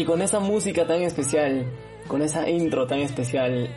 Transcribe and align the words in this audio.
Y 0.00 0.06
con 0.06 0.22
esa 0.22 0.40
música 0.40 0.86
tan 0.86 1.02
especial, 1.02 1.66
con 2.08 2.22
esa 2.22 2.48
intro 2.48 2.86
tan 2.86 3.00
especial, 3.00 3.68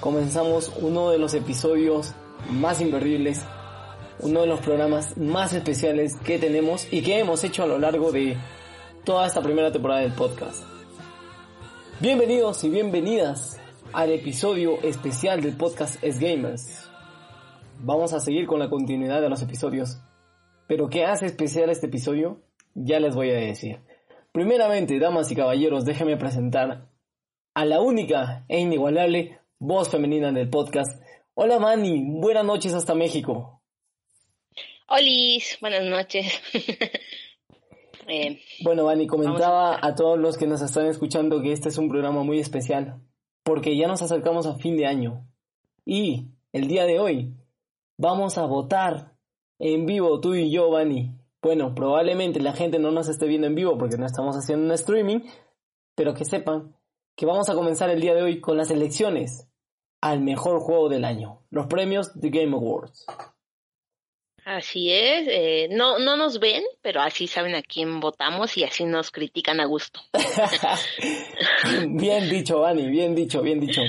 comenzamos 0.00 0.72
uno 0.80 1.10
de 1.10 1.18
los 1.18 1.34
episodios 1.34 2.16
más 2.50 2.80
imperdibles, 2.80 3.44
uno 4.18 4.40
de 4.40 4.48
los 4.48 4.58
programas 4.58 5.16
más 5.16 5.52
especiales 5.52 6.16
que 6.16 6.40
tenemos 6.40 6.92
y 6.92 7.02
que 7.02 7.20
hemos 7.20 7.44
hecho 7.44 7.62
a 7.62 7.68
lo 7.68 7.78
largo 7.78 8.10
de 8.10 8.36
toda 9.04 9.24
esta 9.24 9.40
primera 9.40 9.70
temporada 9.70 10.00
del 10.00 10.10
podcast. 10.14 10.64
Bienvenidos 12.00 12.64
y 12.64 12.68
bienvenidas 12.68 13.60
al 13.92 14.10
episodio 14.10 14.82
especial 14.82 15.42
del 15.42 15.56
podcast 15.56 16.02
Es 16.02 16.18
Gamers. 16.18 16.90
Vamos 17.78 18.12
a 18.14 18.18
seguir 18.18 18.48
con 18.48 18.58
la 18.58 18.68
continuidad 18.68 19.22
de 19.22 19.28
los 19.28 19.40
episodios. 19.42 20.00
Pero 20.66 20.88
¿qué 20.88 21.04
hace 21.04 21.26
especial 21.26 21.70
este 21.70 21.86
episodio? 21.86 22.42
Ya 22.74 22.98
les 22.98 23.14
voy 23.14 23.30
a 23.30 23.34
decir. 23.34 23.78
Primeramente, 24.32 24.98
damas 24.98 25.30
y 25.30 25.36
caballeros, 25.36 25.84
déjenme 25.84 26.16
presentar 26.16 26.88
a 27.54 27.64
la 27.66 27.82
única 27.82 28.46
e 28.48 28.60
inigualable 28.60 29.38
voz 29.58 29.90
femenina 29.90 30.32
del 30.32 30.48
podcast. 30.48 31.02
Hola 31.34 31.58
Manny, 31.58 32.02
buenas 32.18 32.42
noches 32.42 32.72
hasta 32.72 32.94
México. 32.94 33.60
Olis, 34.88 35.58
buenas 35.60 35.84
noches. 35.84 36.40
Eh, 38.08 38.40
Bueno, 38.64 38.86
Manny, 38.86 39.06
comentaba 39.06 39.78
a 39.80 39.94
todos 39.94 40.18
los 40.18 40.36
que 40.36 40.48
nos 40.48 40.60
están 40.60 40.86
escuchando 40.86 41.40
que 41.40 41.52
este 41.52 41.68
es 41.68 41.78
un 41.78 41.88
programa 41.88 42.24
muy 42.24 42.40
especial, 42.40 43.00
porque 43.44 43.76
ya 43.76 43.86
nos 43.86 44.02
acercamos 44.02 44.44
a 44.46 44.56
fin 44.56 44.76
de 44.76 44.86
año. 44.86 45.24
Y 45.84 46.26
el 46.52 46.66
día 46.66 46.84
de 46.84 46.98
hoy 46.98 47.32
vamos 47.96 48.38
a 48.38 48.44
votar 48.44 49.12
en 49.60 49.86
vivo, 49.86 50.20
tú 50.20 50.34
y 50.34 50.50
yo, 50.50 50.68
Vani. 50.68 51.12
Bueno, 51.42 51.74
probablemente 51.74 52.38
la 52.38 52.52
gente 52.52 52.78
no 52.78 52.92
nos 52.92 53.08
esté 53.08 53.26
viendo 53.26 53.48
en 53.48 53.56
vivo 53.56 53.76
porque 53.76 53.98
no 53.98 54.06
estamos 54.06 54.36
haciendo 54.36 54.64
un 54.64 54.72
streaming, 54.72 55.22
pero 55.96 56.14
que 56.14 56.24
sepan 56.24 56.76
que 57.16 57.26
vamos 57.26 57.48
a 57.50 57.54
comenzar 57.54 57.90
el 57.90 58.00
día 58.00 58.14
de 58.14 58.22
hoy 58.22 58.40
con 58.40 58.56
las 58.56 58.70
elecciones 58.70 59.48
al 60.00 60.20
mejor 60.20 60.60
juego 60.60 60.88
del 60.88 61.04
año, 61.04 61.42
los 61.50 61.66
premios 61.66 62.12
The 62.20 62.30
Game 62.30 62.54
Awards. 62.54 63.06
así 64.44 64.92
es, 64.92 65.26
eh, 65.28 65.68
no, 65.72 65.98
no 65.98 66.16
nos 66.16 66.38
ven, 66.38 66.62
pero 66.80 67.00
así 67.00 67.26
saben 67.26 67.56
a 67.56 67.62
quién 67.62 67.98
votamos 67.98 68.56
y 68.56 68.62
así 68.62 68.84
nos 68.84 69.10
critican 69.10 69.58
a 69.58 69.64
gusto. 69.64 70.00
bien 71.88 72.30
dicho, 72.30 72.60
Vani, 72.60 72.88
bien 72.88 73.16
dicho, 73.16 73.42
bien 73.42 73.58
dicho. 73.58 73.82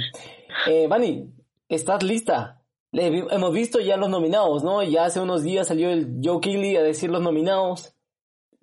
Eh, 0.67 0.87
Vani, 0.87 1.31
¿estás 1.69 2.01
lista? 2.01 2.62
Le 2.93 3.07
hemos 3.07 3.51
visto 3.53 3.79
ya 3.81 3.97
los 3.97 4.07
nominados, 4.09 4.63
¿no? 4.63 4.81
Ya 4.83 5.03
hace 5.05 5.19
unos 5.19 5.43
días 5.43 5.67
salió 5.67 5.89
el 5.89 6.19
Joe 6.23 6.39
Keighley 6.39 6.77
a 6.77 6.81
decir 6.83 7.09
los 7.09 7.21
nominados. 7.21 7.95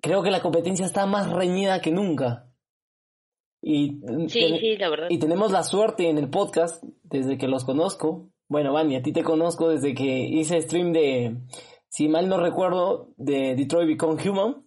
Creo 0.01 0.23
que 0.23 0.31
la 0.31 0.41
competencia 0.41 0.85
está 0.85 1.05
más 1.05 1.29
reñida 1.31 1.79
que 1.81 1.91
nunca. 1.91 2.47
Y, 3.61 3.99
Sí, 4.27 4.39
ten- 4.39 4.57
sí, 4.59 4.77
la 4.77 4.89
verdad. 4.89 5.07
y 5.09 5.19
tenemos 5.19 5.51
la 5.51 5.63
suerte 5.63 6.09
en 6.09 6.17
el 6.17 6.29
podcast, 6.29 6.83
desde 7.03 7.37
que 7.37 7.47
los 7.47 7.63
conozco. 7.65 8.29
Bueno, 8.47 8.73
Vani, 8.73 8.95
a 8.95 9.03
ti 9.03 9.11
te 9.13 9.23
conozco 9.23 9.69
desde 9.69 9.93
que 9.93 10.03
hice 10.21 10.61
stream 10.61 10.91
de, 10.93 11.35
si 11.89 12.07
mal 12.07 12.27
no 12.27 12.37
recuerdo, 12.37 13.09
de 13.17 13.55
Detroit 13.55 13.87
Become 13.87 14.27
Human. 14.29 14.65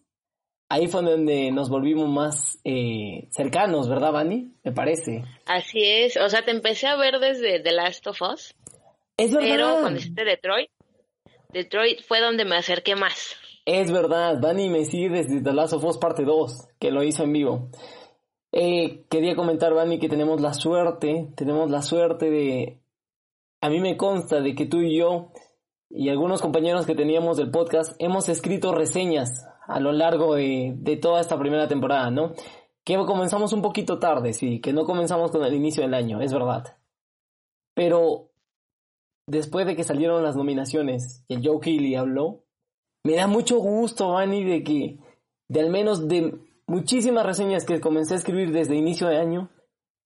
Ahí 0.69 0.87
fue 0.89 1.03
donde 1.03 1.51
nos 1.53 1.69
volvimos 1.69 2.09
más 2.09 2.61
eh, 2.65 3.29
cercanos, 3.31 3.89
¿verdad, 3.89 4.13
Vani? 4.13 4.55
Me 4.63 4.73
parece. 4.73 5.25
Así 5.47 5.83
es, 5.85 6.17
o 6.17 6.29
sea, 6.29 6.45
te 6.45 6.51
empecé 6.53 6.87
a 6.87 6.97
ver 6.97 7.19
desde 7.19 7.61
The 7.61 7.73
Last 7.73 8.07
of 8.07 8.21
Us, 8.23 8.55
Es 9.17 9.33
verdad. 9.33 9.49
pero 9.49 9.81
cuando 9.81 9.99
hiciste 9.99 10.25
Detroit, 10.25 10.71
Detroit 11.51 12.03
fue 12.03 12.21
donde 12.21 12.45
me 12.45 12.57
acerqué 12.57 12.97
más. 12.97 13.37
Es 13.65 13.91
verdad, 13.91 14.41
Vani 14.41 14.69
me 14.69 14.85
sigue 14.85 15.09
desde 15.09 15.41
The 15.41 15.53
Last 15.53 15.73
of 15.73 15.85
Us 15.85 15.99
parte 15.99 16.25
2, 16.25 16.69
que 16.79 16.91
lo 16.91 17.03
hizo 17.03 17.23
en 17.23 17.33
vivo. 17.33 17.69
Eh, 18.53 19.05
quería 19.09 19.35
comentar, 19.35 19.73
Vani, 19.73 19.99
que 19.99 20.09
tenemos 20.09 20.41
la 20.41 20.53
suerte, 20.53 21.29
tenemos 21.37 21.71
la 21.71 21.83
suerte 21.83 22.31
de... 22.31 22.81
A 23.61 23.71
mí 23.71 23.81
me 23.81 23.97
consta 23.97 24.41
de 24.41 24.55
que 24.55 24.67
tú 24.67 24.81
y 24.81 24.99
yo 24.99 25.33
y 25.89 26.09
algunos 26.09 26.43
compañeros 26.43 26.87
que 26.87 26.95
teníamos 26.95 27.37
del 27.37 27.51
podcast 27.51 27.95
hemos 28.01 28.29
escrito 28.29 28.75
reseñas 28.75 29.47
a 29.67 29.81
lo 29.81 29.93
largo 29.93 30.35
de, 30.35 30.75
de 30.77 30.97
toda 30.97 31.21
esta 31.21 31.39
primera 31.39 31.69
temporada, 31.69 32.11
¿no? 32.11 32.33
Que 32.85 32.97
comenzamos 32.97 33.53
un 33.53 33.63
poquito 33.63 33.99
tarde, 33.99 34.35
sí, 34.35 34.61
que 34.61 34.73
no 34.73 34.85
comenzamos 34.85 35.31
con 35.31 35.45
el 35.45 35.55
inicio 35.55 35.83
del 35.83 35.95
año, 35.95 36.21
es 36.21 36.33
verdad. 36.33 36.77
Pero 37.73 38.34
después 39.27 39.67
de 39.67 39.77
que 39.77 39.85
salieron 39.85 40.23
las 40.23 40.37
nominaciones 40.37 41.25
y 41.29 41.35
el 41.35 41.47
Joe 41.47 41.61
Keighley 41.61 41.95
habló, 41.95 42.45
me 43.03 43.17
da 43.17 43.27
mucho 43.27 43.59
gusto, 43.59 44.13
Vani, 44.13 44.45
de 44.45 44.63
que 44.63 44.99
de 45.49 45.61
al 45.61 45.71
menos 45.71 46.09
de 46.09 46.39
muchísimas 46.67 47.27
reseñas 47.27 47.65
que 47.65 47.81
comencé 47.81 48.15
a 48.15 48.17
escribir 48.17 48.53
desde 48.53 48.77
inicio 48.77 49.09
de 49.09 49.19
año, 49.19 49.51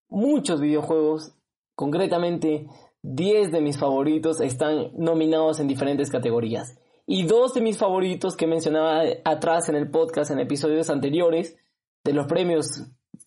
muchos 0.09 0.61
videojuegos, 0.61 1.35
concretamente 1.75 2.67
10 3.03 3.53
de 3.53 3.61
mis 3.61 3.79
favoritos 3.79 4.41
están 4.41 4.91
nominados 4.97 5.61
en 5.61 5.69
diferentes 5.69 6.11
categorías. 6.11 6.79
Y 7.07 7.25
dos 7.25 7.55
de 7.55 7.63
mis 7.63 7.79
favoritos 7.79 8.37
que 8.37 8.47
mencionaba 8.47 9.03
atrás 9.25 9.69
en 9.69 9.77
el 9.77 9.91
podcast 9.91 10.31
en 10.31 10.41
episodios 10.41 10.91
anteriores 10.91 11.57
de 12.05 12.13
los 12.13 12.27
premios 12.27 12.85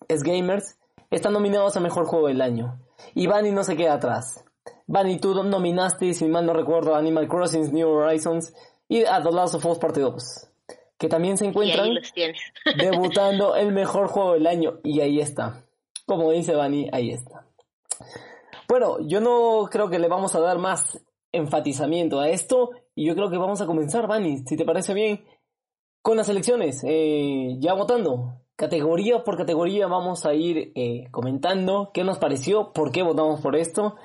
Es 0.08 0.22
Gamers 0.22 0.78
están 1.10 1.34
nominados 1.34 1.76
a 1.76 1.80
Mejor 1.80 2.06
Juego 2.06 2.28
del 2.28 2.42
Año. 2.42 2.80
Y 3.16 3.28
Vani 3.28 3.52
no 3.52 3.64
se 3.64 3.76
queda 3.76 3.94
atrás. 3.94 4.46
Vani, 4.88 5.20
tú 5.20 5.34
nominaste, 5.44 6.14
si 6.14 6.26
mal 6.26 6.46
no 6.46 6.54
recuerdo, 6.54 6.96
Animal 6.96 7.28
Crossing 7.28 7.74
New 7.74 7.90
Horizons 7.90 8.54
y 8.88 9.06
a 9.06 9.22
The 9.22 9.32
Last 9.32 9.56
of 9.56 9.66
Us 9.66 9.78
Parte 9.78 10.02
2, 10.02 10.50
que 10.98 11.08
también 11.08 11.38
se 11.38 11.46
encuentran 11.46 11.90
debutando 12.78 13.56
el 13.56 13.72
mejor 13.72 14.08
juego 14.08 14.34
del 14.34 14.48
año. 14.48 14.80
Y 14.84 15.00
ahí 15.02 15.20
está. 15.20 15.66
Como 16.06 16.32
dice 16.32 16.56
Vani, 16.56 16.90
ahí 16.92 17.12
está. 17.12 17.48
Bueno, 18.68 18.98
yo 19.02 19.22
no 19.22 19.68
creo 19.70 19.90
que 19.90 20.00
le 20.00 20.08
vamos 20.08 20.36
a 20.36 20.40
dar 20.40 20.58
más 20.58 21.00
enfatizamiento 21.32 22.20
a 22.20 22.30
esto. 22.30 22.72
Y 22.96 23.06
yo 23.06 23.16
creo 23.16 23.30
que 23.30 23.38
vamos 23.38 23.62
a 23.62 23.66
comenzar, 23.66 24.08
Vani, 24.08 24.40
si 24.46 24.58
te 24.58 24.66
parece 24.66 24.94
bien, 24.94 25.24
con 26.02 26.18
las 26.18 26.30
elecciones. 26.30 26.84
Eh, 26.86 27.56
ya 27.60 27.74
votando. 27.74 28.42
Categoría 28.56 29.24
por 29.24 29.38
categoría 29.38 29.88
vamos 29.88 30.26
a 30.26 30.34
ir 30.34 30.72
eh, 30.76 31.08
comentando 31.12 31.92
qué 31.94 32.04
nos 32.04 32.20
pareció, 32.20 32.74
por 32.74 32.92
qué 32.92 33.02
votamos 33.02 33.42
por 33.42 33.56
esto. 33.56 33.96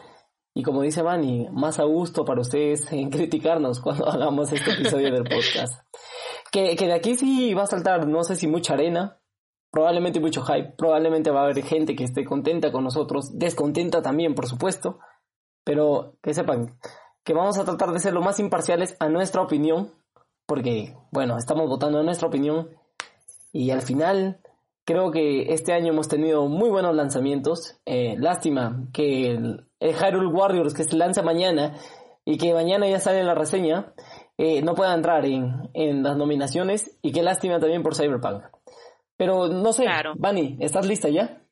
Y 0.57 0.63
como 0.63 0.81
dice 0.81 1.03
Vani, 1.03 1.51
más 1.53 1.79
a 1.79 1.85
gusto 1.85 2.25
para 2.25 2.41
ustedes 2.41 2.91
en 2.91 3.11
criticarnos 3.11 3.79
cuando 3.79 4.09
hagamos 4.11 4.51
este 4.51 4.71
episodio 4.73 5.13
del 5.13 5.25
podcast. 5.25 5.83
Que, 6.51 6.75
que 6.77 6.87
de 6.87 6.95
aquí 6.95 7.15
sí 7.15 7.53
va 7.53 7.65
a 7.65 7.67
saltar, 7.67 8.07
no 8.09 8.25
sé 8.25 8.37
si 8.37 8.47
mucha 8.47 8.73
arena, 8.73 9.21
probablemente 9.71 10.19
mucho 10.19 10.43
hype, 10.43 10.73
probablemente 10.79 11.31
va 11.31 11.41
a 11.41 11.45
haber 11.45 11.63
gente 11.63 11.95
que 11.95 12.05
esté 12.05 12.25
contenta 12.25 12.73
con 12.73 12.85
nosotros, 12.85 13.39
descontenta 13.39 14.01
también, 14.01 14.35
por 14.35 14.47
supuesto, 14.47 14.99
pero 15.63 16.17
que 16.23 16.33
sepan 16.33 16.79
que 17.23 17.35
vamos 17.35 17.59
a 17.59 17.67
tratar 17.67 17.93
de 17.93 18.01
ser 18.01 18.15
lo 18.15 18.23
más 18.23 18.41
imparciales 18.41 18.97
a 18.99 19.11
nuestra 19.11 19.43
opinión, 19.43 19.93
porque, 20.47 20.97
bueno, 21.11 21.37
estamos 21.37 21.69
votando 21.69 21.99
a 21.99 22.03
nuestra 22.03 22.29
opinión 22.29 22.71
y 23.53 23.73
al 23.73 23.83
final 23.83 24.41
creo 24.87 25.11
que 25.11 25.53
este 25.53 25.75
año 25.75 25.93
hemos 25.93 26.09
tenido 26.09 26.47
muy 26.49 26.71
buenos 26.71 26.95
lanzamientos. 26.95 27.79
Eh, 27.85 28.17
lástima 28.19 28.89
que 28.95 29.33
el, 29.33 29.67
el 29.81 29.95
Hyrule 29.95 30.29
Warriors 30.29 30.73
que 30.73 30.85
se 30.85 30.97
lanza 30.97 31.23
mañana 31.23 31.75
y 32.25 32.39
que 32.39 32.55
mañana 32.55 32.89
ya 32.89 33.01
sale 33.01 33.23
la 33.25 33.35
reseña 33.35 33.93
eh, 34.39 34.63
no 34.63 34.75
pueda 34.75 34.95
entrar 34.95 35.27
en, 35.27 35.71
en 35.75 36.03
las 36.03 36.17
nominaciones 36.17 36.99
y 37.03 37.13
qué 37.13 37.23
lástima 37.23 37.59
también 37.59 37.83
por 37.83 37.95
Cyberpunk. 37.95 38.45
Pero 39.17 39.49
no 39.49 39.73
sé, 39.73 39.85
Claro. 39.85 40.15
Vani, 40.17 40.57
¿estás 40.61 40.87
lista 40.87 41.09
ya? 41.09 41.43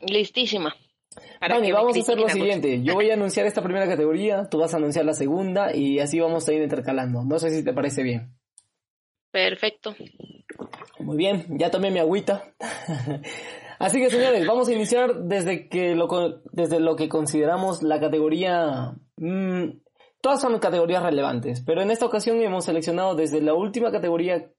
Listísima. 0.00 0.74
Me 1.60 1.72
vamos 1.72 1.96
a 1.96 2.00
hacer 2.00 2.18
lo 2.18 2.28
siguiente. 2.28 2.82
Yo 2.82 2.94
voy 2.94 3.10
a 3.10 3.14
anunciar 3.14 3.46
esta 3.46 3.62
primera 3.62 3.86
categoría, 3.86 4.48
tú 4.50 4.58
vas 4.58 4.74
a 4.74 4.78
anunciar 4.78 5.04
la 5.04 5.12
segunda 5.12 5.74
y 5.74 6.00
así 6.00 6.18
vamos 6.18 6.48
a 6.48 6.52
ir 6.52 6.62
intercalando. 6.62 7.22
No 7.22 7.38
sé 7.38 7.50
si 7.50 7.62
te 7.64 7.72
parece 7.72 8.02
bien. 8.02 8.34
Perfecto. 9.34 9.96
Muy 11.00 11.16
bien, 11.16 11.58
ya 11.58 11.68
tomé 11.68 11.90
mi 11.90 11.98
agüita. 11.98 12.54
Así 13.80 13.98
que 13.98 14.08
señores, 14.08 14.46
vamos 14.46 14.68
a 14.68 14.72
iniciar 14.72 15.24
desde 15.24 15.68
que 15.68 15.96
lo, 15.96 16.06
desde 16.52 16.78
lo 16.78 16.94
que 16.94 17.08
consideramos 17.08 17.82
la 17.82 17.98
categoría... 17.98 18.94
mm, 19.16 19.70
todas 20.20 20.40
son 20.40 20.56
categorías 20.60 21.02
relevantes, 21.02 21.64
pero 21.66 21.82
en 21.82 21.90
esta 21.90 22.06
ocasión 22.06 22.40
hemos 22.42 22.66
seleccionado 22.66 23.16
desde 23.16 23.42
la 23.42 23.54
última 23.54 23.90
categoría 23.90 24.52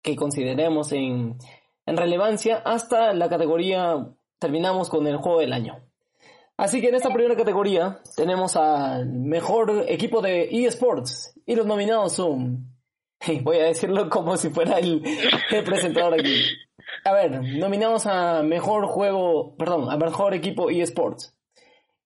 que 0.00 0.16
consideremos 0.16 0.92
en, 0.92 1.36
en 1.84 1.96
relevancia 1.98 2.56
hasta 2.64 3.12
la 3.12 3.28
categoría... 3.28 4.08
Terminamos 4.38 4.88
con 4.88 5.06
el 5.06 5.18
juego 5.18 5.40
del 5.40 5.52
año. 5.52 5.84
Así 6.56 6.80
que 6.80 6.88
en 6.88 6.94
esta 6.94 7.12
primera 7.12 7.36
categoría 7.36 8.00
tenemos 8.16 8.56
al 8.56 9.12
mejor 9.12 9.84
equipo 9.88 10.22
de 10.22 10.48
eSports 10.50 11.38
y 11.44 11.54
los 11.54 11.66
nominados 11.66 12.14
son... 12.14 12.71
Voy 13.42 13.58
a 13.58 13.64
decirlo 13.64 14.08
como 14.08 14.36
si 14.36 14.50
fuera 14.50 14.78
el, 14.78 15.02
presentador 15.64 16.14
aquí. 16.14 16.42
A 17.04 17.12
ver, 17.12 17.42
nominados 17.58 18.06
a 18.06 18.42
mejor 18.42 18.86
juego, 18.86 19.54
perdón, 19.56 19.90
a 19.90 19.96
mejor 19.96 20.34
equipo 20.34 20.70
eSports. 20.70 21.34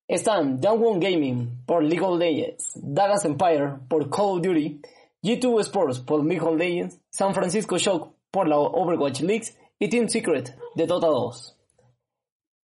Están 0.08 0.60
One 0.64 1.00
Gaming 1.00 1.64
por 1.66 1.82
League 1.82 2.04
of 2.04 2.18
Legends, 2.18 2.72
Dallas 2.76 3.24
Empire 3.24 3.74
por 3.88 4.08
Call 4.08 4.36
of 4.36 4.42
Duty, 4.42 4.80
G2 5.22 5.60
Sports 5.62 5.98
por 6.00 6.24
League 6.24 6.46
of 6.46 6.56
Legends, 6.56 7.00
San 7.10 7.34
Francisco 7.34 7.76
Shock 7.76 8.14
por 8.30 8.46
la 8.46 8.58
Overwatch 8.58 9.22
League 9.22 9.46
y 9.78 9.88
Team 9.88 10.08
Secret 10.08 10.56
de 10.76 10.86
Dota 10.86 11.08
2. 11.08 11.56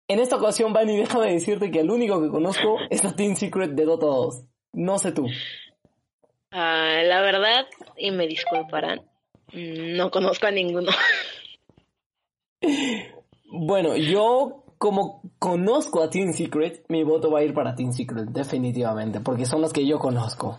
En 0.08 0.19
esta 0.19 0.37
ocasión, 0.37 0.72
Bunny, 0.72 0.96
déjame 1.00 1.32
decirte 1.32 1.70
que 1.70 1.81
el 1.81 1.90
único 1.90 2.20
que 2.20 2.31
conozco 2.31 2.78
es 2.90 3.04
la 3.04 3.14
Team 3.14 3.37
Secret 3.37 3.72
de 3.72 3.84
Dota 3.84 4.06
2. 4.06 4.44
No 4.72 4.98
sé 4.98 5.12
tú. 5.12 5.26
Ah, 6.52 7.02
la 7.05 7.20
verdad, 7.20 7.67
y 7.97 8.11
me 8.11 8.26
disculparán, 8.26 9.02
no 9.52 10.11
conozco 10.11 10.47
a 10.47 10.50
ninguno. 10.50 10.91
Bueno, 13.52 13.97
yo 13.97 14.64
como 14.79 15.23
conozco 15.38 16.02
a 16.02 16.08
Team 16.08 16.32
Secret, 16.32 16.85
mi 16.88 17.05
voto 17.05 17.31
va 17.31 17.41
a 17.41 17.44
ir 17.44 17.52
para 17.52 17.75
Team 17.75 17.93
Secret, 17.93 18.29
definitivamente, 18.31 19.20
porque 19.20 19.44
son 19.44 19.61
los 19.61 19.73
que 19.73 19.87
yo 19.87 19.99
conozco. 19.99 20.58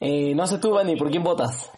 Eh, 0.00 0.34
no 0.34 0.46
sé 0.46 0.58
tú, 0.58 0.70
Bunny, 0.70 0.96
¿por 0.96 1.10
quién 1.10 1.22
votas? 1.22 1.70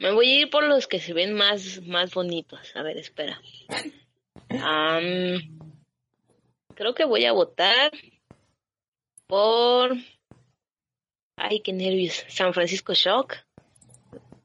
Me 0.00 0.12
voy 0.12 0.30
a 0.30 0.40
ir 0.40 0.50
por 0.50 0.64
los 0.64 0.86
que 0.86 0.98
se 0.98 1.12
ven 1.12 1.34
más, 1.34 1.82
más 1.86 2.14
bonitos. 2.14 2.74
A 2.74 2.82
ver, 2.82 2.96
espera. 2.96 3.38
Creo 6.74 6.94
que 6.94 7.04
voy 7.04 7.26
a 7.26 7.32
votar 7.32 7.92
por... 9.26 9.94
Ay, 11.46 11.60
qué 11.60 11.72
nervios. 11.72 12.24
San 12.28 12.52
Francisco 12.54 12.94
Shock. 12.94 13.34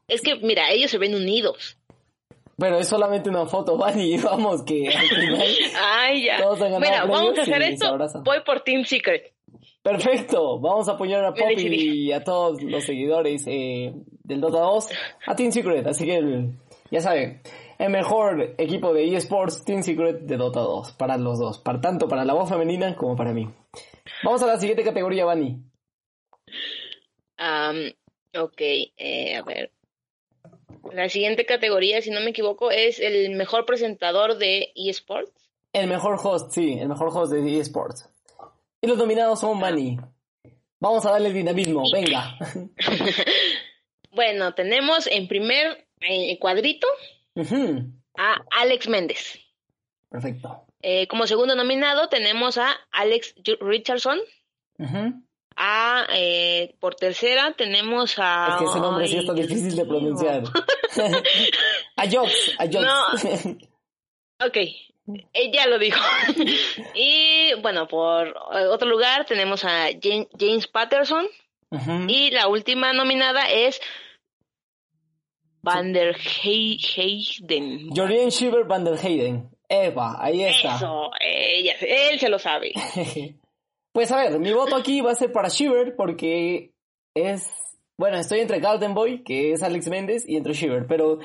Es 0.08 0.20
que, 0.22 0.36
mira, 0.36 0.70
ellos 0.70 0.90
se 0.90 0.98
ven 0.98 1.14
unidos. 1.14 1.76
Pero 2.58 2.78
es 2.78 2.88
solamente 2.88 3.30
una 3.30 3.46
foto, 3.46 3.76
Bunny, 3.78 4.18
vamos, 4.18 4.62
que 4.64 4.88
al 4.88 5.06
final... 5.08 5.46
Ay, 5.82 6.24
ya. 6.26 6.36
Todos 6.42 6.60
han 6.60 6.72
ganado 6.72 6.80
Mira, 6.80 7.04
vamos 7.06 7.38
a 7.38 7.42
hacer 7.42 7.62
y 7.62 7.72
esto. 7.74 7.98
Voy 8.24 8.38
por 8.44 8.60
Team 8.60 8.84
Secret. 8.84 9.32
Perfecto, 9.82 10.60
vamos 10.60 10.88
a 10.90 10.92
apoyar 10.92 11.24
a 11.24 11.32
Poppy 11.32 12.06
y 12.08 12.12
a 12.12 12.22
todos 12.22 12.62
los 12.62 12.84
seguidores 12.84 13.44
eh, 13.46 13.94
del 14.24 14.40
Dota 14.42 14.58
2 14.60 14.88
a 15.26 15.34
Team 15.34 15.52
Secret, 15.52 15.86
así 15.86 16.04
que 16.04 16.16
el- 16.16 16.52
ya 16.90 17.00
saben, 17.00 17.40
el 17.78 17.88
mejor 17.88 18.56
equipo 18.58 18.92
de 18.92 19.14
eSports 19.16 19.64
Team 19.64 19.82
Secret 19.82 20.20
de 20.20 20.36
Dota 20.36 20.60
2, 20.60 20.92
para 20.98 21.16
los 21.16 21.38
dos, 21.38 21.58
para 21.60 21.80
tanto 21.80 22.08
para 22.08 22.26
la 22.26 22.34
voz 22.34 22.50
femenina 22.50 22.94
como 22.94 23.16
para 23.16 23.32
mí. 23.32 23.48
Vamos 24.22 24.42
a 24.42 24.46
la 24.48 24.58
siguiente 24.58 24.84
categoría, 24.84 25.24
Bunny. 25.24 25.56
Am, 27.42 27.92
ok, 28.36 28.60
eh, 28.60 29.36
a 29.36 29.42
ver. 29.42 29.72
La 30.92 31.08
siguiente 31.08 31.46
categoría, 31.46 32.02
si 32.02 32.10
no 32.10 32.20
me 32.20 32.30
equivoco, 32.30 32.70
es 32.70 33.00
el 33.00 33.30
mejor 33.30 33.64
presentador 33.64 34.36
de 34.36 34.72
eSports. 34.74 35.32
El 35.72 35.86
mejor 35.88 36.18
host, 36.22 36.52
sí, 36.52 36.78
el 36.78 36.88
mejor 36.88 37.08
host 37.12 37.32
de 37.32 37.58
eSports. 37.58 38.08
Y 38.82 38.86
los 38.86 38.98
nominados 38.98 39.40
son 39.40 39.58
Bunny. 39.58 39.98
Vamos 40.80 41.06
a 41.06 41.12
darle 41.12 41.32
dinamismo, 41.32 41.82
venga. 41.90 42.36
Bueno, 44.12 44.54
tenemos 44.54 45.06
en 45.06 45.28
primer 45.28 45.86
eh, 46.00 46.36
cuadrito 46.40 46.88
a 48.18 48.44
Alex 48.60 48.88
Méndez. 48.88 49.38
Perfecto. 50.08 50.66
Eh, 50.82 51.06
como 51.06 51.28
segundo 51.28 51.54
nominado 51.54 52.08
tenemos 52.08 52.58
a 52.58 52.72
Alex 52.90 53.36
Richardson. 53.60 54.18
Ujú. 54.78 55.22
A, 55.62 56.06
eh, 56.14 56.74
por 56.80 56.94
tercera 56.94 57.52
tenemos 57.52 58.14
a... 58.18 58.48
Es 58.52 58.56
que 58.56 58.64
ese 58.64 58.80
nombre 58.80 59.06
sí 59.06 59.14
Ay, 59.14 59.20
está 59.20 59.34
difícil 59.34 59.76
de 59.76 59.84
pronunciar. 59.84 60.42
a 61.96 62.10
Jox, 62.10 62.56
a 62.58 62.64
Jox. 62.66 63.46
Ok, 64.42 64.56
ella 65.34 65.66
lo 65.66 65.78
dijo. 65.78 66.00
y 66.94 67.52
bueno, 67.60 67.86
por 67.86 68.28
eh, 68.28 68.66
otro 68.68 68.88
lugar 68.88 69.26
tenemos 69.26 69.66
a 69.66 69.88
James 70.00 70.66
Patterson. 70.66 71.26
Y 72.08 72.30
la 72.30 72.48
última 72.48 72.94
nominada 72.94 73.50
es 73.50 73.80
Van 75.62 75.92
der 75.92 76.16
Hey- 76.16 76.78
Heyden. 76.96 77.90
Jorien 77.94 78.30
Shiver 78.30 78.64
van 78.64 78.82
der 78.84 78.96
Heyden. 78.96 79.50
Eva, 79.68 80.16
ahí 80.18 80.42
está. 80.42 80.76
Eso, 80.76 81.10
ella, 81.20 81.74
él 81.80 82.18
se 82.18 82.28
lo 82.30 82.38
sabe. 82.38 82.72
Pues 83.92 84.12
a 84.12 84.16
ver, 84.16 84.38
mi 84.38 84.52
voto 84.52 84.76
aquí 84.76 85.00
va 85.00 85.12
a 85.12 85.16
ser 85.16 85.32
para 85.32 85.48
Shiver 85.48 85.96
porque 85.96 86.74
es... 87.14 87.48
Bueno, 87.98 88.16
estoy 88.16 88.40
entre 88.40 88.60
Golden 88.60 88.94
Boy, 88.94 89.22
que 89.24 89.52
es 89.52 89.62
Alex 89.62 89.88
Méndez, 89.88 90.24
y 90.26 90.36
entre 90.36 90.54
Shiver, 90.54 90.86
pero... 90.86 91.18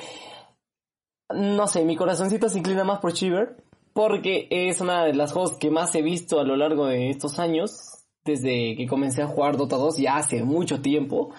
No 1.30 1.68
sé, 1.68 1.86
mi 1.86 1.96
corazoncito 1.96 2.50
se 2.50 2.60
inclina 2.60 2.84
más 2.84 3.00
por 3.00 3.14
Shiver 3.14 3.56
porque 3.96 4.50
es 4.52 4.82
una 4.82 5.06
de 5.06 5.14
las 5.14 5.34
hosts 5.34 5.58
que 5.58 5.72
más 5.72 5.96
he 5.96 6.02
visto 6.02 6.42
a 6.42 6.44
lo 6.44 6.58
largo 6.58 6.86
de 6.86 7.10
estos 7.10 7.40
años, 7.40 8.04
desde 8.26 8.76
que 8.76 8.88
comencé 8.88 9.22
a 9.22 9.28
jugar 9.28 9.56
Dota 9.56 9.78
2 9.78 10.00
ya 10.00 10.18
hace 10.18 10.44
mucho 10.44 10.82
tiempo, 10.82 11.34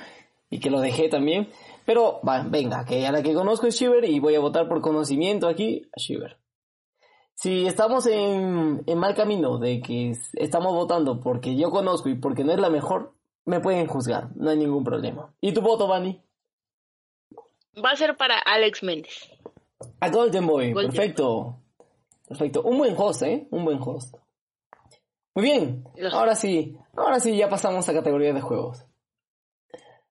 y 0.49 0.58
que 0.58 0.70
lo 0.70 0.81
dejé 0.81 1.11
también. 1.11 1.50
Pero, 1.84 2.19
venga, 2.49 2.87
que 2.87 3.06
a 3.06 3.12
la 3.12 3.23
que 3.23 3.34
conozco 3.34 3.67
es 3.67 3.78
Shiver 3.78 4.08
y 4.08 4.20
voy 4.20 4.37
a 4.37 4.40
votar 4.40 4.69
por 4.69 4.81
conocimiento 4.81 5.49
aquí 5.49 5.82
a 5.94 6.00
Shiver. 6.00 6.38
Si 7.38 7.67
estamos 7.67 8.06
en, 8.06 8.83
en 8.87 8.99
mal 8.99 9.15
camino 9.15 9.59
de 9.59 9.81
que 9.83 10.11
es- 10.11 10.31
estamos 10.35 10.73
votando 10.73 11.21
porque 11.21 11.55
yo 11.55 11.71
conozco 11.71 12.09
y 12.09 12.15
porque 12.15 12.44
no 12.44 12.53
es 12.53 12.59
la 12.59 12.71
mejor, 12.71 13.12
me 13.44 13.61
pueden 13.61 13.87
juzgar, 13.87 14.31
no 14.37 14.50
hay 14.50 14.56
ningún 14.56 14.83
problema. 14.85 15.33
¿Y 15.41 15.53
tu 15.53 15.61
voto, 15.61 15.87
Bunny? 15.87 16.21
Va 17.85 17.91
a 17.91 17.97
ser 17.97 18.17
para 18.17 18.38
Alex 18.38 18.83
Méndez. 18.83 19.31
A 20.00 20.09
Golden 20.09 20.47
Boy, 20.47 20.73
Golden 20.73 20.91
perfecto. 20.93 21.59
Perfecto, 22.27 22.62
un 22.62 22.79
buen 22.79 22.94
host, 22.97 23.23
¿eh? 23.23 23.47
Un 23.50 23.65
buen 23.65 23.79
host. 23.83 24.17
Muy 25.35 25.44
bien, 25.44 25.85
Los- 25.97 26.15
ahora 26.15 26.35
sí, 26.35 26.76
ahora 26.97 27.21
sí 27.21 27.37
ya 27.37 27.49
pasamos 27.50 27.87
a 27.88 27.93
categoría 27.93 28.33
de 28.33 28.40
juegos. 28.40 28.85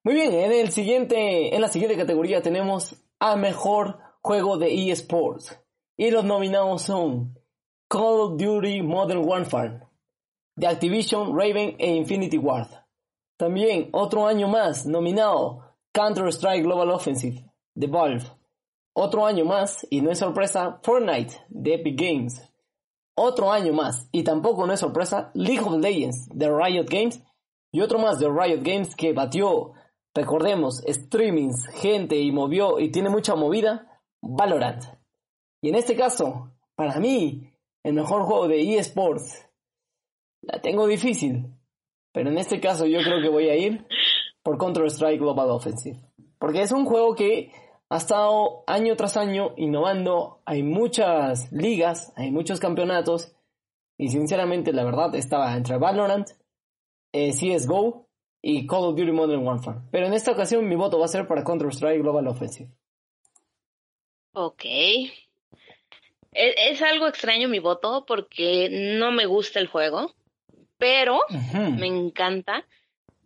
Muy 0.03 0.13
bien, 0.13 0.31
en 0.31 0.51
el 0.51 0.69
siguiente, 0.71 1.55
en 1.55 1.59
la 1.61 1.67
siguiente 1.69 1.97
categoría 1.97 2.43
tenemos 2.43 2.95
a 3.19 3.35
mejor 3.35 3.97
juego 4.21 4.57
de 4.59 4.91
eSports. 4.91 5.59
Y 5.97 6.11
los 6.11 6.25
nominados 6.25 6.81
son 6.81 7.39
Call 7.87 8.19
of 8.19 8.37
Duty 8.37 8.81
Modern 8.81 9.25
Warfare, 9.25 9.81
de 10.55 10.67
Activision, 10.67 11.37
Raven 11.37 11.75
e 11.77 11.95
Infinity 11.95 12.37
Ward. 12.37 12.67
También 13.37 13.89
otro 13.91 14.27
año 14.27 14.47
más 14.47 14.85
nominado 14.85 15.75
Counter-Strike 15.93 16.63
Global 16.63 16.89
Offensive, 16.91 17.45
de 17.73 17.87
Valve. 17.87 18.25
Otro 18.93 19.25
año 19.25 19.45
más, 19.45 19.85
y 19.89 20.01
no 20.01 20.11
es 20.11 20.19
sorpresa, 20.19 20.79
Fortnite, 20.83 21.35
de 21.49 21.75
Epic 21.75 21.99
Games. 21.99 22.41
Otro 23.15 23.51
año 23.51 23.73
más, 23.73 24.09
y 24.11 24.23
tampoco 24.23 24.65
no 24.65 24.73
es 24.73 24.79
sorpresa, 24.79 25.31
League 25.33 25.61
of 25.61 25.77
Legends, 25.77 26.27
de 26.33 26.49
Riot 26.49 26.85
Games. 26.89 27.21
Y 27.71 27.81
otro 27.81 27.99
más 27.99 28.19
de 28.19 28.29
Riot 28.29 28.61
Games 28.61 28.95
que 28.95 29.13
batió, 29.13 29.73
recordemos, 30.13 30.81
streamings, 30.87 31.67
gente 31.73 32.17
y 32.17 32.31
movió 32.31 32.79
y 32.79 32.89
tiene 32.89 33.09
mucha 33.09 33.35
movida, 33.35 34.01
Valorant. 34.21 34.94
Y 35.65 35.69
en 35.69 35.73
este 35.73 35.95
caso, 35.95 36.51
para 36.75 36.99
mí, 36.99 37.49
el 37.83 37.93
mejor 37.93 38.21
juego 38.21 38.47
de 38.47 38.77
eSports, 38.77 39.49
la 40.41 40.61
tengo 40.61 40.85
difícil. 40.85 41.55
Pero 42.11 42.29
en 42.29 42.37
este 42.37 42.59
caso 42.59 42.85
yo 42.85 42.99
creo 42.99 43.19
que 43.19 43.29
voy 43.29 43.49
a 43.49 43.55
ir 43.55 43.87
por 44.43 44.59
Counter-Strike 44.59 45.19
Global 45.19 45.49
Offensive. 45.49 45.99
Porque 46.37 46.61
es 46.61 46.71
un 46.71 46.85
juego 46.85 47.15
que 47.15 47.51
ha 47.89 47.97
estado 47.97 48.63
año 48.67 48.95
tras 48.95 49.17
año 49.17 49.55
innovando. 49.57 50.43
Hay 50.45 50.61
muchas 50.61 51.51
ligas, 51.51 52.13
hay 52.15 52.29
muchos 52.29 52.59
campeonatos. 52.59 53.35
Y 53.97 54.09
sinceramente, 54.09 54.71
la 54.71 54.83
verdad, 54.83 55.15
estaba 55.15 55.57
entre 55.57 55.79
Valorant, 55.79 56.29
eh, 57.11 57.31
CSGO 57.31 58.05
y 58.39 58.67
Call 58.67 58.83
of 58.83 58.95
Duty 58.95 59.13
Modern 59.13 59.43
Warfare. 59.43 59.79
Pero 59.89 60.05
en 60.05 60.13
esta 60.13 60.31
ocasión 60.31 60.69
mi 60.69 60.75
voto 60.75 60.99
va 60.99 61.05
a 61.05 61.07
ser 61.07 61.27
para 61.27 61.43
Counter-Strike 61.43 62.03
Global 62.03 62.27
Offensive. 62.27 62.69
Ok. 64.35 64.63
Es, 66.35 66.53
es 66.57 66.81
algo 66.81 67.07
extraño 67.07 67.47
mi 67.47 67.59
voto 67.59 68.05
porque 68.05 68.69
no 68.69 69.11
me 69.11 69.25
gusta 69.25 69.59
el 69.59 69.67
juego, 69.67 70.13
pero 70.77 71.19
me 71.77 71.87
encanta 71.87 72.65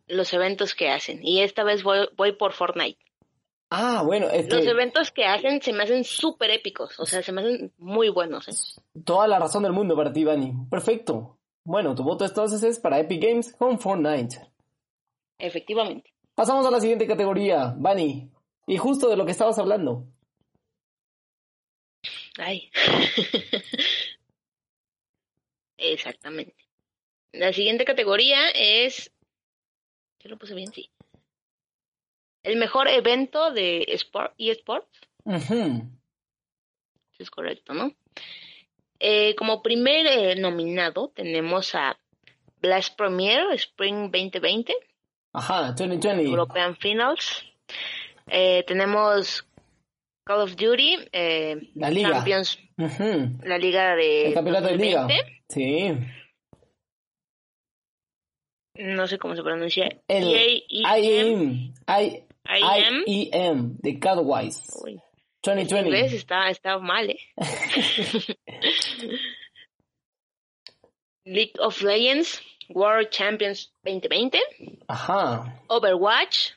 los 0.08 0.32
eventos 0.34 0.75
que 0.75 0.89
hacen. 0.89 1.20
Y 1.24 1.42
esta 1.42 1.63
vez 1.63 1.84
voy, 1.84 2.08
voy 2.16 2.34
por 2.34 2.54
Fortnite. 2.54 3.00
Ah, 3.72 4.01
bueno, 4.04 4.30
es 4.30 4.51
Los 4.51 4.66
eventos 4.66 5.12
que 5.12 5.25
hacen 5.25 5.62
se 5.62 5.74
me 5.74 5.84
hacen 5.84 6.04
súper 6.04 6.50
épicos, 6.50 7.00
o 7.00 7.06
sea, 7.06 7.22
se 7.22 7.32
me 7.32 7.42
hacen 7.42 7.72
muy 7.78 8.10
buenos, 8.10 8.48
¿eh? 8.48 8.82
toda 9.06 9.28
la 9.28 9.38
razón 9.38 9.62
del 9.62 9.74
mundo 9.74 9.96
para 9.96 10.12
ti, 10.12 10.24
Vani. 10.24 10.54
Perfecto. 10.72 11.38
Bueno, 11.63 11.94
tu 11.94 12.04
voto 12.04 12.25
entonces 12.25 12.63
es 12.63 12.80
para 12.80 13.00
Epic 13.00 13.22
Games 13.22 13.54
con 13.54 13.78
Fortnite. 13.80 14.39
Efectivamente. 15.38 16.12
Pasamos 16.34 16.66
a 16.66 16.72
la 16.72 16.80
siguiente 16.80 17.06
categoría, 17.06 17.75
Vani. 17.78 18.32
Y 18.66 18.78
justo 18.78 19.08
de 19.08 19.18
lo 19.18 19.25
que 19.25 19.32
estabas 19.32 19.60
hablando. 19.60 20.06
Ay. 22.39 22.72
Exactamente. 25.77 26.55
La 27.31 27.53
siguiente 27.53 27.86
categoría 27.86 28.50
es. 28.50 29.12
¿Yo 30.19 30.29
lo 30.29 30.38
puse 30.38 30.55
bien? 30.55 30.72
Sí. 30.72 30.89
El 32.43 32.58
mejor 32.58 32.88
evento 32.88 33.51
de 33.51 33.86
sport, 33.89 34.34
eSports. 34.38 35.00
Si 37.12 37.24
es 37.24 37.29
correcto, 37.29 37.74
¿no? 37.74 37.93
Eh, 39.00 39.36
como 39.36 39.62
primer 39.62 40.05
eh, 40.08 40.36
nominado 40.36 41.10
tenemos 41.15 41.75
a 41.75 41.98
Blast 42.62 42.98
Premier 42.98 43.51
Spring 43.53 44.12
2020, 44.12 44.74
Ajá, 45.34 45.72
2020. 45.72 46.24
European 46.24 46.75
Finals. 46.77 47.46
Eh, 48.27 48.63
tenemos 48.67 49.48
Call 50.29 50.41
of 50.41 50.55
Duty, 50.55 51.07
eh, 51.12 51.55
La 51.74 51.89
liga. 51.89 52.12
Champions, 52.12 52.59
Ujú. 52.77 53.39
la 53.43 53.57
liga 53.57 53.95
de 53.95 54.27
El 54.27 54.33
campeonato 54.36 54.67
de 54.67 54.77
liga. 54.77 55.01
2020. 55.07 55.41
Sí. 55.50 55.89
No 58.75 59.07
sé 59.07 59.17
cómo 59.17 59.36
se 59.36 59.41
pronuncia. 59.41 59.88
E 60.07 60.17
El 60.17 60.63
EAEM. 60.69 61.74
IEM. 61.88 62.24
IEM. 62.48 63.03
IEM 63.07 63.77
de 63.81 64.00
Cowboys. 64.00 64.62
Uy, 64.83 65.01
este 65.41 65.51
inglés 65.51 65.69
2020. 65.71 66.15
está, 66.15 66.50
está 66.51 66.77
mal, 66.77 67.09
¿eh? 67.09 67.19
League 71.25 71.53
of 71.59 71.81
Legends 71.81 72.39
World 72.69 73.09
Champions 73.09 73.74
2020. 73.83 74.39
Ajá. 74.88 75.59
Overwatch, 75.69 76.51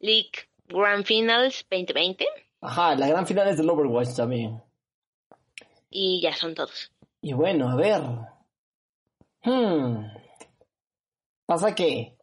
League 0.00 0.48
Grand 0.68 1.04
Finals 1.04 1.62
2020 1.70 2.24
Ajá, 2.64 2.94
la 2.94 3.06
gran 3.08 3.26
final 3.26 3.48
es 3.48 3.58
del 3.58 3.68
Overwatch 3.68 4.16
también. 4.16 4.62
y 5.90 6.20
ya 6.22 6.34
son 6.34 6.54
todos. 6.54 6.90
Y 7.20 7.34
bueno, 7.34 7.68
a 7.68 7.76
ver. 7.76 8.02
Hmm. 9.42 10.06
Pasa 11.46 11.74
que 11.74 12.16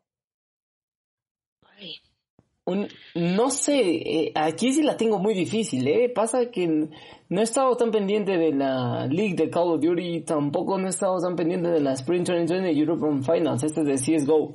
un, 2.66 2.88
no 3.16 3.50
sé, 3.50 3.80
eh, 3.80 4.32
aquí 4.36 4.74
sí 4.74 4.82
la 4.82 4.98
tengo 4.98 5.20
muy 5.20 5.34
difícil, 5.34 5.88
¿eh? 5.88 6.10
Pasa 6.10 6.50
que 6.52 6.68
no 6.68 7.40
he 7.40 7.44
estado 7.44 7.76
tan 7.76 7.92
pendiente 7.92 8.38
de 8.38 8.52
la 8.52 9.08
League 9.08 9.36
de 9.36 9.50
Call 9.50 9.74
of 9.74 9.82
Duty, 9.82 10.22
tampoco 10.22 10.78
no 10.78 10.88
he 10.88 10.90
estado 10.90 11.20
tan 11.20 11.36
pendiente 11.36 11.70
de 11.70 11.82
la 11.82 11.94
Spring 11.94 12.24
2020 12.24 12.72
European 12.72 13.24
Finals, 13.24 13.64
este 13.64 13.82
es 13.82 13.88
de 13.88 14.18
CSGO. 14.18 14.54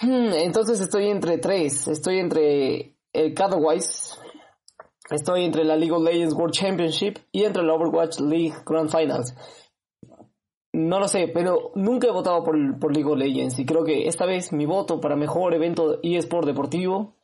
Hmm, 0.00 0.32
entonces 0.34 0.80
estoy 0.80 1.08
entre 1.08 1.38
tres, 1.38 1.88
estoy 1.88 2.18
entre 2.18 2.95
el 3.16 3.34
Cowboys, 3.34 4.20
estoy 5.10 5.44
entre 5.44 5.64
la 5.64 5.76
League 5.76 5.92
of 5.92 6.02
Legends 6.02 6.34
World 6.34 6.52
Championship 6.52 7.18
y 7.32 7.44
entre 7.44 7.62
la 7.62 7.74
Overwatch 7.74 8.20
League 8.20 8.54
Grand 8.66 8.90
Finals. 8.90 9.34
No 10.72 11.00
lo 11.00 11.08
sé, 11.08 11.28
pero 11.28 11.72
nunca 11.74 12.08
he 12.08 12.10
votado 12.10 12.44
por, 12.44 12.78
por 12.78 12.94
League 12.94 13.10
of 13.10 13.18
Legends 13.18 13.58
y 13.58 13.64
creo 13.64 13.84
que 13.84 14.06
esta 14.06 14.26
vez 14.26 14.52
mi 14.52 14.66
voto 14.66 15.00
para 15.00 15.16
mejor 15.16 15.54
evento 15.54 15.98
eSport 16.02 16.46
deportivo, 16.46 17.14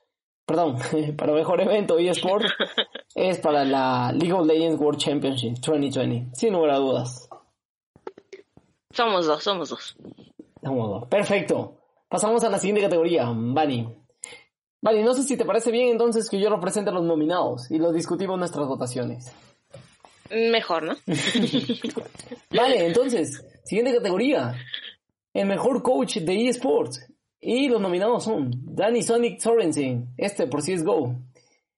perdón, 0.47 0.77
para 1.19 1.35
mejor 1.35 1.61
evento 1.61 1.99
eSport 1.99 2.47
es 3.15 3.39
para 3.41 3.65
la 3.65 4.13
League 4.13 4.33
of 4.33 4.47
Legends 4.47 4.81
World 4.81 4.99
Championship 4.99 5.59
2020, 5.61 6.35
sin 6.35 6.55
lugar 6.55 6.71
a 6.71 6.79
dudas. 6.79 7.29
somos 8.91 9.27
dos, 9.27 9.43
somos 9.43 9.69
dos. 9.69 9.97
Vamos, 10.63 11.07
Perfecto. 11.09 11.77
Pasamos 12.09 12.45
a 12.45 12.51
la 12.51 12.59
siguiente 12.59 12.83
categoría, 12.83 13.31
Bani. 13.35 14.02
Bani, 14.83 15.05
no 15.05 15.15
sé 15.15 15.23
si 15.23 15.37
te 15.37 15.45
parece 15.45 15.71
bien 15.71 15.91
entonces 15.91 16.29
que 16.29 16.41
yo 16.41 16.51
lo 16.51 16.61
presente 16.61 16.91
a 16.91 16.93
los 16.93 17.05
nominados 17.05 17.71
y 17.71 17.79
lo 17.79 17.93
discutimos 17.93 18.37
nuestras 18.37 18.67
votaciones. 18.67 19.33
Mejor, 20.29 20.83
¿no? 20.83 20.95
Vale, 22.51 22.87
entonces, 22.87 23.47
siguiente 23.65 23.95
categoría. 23.95 24.55
El 25.33 25.47
mejor 25.47 25.83
coach 25.83 26.17
de 26.17 26.49
eSports. 26.49 27.07
Y 27.41 27.69
los 27.69 27.81
nominados 27.81 28.25
son 28.25 28.51
Danny 28.65 29.03
Sonic 29.03 29.39
Sorensen, 29.39 30.15
este 30.17 30.49
por 30.49 30.63
CSGO. 30.63 31.15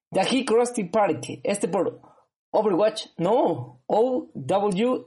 Dahi 0.09 0.43
Krusty 0.43 0.85
Park, 0.85 1.41
este 1.43 1.67
por 1.67 1.99
Overwatch. 2.51 3.07
No, 3.17 3.81
OWL. 3.85 5.05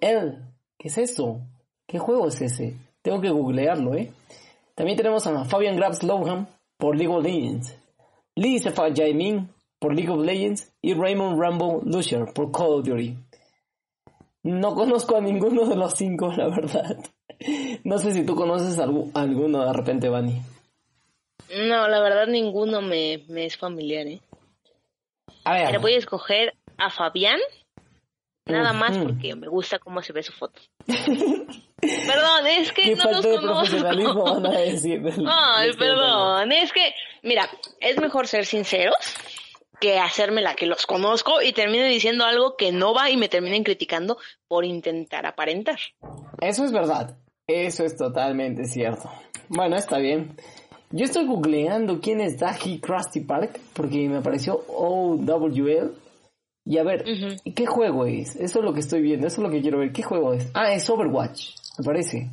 ¿Qué 0.78 0.88
es 0.88 0.98
eso? 0.98 1.40
¿Qué 1.86 1.98
juego 1.98 2.28
es 2.28 2.40
ese? 2.42 2.76
Tengo 3.02 3.20
que 3.20 3.30
googlearlo, 3.30 3.94
¿eh? 3.94 4.12
También 4.74 4.96
tenemos 4.96 5.26
a 5.26 5.44
Fabian 5.44 5.76
Grabs 5.76 6.02
Lohan 6.04 6.48
por 6.76 6.96
League 6.96 7.12
of 7.12 7.24
Legends. 7.24 7.77
Lee 8.38 8.59
Sefa 8.59 8.88
Jaimin 8.95 9.49
por 9.78 9.95
League 9.95 10.11
of 10.11 10.25
Legends. 10.25 10.73
Y 10.83 10.95
Raymond 10.95 11.40
Rambo 11.40 11.80
Lucier 11.85 12.26
por 12.35 12.50
Call 12.52 12.73
of 12.80 12.85
Duty. 12.87 13.16
No 14.45 14.75
conozco 14.75 15.16
a 15.16 15.21
ninguno 15.21 15.64
de 15.66 15.76
los 15.76 15.95
cinco, 15.95 16.33
la 16.37 16.49
verdad. 16.49 16.97
No 17.85 17.99
sé 17.99 18.12
si 18.12 18.25
tú 18.25 18.35
conoces 18.35 18.78
algu- 18.78 19.11
alguno 19.14 19.64
de 19.64 19.73
repente, 19.73 20.09
Vani. 20.09 20.40
No, 21.68 21.88
la 21.88 22.00
verdad 22.00 22.26
ninguno 22.26 22.80
me, 22.83 23.25
me 23.28 23.47
es 23.47 23.57
familiar, 23.57 24.07
¿eh? 24.07 24.21
A 25.45 25.52
ver. 25.54 25.66
Pero 25.68 25.80
voy 25.80 25.95
a 25.95 25.99
escoger 25.99 26.54
a 26.76 26.90
Fabián, 26.90 27.38
nada 28.48 28.72
más 28.72 28.96
porque 28.98 29.34
me 29.36 29.48
gusta 29.48 29.78
cómo 29.78 30.02
se 30.02 30.12
ve 30.12 30.22
su 30.22 30.32
foto. 30.32 30.60
Perdón, 31.80 32.46
es 32.48 32.72
que 32.72 32.82
Qué 32.82 32.96
no 32.96 33.04
profesionalismo 33.04 34.14
conozco. 34.14 34.40
van 34.42 34.46
a 34.54 34.58
decir. 34.58 35.00
del- 35.02 35.26
Ay, 35.28 35.70
perdón, 35.78 36.50
es 36.52 36.72
que, 36.72 36.92
mira, 37.22 37.48
es 37.80 38.00
mejor 38.00 38.26
ser 38.26 38.46
sinceros 38.46 38.96
que 39.80 39.98
hacerme 40.00 40.42
la 40.42 40.54
que 40.56 40.66
los 40.66 40.86
conozco 40.86 41.40
y 41.40 41.52
termine 41.52 41.86
diciendo 41.88 42.24
algo 42.24 42.56
que 42.56 42.72
no 42.72 42.94
va 42.94 43.10
y 43.10 43.16
me 43.16 43.28
terminen 43.28 43.62
criticando 43.62 44.18
por 44.48 44.64
intentar 44.64 45.24
aparentar. 45.24 45.78
Eso 46.40 46.64
es 46.64 46.72
verdad. 46.72 47.16
Eso 47.46 47.84
es 47.84 47.96
totalmente 47.96 48.64
cierto. 48.64 49.08
Bueno, 49.48 49.76
está 49.76 49.98
bien. 49.98 50.36
Yo 50.90 51.04
estoy 51.04 51.26
googleando 51.26 52.00
quién 52.00 52.20
es 52.20 52.38
Dahi 52.40 52.80
Krusty 52.80 53.20
Park 53.20 53.60
porque 53.74 54.08
me 54.08 54.16
apareció 54.18 54.64
OWL. 54.68 55.94
Y 56.68 56.76
a 56.76 56.84
ver. 56.84 57.02
¿qué 57.56 57.64
juego 57.64 58.04
es? 58.04 58.37
Eso 58.37 58.58
es 58.58 58.64
lo 58.64 58.75
que 58.75 58.80
estoy 58.80 59.00
viendo, 59.00 59.26
eso 59.26 59.40
es 59.40 59.46
lo 59.46 59.50
que 59.50 59.62
quiero 59.62 59.78
ver. 59.78 59.90
¿Qué 59.90 60.02
juego 60.02 60.34
es? 60.34 60.50
Ah, 60.52 60.70
es 60.75 60.88
Overwatch, 60.90 61.54
me 61.78 61.84
parece. 61.84 62.30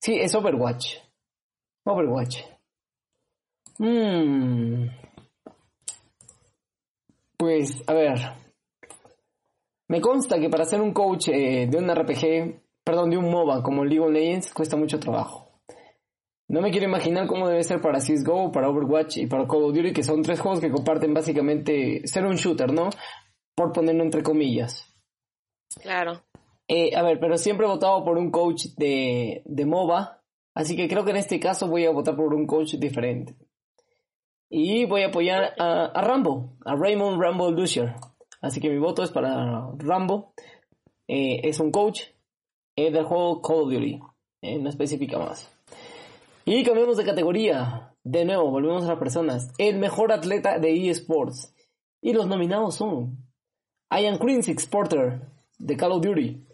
Sí, 0.00 0.14
es 0.14 0.32
Overwatch. 0.32 0.98
Overwatch. 1.84 2.42
Mmm. 3.78 4.86
Pues, 7.36 7.82
a 7.88 7.94
ver. 7.94 8.18
Me 9.88 10.00
consta 10.00 10.38
que 10.38 10.48
para 10.48 10.64
ser 10.64 10.80
un 10.80 10.92
coach 10.92 11.30
eh, 11.30 11.66
de 11.66 11.76
un 11.76 11.92
RPG, 11.92 12.62
perdón, 12.84 13.10
de 13.10 13.16
un 13.16 13.28
MOBA 13.28 13.60
como 13.64 13.84
League 13.84 14.06
of 14.06 14.12
Legends, 14.12 14.54
cuesta 14.54 14.76
mucho 14.76 15.00
trabajo. 15.00 15.43
No 16.54 16.60
me 16.60 16.70
quiero 16.70 16.86
imaginar 16.86 17.26
cómo 17.26 17.48
debe 17.48 17.64
ser 17.64 17.80
para 17.80 17.98
CSGO, 17.98 18.52
para 18.52 18.68
Overwatch 18.68 19.16
y 19.16 19.26
para 19.26 19.44
Call 19.44 19.64
of 19.64 19.74
Duty, 19.74 19.92
que 19.92 20.04
son 20.04 20.22
tres 20.22 20.38
juegos 20.38 20.60
que 20.60 20.70
comparten 20.70 21.12
básicamente 21.12 22.06
ser 22.06 22.24
un 22.24 22.36
shooter, 22.36 22.72
¿no? 22.72 22.90
Por 23.56 23.72
ponerlo 23.72 24.04
entre 24.04 24.22
comillas. 24.22 24.88
Claro. 25.82 26.22
Eh, 26.68 26.94
a 26.94 27.02
ver, 27.02 27.18
pero 27.18 27.38
siempre 27.38 27.66
he 27.66 27.68
votado 27.68 28.04
por 28.04 28.18
un 28.18 28.30
coach 28.30 28.66
de, 28.76 29.42
de 29.46 29.66
MOBA, 29.66 30.22
así 30.54 30.76
que 30.76 30.86
creo 30.86 31.04
que 31.04 31.10
en 31.10 31.16
este 31.16 31.40
caso 31.40 31.66
voy 31.66 31.86
a 31.86 31.90
votar 31.90 32.14
por 32.14 32.32
un 32.32 32.46
coach 32.46 32.74
diferente. 32.74 33.34
Y 34.48 34.84
voy 34.84 35.02
a 35.02 35.08
apoyar 35.08 35.54
a, 35.58 35.86
a 35.86 36.02
Rambo, 36.02 36.56
a 36.64 36.76
Raymond 36.76 37.20
Rambo 37.20 37.50
Lucier. 37.50 37.96
Así 38.40 38.60
que 38.60 38.70
mi 38.70 38.78
voto 38.78 39.02
es 39.02 39.10
para 39.10 39.72
Rambo. 39.76 40.34
Eh, 41.08 41.40
es 41.42 41.58
un 41.58 41.72
coach 41.72 42.02
eh, 42.76 42.92
del 42.92 43.06
juego 43.06 43.42
Call 43.42 43.56
of 43.56 43.72
Duty. 43.72 44.00
No 44.60 44.68
especifica 44.68 45.18
más. 45.18 45.53
Y 46.44 46.62
cambiamos 46.62 46.96
de 46.96 47.04
categoría. 47.04 47.94
De 48.02 48.24
nuevo, 48.24 48.50
volvemos 48.50 48.84
a 48.84 48.88
las 48.88 48.98
personas. 48.98 49.50
El 49.56 49.78
mejor 49.78 50.12
atleta 50.12 50.58
de 50.58 50.90
eSports. 50.90 51.54
Y 52.02 52.12
los 52.12 52.26
nominados 52.26 52.74
son 52.74 53.24
Ian 53.90 54.18
Queen 54.18 54.42
Porter 54.70 55.20
de 55.58 55.76
Call 55.76 55.92
of 55.92 56.02
Duty. 56.02 56.44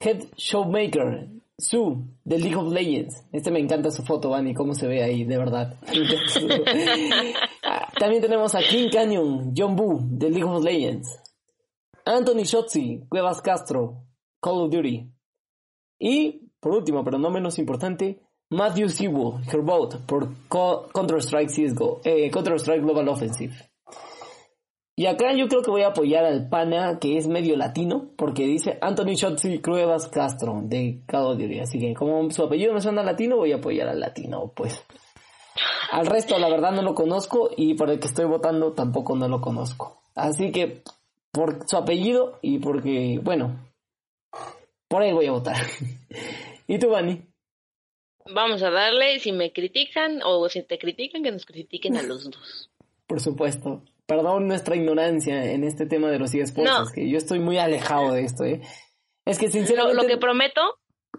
Head 0.00 0.24
Showmaker, 0.36 1.28
Sue, 1.58 1.96
de 2.24 2.38
League 2.38 2.56
of 2.56 2.72
Legends. 2.72 3.26
Este 3.32 3.50
me 3.50 3.60
encanta 3.60 3.90
su 3.90 4.02
foto, 4.02 4.30
Vani, 4.30 4.54
cómo 4.54 4.74
se 4.74 4.86
ve 4.86 5.02
ahí, 5.02 5.24
de 5.24 5.38
verdad. 5.38 5.78
También 7.98 8.22
tenemos 8.22 8.54
a 8.54 8.60
King 8.60 8.88
Canyon, 8.90 9.52
John 9.56 9.76
Boo, 9.76 10.00
de 10.02 10.30
League 10.30 10.44
of 10.44 10.64
Legends. 10.64 11.20
Anthony 12.04 12.44
Shotzi, 12.44 13.04
Cuevas 13.08 13.40
Castro, 13.40 14.04
Call 14.40 14.62
of 14.62 14.70
Duty. 14.70 15.08
Y, 15.98 16.50
por 16.60 16.72
último, 16.72 17.04
pero 17.04 17.18
no 17.18 17.30
menos 17.30 17.58
importante, 17.58 18.20
Matthew 18.54 18.88
Sewell, 18.88 19.42
her 19.52 19.60
vote 19.60 19.98
por 20.06 20.28
Co- 20.48 20.88
Counter-Strike 20.94 21.50
CSGO, 21.50 22.00
eh, 22.04 22.30
Counter-Strike 22.30 22.82
Global 22.82 23.08
Offensive. 23.08 23.52
Y 24.96 25.06
acá 25.06 25.32
yo 25.34 25.48
creo 25.48 25.62
que 25.62 25.72
voy 25.72 25.82
a 25.82 25.88
apoyar 25.88 26.24
al 26.24 26.48
pana 26.48 26.98
que 27.00 27.16
es 27.18 27.26
medio 27.26 27.56
latino, 27.56 28.10
porque 28.16 28.46
dice 28.46 28.78
Anthony 28.80 29.14
Shotzi 29.16 29.58
Cuevas 29.58 30.06
Castro 30.06 30.60
de 30.62 31.00
Duty. 31.08 31.58
Así 31.58 31.80
que 31.80 31.94
como 31.94 32.30
su 32.30 32.44
apellido 32.44 32.72
me 32.72 32.80
suena 32.80 33.02
latino, 33.02 33.36
voy 33.36 33.50
a 33.52 33.56
apoyar 33.56 33.88
al 33.88 33.98
latino, 33.98 34.52
pues. 34.54 34.80
Al 35.90 36.06
resto, 36.06 36.38
la 36.38 36.48
verdad, 36.48 36.70
no 36.72 36.82
lo 36.82 36.94
conozco 36.94 37.50
y 37.56 37.74
por 37.74 37.90
el 37.90 37.98
que 37.98 38.06
estoy 38.06 38.24
votando 38.26 38.72
tampoco 38.72 39.16
no 39.16 39.26
lo 39.28 39.40
conozco. 39.40 40.00
Así 40.14 40.52
que 40.52 40.82
por 41.32 41.68
su 41.68 41.76
apellido 41.76 42.38
y 42.40 42.60
porque, 42.60 43.20
bueno, 43.22 43.58
por 44.88 45.02
él 45.02 45.14
voy 45.14 45.26
a 45.26 45.32
votar. 45.32 45.56
¿Y 46.68 46.78
tú, 46.78 46.90
Vani? 46.90 47.20
Vamos 48.32 48.62
a 48.62 48.70
darle, 48.70 49.18
si 49.20 49.32
me 49.32 49.52
critican 49.52 50.20
o 50.24 50.48
si 50.48 50.62
te 50.62 50.78
critican, 50.78 51.22
que 51.22 51.30
nos 51.32 51.44
critiquen 51.46 51.96
a 51.96 52.02
los 52.02 52.24
dos. 52.30 52.70
Por 53.06 53.20
supuesto. 53.20 53.82
Perdón 54.06 54.46
nuestra 54.48 54.76
ignorancia 54.76 55.52
en 55.52 55.64
este 55.64 55.86
tema 55.86 56.10
de 56.10 56.18
los 56.18 56.34
eSports, 56.34 56.70
No. 56.70 56.86
que 56.92 57.08
yo 57.08 57.16
estoy 57.16 57.38
muy 57.38 57.56
alejado 57.58 58.12
de 58.12 58.22
esto, 58.22 58.44
¿eh? 58.44 58.60
Es 59.24 59.38
que 59.38 59.48
sinceramente... 59.50 60.02
lo 60.02 60.06
que 60.06 60.18
prometo 60.18 60.60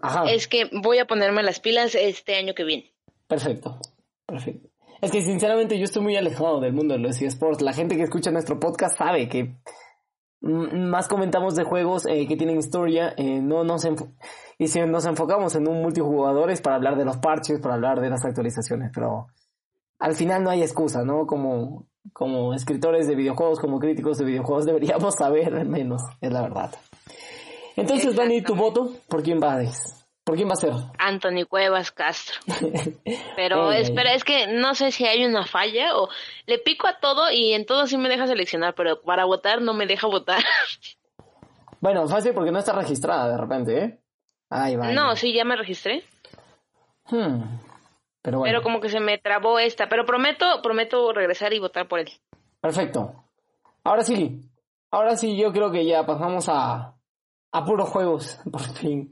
Ajá, 0.00 0.30
es 0.30 0.46
que 0.46 0.70
voy 0.72 0.98
a 0.98 1.06
ponerme 1.06 1.42
las 1.42 1.58
pilas 1.58 1.96
este 1.96 2.36
año 2.36 2.54
que 2.54 2.62
viene. 2.64 2.92
perfecto, 3.26 3.78
perfecto. 4.24 4.68
Es 5.00 5.10
que 5.10 5.20
sinceramente 5.22 5.78
yo 5.78 5.84
estoy 5.84 6.02
muy 6.02 6.16
alejado 6.16 6.60
del 6.60 6.72
mundo 6.72 6.94
de 6.94 7.00
los 7.00 7.20
eSports. 7.20 7.60
La 7.60 7.72
gente 7.72 7.96
que 7.96 8.02
escucha 8.02 8.30
nuestro 8.30 8.58
podcast 8.60 8.96
sabe 8.96 9.28
que 9.28 9.56
más 10.40 11.08
comentamos 11.08 11.56
de 11.56 11.64
juegos 11.64 12.06
eh, 12.06 12.26
que 12.28 12.36
tienen 12.36 12.58
historia, 12.58 13.14
eh, 13.16 13.40
no 13.40 13.64
nos 13.64 13.84
y 14.58 14.68
si 14.68 14.80
nos 14.80 15.04
enfocamos 15.04 15.54
en 15.54 15.68
un 15.68 15.82
multijugador 15.82 16.50
es 16.50 16.60
para 16.60 16.76
hablar 16.76 16.96
de 16.96 17.04
los 17.04 17.18
parches, 17.18 17.60
para 17.60 17.74
hablar 17.74 18.00
de 18.00 18.10
las 18.10 18.24
actualizaciones, 18.24 18.90
pero 18.94 19.26
al 19.98 20.14
final 20.14 20.42
no 20.42 20.50
hay 20.50 20.62
excusa, 20.62 21.04
¿no? 21.04 21.26
Como, 21.26 21.86
como 22.12 22.54
escritores 22.54 23.06
de 23.06 23.14
videojuegos, 23.14 23.60
como 23.60 23.78
críticos 23.78 24.18
de 24.18 24.24
videojuegos 24.24 24.64
deberíamos 24.66 25.14
saber 25.14 25.54
al 25.54 25.68
menos, 25.68 26.02
es 26.20 26.32
la 26.32 26.42
verdad. 26.42 26.74
Entonces, 27.76 28.16
Dani, 28.16 28.40
tu 28.40 28.54
voto, 28.54 28.90
¿por 29.08 29.22
quién 29.22 29.40
va 29.42 29.54
a 29.54 29.64
¿Por 30.24 30.34
quién 30.34 30.48
va 30.48 30.54
a 30.54 30.56
ser? 30.56 30.72
Anthony 30.98 31.44
Cuevas 31.48 31.92
Castro. 31.92 32.40
Pero 33.36 33.70
espera, 33.70 34.12
es 34.12 34.24
que 34.24 34.48
no 34.48 34.74
sé 34.74 34.90
si 34.90 35.06
hay 35.06 35.24
una 35.24 35.46
falla 35.46 35.96
o 35.96 36.08
le 36.46 36.58
pico 36.58 36.88
a 36.88 36.98
todo 36.98 37.30
y 37.30 37.52
en 37.52 37.64
todo 37.64 37.86
sí 37.86 37.96
me 37.96 38.08
deja 38.08 38.26
seleccionar, 38.26 38.74
pero 38.74 39.02
para 39.02 39.24
votar 39.24 39.62
no 39.62 39.72
me 39.72 39.86
deja 39.86 40.08
votar. 40.08 40.42
Bueno, 41.80 42.08
fácil 42.08 42.32
porque 42.34 42.50
no 42.50 42.58
está 42.58 42.72
registrada 42.72 43.30
de 43.30 43.38
repente, 43.38 43.78
¿eh? 43.78 44.00
Ay. 44.50 44.76
No, 44.94 45.16
sí, 45.16 45.32
ya 45.32 45.44
me 45.44 45.56
registré, 45.56 46.04
Hmm, 47.08 47.42
Pero 48.22 48.38
bueno, 48.40 48.50
pero 48.52 48.62
como 48.62 48.80
que 48.80 48.88
se 48.88 48.98
me 49.00 49.18
trabó 49.18 49.58
esta, 49.60 49.88
pero 49.88 50.04
prometo, 50.04 50.44
prometo 50.62 51.12
regresar 51.12 51.52
y 51.52 51.60
votar 51.60 51.86
por 51.88 52.00
él. 52.00 52.10
perfecto. 52.60 53.24
Ahora 53.84 54.02
sí, 54.02 54.40
ahora 54.90 55.16
sí 55.16 55.36
yo 55.36 55.52
creo 55.52 55.70
que 55.70 55.84
ya 55.86 56.04
pasamos 56.04 56.48
a, 56.48 56.96
a 57.52 57.64
puros 57.64 57.88
juegos, 57.88 58.40
por 58.50 58.62
fin. 58.62 59.10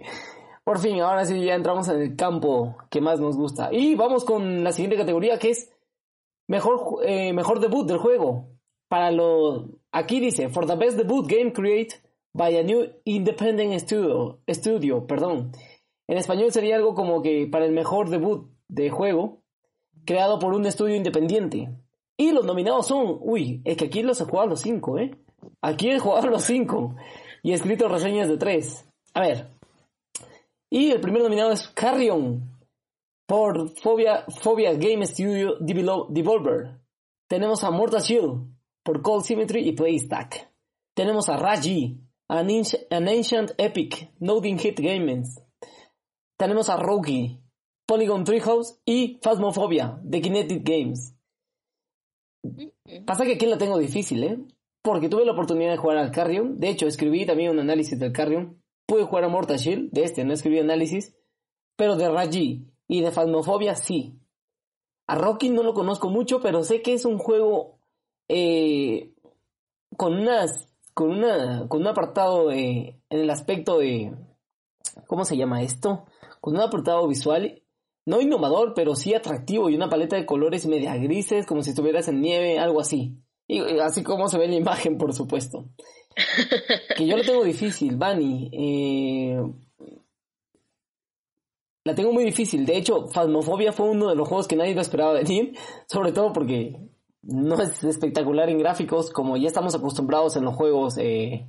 Por 0.65 0.79
fin, 0.81 1.01
ahora 1.01 1.25
sí 1.27 1.45
ya 1.45 1.55
entramos 1.55 1.89
en 1.89 2.01
el 2.01 2.17
campo 2.17 2.77
que 2.91 3.01
más 3.01 3.21
nos 3.21 3.37
gusta. 3.37 3.69
Y 3.71 3.95
vamos 3.95 4.25
con 4.25 4.65
la 4.65 4.73
siguiente 4.73 4.97
categoría 4.97 5.39
que 5.39 5.51
es 5.51 5.71
mejor, 6.49 7.01
eh, 7.05 7.33
mejor 7.33 7.61
debut 7.61 7.87
del 7.87 7.99
juego. 7.99 8.49
Para 8.89 9.11
lo... 9.11 9.69
Aquí 9.93 10.19
dice, 10.21 10.49
for 10.49 10.67
the 10.67 10.75
best 10.75 10.97
debut 10.97 11.27
game 11.29 11.53
created 11.53 12.01
by 12.35 12.59
a 12.59 12.63
new 12.63 12.87
independent 13.05 13.81
studio. 13.81 14.41
Studio, 14.49 15.07
perdón. 15.07 15.53
En 16.07 16.19
español 16.19 16.53
sería 16.53 16.77
algo 16.77 16.95
como 16.95 17.23
que 17.23 17.47
para 17.47 17.65
el 17.65 17.73
mejor 17.73 18.11
debut 18.11 18.51
de 18.69 18.91
juego 18.91 19.43
creado 20.05 20.39
por 20.39 20.53
un 20.53 20.67
estudio 20.67 20.97
independiente. 20.97 21.71
Y 22.17 22.33
los 22.33 22.45
nominados 22.45 22.87
son, 22.87 23.19
uy, 23.21 23.63
es 23.65 23.77
que 23.77 23.87
aquí 23.87 24.03
los 24.03 24.21
he 24.21 24.25
jugado 24.25 24.49
los 24.49 24.61
cinco, 24.61 24.99
¿eh? 24.99 25.17
Aquí 25.63 25.91
he 25.91 25.99
jugado 25.99 26.29
los 26.29 26.43
cinco 26.43 26.95
y 27.43 27.53
he 27.53 27.55
escrito 27.55 27.89
reseñas 27.89 28.29
de 28.29 28.37
tres. 28.37 28.87
A 29.15 29.21
ver. 29.21 29.51
Y 30.71 30.91
el 30.91 31.01
primer 31.01 31.23
nominado 31.23 31.53
es 31.53 31.69
Carrion 31.69 32.51
por 33.27 33.71
Phobia, 33.81 34.25
Phobia 34.43 34.75
Game 34.75 35.07
Studio 35.07 35.57
Devolver. 35.61 36.81
Tenemos 37.29 37.65
a 37.65 37.71
Mortal 37.71 38.03
Shield 38.03 38.55
por 38.83 39.03
Cold 39.03 39.25
Symmetry 39.25 39.69
y 39.69 39.73
Playstack. 39.73 40.51
Tenemos 40.95 41.29
a 41.29 41.37
Raji, 41.37 41.99
an, 42.29 42.49
an 42.91 43.09
Ancient 43.09 43.53
Epic, 43.59 44.11
Noding 44.21 44.59
Hit 44.59 44.81
Games. 44.81 45.41
Tenemos 46.37 46.69
a 46.69 46.77
Rogi, 46.77 47.41
Polygon 47.87 48.25
Treehouse 48.25 48.81
y 48.85 49.19
Phasmophobia 49.23 49.99
de 50.03 50.21
Kinetic 50.21 50.63
Games. 50.69 51.15
Pasa 53.07 53.25
que 53.25 53.35
aquí 53.35 53.47
la 53.47 53.59
tengo 53.59 53.79
difícil, 53.79 54.25
¿eh? 54.25 54.39
Porque 54.83 55.09
tuve 55.09 55.25
la 55.25 55.33
oportunidad 55.33 55.71
de 55.71 55.79
jugar 55.79 55.97
al 55.97 56.11
Carrion. 56.11 56.61
De 56.61 56.69
hecho, 56.69 56.87
escribí 56.87 57.25
también 57.25 57.51
un 57.51 57.59
análisis 57.59 57.99
del 57.99 58.13
Carrion. 58.13 58.63
Pude 58.87 59.05
jugar 59.05 59.25
a 59.25 59.29
Mortal 59.29 59.57
Shield, 59.57 59.91
de 59.93 60.05
este 60.05 60.25
no 60.25 60.35
escribí 60.35 60.59
análisis. 60.59 61.17
Pero 61.77 61.97
de 61.97 62.11
Raji 62.11 62.67
y 62.87 63.01
de 63.01 63.11
Phasmophobia 63.11 63.77
sí. 63.77 64.19
A 65.07 65.15
Rocky 65.17 65.51
no 65.51 65.63
lo 65.63 65.75
conozco 65.75 66.11
mucho, 66.11 66.41
pero 66.41 66.65
sé 66.65 66.83
que 66.83 66.95
es 66.95 67.05
un 67.05 67.19
juego 67.19 67.79
eh, 68.29 69.15
con 69.97 70.15
unas 70.15 70.74
con 70.95 71.11
una 71.11 71.69
con 71.69 71.81
un 71.83 71.89
apartado 71.89 72.51
en 72.51 73.01
el 73.11 73.29
aspecto 73.31 73.79
de 73.79 74.15
¿cómo 75.07 75.25
se 75.25 75.37
llama 75.37 75.63
esto? 75.63 76.07
Con 76.41 76.55
un 76.55 76.63
apartado 76.63 77.07
visual 77.09 77.63
no 78.07 78.21
innovador, 78.21 78.75
pero 78.75 78.95
sí 78.95 79.15
atractivo 79.15 79.71
y 79.71 79.77
una 79.77 79.89
paleta 79.89 80.17
de 80.17 80.27
colores 80.27 80.67
media 80.67 80.97
grises, 80.97 81.47
como 81.47 81.63
si 81.63 81.71
estuvieras 81.71 82.09
en 82.09 82.21
nieve, 82.21 82.59
algo 82.59 82.81
así. 82.81 83.17
Y 83.47 83.61
así 83.81 84.03
como 84.03 84.29
se 84.29 84.39
ve 84.39 84.45
en 84.45 84.53
la 84.53 84.57
imagen, 84.57 84.99
por 84.99 85.13
supuesto. 85.15 85.71
que 86.97 87.07
yo 87.07 87.17
lo 87.17 87.23
tengo 87.23 87.45
difícil, 87.45 87.97
Bunny. 87.97 88.51
Eh, 88.53 89.43
la 91.85 91.95
tengo 91.95 92.13
muy 92.13 92.25
difícil. 92.25 92.65
De 92.65 92.77
hecho, 92.77 93.09
Phasmophobia 93.09 93.73
fue 93.73 93.91
uno 93.91 94.09
de 94.09 94.17
los 94.17 94.29
juegos 94.29 94.49
que 94.49 94.57
nadie 94.57 94.75
lo 94.75 94.81
esperaba 94.81 95.13
venir, 95.13 95.57
sobre 95.87 96.13
todo 96.13 96.33
porque 96.33 96.77
no 97.27 97.61
es 97.61 97.83
espectacular 97.85 98.49
en 98.51 98.59
gráficos 98.59 99.11
como 99.11 99.37
ya 99.37 99.49
estamos 99.49 99.75
acostumbrados 99.75 100.37
en 100.37 100.45
los 100.45 100.55
juegos 100.55 100.99
eh, 100.99 101.47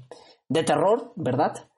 de 0.48 0.64
terror, 0.64 1.12
¿verdad? 1.16 1.70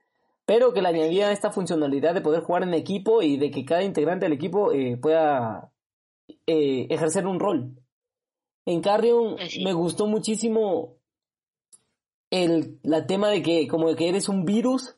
Pero 0.46 0.74
que 0.74 0.82
le 0.82 0.90
añadía 0.90 1.32
esta 1.32 1.52
funcionalidad 1.52 2.14
de 2.14 2.22
poder 2.22 2.42
jugar 2.44 2.64
en 2.64 2.74
equipo 2.74 3.22
y 3.22 3.38
de 3.38 3.52
que 3.52 3.66
cada 3.66 3.84
integrante 3.84 4.26
del 4.26 4.34
equipo 4.34 4.72
eh, 4.72 4.98
pueda 4.98 5.72
eh, 6.46 6.88
ejercer 6.90 7.26
un 7.28 7.40
rol. 7.40 7.76
En 8.66 8.82
Carrion 8.82 9.38
me 9.64 9.74
gustó 9.74 10.08
muchísimo 10.08 10.98
el 12.30 12.80
la 12.84 13.08
tema 13.08 13.30
de 13.30 13.42
que 13.42 13.68
como 13.68 13.94
que 13.96 14.10
eres 14.10 14.28
un 14.28 14.44
virus 14.44 14.98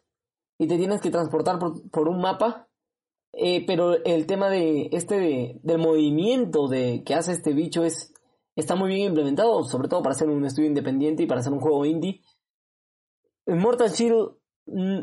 y 0.57 0.67
te 0.67 0.77
tienes 0.77 0.99
que 0.99 1.11
transportar 1.11 1.59
por, 1.59 1.89
por 1.91 2.09
un 2.09 2.19
mapa 2.19 2.67
pero 3.67 4.03
el 4.03 4.25
tema 4.25 4.49
de 4.49 4.89
este 4.91 5.19
de, 5.19 5.59
del 5.61 5.77
movimiento 5.77 6.67
de 6.67 7.03
que 7.05 7.13
hace 7.13 7.31
este 7.33 7.53
bicho 7.53 7.83
es 7.83 8.11
está 8.59 8.75
muy 8.75 8.89
bien 8.89 9.07
implementado 9.09 9.63
sobre 9.63 9.87
todo 9.87 10.01
para 10.01 10.15
ser 10.15 10.29
un 10.29 10.45
estudio 10.45 10.69
independiente 10.69 11.23
y 11.23 11.27
para 11.27 11.41
ser 11.41 11.53
un 11.53 11.59
juego 11.59 11.85
indie 11.85 12.21
Mortal 13.47 13.89
Shield 13.89 14.31
mm, 14.67 15.01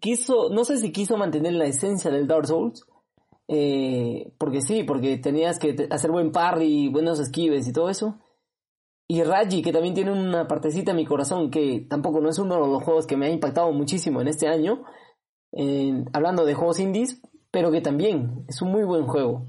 quiso 0.00 0.48
no 0.50 0.64
sé 0.64 0.78
si 0.78 0.92
quiso 0.92 1.16
mantener 1.16 1.54
la 1.54 1.66
esencia 1.66 2.10
del 2.10 2.26
Dark 2.26 2.46
Souls 2.46 2.84
eh, 3.48 4.32
porque 4.38 4.60
sí 4.60 4.84
porque 4.84 5.18
tenías 5.18 5.58
que 5.58 5.88
hacer 5.90 6.10
buen 6.10 6.32
parry 6.32 6.88
buenos 6.88 7.20
esquives 7.20 7.68
y 7.68 7.72
todo 7.72 7.90
eso 7.90 8.18
y 9.06 9.22
Raji, 9.22 9.62
que 9.62 9.72
también 9.72 9.94
tiene 9.94 10.12
una 10.12 10.48
partecita 10.48 10.92
en 10.92 10.96
mi 10.96 11.04
corazón, 11.04 11.50
que 11.50 11.86
tampoco 11.88 12.20
no 12.20 12.30
es 12.30 12.38
uno 12.38 12.54
de 12.54 12.60
los 12.60 12.82
juegos 12.82 13.06
que 13.06 13.16
me 13.16 13.26
ha 13.26 13.30
impactado 13.30 13.70
muchísimo 13.70 14.20
en 14.22 14.28
este 14.28 14.48
año, 14.48 14.84
hablando 16.12 16.44
de 16.44 16.54
juegos 16.54 16.80
indies, 16.80 17.20
pero 17.50 17.70
que 17.70 17.82
también 17.82 18.44
es 18.48 18.62
un 18.62 18.72
muy 18.72 18.82
buen 18.84 19.06
juego. 19.06 19.46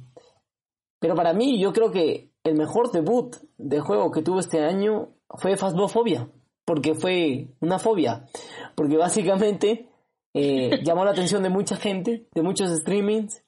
Pero 0.99 1.15
para 1.15 1.33
mí, 1.33 1.59
yo 1.59 1.71
creo 1.71 1.91
que 1.91 2.31
el 2.45 2.55
mejor 2.55 2.91
debut 2.91 3.35
de 3.57 3.79
juego 3.81 4.11
que 4.11 4.21
tuve 4.21 4.39
este 4.39 4.63
año 4.63 5.09
fue 5.29 5.57
Phasmophobia, 5.57 6.29
porque 6.63 6.93
fue 6.93 7.47
una 7.59 7.79
fobia, 7.79 8.27
porque 8.75 8.97
básicamente 8.97 9.89
eh, 10.33 10.79
llamó 10.83 11.03
la 11.03 11.11
atención 11.11 11.41
de 11.43 11.49
mucha 11.49 11.75
gente, 11.75 12.27
de 12.33 12.41
muchos 12.43 12.69
streamings, 12.69 13.43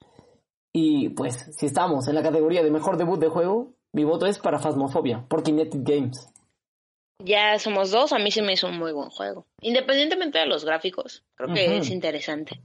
y 0.74 1.10
pues 1.10 1.48
si 1.58 1.68
estamos 1.68 2.08
en 2.08 2.16
la 2.16 2.24
categoría 2.24 2.64
de 2.64 2.72
mejor 2.72 2.98
debut 2.98 3.20
de 3.20 3.30
juego, 3.30 3.74
mi 3.94 4.04
voto 4.04 4.26
es 4.26 4.40
para 4.40 4.60
Phasmophobia, 4.60 5.26
por 5.30 5.44
Kinetic 5.44 5.82
Games. 5.84 6.30
Ya 7.24 7.58
somos 7.60 7.92
dos, 7.92 8.14
a 8.14 8.20
mí 8.20 8.32
se 8.32 8.42
me 8.42 8.54
hizo 8.54 8.68
un 8.68 8.78
muy 8.78 8.92
buen 8.94 9.10
juego. 9.10 9.46
Independientemente 9.62 10.40
de 10.40 10.48
los 10.48 10.66
gráficos, 10.66 11.24
creo 11.36 11.54
que 11.54 11.78
es 11.78 11.90
interesante. 11.90 12.62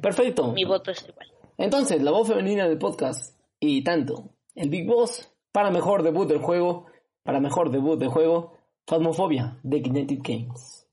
Perfecto. 0.00 0.52
Mi 0.52 0.64
voto 0.64 0.90
es 0.90 1.06
igual. 1.08 1.30
Entonces, 1.58 2.02
la 2.02 2.10
voz 2.10 2.28
femenina 2.28 2.66
del 2.66 2.78
podcast 2.78 3.35
y 3.60 3.82
tanto 3.82 4.30
el 4.54 4.70
Big 4.70 4.86
Boss 4.86 5.32
para 5.52 5.70
mejor 5.70 6.02
debut 6.02 6.28
del 6.28 6.38
juego, 6.38 6.86
para 7.22 7.40
mejor 7.40 7.70
debut 7.70 7.98
del 7.98 8.08
juego, 8.08 8.54
Phasmophobia 8.86 9.58
de 9.62 9.82
Kinetic 9.82 10.26
Games. 10.26 10.86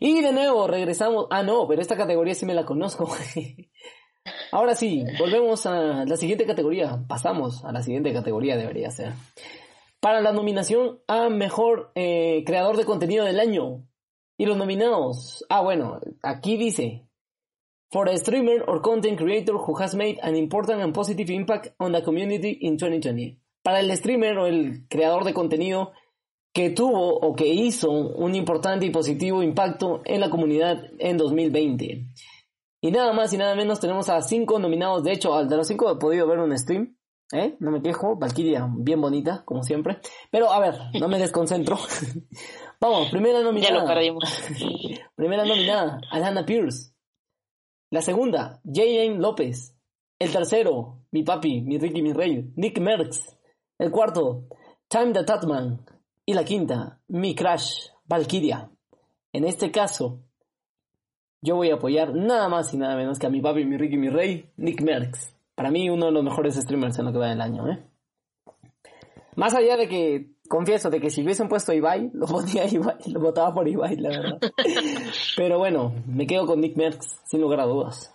Y 0.00 0.20
de 0.20 0.32
nuevo 0.32 0.66
regresamos. 0.66 1.26
Ah, 1.30 1.42
no, 1.42 1.68
pero 1.68 1.80
esta 1.80 1.96
categoría 1.96 2.34
sí 2.34 2.44
me 2.44 2.54
la 2.54 2.64
conozco. 2.64 3.08
Ahora 4.52 4.74
sí, 4.74 5.04
volvemos 5.18 5.64
a 5.66 6.04
la 6.04 6.16
siguiente 6.16 6.44
categoría. 6.44 7.04
Pasamos 7.06 7.64
a 7.64 7.70
la 7.70 7.82
siguiente 7.82 8.12
categoría, 8.12 8.56
debería 8.56 8.90
ser. 8.90 9.12
Para 10.00 10.20
la 10.20 10.32
nominación 10.32 11.00
a 11.06 11.28
mejor 11.28 11.92
eh, 11.94 12.42
creador 12.44 12.76
de 12.76 12.84
contenido 12.84 13.24
del 13.24 13.38
año. 13.38 13.86
Y 14.36 14.46
los 14.46 14.56
nominados. 14.56 15.44
Ah, 15.48 15.60
bueno, 15.60 16.00
aquí 16.22 16.56
dice. 16.56 17.06
For 17.92 18.08
a 18.08 18.16
streamer 18.16 18.64
or 18.66 18.80
content 18.80 19.18
creator 19.18 19.58
who 19.58 19.74
has 19.74 19.94
made 19.94 20.18
an 20.22 20.34
important 20.34 20.80
and 20.80 20.94
positive 20.94 21.28
impact 21.28 21.74
on 21.78 21.92
the 21.92 22.00
community 22.00 22.58
in 22.62 22.78
2020. 22.78 23.38
Para 23.62 23.80
el 23.80 23.94
streamer 23.98 24.38
o 24.38 24.46
el 24.46 24.88
creador 24.88 25.24
de 25.24 25.34
contenido 25.34 25.92
que 26.54 26.70
tuvo 26.70 27.18
o 27.18 27.34
que 27.36 27.48
hizo 27.48 27.90
un 27.90 28.34
importante 28.34 28.86
y 28.86 28.90
positivo 28.90 29.42
impacto 29.42 30.00
en 30.06 30.20
la 30.20 30.30
comunidad 30.30 30.84
en 30.98 31.18
2020. 31.18 32.06
Y 32.80 32.90
nada 32.90 33.12
más 33.12 33.30
y 33.34 33.36
nada 33.36 33.54
menos 33.54 33.78
tenemos 33.78 34.08
a 34.08 34.22
cinco 34.22 34.58
nominados. 34.58 35.04
De 35.04 35.12
hecho, 35.12 35.34
al 35.34 35.46
de 35.50 35.58
los 35.58 35.68
cinco 35.68 35.90
he 35.92 35.96
podido 35.96 36.26
ver 36.26 36.38
un 36.38 36.56
stream. 36.56 36.96
¿eh? 37.30 37.56
No 37.60 37.70
me 37.70 37.82
quejo. 37.82 38.16
Valkyria, 38.16 38.70
bien 38.74 39.02
bonita, 39.02 39.42
como 39.44 39.62
siempre. 39.62 39.98
Pero 40.30 40.50
a 40.50 40.60
ver, 40.60 40.76
no 40.98 41.08
me 41.08 41.18
desconcentro. 41.18 41.78
Vamos, 42.80 43.10
primera 43.10 43.42
nominada. 43.42 43.74
Ya 43.74 43.80
lo 43.80 43.86
perdimos. 43.86 44.42
primera 45.14 45.44
nominada, 45.44 46.00
Alana 46.10 46.46
Pierce. 46.46 46.91
La 47.92 48.00
segunda, 48.00 48.58
J.M. 48.64 49.18
López. 49.18 49.76
El 50.18 50.32
tercero, 50.32 51.02
mi 51.10 51.24
papi, 51.24 51.60
mi 51.60 51.76
Ricky, 51.76 52.00
mi 52.00 52.14
rey, 52.14 52.50
Nick 52.56 52.80
Merckx. 52.80 53.36
El 53.76 53.90
cuarto, 53.90 54.46
Time 54.88 55.12
the 55.12 55.24
Tatman. 55.24 55.84
Y 56.24 56.32
la 56.32 56.42
quinta, 56.42 57.02
mi 57.08 57.34
crush, 57.34 57.90
Valkyria. 58.06 58.70
En 59.34 59.44
este 59.44 59.70
caso, 59.70 60.22
yo 61.42 61.56
voy 61.56 61.68
a 61.68 61.74
apoyar 61.74 62.14
nada 62.14 62.48
más 62.48 62.72
y 62.72 62.78
nada 62.78 62.96
menos 62.96 63.18
que 63.18 63.26
a 63.26 63.30
mi 63.30 63.42
papi, 63.42 63.66
mi 63.66 63.76
Ricky, 63.76 63.98
mi 63.98 64.08
rey, 64.08 64.50
Nick 64.56 64.80
Merckx. 64.80 65.36
Para 65.54 65.70
mí, 65.70 65.90
uno 65.90 66.06
de 66.06 66.12
los 66.12 66.24
mejores 66.24 66.54
streamers 66.54 66.98
en 66.98 67.04
lo 67.04 67.12
que 67.12 67.18
va 67.18 67.28
del 67.28 67.42
año, 67.42 67.68
¿eh? 67.70 67.84
Más 69.36 69.54
allá 69.54 69.76
de 69.76 69.88
que, 69.88 70.30
confieso, 70.48 70.90
de 70.90 71.00
que 71.00 71.10
si 71.10 71.22
hubiesen 71.22 71.48
puesto 71.48 71.72
a 71.72 71.74
Ibai, 71.74 72.10
lo 72.14 72.26
ponía 72.26 72.64
Ibai, 72.70 72.96
lo 73.06 73.20
votaba 73.20 73.52
por 73.54 73.66
Ibai, 73.68 73.96
la 73.96 74.08
verdad. 74.10 74.38
Pero 75.36 75.58
bueno, 75.58 75.94
me 76.06 76.26
quedo 76.26 76.46
con 76.46 76.60
Nick 76.60 76.76
Merckx, 76.76 77.20
sin 77.24 77.40
lugar 77.40 77.60
a 77.60 77.66
dudas. 77.66 78.12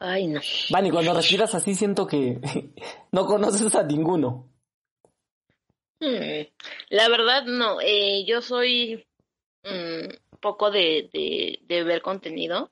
Ay, 0.00 0.28
no. 0.28 0.40
Vani, 0.70 0.90
cuando 0.90 1.12
respiras 1.12 1.54
así 1.54 1.74
siento 1.74 2.06
que 2.06 2.38
no 3.12 3.26
conoces 3.26 3.74
a 3.74 3.82
ninguno. 3.82 4.46
Hmm, 6.00 6.42
La 6.90 7.08
verdad, 7.08 7.44
no. 7.46 7.80
Eh, 7.80 8.24
yo 8.24 8.40
soy 8.40 9.04
mm, 9.64 10.38
poco 10.40 10.70
de, 10.70 11.10
de, 11.12 11.58
de 11.66 11.82
ver 11.82 12.00
contenido. 12.02 12.70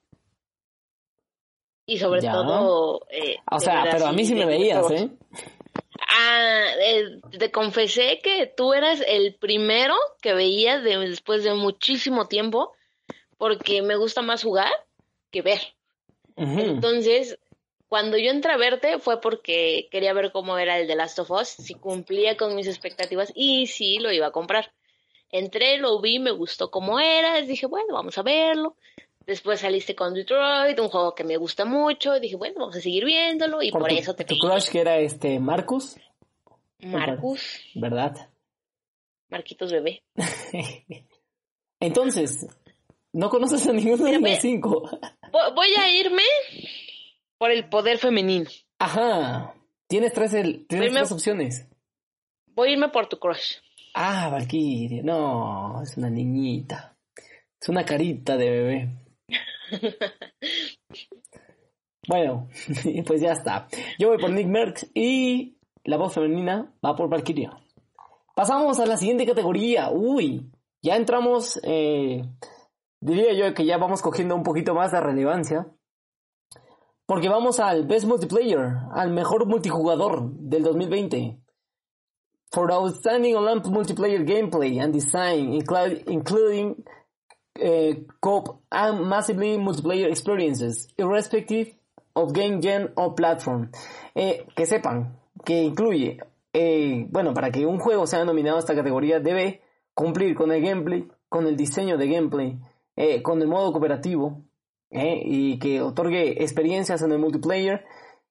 Y 1.85 1.97
sobre 1.99 2.21
Ya. 2.21 2.31
todo... 2.33 3.05
eh, 3.11 3.35
O 3.51 3.59
sea, 3.59 3.85
pero 3.91 4.07
a 4.07 4.11
mí 4.13 4.23
sí 4.25 4.33
me 4.35 4.45
veías. 4.45 4.89
¿eh? 4.91 5.09
Ah, 6.07 6.65
eh, 6.79 7.19
te 7.37 7.51
confesé 7.51 8.19
que 8.21 8.51
tú 8.55 8.73
eras 8.73 9.01
el 9.05 9.35
primero 9.35 9.95
que 10.21 10.33
veía 10.33 10.79
de- 10.79 10.97
después 11.09 11.43
de 11.43 11.53
muchísimo 11.53 12.27
tiempo, 12.27 12.73
porque 13.37 13.81
me 13.81 13.95
gusta 13.95 14.21
más 14.21 14.43
jugar 14.43 14.71
que 15.31 15.41
ver. 15.41 15.61
Entonces, 16.59 17.39
cuando 17.87 18.17
yo 18.17 18.31
entré 18.31 18.51
a 18.51 18.57
verte 18.57 18.99
fue 18.99 19.21
porque 19.21 19.87
quería 19.91 20.13
ver 20.13 20.31
cómo 20.31 20.57
era 20.57 20.77
el 20.77 20.87
de 20.87 20.95
Last 20.95 21.19
of 21.19 21.31
Us, 21.31 21.47
si 21.47 21.73
cumplía 21.73 22.35
con 22.37 22.55
mis 22.55 22.67
expectativas 22.67 23.31
y 23.33 23.67
sí 23.67 23.99
lo 23.99 24.11
iba 24.11 24.27
a 24.27 24.31
comprar. 24.31 24.71
Entré, 25.31 25.77
lo 25.77 25.99
vi, 25.99 26.19
me 26.19 26.31
gustó 26.31 26.71
cómo 26.71 26.99
era, 26.99 27.41
dije, 27.41 27.65
bueno, 27.65 27.93
vamos 27.93 28.17
a 28.17 28.23
verlo. 28.23 28.75
Después 29.27 29.59
saliste 29.59 29.93
con 29.93 30.13
Detroit, 30.13 30.79
un 30.79 30.87
juego 30.89 31.13
que 31.13 31.23
me 31.25 31.35
gusta 31.37 31.65
mucho, 31.65 32.19
dije, 32.19 32.35
bueno, 32.37 32.55
vamos 32.61 32.77
a 32.77 32.81
seguir 32.81 33.03
viéndolo 33.05 33.61
y 33.61 33.71
por, 33.71 33.87
tu, 33.87 33.95
eso 33.95 34.15
te 34.15 34.23
tu 34.23 34.37
crush 34.39 34.69
que 34.69 34.79
era 34.79 34.97
este 34.99 35.37
Marcus, 35.39 35.97
Marcus, 36.79 37.59
¿verdad? 37.75 38.29
Marquitos 39.29 39.71
bebé. 39.71 40.01
Entonces, 41.79 42.47
no 43.13 43.29
conoces 43.29 43.67
a 43.67 43.73
ninguno 43.73 44.05
de 44.05 44.19
los 44.19 44.39
cinco. 44.39 44.89
Vo- 45.31 45.53
Voy 45.55 45.73
a 45.77 45.91
irme 45.91 46.23
por 47.37 47.51
el 47.51 47.67
poder 47.69 47.97
femenino. 47.97 48.49
Ajá. 48.79 49.53
Tienes 49.87 50.13
tres, 50.13 50.33
el- 50.33 50.65
tienes 50.67 50.93
tres 50.93 51.11
opciones. 51.11 51.67
Voy 52.47 52.69
a 52.69 52.71
irme 52.71 52.89
por 52.89 53.07
tu 53.07 53.19
crush. 53.19 53.55
Ah, 53.93 54.29
Valkyrie. 54.29 55.03
No, 55.03 55.81
es 55.83 55.97
una 55.97 56.09
niñita. 56.09 56.95
Es 57.61 57.69
una 57.69 57.83
carita 57.85 58.37
de 58.37 58.49
bebé. 58.49 58.89
Bueno, 62.07 62.47
pues 63.05 63.21
ya 63.21 63.33
está. 63.33 63.67
Yo 63.99 64.09
voy 64.09 64.17
por 64.17 64.31
Nick 64.31 64.47
Merckx 64.47 64.91
y 64.93 65.57
la 65.83 65.97
voz 65.97 66.13
femenina 66.13 66.73
va 66.85 66.95
por 66.95 67.09
Valkyria. 67.09 67.51
Pasamos 68.35 68.79
a 68.79 68.85
la 68.85 68.97
siguiente 68.97 69.25
categoría. 69.25 69.89
Uy, 69.91 70.51
ya 70.81 70.95
entramos, 70.95 71.59
eh, 71.63 72.23
diría 73.01 73.33
yo 73.33 73.53
que 73.53 73.65
ya 73.65 73.77
vamos 73.77 74.01
cogiendo 74.01 74.35
un 74.35 74.43
poquito 74.43 74.73
más 74.73 74.91
de 74.91 75.01
relevancia. 75.01 75.67
Porque 77.05 77.29
vamos 77.29 77.59
al 77.59 77.85
Best 77.87 78.05
Multiplayer, 78.05 78.73
al 78.93 79.11
mejor 79.11 79.45
multijugador 79.47 80.29
del 80.33 80.63
2020. 80.63 81.39
For 82.51 82.71
outstanding 82.71 83.35
online 83.35 83.61
multiplayer 83.65 84.23
gameplay 84.23 84.79
and 84.79 84.93
design, 84.93 85.51
inclu- 85.53 86.03
including 86.07 86.83
eh, 87.55 88.05
co-op 88.19 88.56
and 88.71 89.07
massively 89.07 89.57
multiplayer 89.57 90.07
experiences, 90.09 90.87
irrespective 90.97 91.73
of 92.15 92.33
game 92.33 92.61
gen 92.61 92.91
or 92.95 93.15
platform. 93.15 93.71
Eh, 94.15 94.45
que 94.55 94.65
sepan 94.65 95.19
que 95.45 95.61
incluye, 95.61 96.19
eh, 96.53 97.05
bueno, 97.09 97.33
para 97.33 97.51
que 97.51 97.65
un 97.65 97.79
juego 97.79 98.07
sea 98.07 98.25
nominado 98.25 98.57
a 98.57 98.59
esta 98.59 98.75
categoría 98.75 99.19
debe 99.19 99.61
cumplir 99.93 100.35
con 100.35 100.51
el 100.51 100.61
gameplay, 100.61 101.07
con 101.29 101.47
el 101.47 101.55
diseño 101.55 101.97
de 101.97 102.07
gameplay, 102.07 102.59
eh, 102.95 103.21
con 103.21 103.41
el 103.41 103.47
modo 103.47 103.71
cooperativo, 103.71 104.41
y 104.89 105.59
que 105.59 105.81
otorgue 105.81 106.41
experiencias 106.41 107.01
en 107.01 107.11
el 107.11 107.19
multiplayer 107.19 107.83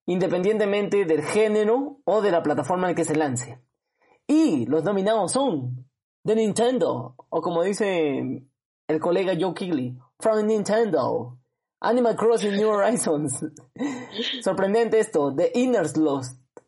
independientemente 0.07 1.05
del 1.05 1.23
género 1.23 1.99
o 2.05 2.23
de 2.23 2.31
la 2.31 2.43
plataforma 2.43 2.89
en 2.89 2.95
que 2.95 3.05
se 3.05 3.17
lance. 3.17 3.61
Y 4.27 4.67
los 4.67 4.85
nominados 4.85 5.33
son 5.33 5.87
de 6.25 6.37
Nintendo, 6.37 7.15
o 7.29 7.41
como 7.41 7.63
dice 7.63 8.43
el 8.89 9.01
colega 9.01 9.37
Joe 9.39 9.55
Kigley, 9.55 9.99
from 10.21 10.47
Nintendo, 10.47 11.39
Animal 11.81 12.17
Crossing 12.17 12.57
New 12.57 12.69
Horizons. 12.69 13.45
Sorprendente 14.43 14.99
esto, 14.99 15.35
The 15.35 15.51
Inner 15.55 15.89
Slot, 15.89 16.25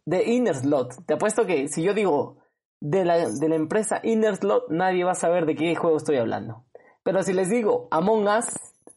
The 0.07 0.23
Inner 0.31 0.55
Slot. 0.55 1.07
Te 1.07 1.15
apuesto 1.15 1.47
que 1.47 1.69
si 1.69 1.83
yo 1.83 1.95
digo 1.95 2.37
de 2.81 3.05
la, 3.05 3.29
de 3.29 3.49
la 3.49 3.57
empresa 3.57 4.01
Inner 4.03 4.37
Slot, 4.37 4.71
nadie 4.71 5.05
va 5.05 5.13
a 5.13 5.17
saber 5.17 5.47
de 5.47 5.55
qué 5.55 5.75
juego 5.75 5.97
estoy 5.97 6.17
hablando. 6.17 6.65
Pero 7.03 7.23
si 7.23 7.33
les 7.33 7.49
digo 7.49 7.89
Among 7.91 8.29
Us, 8.29 8.47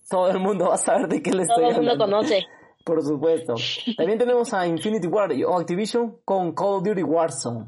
todo 0.09 0.29
el 0.29 0.39
mundo 0.39 0.67
va 0.69 0.75
a 0.75 0.77
saber 0.77 1.07
de 1.07 1.21
qué 1.23 1.31
les 1.31 1.47
Todo 1.47 1.57
estoy 1.57 1.69
el 1.69 1.75
mundo 1.77 1.91
hablando. 2.03 2.17
conoce. 2.17 2.43
Por 2.85 3.01
supuesto. 3.03 3.55
También 3.95 4.17
tenemos 4.17 4.53
a 4.53 4.65
Infinity 4.65 5.07
Ward 5.07 5.31
o 5.45 5.57
Activision 5.57 6.17
con 6.25 6.53
Call 6.53 6.73
of 6.77 6.83
Duty 6.83 7.03
Warzone. 7.03 7.67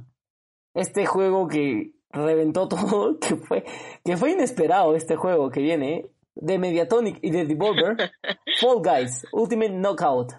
Este 0.73 1.05
juego 1.05 1.47
que 1.47 1.93
reventó 2.09 2.67
todo, 2.67 3.19
que 3.19 3.35
fue, 3.35 3.63
que 4.03 4.17
fue 4.17 4.31
inesperado 4.31 4.95
este 4.95 5.15
juego 5.15 5.49
que 5.51 5.61
viene, 5.61 5.93
¿eh? 5.93 6.11
De 6.35 6.57
Mediatonic 6.57 7.19
y 7.21 7.31
de 7.31 7.45
Devolver, 7.45 7.97
Fall 8.59 8.81
Guys, 8.83 9.25
Ultimate 9.31 9.71
Knockout 9.71 10.33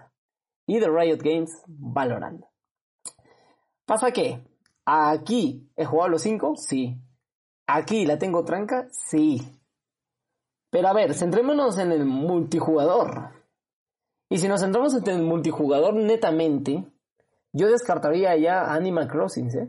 y 0.67 0.79
de 0.79 0.89
Riot 0.89 1.19
Games, 1.23 1.63
Valorant. 1.67 2.45
¿Pasa 3.87 4.11
qué? 4.13 4.43
Aquí 4.87 5.71
he 5.77 5.85
jugado 5.85 6.11
los 6.11 6.23
cinco, 6.23 6.57
sí. 6.57 6.97
Aquí 7.67 8.07
la 8.07 8.19
tengo 8.19 8.45
tranca, 8.45 8.89
sí. 8.91 9.41
Pero 10.71 10.89
a 10.89 10.93
ver, 10.93 11.15
centrémonos 11.15 11.79
en 11.79 11.93
el 11.93 12.05
multijugador. 12.05 13.31
Y 14.29 14.39
si 14.39 14.49
nos 14.49 14.61
centramos 14.61 14.95
en 14.95 15.09
el 15.09 15.23
multijugador 15.23 15.95
netamente, 15.95 16.85
yo 17.53 17.69
descartaría 17.71 18.37
ya 18.37 18.73
Animal 18.75 19.07
Crossing, 19.09 19.49
¿eh? 19.57 19.69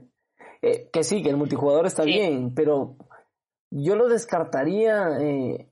Eh, 0.61 0.89
que 0.91 1.03
sí, 1.03 1.21
que 1.21 1.29
el 1.29 1.38
multijugador 1.38 1.85
está 1.85 2.03
Sí. 2.03 2.09
bien, 2.09 2.55
pero 2.55 2.95
yo 3.69 3.95
lo 3.95 4.07
descartaría, 4.09 5.19
eh, 5.19 5.69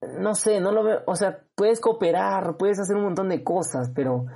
no 0.00 0.34
sé, 0.34 0.60
no 0.60 0.72
lo 0.72 0.82
veo, 0.82 1.02
o 1.06 1.14
sea, 1.14 1.44
puedes 1.54 1.80
cooperar, 1.80 2.56
puedes 2.56 2.78
hacer 2.78 2.96
un 2.96 3.04
montón 3.04 3.28
de 3.28 3.44
cosas, 3.44 3.90
pero 3.94 4.26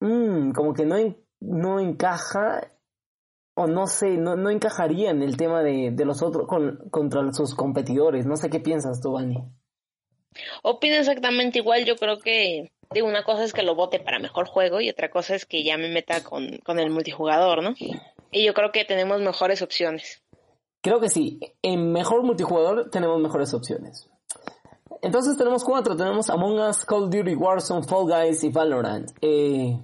mm, 0.00 0.52
como 0.52 0.74
que 0.74 0.84
no, 0.84 0.96
no 1.40 1.80
encaja, 1.80 2.72
o 3.56 3.66
no 3.66 3.86
sé, 3.86 4.16
no, 4.16 4.36
no 4.36 4.50
encajaría 4.50 5.10
en 5.10 5.22
el 5.22 5.36
tema 5.36 5.62
de, 5.62 5.90
de 5.92 6.04
los 6.04 6.22
otros, 6.22 6.46
con, 6.46 6.88
contra 6.90 7.32
sus 7.32 7.54
competidores, 7.54 8.26
no 8.26 8.36
sé 8.36 8.50
qué 8.50 8.60
piensas 8.60 9.00
tú, 9.00 9.12
Vani. 9.12 9.42
Opino 10.62 10.96
exactamente 10.96 11.58
igual, 11.58 11.84
yo 11.84 11.96
creo 11.96 12.18
que 12.18 12.70
digo, 12.92 13.08
una 13.08 13.24
cosa 13.24 13.44
es 13.44 13.52
que 13.52 13.62
lo 13.62 13.74
vote 13.74 14.00
para 14.00 14.18
mejor 14.18 14.46
juego 14.46 14.80
y 14.80 14.90
otra 14.90 15.10
cosa 15.10 15.34
es 15.34 15.46
que 15.46 15.64
ya 15.64 15.76
me 15.76 15.88
meta 15.88 16.22
con, 16.22 16.58
con 16.58 16.78
el 16.78 16.90
multijugador, 16.90 17.62
¿no? 17.62 17.74
Y 18.30 18.44
yo 18.44 18.54
creo 18.54 18.72
que 18.72 18.84
tenemos 18.84 19.20
mejores 19.20 19.62
opciones. 19.62 20.22
Creo 20.82 21.00
que 21.00 21.08
sí. 21.08 21.40
En 21.62 21.92
mejor 21.92 22.22
multijugador 22.22 22.90
tenemos 22.90 23.20
mejores 23.20 23.54
opciones. 23.54 24.10
Entonces 25.06 25.36
tenemos 25.36 25.62
cuatro. 25.62 25.96
Tenemos 25.96 26.28
Among 26.30 26.58
Us, 26.58 26.84
Call 26.84 27.04
of 27.04 27.10
Duty, 27.10 27.36
Warzone, 27.36 27.84
Fall 27.84 28.08
Guys 28.08 28.42
y 28.42 28.50
Valorant. 28.50 29.08
Eh, 29.20 29.80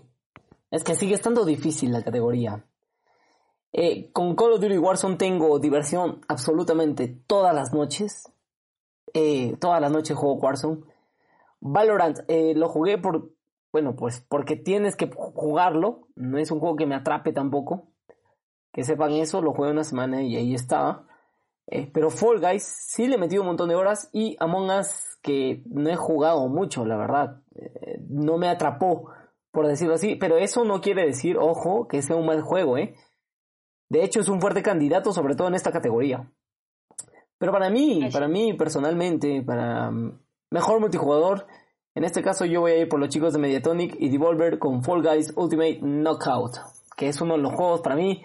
es 0.68 0.82
que 0.82 0.96
sigue 0.96 1.14
estando 1.14 1.44
difícil 1.44 1.92
la 1.92 2.02
categoría. 2.02 2.66
Eh, 3.72 4.10
con 4.12 4.34
Call 4.34 4.54
of 4.54 4.60
Duty 4.60 4.78
Warzone 4.78 5.14
tengo 5.14 5.60
diversión 5.60 6.22
absolutamente 6.26 7.06
todas 7.06 7.54
las 7.54 7.72
noches. 7.72 8.32
Eh, 9.14 9.56
todas 9.60 9.80
las 9.80 9.92
noches 9.92 10.16
juego 10.16 10.40
Warzone. 10.40 10.80
Valorant 11.60 12.18
eh, 12.26 12.54
lo 12.56 12.68
jugué 12.68 12.98
por, 12.98 13.30
bueno, 13.70 13.94
pues 13.94 14.26
porque 14.28 14.56
tienes 14.56 14.96
que 14.96 15.08
jugarlo. 15.14 16.08
No 16.16 16.38
es 16.38 16.50
un 16.50 16.58
juego 16.58 16.74
que 16.74 16.86
me 16.86 16.96
atrape 16.96 17.32
tampoco. 17.32 17.92
Que 18.72 18.82
sepan 18.82 19.12
eso, 19.12 19.40
lo 19.40 19.52
jugué 19.52 19.70
una 19.70 19.84
semana 19.84 20.20
y 20.24 20.34
ahí 20.34 20.52
estaba. 20.52 21.06
Eh, 21.74 21.90
pero 21.90 22.10
Fall 22.10 22.38
Guys 22.38 22.64
sí 22.64 23.06
le 23.06 23.14
he 23.14 23.18
metido 23.18 23.40
un 23.40 23.48
montón 23.48 23.70
de 23.70 23.74
horas 23.74 24.10
y 24.12 24.36
Among 24.40 24.70
Us 24.78 25.18
que 25.22 25.62
no 25.70 25.88
he 25.88 25.96
jugado 25.96 26.46
mucho, 26.48 26.84
la 26.84 26.98
verdad. 26.98 27.40
Eh, 27.54 27.98
no 28.10 28.36
me 28.36 28.48
atrapó, 28.48 29.10
por 29.50 29.66
decirlo 29.66 29.94
así. 29.94 30.16
Pero 30.16 30.36
eso 30.36 30.64
no 30.64 30.82
quiere 30.82 31.06
decir, 31.06 31.38
ojo, 31.38 31.88
que 31.88 32.02
sea 32.02 32.16
un 32.16 32.26
mal 32.26 32.42
juego, 32.42 32.76
¿eh? 32.76 32.94
De 33.88 34.04
hecho, 34.04 34.20
es 34.20 34.28
un 34.28 34.38
fuerte 34.38 34.62
candidato, 34.62 35.12
sobre 35.12 35.34
todo 35.34 35.48
en 35.48 35.54
esta 35.54 35.72
categoría. 35.72 36.30
Pero 37.38 37.52
para 37.52 37.70
mí, 37.70 38.06
para 38.12 38.28
mí 38.28 38.52
personalmente, 38.52 39.42
para 39.42 39.90
mm, 39.90 40.20
mejor 40.50 40.78
multijugador, 40.78 41.46
en 41.94 42.04
este 42.04 42.22
caso 42.22 42.44
yo 42.44 42.60
voy 42.60 42.72
a 42.72 42.78
ir 42.80 42.88
por 42.88 43.00
los 43.00 43.08
chicos 43.08 43.32
de 43.32 43.38
Mediatonic 43.38 43.96
y 43.98 44.10
Devolver 44.10 44.58
con 44.58 44.84
Fall 44.84 45.02
Guys 45.02 45.32
Ultimate 45.36 45.78
Knockout, 45.80 46.58
que 46.98 47.08
es 47.08 47.18
uno 47.22 47.36
de 47.36 47.42
los 47.42 47.54
juegos 47.54 47.80
para 47.80 47.96
mí 47.96 48.22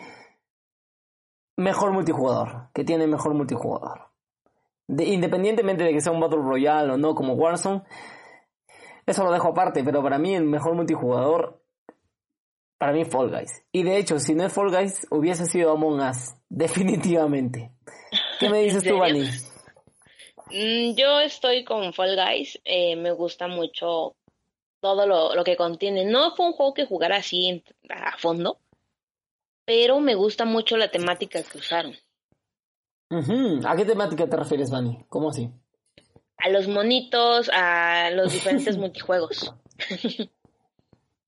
mejor 1.57 1.91
multijugador, 1.91 2.69
que 2.73 2.83
tiene 2.83 3.07
mejor 3.07 3.33
multijugador. 3.33 4.09
De- 4.87 5.05
independientemente 5.05 5.83
de 5.83 5.91
que 5.91 5.99
sea 6.01 6.13
un 6.13 6.19
Battle 6.21 6.41
Royale 6.41 6.93
o 6.93 6.97
no 6.97 7.13
como 7.15 7.33
Warzone, 7.33 7.81
eso 9.05 9.23
lo 9.23 9.31
dejo 9.31 9.49
aparte, 9.49 9.83
pero 9.83 10.01
para 10.01 10.17
mí 10.17 10.35
el 10.35 10.43
mejor 10.45 10.75
multijugador, 10.75 11.61
para 12.77 12.93
mí 12.93 13.05
Fall 13.05 13.29
Guys. 13.31 13.65
Y 13.71 13.83
de 13.83 13.97
hecho, 13.97 14.19
si 14.19 14.35
no 14.35 14.45
es 14.45 14.53
Fall 14.53 14.69
Guys, 14.69 15.07
hubiese 15.09 15.45
sido 15.45 15.71
Among 15.71 15.99
Us, 15.99 16.35
definitivamente. 16.49 17.71
¿Qué 18.39 18.49
me 18.49 18.61
dices 18.61 18.83
tú? 18.83 18.97
Vani? 18.97 19.27
Mm, 20.51 20.95
yo 20.95 21.19
estoy 21.19 21.63
con 21.65 21.91
Fall 21.93 22.15
Guys. 22.15 22.59
eh, 22.63 22.95
me 22.95 23.11
gusta 23.11 23.47
mucho 23.47 24.15
todo 24.79 25.05
lo, 25.07 25.33
lo 25.35 25.43
que 25.43 25.57
contiene. 25.57 26.05
No 26.05 26.35
fue 26.35 26.45
un 26.47 26.53
juego 26.53 26.73
que 26.73 26.85
jugara 26.85 27.17
así 27.17 27.63
a 27.89 28.17
fondo, 28.17 28.59
pero 29.67 29.99
me 29.99 30.15
gusta 30.15 30.45
mucho 30.45 30.77
la 30.77 30.89
temática 30.89 31.43
que 31.43 31.57
usaron. 31.57 31.93
¿A 33.09 33.75
qué 33.75 33.83
temática 33.85 34.25
te 34.27 34.37
refieres, 34.37 34.71
Vani? 34.71 35.05
¿Cómo 35.09 35.29
así? 35.29 35.51
A 36.37 36.49
los 36.49 36.69
monitos, 36.69 37.51
a 37.53 38.09
los 38.11 38.31
diferentes 38.31 38.77
multijuegos. 38.79 39.53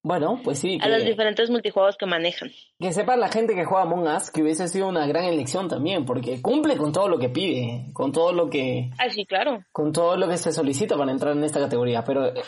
Bueno, 0.01 0.39
pues 0.43 0.59
sí, 0.59 0.79
A 0.81 0.87
los 0.87 1.03
diferentes 1.03 1.49
multijuegos 1.49 1.97
que 1.97 2.05
manejan. 2.05 2.49
que 2.79 2.93
sepa 2.93 3.17
la 3.17 3.27
gente 3.27 3.53
que 3.53 3.65
juega 3.65 3.83
Among 3.83 4.07
Us 4.07 4.31
que 4.31 4.41
hubiese 4.41 4.67
sido 4.69 4.87
una 4.87 5.05
gran 5.07 5.25
elección 5.25 5.67
también, 5.67 6.05
porque 6.05 6.41
cumple 6.41 6.77
con 6.77 6.93
todo 6.93 7.09
lo 7.09 7.19
que 7.19 7.27
pide, 7.29 7.91
con 7.93 8.13
todo 8.13 8.31
lo 8.31 8.49
que, 8.49 8.91
Ah, 8.97 9.09
sí, 9.09 9.25
claro. 9.25 9.63
con 9.73 9.91
todo 9.91 10.15
lo 10.15 10.29
que 10.29 10.37
se 10.37 10.53
solicita 10.53 10.95
para 10.97 11.11
entrar 11.11 11.35
en 11.35 11.43
esta 11.43 11.59
categoría. 11.59 12.03
Pero 12.05 12.27
eh, 12.27 12.41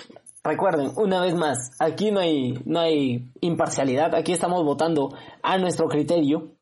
recuerden, 0.46 0.92
una 0.96 1.20
vez 1.22 1.36
más, 1.36 1.72
aquí 1.80 2.10
no 2.12 2.22
hay, 2.22 2.54
no 2.66 2.80
hay 2.80 3.30
imparcialidad, 3.42 4.16
aquí 4.16 4.32
estamos 4.32 4.64
votando 4.64 5.10
a 5.44 5.58
nuestro 5.58 5.88
criterio. 5.90 6.54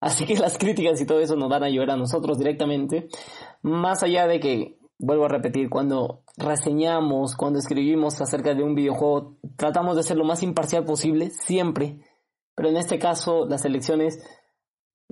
Así 0.00 0.24
que 0.24 0.34
las 0.38 0.56
críticas 0.56 0.98
y 1.00 1.06
todo 1.06 1.20
eso 1.20 1.36
nos 1.36 1.50
van 1.50 1.62
a 1.62 1.66
ayudar 1.66 1.90
a 1.90 1.96
nosotros 1.96 2.38
directamente. 2.38 3.08
Más 3.60 4.02
allá 4.02 4.26
de 4.26 4.40
que, 4.40 4.78
vuelvo 5.02 5.26
a 5.26 5.28
repetir, 5.28 5.68
cuando 5.68 6.22
reseñamos, 6.38 7.36
cuando 7.36 7.58
escribimos 7.58 8.20
acerca 8.20 8.54
de 8.54 8.62
un 8.62 8.74
videojuego, 8.74 9.36
tratamos 9.56 9.96
de 9.96 10.02
ser 10.02 10.16
lo 10.16 10.24
más 10.24 10.42
imparcial 10.42 10.84
posible, 10.84 11.30
siempre. 11.30 11.98
Pero 12.54 12.68
en 12.68 12.76
este 12.76 12.98
caso, 12.98 13.46
las 13.46 13.64
elecciones 13.64 14.18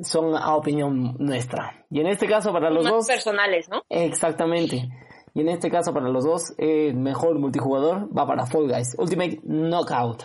son 0.02 0.34
a 0.36 0.54
opinión 0.54 1.16
nuestra. 1.18 1.86
Y 1.90 2.00
en 2.00 2.06
este 2.06 2.26
caso, 2.26 2.52
para 2.52 2.70
los 2.70 2.84
Más 2.84 2.92
dos... 2.92 3.06
personales, 3.06 3.68
¿no? 3.68 3.82
Exactamente. 3.88 4.88
Y 5.34 5.40
en 5.40 5.48
este 5.48 5.70
caso, 5.70 5.92
para 5.92 6.08
los 6.08 6.24
dos, 6.24 6.54
el 6.58 6.96
mejor 6.96 7.38
multijugador 7.38 8.08
va 8.16 8.26
para 8.26 8.46
Fall 8.46 8.68
Guys 8.68 8.94
Ultimate 8.98 9.40
Knockout. 9.44 10.24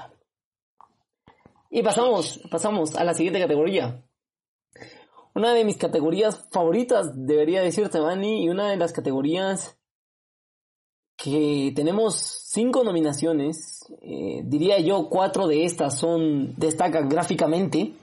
Y 1.69 1.83
pasamos, 1.83 2.39
pasamos 2.49 2.95
a 2.95 3.03
la 3.03 3.13
siguiente 3.13 3.39
categoría. 3.39 4.04
Una 5.35 5.53
de 5.53 5.65
mis 5.65 5.75
categorías 5.75 6.47
favoritas, 6.49 7.11
debería 7.13 7.61
decirte, 7.61 7.99
Manny, 7.99 8.45
y 8.45 8.49
una 8.49 8.69
de 8.69 8.77
las 8.77 8.93
categorías 8.93 9.77
que 11.17 11.73
tenemos 11.75 12.15
cinco 12.15 12.85
nominaciones, 12.85 13.85
eh, 14.01 14.43
diría 14.45 14.79
yo 14.79 15.09
cuatro 15.09 15.47
de 15.47 15.65
estas 15.65 15.99
son 15.99 16.55
destacan 16.55 17.09
gráficamente, 17.09 17.95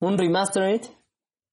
un 0.00 0.16
remastered 0.16 0.82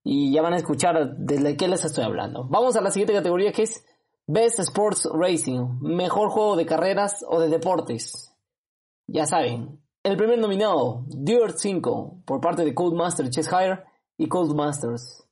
y 0.04 0.32
ya 0.32 0.44
van 0.44 0.54
a 0.54 0.58
escuchar 0.58 1.16
de 1.18 1.58
qué 1.58 1.68
les 1.68 1.84
estoy 1.84 2.04
hablando. 2.04 2.48
Vamos 2.48 2.76
a 2.76 2.82
la 2.82 2.92
siguiente 2.92 3.14
categoría 3.14 3.52
que 3.52 3.64
es 3.64 3.84
Best 4.28 4.60
Sports 4.60 5.10
Racing, 5.12 5.80
mejor 5.82 6.30
juego 6.30 6.56
de 6.56 6.68
carreras 6.68 7.26
o 7.28 7.40
de 7.40 7.50
deportes. 7.50 8.32
Ya 9.08 9.26
saben, 9.26 9.82
el 10.04 10.18
primer 10.18 10.38
nominado, 10.38 11.04
Dirt 11.08 11.56
5, 11.58 12.22
por 12.26 12.42
parte 12.42 12.64
de 12.64 12.76
Codemaster 12.76 13.28
Cheshire 13.32 13.89
y 14.20 14.28
Codemasters. 14.28 15.26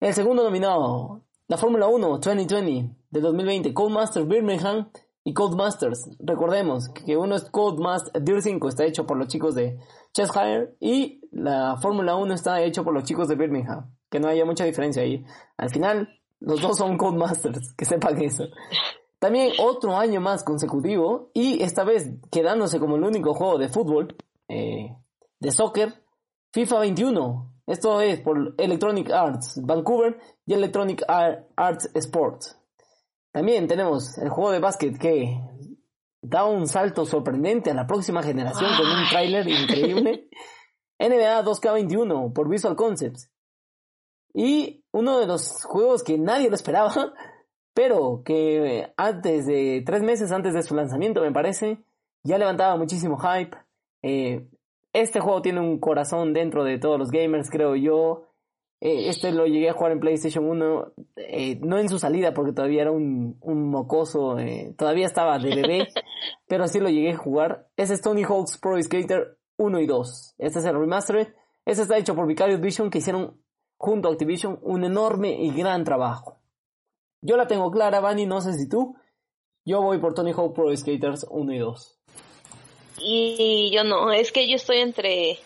El 0.00 0.14
segundo 0.14 0.42
nominado, 0.42 1.20
la 1.46 1.58
Fórmula 1.58 1.86
1 1.86 2.18
2020 2.18 2.96
de 3.10 3.20
2020, 3.20 3.74
Codemasters 3.74 4.26
Birmingham 4.26 4.90
y 5.22 5.34
Codemasters. 5.34 6.08
Recordemos 6.18 6.88
que 6.88 7.16
uno 7.16 7.36
es 7.36 7.44
Codemasters, 7.50 8.24
Dirt 8.24 8.40
5 8.40 8.68
está 8.68 8.84
hecho 8.84 9.06
por 9.06 9.18
los 9.18 9.28
chicos 9.28 9.54
de 9.54 9.78
Cheshire 10.12 10.76
y 10.80 11.20
la 11.30 11.76
Fórmula 11.76 12.16
1 12.16 12.34
está 12.34 12.62
hecho 12.62 12.82
por 12.82 12.94
los 12.94 13.04
chicos 13.04 13.28
de 13.28 13.36
Birmingham. 13.36 13.94
Que 14.10 14.18
no 14.18 14.28
haya 14.28 14.46
mucha 14.46 14.64
diferencia 14.64 15.02
ahí. 15.02 15.22
Al 15.58 15.68
final, 15.68 16.08
los 16.40 16.62
dos 16.62 16.78
son 16.78 16.96
Codemasters, 16.96 17.74
que 17.74 17.84
sepan 17.84 18.20
eso. 18.22 18.44
También 19.18 19.52
otro 19.58 19.94
año 19.96 20.22
más 20.22 20.42
consecutivo 20.42 21.30
y 21.34 21.62
esta 21.62 21.84
vez 21.84 22.10
quedándose 22.30 22.80
como 22.80 22.96
el 22.96 23.04
único 23.04 23.34
juego 23.34 23.58
de 23.58 23.68
fútbol, 23.68 24.16
eh, 24.48 24.96
de 25.38 25.50
soccer, 25.50 26.02
FIFA 26.52 26.78
21. 26.80 27.55
Esto 27.66 28.00
es 28.00 28.20
por 28.20 28.54
Electronic 28.58 29.10
Arts 29.10 29.60
Vancouver 29.64 30.18
y 30.46 30.54
Electronic 30.54 31.02
Ar- 31.08 31.48
Arts 31.56 31.90
Sports. 31.94 32.58
También 33.32 33.66
tenemos 33.66 34.16
el 34.18 34.28
juego 34.30 34.52
de 34.52 34.60
básquet 34.60 34.96
que 34.98 35.40
da 36.22 36.44
un 36.44 36.66
salto 36.68 37.04
sorprendente 37.04 37.70
a 37.70 37.74
la 37.74 37.86
próxima 37.86 38.22
generación 38.22 38.70
con 38.76 38.86
un 38.86 39.08
tráiler 39.10 39.46
increíble. 39.48 40.28
NBA 40.98 41.44
2K21 41.44 42.32
por 42.32 42.48
Visual 42.48 42.74
Concepts. 42.76 43.30
Y 44.32 44.84
uno 44.92 45.18
de 45.18 45.26
los 45.26 45.64
juegos 45.64 46.02
que 46.02 46.18
nadie 46.18 46.48
lo 46.48 46.54
esperaba, 46.54 47.12
pero 47.74 48.22
que 48.24 48.92
antes 48.96 49.46
de, 49.46 49.82
tres 49.84 50.02
meses 50.02 50.32
antes 50.32 50.54
de 50.54 50.62
su 50.62 50.74
lanzamiento 50.74 51.20
me 51.20 51.32
parece, 51.32 51.84
ya 52.22 52.38
levantaba 52.38 52.76
muchísimo 52.76 53.18
hype. 53.18 53.56
Eh, 54.02 54.48
este 55.00 55.20
juego 55.20 55.42
tiene 55.42 55.60
un 55.60 55.78
corazón 55.78 56.32
dentro 56.32 56.64
de 56.64 56.78
todos 56.78 56.98
los 56.98 57.10
gamers, 57.10 57.50
creo 57.50 57.76
yo. 57.76 58.28
Eh, 58.80 59.08
este 59.08 59.32
lo 59.32 59.46
llegué 59.46 59.70
a 59.70 59.72
jugar 59.72 59.92
en 59.92 60.00
PlayStation 60.00 60.44
1, 60.44 60.92
eh, 61.16 61.58
no 61.62 61.78
en 61.78 61.88
su 61.88 61.98
salida 61.98 62.34
porque 62.34 62.52
todavía 62.52 62.82
era 62.82 62.90
un, 62.92 63.38
un 63.40 63.70
mocoso, 63.70 64.38
eh, 64.38 64.74
todavía 64.76 65.06
estaba 65.06 65.38
de 65.38 65.54
bebé, 65.54 65.88
pero 66.46 66.68
sí 66.68 66.80
lo 66.80 66.88
llegué 66.88 67.12
a 67.12 67.16
jugar. 67.16 67.68
Ese 67.76 67.94
es 67.94 68.02
Tony 68.02 68.22
Hawk's 68.22 68.58
Pro 68.58 68.80
Skater 68.82 69.38
1 69.56 69.80
y 69.80 69.86
2. 69.86 70.34
Este 70.38 70.58
es 70.58 70.64
el 70.64 70.78
remastered. 70.78 71.28
Este 71.64 71.82
está 71.82 71.96
hecho 71.96 72.14
por 72.14 72.26
Vicarious 72.26 72.60
Vision 72.60 72.90
que 72.90 72.98
hicieron 72.98 73.40
junto 73.78 74.08
a 74.08 74.12
Activision 74.12 74.58
un 74.62 74.84
enorme 74.84 75.42
y 75.42 75.50
gran 75.52 75.84
trabajo. 75.84 76.40
Yo 77.22 77.36
la 77.36 77.46
tengo 77.46 77.70
clara, 77.70 78.00
Vani, 78.00 78.26
no 78.26 78.40
sé 78.40 78.52
si 78.54 78.68
tú. 78.68 78.96
Yo 79.64 79.82
voy 79.82 79.98
por 79.98 80.14
Tony 80.14 80.32
Hawk 80.32 80.54
Pro 80.54 80.74
Skaters 80.74 81.26
1 81.28 81.52
y 81.52 81.58
2. 81.58 81.95
Y 83.00 83.70
yo 83.74 83.84
no, 83.84 84.12
es 84.12 84.32
que 84.32 84.48
yo 84.48 84.56
estoy 84.56 84.78
entre 84.78 85.38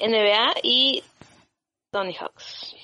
NBA 0.00 0.54
y 0.62 1.02
Tony 1.90 2.14
Hawks. 2.14 2.74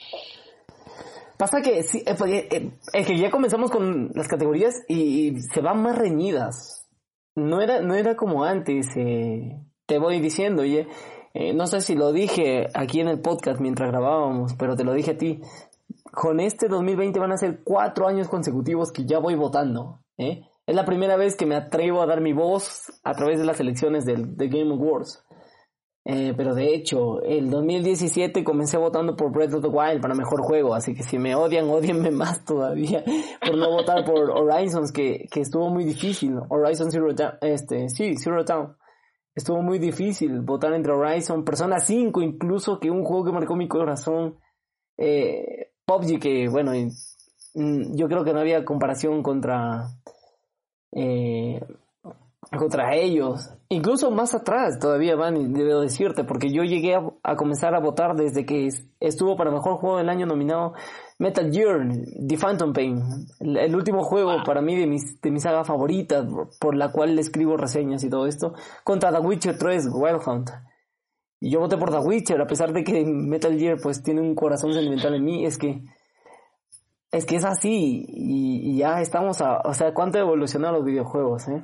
Pasa 1.36 1.60
que 1.60 1.82
sí, 1.82 2.02
eh, 2.06 2.14
porque, 2.16 2.48
eh, 2.50 2.70
es 2.92 3.06
que 3.06 3.18
ya 3.18 3.30
comenzamos 3.30 3.70
con 3.70 4.10
las 4.14 4.28
categorías 4.28 4.74
y, 4.88 5.40
se 5.52 5.60
van 5.60 5.82
más 5.82 5.98
reñidas. 5.98 6.86
No 7.34 7.60
era, 7.60 7.80
no 7.80 7.94
era 7.94 8.14
como 8.14 8.44
antes, 8.44 8.86
eh, 8.96 9.58
te 9.86 9.98
voy 9.98 10.20
diciendo, 10.20 10.62
oye, 10.62 10.86
eh, 11.34 11.54
no 11.54 11.66
sé 11.66 11.80
si 11.80 11.94
lo 11.94 12.12
dije 12.12 12.68
aquí 12.74 13.00
en 13.00 13.08
el 13.08 13.20
podcast 13.20 13.60
mientras 13.60 13.90
grabábamos, 13.90 14.54
pero 14.54 14.76
te 14.76 14.84
lo 14.84 14.92
dije 14.92 15.12
a 15.12 15.18
ti. 15.18 15.40
Con 16.12 16.40
este 16.40 16.68
2020 16.68 17.18
van 17.18 17.32
a 17.32 17.38
ser 17.38 17.62
cuatro 17.64 18.06
años 18.06 18.28
consecutivos 18.28 18.92
que 18.92 19.06
ya 19.06 19.18
voy 19.18 19.34
votando. 19.34 20.00
¿eh? 20.18 20.42
Es 20.66 20.76
la 20.76 20.84
primera 20.84 21.16
vez 21.16 21.36
que 21.36 21.46
me 21.46 21.56
atrevo 21.56 22.02
a 22.02 22.06
dar 22.06 22.20
mi 22.20 22.32
voz 22.32 23.00
a 23.02 23.14
través 23.14 23.38
de 23.38 23.44
las 23.44 23.58
elecciones 23.58 24.04
del, 24.04 24.36
de 24.36 24.48
Game 24.48 24.72
Awards. 24.72 25.24
Eh, 26.04 26.34
pero 26.36 26.54
de 26.54 26.74
hecho, 26.74 27.22
el 27.22 27.48
2017 27.48 28.42
comencé 28.42 28.76
votando 28.76 29.14
por 29.14 29.30
Breath 29.30 29.54
of 29.54 29.62
the 29.62 29.68
Wild 29.68 30.00
para 30.00 30.14
mejor 30.14 30.42
juego, 30.42 30.74
así 30.74 30.94
que 30.94 31.04
si 31.04 31.16
me 31.16 31.36
odian, 31.36 31.68
odienme 31.70 32.10
más 32.10 32.44
todavía 32.44 33.04
por 33.40 33.56
no 33.56 33.70
votar 33.70 34.04
por 34.04 34.30
Horizons, 34.30 34.90
que, 34.90 35.26
que 35.30 35.40
estuvo 35.40 35.68
muy 35.70 35.84
difícil. 35.84 36.38
Horizon 36.48 36.90
Zero 36.90 37.14
Dawn, 37.14 37.34
este, 37.40 37.88
sí, 37.88 38.16
Zero 38.16 38.44
Dawn. 38.44 38.76
Estuvo 39.34 39.62
muy 39.62 39.78
difícil 39.78 40.40
votar 40.40 40.74
entre 40.74 40.92
Horizon, 40.92 41.44
Persona 41.44 41.78
5 41.78 42.20
incluso, 42.20 42.78
que 42.78 42.90
un 42.90 43.04
juego 43.04 43.24
que 43.24 43.32
marcó 43.32 43.56
mi 43.56 43.66
corazón. 43.66 44.38
Eh, 44.98 45.72
PUBG, 45.86 46.20
que 46.20 46.48
bueno, 46.48 46.72
mm, 47.54 47.96
yo 47.96 48.08
creo 48.08 48.24
que 48.24 48.32
no 48.32 48.40
había 48.40 48.64
comparación 48.64 49.22
contra 49.22 49.88
eh, 50.92 51.60
contra 52.58 52.94
ellos. 52.94 53.50
Incluso 53.68 54.10
más 54.10 54.34
atrás 54.34 54.78
todavía 54.78 55.16
van, 55.16 55.52
debo 55.52 55.80
decirte, 55.80 56.24
porque 56.24 56.52
yo 56.52 56.62
llegué 56.62 56.94
a, 56.94 57.36
comenzar 57.36 57.74
a 57.74 57.80
votar 57.80 58.14
desde 58.14 58.44
que 58.44 58.68
estuvo 59.00 59.36
para 59.36 59.50
mejor 59.50 59.76
juego 59.76 59.96
del 59.98 60.10
año 60.10 60.26
nominado 60.26 60.74
Metal 61.18 61.50
Gear, 61.50 61.88
The 62.28 62.36
Phantom 62.36 62.72
Pain, 62.72 63.02
el, 63.40 63.74
último 63.74 64.02
juego 64.02 64.42
para 64.44 64.60
mí 64.60 64.76
de, 64.76 64.86
mis, 64.86 65.20
de 65.20 65.30
mi 65.30 65.40
saga 65.40 65.64
favorita, 65.64 66.26
por 66.60 66.74
la 66.74 66.92
cual 66.92 67.14
le 67.14 67.22
escribo 67.22 67.56
reseñas 67.56 68.04
y 68.04 68.10
todo 68.10 68.26
esto, 68.26 68.54
contra 68.84 69.12
The 69.12 69.20
Witcher 69.20 69.56
3, 69.56 69.88
Wild 69.92 70.20
Hunt. 70.26 70.50
Y 71.40 71.50
yo 71.50 71.60
voté 71.60 71.76
por 71.76 71.90
The 71.90 71.98
Witcher, 71.98 72.40
a 72.40 72.46
pesar 72.46 72.72
de 72.72 72.84
que 72.84 73.04
Metal 73.04 73.58
Gear 73.58 73.78
pues 73.82 74.02
tiene 74.02 74.20
un 74.20 74.34
corazón 74.34 74.74
sentimental 74.74 75.14
en 75.14 75.24
mí, 75.24 75.46
es 75.46 75.56
que 75.56 75.82
es 77.12 77.26
que 77.26 77.36
es 77.36 77.44
así 77.44 78.06
y, 78.08 78.78
ya 78.78 79.00
estamos 79.00 79.40
a, 79.42 79.60
o 79.60 79.74
sea, 79.74 79.92
cuánto 79.92 80.18
evolucionado 80.18 80.78
los 80.78 80.84
videojuegos, 80.84 81.46
¿eh? 81.48 81.62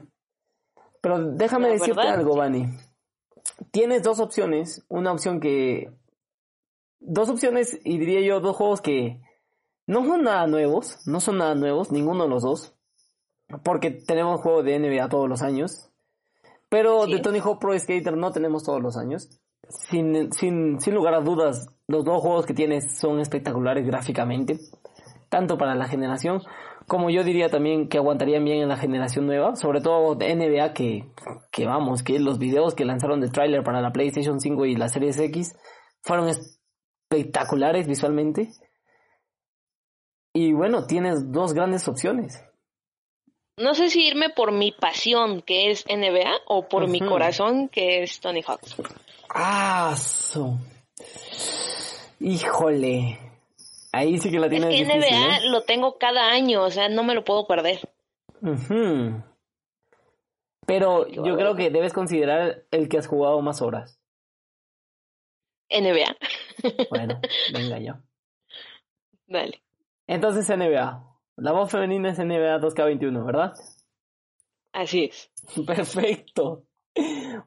Pero 1.00 1.32
déjame 1.32 1.70
decirte 1.70 2.02
algo, 2.02 2.36
Vani. 2.36 2.66
Tienes 3.70 4.02
dos 4.02 4.20
opciones. 4.20 4.84
Una 4.88 5.12
opción 5.12 5.40
que. 5.40 5.90
Dos 7.00 7.30
opciones, 7.30 7.80
y 7.84 7.98
diría 7.98 8.20
yo, 8.20 8.40
dos 8.40 8.56
juegos 8.56 8.80
que 8.80 9.22
no 9.86 10.04
son 10.04 10.24
nada 10.24 10.46
nuevos. 10.46 11.06
No 11.06 11.20
son 11.20 11.38
nada 11.38 11.54
nuevos, 11.54 11.92
ninguno 11.92 12.24
de 12.24 12.30
los 12.30 12.42
dos. 12.42 12.74
Porque 13.64 13.90
tenemos 13.90 14.42
juego 14.42 14.62
de 14.62 14.78
NBA 14.78 15.08
todos 15.08 15.28
los 15.28 15.40
años. 15.42 15.90
Pero 16.68 17.06
de 17.06 17.20
Tony 17.20 17.38
Hawk 17.38 17.60
Pro 17.60 17.78
Skater 17.78 18.16
no 18.16 18.32
tenemos 18.32 18.64
todos 18.64 18.82
los 18.82 18.98
años. 18.98 19.40
Sin, 19.68 20.32
sin, 20.32 20.80
sin 20.80 20.94
lugar 20.94 21.14
a 21.14 21.20
dudas, 21.20 21.68
los 21.86 22.04
dos 22.04 22.20
juegos 22.20 22.44
que 22.44 22.54
tienes 22.54 22.98
son 22.98 23.20
espectaculares 23.20 23.86
gráficamente. 23.86 24.58
Tanto 25.28 25.58
para 25.58 25.74
la 25.74 25.88
generación 25.88 26.42
como 26.88 27.10
yo 27.10 27.22
diría 27.22 27.50
también 27.50 27.88
que 27.88 27.98
aguantarían 27.98 28.44
bien 28.44 28.62
en 28.62 28.68
la 28.68 28.78
generación 28.78 29.26
nueva, 29.26 29.54
sobre 29.56 29.82
todo 29.82 30.14
de 30.14 30.34
NBA 30.34 30.72
que, 30.72 31.04
que 31.52 31.66
vamos, 31.66 32.02
que 32.02 32.18
los 32.18 32.38
videos 32.38 32.74
que 32.74 32.86
lanzaron 32.86 33.20
de 33.20 33.28
trailer 33.28 33.62
para 33.62 33.82
la 33.82 33.92
PlayStation 33.92 34.40
5 34.40 34.64
y 34.64 34.74
la 34.74 34.88
Series 34.88 35.18
X 35.18 35.54
fueron 36.02 36.30
espectaculares 36.30 37.86
visualmente. 37.86 38.48
Y 40.32 40.54
bueno, 40.54 40.86
tienes 40.86 41.30
dos 41.30 41.52
grandes 41.52 41.86
opciones. 41.88 42.42
No 43.58 43.74
sé 43.74 43.90
si 43.90 44.06
irme 44.06 44.30
por 44.30 44.52
mi 44.52 44.72
pasión, 44.72 45.42
que 45.42 45.70
es 45.70 45.84
NBA, 45.86 46.30
o 46.46 46.68
por 46.68 46.88
mi 46.88 47.00
corazón, 47.00 47.68
que 47.68 48.02
es 48.02 48.20
Tony 48.20 48.42
Hawk. 48.46 48.60
Ah, 49.28 49.94
híjole. 52.20 53.27
Ahí 53.92 54.18
sí 54.18 54.30
que 54.30 54.38
la 54.38 54.48
tiene 54.48 54.68
es 54.68 54.86
que 54.86 54.98
NBA 54.98 55.36
¿eh? 55.36 55.40
lo 55.50 55.62
tengo 55.62 55.98
cada 55.98 56.30
año, 56.30 56.62
o 56.62 56.70
sea, 56.70 56.88
no 56.88 57.02
me 57.04 57.14
lo 57.14 57.24
puedo 57.24 57.46
perder. 57.46 57.80
Pero 60.66 61.08
yo 61.08 61.36
creo 61.36 61.54
que 61.56 61.70
debes 61.70 61.92
considerar 61.92 62.64
el 62.70 62.88
que 62.88 62.98
has 62.98 63.06
jugado 63.06 63.40
más 63.40 63.62
horas. 63.62 63.98
NBA. 65.70 66.16
Bueno, 66.90 67.20
venga 67.52 67.78
yo. 67.78 67.94
Dale. 69.26 69.62
Entonces 70.06 70.48
NBA. 70.48 71.04
La 71.36 71.52
voz 71.52 71.70
femenina 71.70 72.10
es 72.10 72.18
NBA 72.18 72.60
2K21, 72.60 73.24
¿verdad? 73.24 73.54
Así 74.72 75.04
es. 75.04 75.30
Perfecto. 75.66 76.64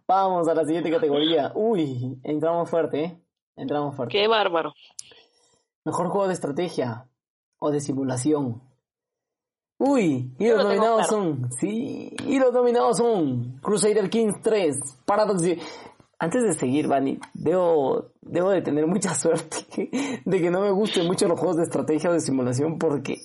Vamos 0.08 0.48
a 0.48 0.54
la 0.54 0.66
siguiente 0.66 0.90
categoría. 0.90 1.52
Uy, 1.56 2.20
entramos 2.24 2.70
fuerte, 2.70 3.04
¿eh? 3.04 3.18
Entramos 3.56 3.96
fuerte. 3.96 4.18
Qué 4.18 4.28
bárbaro. 4.28 4.74
Mejor 5.84 6.10
juego 6.10 6.28
de 6.28 6.34
estrategia 6.34 7.08
o 7.60 7.72
de 7.72 7.82
simulación. 7.82 8.62
Uy, 9.78 10.36
y 10.38 10.48
los 10.48 10.64
nominados 10.64 11.08
son, 11.08 11.50
sí, 11.60 12.16
y 12.28 12.38
los 12.38 12.54
nominados 12.54 12.98
son 12.98 13.58
Crusader 13.62 14.12
Kings 14.12 14.42
3, 14.44 14.78
Paradox. 15.06 15.44
Antes 16.20 16.44
de 16.44 16.54
seguir, 16.54 16.88
Vani, 16.88 17.18
debo, 17.34 18.12
debo 18.22 18.52
de 18.52 18.62
tener 18.62 18.86
mucha 18.86 19.16
suerte 19.16 19.90
de 20.24 20.40
que 20.40 20.52
no 20.52 20.62
me 20.62 20.70
gusten 20.70 21.08
mucho 21.08 21.28
los 21.28 21.40
juegos 21.40 21.58
de 21.58 21.64
estrategia 21.64 22.12
o 22.12 22.14
de 22.14 22.20
simulación 22.20 22.78
porque 22.78 23.18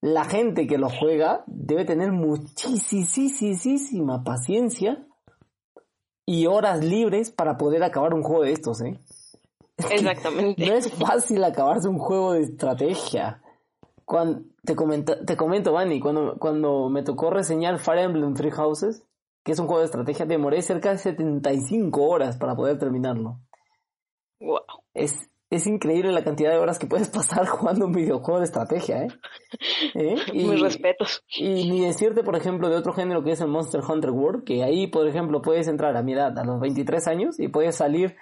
la 0.00 0.24
gente 0.24 0.66
que 0.66 0.76
lo 0.76 0.88
juega 0.88 1.44
debe 1.46 1.84
tener 1.84 2.10
muchísima 2.10 4.24
paciencia 4.24 5.06
y 6.26 6.46
horas 6.46 6.84
libres 6.84 7.30
para 7.30 7.56
poder 7.56 7.84
acabar 7.84 8.12
un 8.12 8.24
juego 8.24 8.42
de 8.42 8.52
estos, 8.52 8.80
¿eh? 8.80 9.00
Exactamente. 9.76 10.66
No 10.66 10.74
es 10.74 10.90
fácil 10.92 11.44
acabarse 11.44 11.88
un 11.88 11.98
juego 11.98 12.32
de 12.32 12.42
estrategia. 12.42 13.42
Cuando, 14.04 14.42
te, 14.64 14.74
comenta, 14.76 15.24
te 15.24 15.36
comento, 15.36 15.72
Vani, 15.72 16.00
cuando, 16.00 16.36
cuando 16.38 16.88
me 16.88 17.02
tocó 17.02 17.30
reseñar 17.30 17.78
Fire 17.78 18.04
Emblem 18.04 18.34
Three 18.34 18.52
Houses, 18.52 19.04
que 19.44 19.52
es 19.52 19.58
un 19.58 19.66
juego 19.66 19.80
de 19.80 19.86
estrategia, 19.86 20.26
demoré 20.26 20.62
cerca 20.62 20.90
de 20.90 20.98
75 20.98 22.02
horas 22.02 22.36
para 22.36 22.56
poder 22.56 22.78
terminarlo. 22.78 23.40
Wow. 24.40 24.60
Es, 24.94 25.30
es 25.50 25.66
increíble 25.66 26.12
la 26.12 26.24
cantidad 26.24 26.50
de 26.50 26.58
horas 26.58 26.78
que 26.78 26.86
puedes 26.86 27.08
pasar 27.08 27.46
jugando 27.46 27.86
un 27.86 27.92
videojuego 27.92 28.38
de 28.38 28.44
estrategia, 28.44 29.04
¿eh? 29.04 29.08
¿Eh? 29.94 30.16
Y, 30.32 30.44
Mis 30.48 30.60
respetos. 30.60 31.24
Y 31.36 31.70
ni 31.70 31.84
decirte, 31.84 32.22
por 32.22 32.36
ejemplo, 32.36 32.68
de 32.68 32.76
otro 32.76 32.92
género 32.92 33.22
que 33.22 33.32
es 33.32 33.40
el 33.40 33.48
Monster 33.48 33.82
Hunter 33.86 34.10
World, 34.10 34.44
que 34.44 34.62
ahí, 34.62 34.86
por 34.86 35.06
ejemplo, 35.06 35.42
puedes 35.42 35.68
entrar 35.68 35.96
a 35.96 36.02
mi 36.02 36.14
edad, 36.14 36.36
a 36.38 36.44
los 36.44 36.60
23 36.60 37.06
años, 37.06 37.38
y 37.38 37.48
puedes 37.48 37.76
salir 37.76 38.16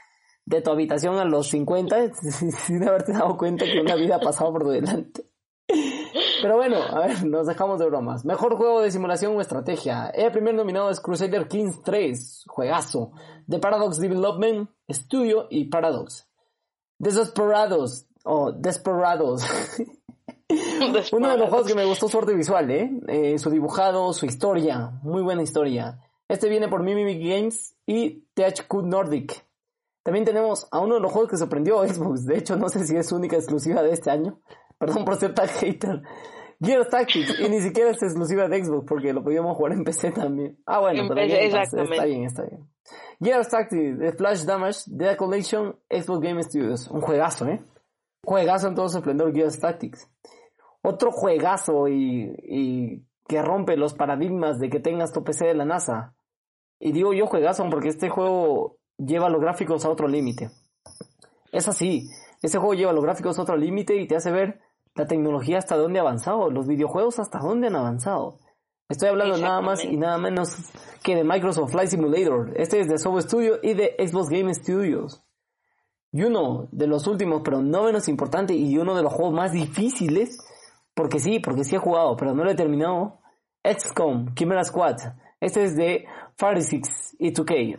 de 0.47 0.61
tu 0.61 0.71
habitación 0.71 1.19
a 1.19 1.25
los 1.25 1.49
50 1.49 2.15
sin 2.67 2.87
haberte 2.87 3.13
dado 3.13 3.37
cuenta 3.37 3.65
que 3.65 3.81
una 3.81 3.95
vida 3.95 4.17
ha 4.17 4.21
pasado 4.21 4.53
por 4.53 4.69
delante. 4.69 5.27
Pero 6.43 6.57
bueno, 6.57 6.77
a 6.83 7.07
ver, 7.07 7.25
nos 7.25 7.47
dejamos 7.47 7.79
de 7.79 7.87
bromas. 7.87 8.25
Mejor 8.25 8.57
juego 8.57 8.83
de 8.83 8.91
simulación 8.91 9.35
o 9.37 9.41
estrategia. 9.41 10.09
El 10.09 10.31
primer 10.31 10.55
nominado 10.55 10.91
es 10.91 11.01
Crusader 11.01 11.49
Kings 11.49 11.83
3, 11.83 12.45
juegazo, 12.49 13.13
de 13.47 13.59
Paradox 13.59 13.99
Development 13.99 14.69
Studio 14.91 15.47
y 15.49 15.65
Paradox. 15.67 16.29
Desesperados, 16.99 18.07
o 18.25 18.53
Desperados. 18.53 19.43
Uno 21.13 21.31
de 21.31 21.39
los 21.39 21.49
juegos 21.49 21.67
que 21.67 21.75
me 21.75 21.85
gustó 21.87 22.09
su 22.09 22.19
arte 22.19 22.35
visual, 22.35 22.71
¿eh? 22.71 22.91
¿eh? 23.09 23.39
Su 23.39 23.51
dibujado, 23.51 24.13
su 24.13 24.27
historia, 24.27 24.93
muy 25.03 25.23
buena 25.23 25.43
historia. 25.43 25.99
Este 26.29 26.49
viene 26.49 26.69
por 26.69 26.83
Mimic 26.83 27.21
Games 27.21 27.75
y 27.87 28.27
THQ 28.35 28.83
Nordic. 28.85 29.47
También 30.05 30.25
tenemos 30.25 30.69
a 30.71 30.81
uno 30.81 30.97
de 30.97 31.01
los 31.01 31.11
juegos 31.11 31.31
que 31.31 31.37
sorprendió 31.37 31.81
a 31.81 31.89
Xbox. 31.93 32.25
De 32.25 32.39
hecho, 32.39 32.57
no 32.57 32.69
sé 32.69 32.87
si 32.87 32.95
es 32.97 33.11
única 33.11 33.37
exclusiva 33.37 33.83
de 33.83 33.91
este 33.91 34.11
año. 34.11 34.41
Perdón 34.79 35.05
por 35.05 35.17
ser 35.17 35.35
tan 35.35 35.49
hater. 35.49 36.03
Gears 36.61 36.89
Tactics. 36.89 37.41
y 37.41 37.49
ni 37.49 37.61
siquiera 37.61 37.91
es 37.91 38.03
exclusiva 38.03 38.49
de 38.49 38.65
Xbox 38.65 38.87
porque 38.87 39.13
lo 39.13 39.25
podíamos 39.25 39.57
jugar 39.57 39.73
en 39.73 39.85
PC 39.85 40.13
también. 40.13 40.59
Ah, 40.67 40.81
bueno, 40.81 41.09
pero 41.09 41.21
está 41.21 42.05
bien, 42.05 42.25
está 42.25 42.43
bien. 42.45 42.69
Gears 43.21 43.49
Tactics, 43.49 43.99
The 43.99 44.13
Flash 44.13 44.45
Damage, 44.45 44.81
The 44.97 45.17
Collection, 45.17 45.77
Xbox 45.91 46.21
Game 46.21 46.43
Studios. 46.43 46.89
Un 46.89 47.01
juegazo, 47.01 47.49
¿eh? 47.49 47.65
Juegazo 48.23 48.69
en 48.69 48.75
todo 48.75 48.89
su 48.89 48.99
esplendor, 48.99 49.35
Gears 49.35 49.59
Tactics. 49.59 50.09
Otro 50.83 51.11
juegazo 51.13 51.89
y, 51.89 52.35
y 52.43 53.07
que 53.27 53.43
rompe 53.43 53.77
los 53.77 53.95
paradigmas 53.95 54.59
de 54.59 54.69
que 54.69 54.81
tengas 54.81 55.13
tu 55.13 55.25
PC 55.25 55.47
de 55.47 55.55
la 55.55 55.65
NASA. 55.65 56.15
Y 56.79 56.93
digo 56.93 57.13
yo 57.15 57.27
juegazo 57.27 57.69
porque 57.71 57.89
este 57.89 58.11
juego 58.11 58.79
lleva 58.99 59.29
los 59.29 59.41
gráficos 59.41 59.85
a 59.85 59.91
otro 59.91 60.09
límite. 60.09 60.51
Es 61.53 61.69
así, 61.69 62.09
ese 62.43 62.59
juego 62.59 62.75
lleva 62.75 62.93
los 62.93 63.05
gráficos 63.05 63.39
a 63.39 63.43
otro 63.43 63.57
límite 63.57 63.97
y 63.97 64.07
te 64.07 64.17
hace 64.17 64.31
ver 64.31 64.61
la 64.95 65.07
tecnología 65.07 65.59
hasta 65.59 65.77
dónde 65.77 65.99
ha 65.99 66.03
avanzado, 66.03 66.51
los 66.51 66.67
videojuegos 66.67 67.19
hasta 67.19 67.39
dónde 67.39 67.69
han 67.69 67.77
avanzado. 67.77 68.39
Estoy 68.89 69.09
hablando 69.09 69.39
nada 69.39 69.61
más 69.63 69.83
y 69.85 69.97
nada 69.97 70.19
menos 70.19 70.57
que 71.03 71.17
de 71.17 71.25
Microsoft 71.25 71.73
Flight 71.73 71.91
Simulator. 71.91 72.53
Este 72.57 72.81
es 72.81 72.89
de 72.89 72.99
Sobo 72.99 73.21
Studio 73.21 73.59
y 73.63 73.75
de 73.75 73.97
Xbox 73.99 74.29
Game 74.29 74.53
Studios. 74.55 75.25
Y 76.13 76.23
uno 76.23 76.69
de 76.71 76.87
los 76.87 77.07
últimos, 77.07 77.43
pero 77.45 77.61
no 77.61 77.85
menos 77.85 78.09
importante, 78.09 78.55
y 78.55 78.79
uno 78.79 78.95
de 78.95 79.03
los 79.03 79.13
juegos 79.13 79.35
más 79.35 79.53
difíciles, 79.53 80.39
porque 80.95 81.19
sí, 81.19 81.41
porque 81.41 81.65
sí 81.65 81.75
he 81.75 81.79
jugado, 81.79 82.17
pero 82.17 82.35
no 82.35 82.45
lo 82.45 82.51
he 82.51 82.55
terminado, 82.55 83.21
XCOM, 83.65 84.35
Chimera 84.35 84.63
Squad. 84.65 84.99
Este 85.41 85.65
es 85.65 85.77
de 85.77 86.05
Fire 86.37 86.63
6 86.63 87.17
y 87.19 87.33
2K. 87.33 87.79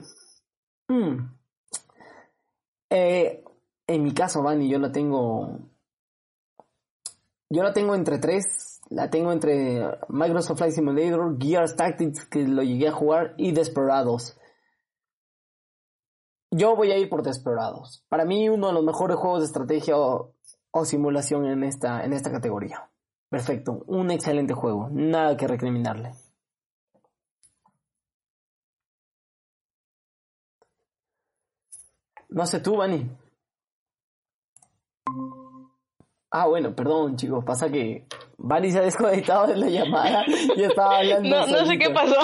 Hmm. 0.87 1.31
Eh, 2.89 3.43
en 3.87 4.03
mi 4.03 4.13
caso, 4.13 4.41
Vani, 4.41 4.69
yo 4.69 4.79
la 4.79 4.91
tengo. 4.91 5.59
Yo 7.49 7.63
la 7.63 7.73
tengo 7.73 7.95
entre 7.95 8.19
tres. 8.19 8.81
La 8.89 9.09
tengo 9.09 9.31
entre 9.31 9.81
Microsoft 10.09 10.59
Flight 10.59 10.73
Simulator, 10.73 11.37
Gears 11.39 11.75
Tactics, 11.75 12.25
que 12.25 12.47
lo 12.47 12.61
llegué 12.61 12.87
a 12.87 12.91
jugar, 12.91 13.33
y 13.37 13.51
Desperados. 13.51 14.37
Yo 16.51 16.75
voy 16.75 16.91
a 16.91 16.97
ir 16.97 17.09
por 17.09 17.23
Desperados. 17.23 18.05
Para 18.09 18.25
mí, 18.25 18.47
uno 18.47 18.67
de 18.67 18.73
los 18.73 18.83
mejores 18.83 19.17
juegos 19.17 19.39
de 19.39 19.47
estrategia 19.47 19.97
o, 19.97 20.35
o 20.71 20.85
simulación 20.85 21.45
en 21.47 21.63
esta, 21.63 22.03
en 22.05 22.13
esta 22.13 22.31
categoría. 22.31 22.89
Perfecto, 23.29 23.83
un 23.87 24.11
excelente 24.11 24.53
juego, 24.53 24.87
nada 24.91 25.35
que 25.35 25.47
recriminarle. 25.47 26.11
No 32.29 32.45
sé 32.45 32.59
tú, 32.59 32.77
Vani. 32.77 33.09
Ah, 36.31 36.47
bueno, 36.47 36.75
perdón, 36.75 37.15
chicos, 37.15 37.45
pasa 37.45 37.69
que 37.69 38.07
Vani 38.37 38.71
se 38.71 38.79
ha 38.79 38.81
desconectado 38.81 39.47
de 39.47 39.55
la 39.55 39.69
llamada 39.69 40.25
y 40.55 40.63
estaba 40.63 40.97
hablando. 40.97 41.29
No, 41.29 41.47
no 41.47 41.65
sé 41.65 41.77
qué 41.77 41.89
pasó. 41.91 42.15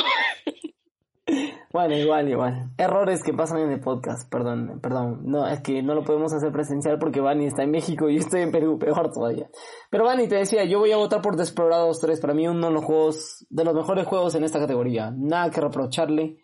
Bueno, 1.71 1.95
igual, 1.95 2.27
igual. 2.27 2.71
Errores 2.77 3.23
que 3.23 3.33
pasan 3.33 3.59
en 3.59 3.71
el 3.71 3.79
podcast, 3.79 4.29
perdón, 4.29 4.79
perdón. 4.81 5.21
No, 5.23 5.47
es 5.47 5.61
que 5.61 5.81
no 5.81 5.95
lo 5.95 6.03
podemos 6.03 6.33
hacer 6.33 6.51
presencial 6.51 6.99
porque 6.99 7.21
Vani 7.21 7.45
está 7.45 7.63
en 7.63 7.71
México 7.71 8.09
y 8.09 8.15
yo 8.15 8.19
estoy 8.19 8.41
en 8.41 8.51
Perú, 8.51 8.77
peor 8.77 9.13
todavía. 9.13 9.49
Pero 9.89 10.03
Vani, 10.03 10.27
te 10.27 10.35
decía, 10.35 10.65
yo 10.65 10.79
voy 10.79 10.91
a 10.91 10.97
votar 10.97 11.21
por 11.21 11.37
Desperados 11.37 12.01
3, 12.01 12.19
para 12.19 12.33
mí 12.33 12.45
uno 12.47 12.67
de 12.67 12.73
los 12.73 12.83
juegos, 12.83 13.45
de 13.49 13.63
los 13.63 13.73
mejores 13.73 14.05
juegos 14.05 14.35
en 14.35 14.43
esta 14.43 14.59
categoría. 14.59 15.13
Nada 15.15 15.49
que 15.49 15.61
reprocharle. 15.61 16.43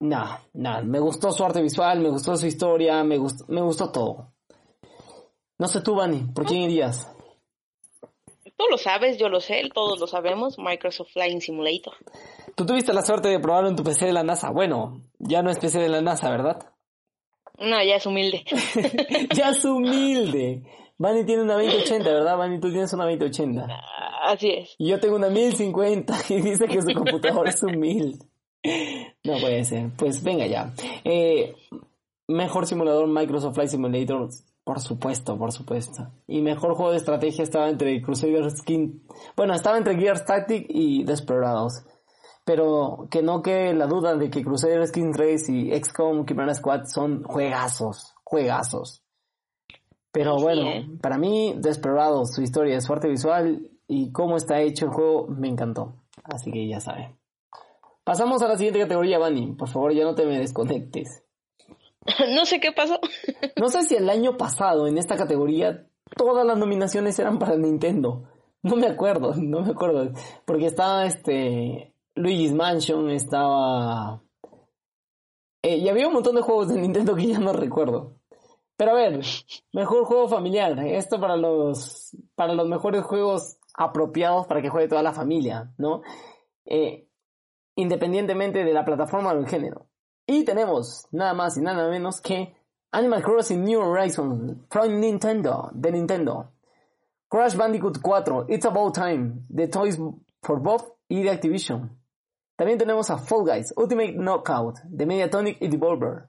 Nada, 0.00 0.42
nada. 0.54 0.82
Me 0.82 0.98
gustó 0.98 1.30
su 1.30 1.44
arte 1.44 1.60
visual, 1.60 2.00
me 2.00 2.08
gustó 2.08 2.36
su 2.36 2.46
historia, 2.46 3.04
me 3.04 3.18
gustó, 3.18 3.44
me 3.48 3.60
gustó 3.60 3.92
todo. 3.92 4.32
No 5.58 5.68
sé 5.68 5.82
tú, 5.82 5.94
Vani, 5.94 6.24
¿por 6.34 6.46
quién 6.46 6.62
irías? 6.62 7.06
Tú 8.56 8.64
lo 8.70 8.78
sabes, 8.78 9.18
yo 9.18 9.28
lo 9.28 9.40
sé, 9.40 9.62
todos 9.74 9.98
lo 10.00 10.06
sabemos. 10.06 10.58
Microsoft 10.58 11.12
Flying 11.12 11.40
Simulator. 11.40 11.94
Tú 12.54 12.64
tuviste 12.64 12.92
la 12.94 13.02
suerte 13.02 13.28
de 13.28 13.40
probarlo 13.40 13.68
en 13.68 13.76
tu 13.76 13.84
PC 13.84 14.06
de 14.06 14.12
la 14.12 14.22
NASA. 14.22 14.50
Bueno, 14.50 15.02
ya 15.18 15.42
no 15.42 15.50
es 15.50 15.58
PC 15.58 15.78
de 15.78 15.88
la 15.90 16.00
NASA, 16.00 16.30
¿verdad? 16.30 16.66
No, 17.58 17.82
ya 17.82 17.96
es 17.96 18.06
humilde. 18.06 18.44
ya 19.34 19.50
es 19.50 19.64
humilde. 19.64 20.62
Vani 20.96 21.24
tiene 21.24 21.42
una 21.42 21.54
2080, 21.54 22.10
¿verdad? 22.10 22.36
Vani, 22.38 22.58
tú 22.58 22.70
tienes 22.70 22.92
una 22.94 23.04
2080. 23.04 23.66
Así 24.24 24.50
es. 24.50 24.74
Y 24.78 24.88
yo 24.88 24.98
tengo 24.98 25.16
una 25.16 25.28
1050 25.28 26.14
y 26.30 26.40
dice 26.40 26.66
que 26.66 26.80
su 26.80 26.94
computador 26.94 27.48
es 27.48 27.62
humilde. 27.62 28.18
No 28.62 29.38
puede 29.40 29.64
ser. 29.64 29.90
Pues 29.96 30.22
venga 30.22 30.46
ya. 30.46 30.72
Eh, 31.04 31.54
mejor 32.28 32.66
simulador 32.66 33.08
Microsoft 33.08 33.54
Flight 33.54 33.70
Simulator. 33.70 34.28
Por 34.64 34.80
supuesto, 34.80 35.36
por 35.38 35.52
supuesto. 35.52 36.12
Y 36.26 36.42
mejor 36.42 36.74
juego 36.74 36.90
de 36.90 36.98
estrategia 36.98 37.42
estaba 37.42 37.68
entre 37.70 38.00
Crusader 38.02 38.50
Skin. 38.50 39.06
Bueno, 39.36 39.54
estaba 39.54 39.78
entre 39.78 39.96
Gears 39.96 40.24
Tactic 40.24 40.66
y 40.68 41.02
Desperados. 41.04 41.82
Pero 42.44 43.08
que 43.10 43.22
no 43.22 43.42
quede 43.42 43.74
la 43.74 43.86
duda 43.86 44.14
de 44.16 44.30
que 44.30 44.44
Crusader 44.44 44.86
Skin 44.86 45.14
Race 45.14 45.50
y 45.50 45.72
XCOM 45.72 46.24
Kibana 46.24 46.54
Squad 46.54 46.84
son 46.86 47.22
juegazos. 47.24 48.14
Juegazos. 48.22 49.02
Pero 50.12 50.38
Sí, 50.38 50.42
bueno, 50.42 50.68
eh. 50.68 50.86
para 51.00 51.18
mí, 51.18 51.54
Desperados, 51.56 52.34
su 52.34 52.42
historia, 52.42 52.80
su 52.80 52.92
arte 52.92 53.08
visual 53.08 53.70
y 53.86 54.12
cómo 54.12 54.36
está 54.36 54.60
hecho 54.60 54.86
el 54.86 54.92
juego, 54.92 55.28
me 55.28 55.48
encantó. 55.48 55.94
Así 56.24 56.50
que 56.50 56.68
ya 56.68 56.80
saben. 56.80 57.19
Pasamos 58.10 58.42
a 58.42 58.48
la 58.48 58.56
siguiente 58.56 58.80
categoría, 58.80 59.20
Bunny. 59.20 59.52
Por 59.52 59.68
favor, 59.68 59.92
ya 59.92 60.02
no 60.02 60.16
te 60.16 60.26
me 60.26 60.36
desconectes. 60.36 61.22
no 62.34 62.44
sé 62.44 62.58
qué 62.58 62.72
pasó. 62.72 62.98
No 63.56 63.68
sé 63.68 63.84
si 63.84 63.94
el 63.94 64.10
año 64.10 64.36
pasado 64.36 64.88
en 64.88 64.98
esta 64.98 65.16
categoría 65.16 65.86
todas 66.16 66.44
las 66.44 66.58
nominaciones 66.58 67.16
eran 67.20 67.38
para 67.38 67.54
Nintendo. 67.54 68.24
No 68.64 68.74
me 68.74 68.88
acuerdo, 68.88 69.36
no 69.36 69.60
me 69.60 69.70
acuerdo. 69.70 70.10
Porque 70.44 70.66
estaba 70.66 71.06
este 71.06 71.94
Luigi's 72.16 72.52
Mansion, 72.52 73.10
estaba... 73.10 74.20
Eh, 75.62 75.76
y 75.76 75.88
había 75.88 76.08
un 76.08 76.14
montón 76.14 76.34
de 76.34 76.42
juegos 76.42 76.66
de 76.66 76.80
Nintendo 76.80 77.14
que 77.14 77.28
ya 77.28 77.38
no 77.38 77.52
recuerdo. 77.52 78.16
Pero 78.76 78.90
a 78.90 78.94
ver, 78.94 79.20
mejor 79.72 80.04
juego 80.04 80.26
familiar. 80.26 80.76
Esto 80.84 81.20
para 81.20 81.36
los, 81.36 82.16
para 82.34 82.54
los 82.54 82.66
mejores 82.66 83.04
juegos 83.04 83.56
apropiados 83.72 84.48
para 84.48 84.60
que 84.60 84.68
juegue 84.68 84.88
toda 84.88 85.04
la 85.04 85.12
familia, 85.12 85.72
¿no? 85.78 86.02
Eh, 86.64 87.06
independientemente 87.80 88.64
de 88.64 88.72
la 88.72 88.84
plataforma 88.84 89.32
o 89.32 89.38
el 89.38 89.46
género. 89.46 89.86
Y 90.26 90.44
tenemos 90.44 91.06
nada 91.10 91.34
más 91.34 91.56
y 91.56 91.60
nada 91.60 91.88
menos 91.88 92.20
que 92.20 92.54
Animal 92.92 93.22
Crossing 93.22 93.64
New 93.64 93.80
Horizons 93.80 94.58
from 94.68 95.00
Nintendo, 95.00 95.70
de 95.72 95.92
Nintendo. 95.92 96.52
Crash 97.28 97.56
Bandicoot 97.56 97.98
4, 98.02 98.46
It's 98.48 98.66
About 98.66 98.94
Time, 98.94 99.44
de 99.48 99.68
Toys 99.68 99.96
for 100.42 100.60
Bob 100.60 100.82
y 101.08 101.22
de 101.22 101.30
Activision. 101.30 101.96
También 102.56 102.78
tenemos 102.78 103.08
a 103.10 103.18
Fall 103.18 103.44
Guys, 103.44 103.72
Ultimate 103.76 104.14
Knockout, 104.14 104.80
de 104.84 105.06
Mediatonic 105.06 105.56
y 105.60 105.68
Devolver. 105.68 106.28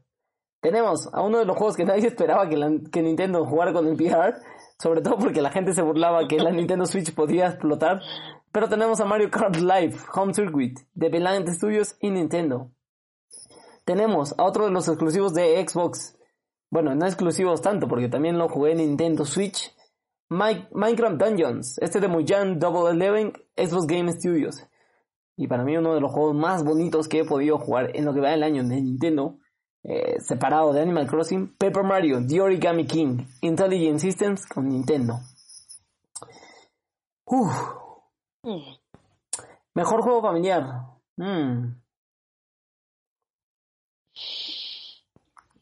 Tenemos 0.62 1.10
a 1.12 1.24
uno 1.24 1.39
de 1.39 1.45
los 1.45 1.58
juegos 1.58 1.76
que 1.76 1.86
nadie 1.86 2.08
esperaba 2.08 2.47
que, 2.47 2.84
que 2.91 3.02
Nintendo 3.02 3.45
jugara 3.45 3.74
con 3.74 3.88
el 3.88 3.95
VR, 3.95 4.36
sobre 4.80 5.02
todo 5.02 5.18
porque 5.18 5.41
la 5.41 5.49
gente 5.49 5.74
se 5.74 5.82
burlaba 5.82 6.28
que 6.28 6.38
la 6.38 6.52
Nintendo 6.52 6.86
Switch 6.86 7.14
podía 7.14 7.47
explotar. 7.47 8.02
Pero 8.52 8.68
tenemos 8.68 8.99
a 8.99 9.06
Mario 9.06 9.30
Kart 9.32 9.56
Live 9.56 9.97
Home 10.14 10.34
Circuit, 10.34 10.78
de 10.93 11.10
Valiant 11.10 11.47
Studios 11.49 11.95
y 11.99 12.10
Nintendo. 12.10 12.72
Tenemos 13.86 14.36
a 14.38 14.43
otro 14.43 14.66
de 14.66 14.72
los 14.72 14.88
exclusivos 14.88 15.34
de 15.34 15.66
Xbox. 15.68 16.18
Bueno, 16.70 16.93
no 16.95 17.06
exclusivos 17.06 17.62
tanto, 17.62 17.88
porque 17.88 18.10
también 18.10 18.38
lo 18.38 18.47
jugué 18.49 18.72
en 18.72 18.78
Nintendo 18.80 19.26
Switch. 19.26 19.74
Mi- 20.30 20.66
Minecraft 20.72 21.18
Dungeons, 21.18 21.78
este 21.80 21.99
de 21.99 22.08
Mojang 22.08 22.60
Double 22.60 22.91
Eleven, 22.91 23.34
Xbox 23.58 23.86
Game 23.88 24.12
Studios. 24.14 24.66
Y 25.36 25.47
para 25.47 25.64
mí 25.64 25.76
uno 25.76 25.93
de 25.93 26.02
los 26.02 26.12
juegos 26.12 26.36
más 26.36 26.64
bonitos 26.64 27.08
que 27.08 27.20
he 27.20 27.26
podido 27.26 27.58
jugar 27.58 27.95
en 27.95 28.06
lo 28.06 28.14
que 28.14 28.22
va 28.22 28.30
del 28.30 28.43
año 28.43 28.64
de 28.64 28.82
Nintendo, 28.82 29.39
eh, 29.84 30.18
separado 30.20 30.72
de 30.72 30.82
Animal 30.82 31.08
Crossing, 31.08 31.56
Paper 31.58 31.84
Mario, 31.84 32.26
The 32.26 32.39
Origami 32.41 32.86
King, 32.86 33.26
Intelligent 33.41 33.99
Systems 33.99 34.45
con 34.45 34.70
Nintendo. 34.70 35.16
Uf. 37.26 37.81
Mejor 39.74 40.02
juego 40.02 40.22
familiar. 40.22 40.64
Mm. 41.18 41.76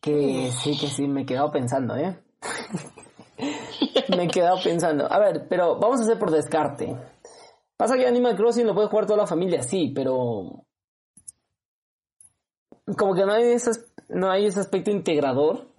Que 0.02 0.52
sí, 0.52 0.78
que 0.80 0.88
sí, 0.88 1.08
me 1.08 1.22
he 1.22 1.26
quedado 1.26 1.52
pensando, 1.52 1.96
¿eh? 1.96 2.18
me 4.16 4.24
he 4.24 4.28
quedado 4.28 4.58
pensando. 4.64 5.12
A 5.12 5.20
ver, 5.20 5.48
pero 5.50 5.78
vamos 5.78 6.00
a 6.00 6.04
hacer 6.04 6.18
por 6.18 6.32
descarte. 6.32 6.96
Pasa 7.76 7.96
que 7.96 8.08
Animal 8.08 8.36
Crossing 8.36 8.66
lo 8.66 8.74
puede 8.74 8.88
jugar 8.88 9.06
toda 9.06 9.20
la 9.20 9.28
familia, 9.28 9.64
sí, 9.64 9.92
pero 9.96 10.66
como 12.98 13.14
que 13.14 13.26
no 13.26 13.34
hay 13.34 13.44
ese, 13.54 13.72
no 14.10 14.30
hay 14.30 14.46
ese 14.46 14.60
aspecto 14.60 14.92
integrador, 14.92 15.70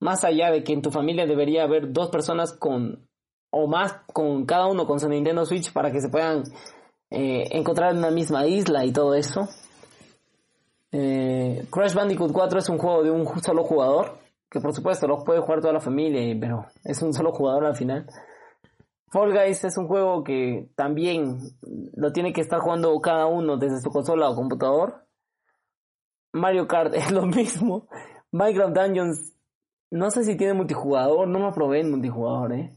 más 0.00 0.24
allá 0.24 0.50
de 0.50 0.64
que 0.64 0.72
en 0.72 0.82
tu 0.82 0.90
familia 0.90 1.26
debería 1.26 1.64
haber 1.64 1.92
dos 1.92 2.10
personas 2.10 2.52
con, 2.52 3.08
o 3.54 3.66
más, 3.68 3.92
con 4.12 4.44
cada 4.44 4.66
uno 4.66 4.86
con 4.86 4.98
su 4.98 5.08
Nintendo 5.08 5.44
Switch 5.46 5.72
para 5.72 5.90
que 5.90 6.00
se 6.00 6.08
puedan 6.08 6.42
eh, 7.10 7.44
encontrar 7.52 7.92
en 7.92 7.98
una 7.98 8.10
misma 8.10 8.46
isla 8.46 8.84
y 8.84 8.92
todo 8.92 9.14
eso. 9.14 9.48
Eh, 10.90 11.66
Crash 11.70 11.94
Bandicoot 11.94 12.32
4 12.32 12.58
es 12.58 12.68
un 12.68 12.78
juego 12.78 13.02
de 13.02 13.10
un 13.10 13.26
solo 13.42 13.64
jugador, 13.64 14.18
que 14.50 14.60
por 14.60 14.72
supuesto 14.72 15.06
lo 15.06 15.22
puede 15.24 15.40
jugar 15.40 15.60
toda 15.60 15.72
la 15.72 15.80
familia, 15.80 16.36
pero 16.40 16.66
es 16.82 17.00
un 17.02 17.12
solo 17.12 17.32
jugador 17.32 17.66
al 17.66 17.76
final. 17.76 18.06
Fall 19.08 19.32
Guys 19.32 19.62
es 19.64 19.78
un 19.78 19.86
juego 19.86 20.24
que 20.24 20.70
también 20.74 21.38
lo 21.94 22.12
tiene 22.12 22.32
que 22.32 22.40
estar 22.40 22.58
jugando 22.58 23.00
cada 23.00 23.26
uno 23.26 23.56
desde 23.56 23.80
su 23.80 23.90
consola 23.90 24.28
o 24.28 24.34
computador. 24.34 25.06
Mario 26.32 26.66
Kart 26.66 26.92
es 26.94 27.12
lo 27.12 27.26
mismo. 27.26 27.86
Minecraft 28.32 28.76
Dungeons, 28.76 29.32
no 29.92 30.10
sé 30.10 30.24
si 30.24 30.36
tiene 30.36 30.54
multijugador, 30.54 31.28
no 31.28 31.38
me 31.38 31.52
probé 31.52 31.80
en 31.80 31.92
multijugador, 31.92 32.52
eh. 32.54 32.72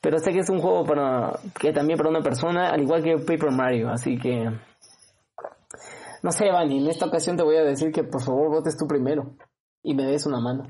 Pero 0.00 0.18
sé 0.18 0.32
que 0.32 0.38
es 0.38 0.50
un 0.50 0.60
juego 0.60 0.84
para 0.84 1.38
que 1.60 1.72
también 1.72 1.98
para 1.98 2.10
una 2.10 2.22
persona, 2.22 2.70
al 2.70 2.82
igual 2.82 3.02
que 3.02 3.18
Paper 3.18 3.50
Mario, 3.50 3.90
así 3.90 4.18
que 4.18 4.50
no 6.22 6.32
sé, 6.32 6.50
Vani, 6.50 6.78
en 6.78 6.88
esta 6.88 7.06
ocasión 7.06 7.36
te 7.36 7.42
voy 7.42 7.56
a 7.56 7.62
decir 7.62 7.92
que 7.92 8.04
por 8.04 8.22
favor 8.22 8.50
votes 8.50 8.76
tú 8.76 8.86
primero 8.86 9.36
y 9.82 9.94
me 9.94 10.04
des 10.04 10.26
una 10.26 10.40
mano. 10.40 10.64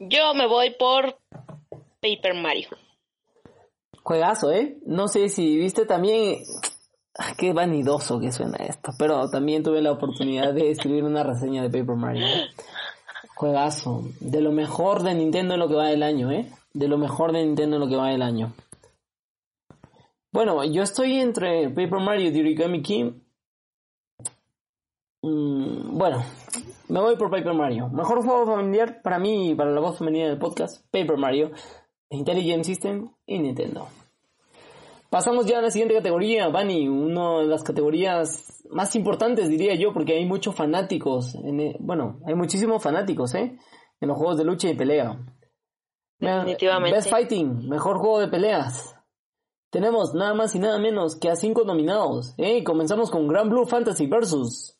Yo 0.00 0.34
me 0.34 0.48
voy 0.48 0.74
por 0.76 1.18
Paper 2.00 2.34
Mario. 2.34 2.68
Juegazo, 4.02 4.52
¿eh? 4.52 4.78
No 4.84 5.08
sé 5.08 5.28
si 5.28 5.56
viste 5.56 5.86
también... 5.86 6.42
Ah, 7.18 7.32
Qué 7.38 7.52
vanidoso 7.52 8.20
que 8.20 8.30
suena 8.30 8.58
esto, 8.58 8.92
pero 8.98 9.30
también 9.30 9.62
tuve 9.62 9.80
la 9.80 9.92
oportunidad 9.92 10.52
de 10.52 10.70
escribir 10.70 11.04
una 11.04 11.22
reseña 11.22 11.62
de 11.62 11.70
Paper 11.70 11.96
Mario. 11.96 12.26
Juegazo. 13.36 14.02
De 14.20 14.40
lo 14.40 14.52
mejor 14.52 15.02
de 15.02 15.14
Nintendo 15.14 15.54
en 15.54 15.60
lo 15.60 15.68
que 15.68 15.76
va 15.76 15.86
del 15.88 16.02
año, 16.02 16.30
¿eh? 16.30 16.50
De 16.76 16.88
lo 16.88 16.98
mejor 16.98 17.32
de 17.32 17.42
Nintendo 17.42 17.76
en 17.76 17.80
lo 17.80 17.88
que 17.88 17.96
va 17.96 18.10
del 18.10 18.20
año. 18.20 18.52
Bueno, 20.30 20.62
yo 20.62 20.82
estoy 20.82 21.14
entre 21.14 21.70
Paper 21.70 22.00
Mario 22.00 22.30
y 22.30 22.38
Origami 22.38 22.82
King. 22.82 23.12
Mm, 25.22 25.96
bueno, 25.96 26.22
me 26.88 27.00
voy 27.00 27.16
por 27.16 27.30
Paper 27.30 27.54
Mario. 27.54 27.88
Mejor 27.88 28.22
juego 28.22 28.44
familiar 28.44 29.00
para 29.00 29.18
mí 29.18 29.52
y 29.52 29.54
para 29.54 29.70
la 29.70 29.80
voz 29.80 29.96
femenina 29.96 30.28
del 30.28 30.38
podcast, 30.38 30.84
Paper 30.90 31.16
Mario, 31.16 31.52
Intelligent 32.10 32.64
System 32.64 33.08
y 33.24 33.38
Nintendo. 33.38 33.88
Pasamos 35.08 35.46
ya 35.46 35.60
a 35.60 35.62
la 35.62 35.70
siguiente 35.70 35.94
categoría, 35.94 36.48
Bunny, 36.48 36.88
una 36.88 37.38
de 37.38 37.46
las 37.46 37.62
categorías 37.62 38.62
más 38.68 38.94
importantes, 38.96 39.48
diría 39.48 39.74
yo, 39.76 39.94
porque 39.94 40.12
hay 40.12 40.26
muchos 40.26 40.54
fanáticos. 40.54 41.36
En, 41.36 41.58
e- 41.58 41.76
bueno, 41.80 42.20
hay 42.26 42.34
muchísimos 42.34 42.82
fanáticos, 42.82 43.34
¿eh? 43.34 43.56
En 43.98 44.08
los 44.08 44.18
juegos 44.18 44.36
de 44.36 44.44
lucha 44.44 44.68
y 44.68 44.74
pelea. 44.74 45.18
Definitivamente. 46.18 46.96
Best 46.96 47.10
Fighting, 47.10 47.68
mejor 47.68 47.98
juego 47.98 48.20
de 48.20 48.28
peleas. 48.28 48.96
Tenemos 49.70 50.14
nada 50.14 50.34
más 50.34 50.54
y 50.54 50.58
nada 50.58 50.78
menos 50.78 51.16
que 51.16 51.28
a 51.28 51.36
cinco 51.36 51.64
nominados. 51.64 52.34
¿eh? 52.38 52.64
Comenzamos 52.64 53.10
con 53.10 53.28
Grand 53.28 53.50
Blue 53.50 53.66
Fantasy 53.66 54.06
versus 54.06 54.78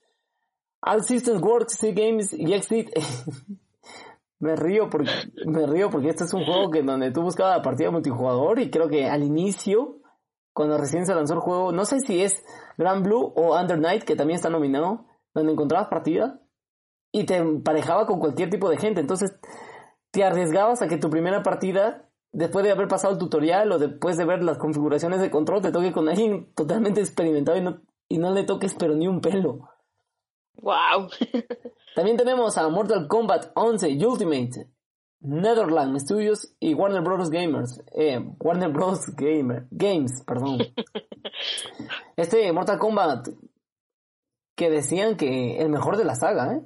All 0.80 1.03
Systems 1.03 1.43
Works, 1.43 1.74
C 1.74 1.93
Games 1.93 2.32
y 2.32 2.53
Exit. 2.55 2.91
me 4.39 4.55
río 4.55 4.89
porque 4.91 5.11
me 5.47 5.66
río 5.66 5.91
porque 5.91 6.11
este 6.11 6.24
es 6.24 6.32
un 6.34 6.45
juego 6.45 6.70
que 6.70 6.82
donde 6.82 7.11
tú 7.11 7.22
buscabas 7.22 7.59
la 7.59 7.62
partida 7.62 7.91
multijugador 7.91 8.59
y 8.61 8.70
creo 8.70 8.89
que 8.89 9.07
al 9.07 9.22
inicio, 9.22 10.01
cuando 10.53 10.78
recién 10.78 11.07
se 11.07 11.14
lanzó 11.14 11.34
el 11.34 11.41
juego, 11.41 11.72
no 11.72 11.84
sé 11.84 12.01
si 12.01 12.22
es 12.22 12.45
Grand 12.76 13.05
Blue 13.05 13.32
o 13.34 13.59
Under 13.59 13.78
Night, 13.78 14.05
que 14.05 14.16
también 14.16 14.37
está 14.37 14.51
nominado, 14.51 15.07
donde 15.34 15.53
encontrabas 15.53 15.89
partida 15.89 16.41
y 17.12 17.24
te 17.24 17.37
emparejaba 17.37 18.07
con 18.07 18.20
cualquier 18.20 18.51
tipo 18.51 18.68
de 18.70 18.76
gente. 18.76 19.01
Entonces 19.01 19.39
te 20.17 20.25
arriesgabas 20.25 20.81
a 20.81 20.89
que 20.89 20.97
tu 20.97 21.11
primera 21.11 21.43
partida, 21.43 22.09
después 22.33 22.64
de 22.64 22.73
haber 22.73 22.89
pasado 22.89 23.12
el 23.12 23.19
tutorial 23.19 23.71
o 23.71 23.79
después 23.79 24.17
de 24.17 24.25
ver 24.25 24.43
las 24.43 24.57
configuraciones 24.57 25.21
de 25.21 25.31
control, 25.31 25.61
te 25.61 25.71
toque 25.71 25.93
con 25.93 26.09
alguien 26.09 26.51
totalmente 26.55 27.01
experimentado 27.01 27.59
y 27.59 27.61
no, 27.61 27.83
y 28.09 28.17
no 28.17 28.33
le 28.33 28.45
toques 28.45 28.75
pero 28.79 28.95
ni 28.95 29.07
un 29.07 29.21
pelo. 29.21 29.69
Wow. 30.55 31.11
También 31.95 32.17
tenemos 32.17 32.57
a 32.57 32.67
Mortal 32.71 33.09
Kombat 33.09 33.53
11 33.55 34.07
Ultimate, 34.07 34.71
Netherland 35.21 35.99
Studios 35.99 36.57
y 36.61 36.73
Warner 36.73 37.03
Bros. 37.03 37.29
Gamers. 37.29 37.83
Eh, 37.95 38.19
Warner 38.41 38.71
Bros. 38.71 39.14
Gamer, 39.14 39.67
Games, 39.71 40.23
perdón. 40.27 40.61
Este 42.17 42.51
Mortal 42.55 42.79
Kombat 42.79 43.29
que 44.55 44.71
decían 44.71 45.19
que 45.19 45.59
el 45.61 45.69
mejor 45.69 45.99
de 45.99 46.05
la 46.05 46.14
saga, 46.14 46.55
¿eh? 46.55 46.62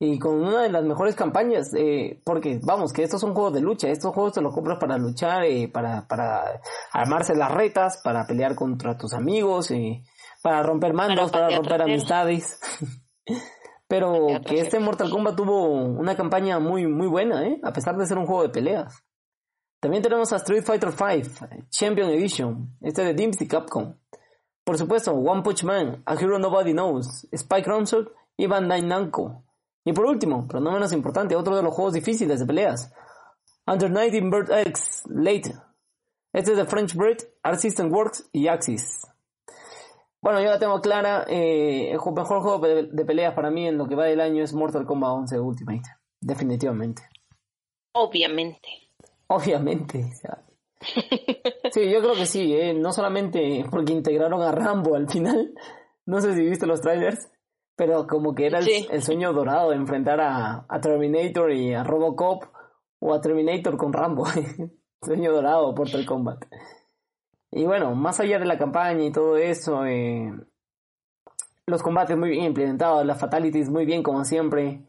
Y 0.00 0.18
con 0.18 0.36
una 0.36 0.62
de 0.62 0.70
las 0.70 0.84
mejores 0.84 1.16
campañas, 1.16 1.74
eh, 1.74 2.20
porque 2.24 2.60
vamos, 2.62 2.92
que 2.92 3.02
estos 3.02 3.20
son 3.20 3.34
juegos 3.34 3.54
de 3.54 3.60
lucha, 3.60 3.88
estos 3.88 4.14
juegos 4.14 4.34
te 4.34 4.40
los 4.40 4.54
compras 4.54 4.78
para 4.78 4.96
luchar, 4.96 5.42
eh, 5.44 5.68
para, 5.68 6.06
para 6.06 6.60
armarse 6.92 7.34
las 7.34 7.50
retas, 7.50 8.00
para 8.04 8.24
pelear 8.24 8.54
contra 8.54 8.96
tus 8.96 9.12
amigos, 9.12 9.72
eh, 9.72 10.04
para 10.40 10.62
romper 10.62 10.94
mandos, 10.94 11.32
para, 11.32 11.50
romper 11.50 11.82
amistades. 11.82 12.60
Pero 13.88 14.26
Patear 14.26 14.44
que 14.44 14.60
este. 14.60 14.78
Mortal 14.78 15.10
Kombat 15.10 15.34
tuvo 15.34 15.72
una 15.72 16.14
campaña 16.14 16.60
muy, 16.60 16.86
muy 16.86 17.08
buena, 17.08 17.44
¿eh? 17.46 17.58
A 17.64 17.72
pesar 17.72 17.96
de 17.96 18.06
ser 18.06 18.18
un 18.18 18.26
juego 18.26 18.42
de 18.42 18.50
peleas. 18.50 19.02
También 19.80 20.02
tenemos 20.02 20.32
a 20.32 20.36
Street 20.36 20.62
Fighter 20.62 20.90
V 20.90 21.22
Champion 21.70 22.10
Edition, 22.10 22.76
este 22.82 23.02
de 23.02 23.14
Dims 23.14 23.40
y 23.40 23.48
Capcom. 23.48 23.94
Por 24.64 24.76
supuesto, 24.76 25.12
One 25.12 25.42
Punch 25.42 25.64
Man, 25.64 26.02
A 26.04 26.14
Hero 26.14 26.38
Nobody 26.38 26.72
Knows, 26.72 27.26
Spike 27.32 27.68
Ramsor 27.68 28.12
y 28.36 28.46
Bandai 28.46 28.82
Namco. 28.82 29.44
Y 29.88 29.92
por 29.94 30.04
último, 30.04 30.46
pero 30.46 30.60
no 30.60 30.70
menos 30.70 30.92
importante, 30.92 31.34
otro 31.34 31.56
de 31.56 31.62
los 31.62 31.74
juegos 31.74 31.94
difíciles 31.94 32.38
de 32.38 32.44
peleas, 32.44 32.92
Under 33.66 33.90
Night 33.90 34.12
in 34.12 34.28
Bird 34.28 34.52
X 34.52 35.04
Late. 35.08 35.54
Este 36.30 36.50
es 36.50 36.58
de 36.58 36.66
French 36.66 36.94
Bread, 36.94 37.16
Art 37.42 37.58
System 37.58 37.90
Works 37.90 38.28
y 38.30 38.48
Axis. 38.48 39.06
Bueno, 40.20 40.42
yo 40.42 40.50
la 40.50 40.58
tengo 40.58 40.78
clara, 40.82 41.24
eh, 41.26 41.90
el 41.90 42.12
mejor 42.12 42.42
juego 42.42 42.58
de, 42.58 42.88
de 42.92 43.04
peleas 43.06 43.32
para 43.32 43.50
mí 43.50 43.66
en 43.66 43.78
lo 43.78 43.88
que 43.88 43.94
va 43.94 44.04
del 44.04 44.20
año 44.20 44.44
es 44.44 44.52
Mortal 44.52 44.84
Kombat 44.84 45.10
11 45.10 45.40
Ultimate, 45.40 45.88
definitivamente. 46.20 47.08
Obviamente. 47.92 48.68
Obviamente. 49.28 50.04
o 50.04 50.14
sea. 50.14 50.44
Sí, 51.72 51.90
yo 51.90 52.00
creo 52.00 52.14
que 52.14 52.26
sí, 52.26 52.54
¿eh? 52.54 52.74
no 52.74 52.92
solamente 52.92 53.64
porque 53.70 53.92
integraron 53.92 54.42
a 54.42 54.52
Rambo 54.52 54.96
al 54.96 55.08
final, 55.08 55.54
no 56.04 56.20
sé 56.20 56.34
si 56.34 56.42
viste 56.42 56.66
los 56.66 56.80
trailers, 56.80 57.30
pero 57.78 58.06
como 58.08 58.34
que 58.34 58.46
era 58.46 58.58
el, 58.58 58.64
Sí. 58.64 58.88
el 58.90 59.02
sueño 59.02 59.32
dorado 59.32 59.70
de 59.70 59.76
enfrentar 59.76 60.20
a, 60.20 60.66
a 60.68 60.80
Terminator 60.80 61.52
y 61.52 61.72
a 61.72 61.84
Robocop 61.84 62.42
o 62.98 63.14
a 63.14 63.20
Terminator 63.20 63.76
con 63.76 63.92
Rambo. 63.92 64.24
sueño 65.02 65.32
dorado, 65.32 65.72
Mortal 65.72 66.04
Kombat. 66.04 66.44
Y 67.52 67.64
bueno, 67.64 67.94
más 67.94 68.18
allá 68.18 68.40
de 68.40 68.46
la 68.46 68.58
campaña 68.58 69.04
y 69.04 69.12
todo 69.12 69.36
eso, 69.36 69.86
eh, 69.86 70.30
los 71.66 71.82
combates 71.82 72.16
muy 72.16 72.30
bien 72.30 72.44
implementados, 72.46 73.06
las 73.06 73.20
fatalities 73.20 73.70
muy 73.70 73.86
bien 73.86 74.02
como 74.02 74.24
siempre. 74.24 74.84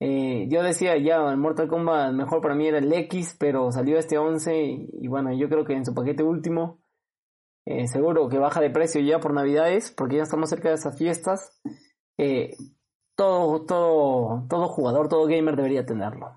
Eh, 0.00 0.46
yo 0.48 0.62
decía 0.62 0.96
ya, 0.98 1.16
el 1.28 1.36
Mortal 1.38 1.68
Kombat 1.68 2.12
mejor 2.12 2.40
para 2.40 2.54
mí 2.54 2.66
era 2.68 2.78
el 2.78 2.92
X, 2.92 3.36
pero 3.38 3.70
salió 3.72 3.98
este 3.98 4.16
11 4.16 4.62
y, 4.62 4.88
y 5.02 5.08
bueno, 5.08 5.32
yo 5.32 5.48
creo 5.48 5.64
que 5.64 5.74
en 5.74 5.84
su 5.84 5.92
paquete 5.92 6.22
último, 6.22 6.78
eh, 7.66 7.86
seguro 7.88 8.28
que 8.28 8.38
baja 8.38 8.60
de 8.60 8.70
precio 8.70 9.00
ya 9.00 9.18
por 9.20 9.32
Navidades, 9.34 9.92
porque 9.92 10.16
ya 10.16 10.22
estamos 10.22 10.50
cerca 10.50 10.68
de 10.68 10.74
esas 10.76 10.96
fiestas. 10.96 11.60
Todo, 13.14 13.62
todo, 13.66 14.44
todo 14.48 14.68
jugador, 14.68 15.08
todo 15.08 15.26
gamer 15.26 15.54
debería 15.56 15.84
tenerlo. 15.84 16.34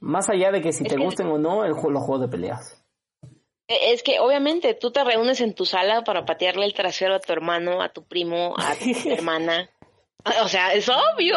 Más 0.00 0.28
allá 0.28 0.50
de 0.52 0.60
que 0.60 0.72
si 0.72 0.84
Es 0.84 0.90
te 0.90 0.96
que- 0.96 1.04
gusten 1.04 1.28
o 1.28 1.38
no 1.38 1.64
el, 1.64 1.70
los 1.72 1.82
juegos 2.02 2.20
de 2.20 2.28
peleas. 2.28 2.84
E- 3.66 3.92
Es 3.92 4.02
que 4.02 4.20
obviamente 4.20 4.74
tú 4.74 4.90
te 4.90 5.02
reúnes 5.02 5.40
en 5.40 5.54
tu 5.54 5.64
sala 5.64 6.04
para 6.04 6.24
patearle 6.26 6.66
el 6.66 6.74
trasero 6.74 7.14
a 7.14 7.20
tu 7.20 7.32
hermano, 7.32 7.80
a 7.80 7.88
tu 7.88 8.04
primo, 8.04 8.54
a 8.58 8.74
tu 8.74 8.84
hermana. 9.10 9.70
O 10.42 10.48
sea, 10.48 10.72
es 10.72 10.88
obvio. 10.88 11.36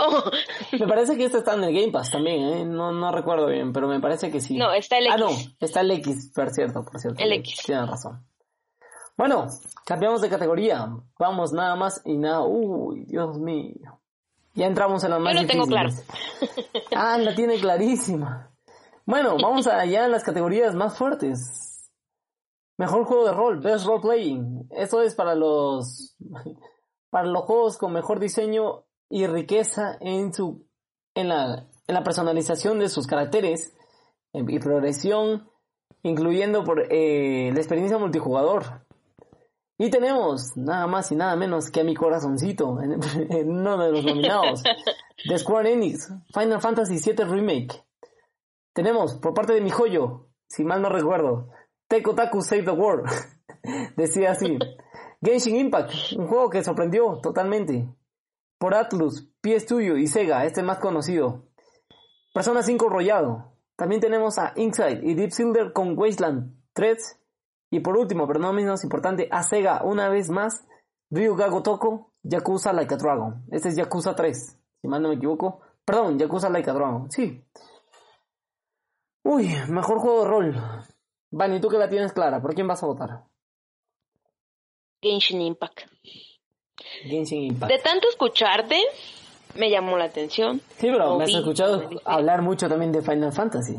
Me 0.80 0.88
parece 0.88 1.18
que 1.18 1.26
este 1.26 1.40
está 1.40 1.56
en 1.56 1.64
el 1.64 1.74
Game 1.74 1.92
Pass 1.92 2.12
también, 2.12 2.42
¿eh? 2.42 2.66
No, 2.66 2.92
no 2.92 3.12
recuerdo 3.12 3.48
bien, 3.48 3.74
pero 3.74 3.88
me 3.88 4.00
parece 4.00 4.32
que 4.32 4.40
sí. 4.42 4.56
No, 4.58 4.72
está 4.74 4.98
el 4.98 5.08
Ah, 5.08 5.18
no, 5.18 5.30
X. 5.30 5.56
está 5.60 5.82
el 5.82 5.92
X, 5.92 6.32
por 6.34 6.50
cierto, 6.52 6.84
por 6.84 7.00
cierto. 7.00 7.22
El 7.22 7.34
X. 7.34 7.64
Tienes 7.66 7.88
razón. 7.90 8.26
Bueno, 9.18 9.48
cambiamos 9.84 10.22
de 10.22 10.30
categoría. 10.30 10.90
Vamos 11.18 11.52
nada 11.52 11.76
más 11.76 12.02
y 12.06 12.18
nada. 12.18 12.46
Uy, 12.46 13.06
Dios 13.06 13.40
mío. 13.40 14.00
Ya 14.54 14.68
entramos 14.68 15.04
en 15.04 15.12
la 15.12 15.20
más 15.20 15.36
lo 15.36 15.48
tengo 15.48 15.66
difíciles. 15.66 16.06
Ah, 16.96 17.18
la 17.18 17.36
tiene 17.36 17.60
clarísima. 17.60 18.52
Bueno, 19.06 19.38
vamos 19.42 19.68
allá 19.68 20.06
a 20.06 20.08
las 20.08 20.24
categorías 20.24 20.76
más 20.76 20.98
fuertes. 20.98 21.90
Mejor 22.78 23.06
juego 23.06 23.26
de 23.26 23.34
rol, 23.34 23.60
Best 23.60 23.86
Role 23.86 24.02
Playing. 24.02 24.68
Esto 24.72 25.02
es 25.02 25.16
para 25.16 25.36
los 25.36 26.16
para 27.10 27.28
los 27.28 27.44
juegos 27.44 27.78
con 27.78 27.94
mejor 27.94 28.20
diseño 28.20 28.84
y 29.10 29.26
riqueza 29.28 29.98
en 30.00 30.34
su 30.34 30.68
en 31.16 31.30
la 31.30 31.68
en 31.88 31.94
la 31.96 32.04
personalización 32.04 32.80
de 32.80 32.90
sus 32.90 33.08
caracteres 33.08 33.74
y 34.34 34.60
progresión, 34.60 35.50
incluyendo 36.04 36.64
por 36.64 36.86
eh, 36.92 37.52
la 37.54 37.60
experiencia 37.60 37.98
multijugador. 37.98 38.87
Y 39.80 39.92
tenemos 39.92 40.58
nada 40.58 40.88
más 40.88 41.12
y 41.12 41.16
nada 41.16 41.36
menos 41.36 41.70
que 41.70 41.82
a 41.82 41.84
mi 41.84 41.96
corazoncito 41.96 42.82
en, 42.82 43.00
uno 43.50 43.78
de 43.78 43.92
los 43.92 44.04
nominados 44.04 44.64
de 44.64 45.38
Square 45.38 45.72
Enix, 45.72 46.12
Final 46.34 46.62
Fantasy 46.62 46.98
VII 47.00 47.26
Remake. 47.26 47.84
Tenemos 48.74 49.16
por 49.16 49.34
parte 49.34 49.54
de 49.54 49.62
mi 49.62 49.70
joyo, 49.70 50.30
si 50.48 50.64
mal 50.64 50.82
no 50.82 50.90
recuerdo, 50.90 51.50
Teko 51.88 52.16
Taku 52.16 52.42
Save 52.42 52.64
the 52.64 52.72
World. 52.72 53.10
Decía 53.96 54.32
así. 54.32 54.58
Genshin 55.22 55.56
Impact, 55.56 55.92
un 56.18 56.28
juego 56.28 56.50
que 56.50 56.64
sorprendió 56.64 57.20
totalmente. 57.22 57.88
Por 58.58 58.74
Atlus, 58.76 59.30
PS 59.42 59.64
Studio 59.64 59.98
y 59.98 60.08
Sega, 60.08 60.46
este 60.46 60.64
más 60.64 60.80
conocido. 60.80 61.48
Persona 62.34 62.64
5 62.64 62.90
Royal. 62.90 63.46
También 63.76 64.02
tenemos 64.02 64.40
a 64.40 64.54
Inside 64.56 65.02
y 65.04 65.14
Deep 65.14 65.32
Silver 65.32 65.74
con 65.74 65.98
Wasteland 65.98 66.56
3. 66.74 67.20
Y 67.70 67.80
por 67.82 67.98
último, 67.98 68.28
pero 68.28 68.40
no 68.40 68.54
menos 68.54 68.84
importante, 68.84 69.28
a 69.32 69.44
Sega 69.44 69.82
una 69.84 70.10
vez 70.10 70.30
más, 70.30 70.66
Ryuga 71.10 71.48
Gotoko, 71.48 72.14
Yakuza 72.24 72.74
Like 72.74 72.94
a 72.94 72.98
Dragon. 72.98 73.46
Este 73.52 73.70
es 73.70 73.76
Yakuza 73.76 74.16
3, 74.16 74.60
si 74.82 74.88
mal 74.88 75.02
no 75.02 75.10
me 75.10 75.16
equivoco. 75.16 75.62
Perdón, 75.84 76.18
Yakuza 76.18 76.50
Like 76.50 76.70
a 76.70 76.74
Dragon, 76.74 77.12
sí. 77.12 77.44
Uy, 79.24 79.50
mejor 79.70 80.00
juego 80.00 80.24
de 80.24 80.30
rol. 80.30 80.56
Vani, 81.32 81.60
tú 81.60 81.68
que 81.68 81.78
la 81.78 81.90
tienes 81.90 82.14
clara, 82.14 82.42
¿por 82.42 82.56
quién 82.56 82.68
vas 82.68 82.82
a 82.84 82.88
votar? 82.88 83.26
Genshin 85.02 85.42
Impact. 85.42 85.82
Genshin 87.04 87.44
Impact. 87.44 87.72
De 87.72 87.80
tanto 87.80 88.08
escucharte, 88.08 88.82
me 89.56 89.70
llamó 89.70 89.98
la 89.98 90.06
atención. 90.06 90.62
Sí, 90.78 90.88
pero 90.90 91.18
me 91.18 91.26
has 91.26 91.34
escuchado 91.34 91.90
hablar 92.06 92.42
mucho 92.42 92.70
también 92.70 92.92
de 92.92 93.02
Final 93.02 93.34
Fantasy. 93.34 93.78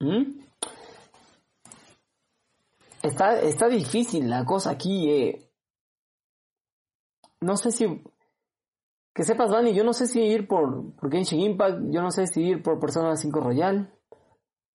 ¿Mm? 0.00 0.40
Está, 3.02 3.40
está 3.40 3.68
difícil 3.68 4.28
la 4.28 4.44
cosa 4.44 4.70
aquí. 4.70 5.10
eh. 5.10 5.50
No 7.40 7.56
sé 7.56 7.70
si... 7.70 8.02
Que 9.14 9.24
sepas, 9.24 9.50
Dani, 9.50 9.74
yo 9.74 9.82
no 9.82 9.92
sé 9.92 10.06
si 10.06 10.20
ir 10.20 10.46
por, 10.46 10.94
por 10.94 11.10
Genshin 11.10 11.40
Impact, 11.40 11.80
yo 11.90 12.00
no 12.00 12.10
sé 12.10 12.26
si 12.26 12.42
ir 12.42 12.62
por 12.62 12.78
Persona 12.78 13.16
5 13.16 13.40
Royal, 13.40 13.92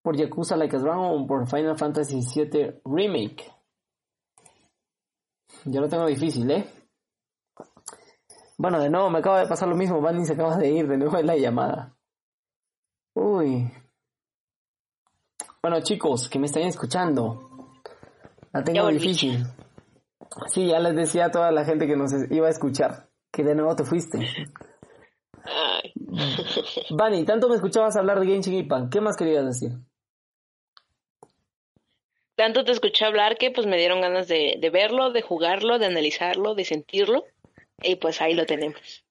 por 0.03 0.17
Yakuza 0.17 0.57
Like 0.57 0.75
a 0.75 0.79
Dragon 0.79 1.23
o 1.23 1.27
por 1.27 1.47
Final 1.47 1.77
Fantasy 1.77 2.19
VII 2.19 2.81
Remake. 2.83 3.51
Yo 5.63 5.79
lo 5.81 5.87
tengo 5.87 6.05
difícil, 6.05 6.51
¿eh? 6.51 6.69
Bueno, 8.57 8.79
de 8.79 8.89
nuevo 8.89 9.09
me 9.09 9.19
acaba 9.19 9.39
de 9.39 9.47
pasar 9.47 9.69
lo 9.69 9.75
mismo, 9.75 10.01
Bandy 10.01 10.25
se 10.25 10.33
acaba 10.33 10.57
de 10.57 10.69
ir 10.69 10.87
de 10.87 10.97
nuevo 10.97 11.17
en 11.17 11.27
la 11.27 11.37
llamada. 11.37 11.95
Uy. 13.15 13.71
Bueno, 15.65 15.81
chicos, 15.81 16.29
que 16.29 16.37
me 16.37 16.45
están 16.45 16.61
escuchando. 16.61 17.49
La 18.53 18.63
tengo 18.63 18.87
difícil. 18.89 19.43
Sí, 20.45 20.67
ya 20.67 20.79
les 20.79 20.95
decía 20.95 21.25
a 21.25 21.31
toda 21.31 21.51
la 21.51 21.65
gente 21.65 21.87
que 21.87 21.95
nos 21.95 22.11
iba 22.29 22.45
a 22.45 22.51
escuchar 22.51 23.09
que 23.31 23.43
de 23.43 23.55
nuevo 23.55 23.75
te 23.75 23.83
fuiste. 23.83 24.19
Ay. 25.43 25.91
Vani, 26.91 27.25
tanto 27.25 27.49
me 27.49 27.55
escuchabas 27.55 27.95
hablar 27.95 28.19
de 28.19 28.27
Genshin 28.27 28.53
Impact, 28.53 28.93
¿qué 28.93 29.01
más 29.01 29.17
querías 29.17 29.43
decir? 29.43 29.71
Tanto 32.35 32.63
te 32.63 32.71
escuché 32.71 33.03
hablar 33.05 33.35
que 33.39 33.49
pues 33.49 33.65
me 33.65 33.77
dieron 33.77 34.01
ganas 34.01 34.27
de, 34.27 34.59
de 34.61 34.69
verlo, 34.69 35.13
de 35.13 35.23
jugarlo, 35.23 35.79
de 35.79 35.87
analizarlo, 35.87 36.53
de 36.53 36.63
sentirlo. 36.63 37.23
Y 37.81 37.95
pues 37.95 38.21
ahí 38.21 38.35
lo 38.35 38.45
tenemos. 38.45 39.03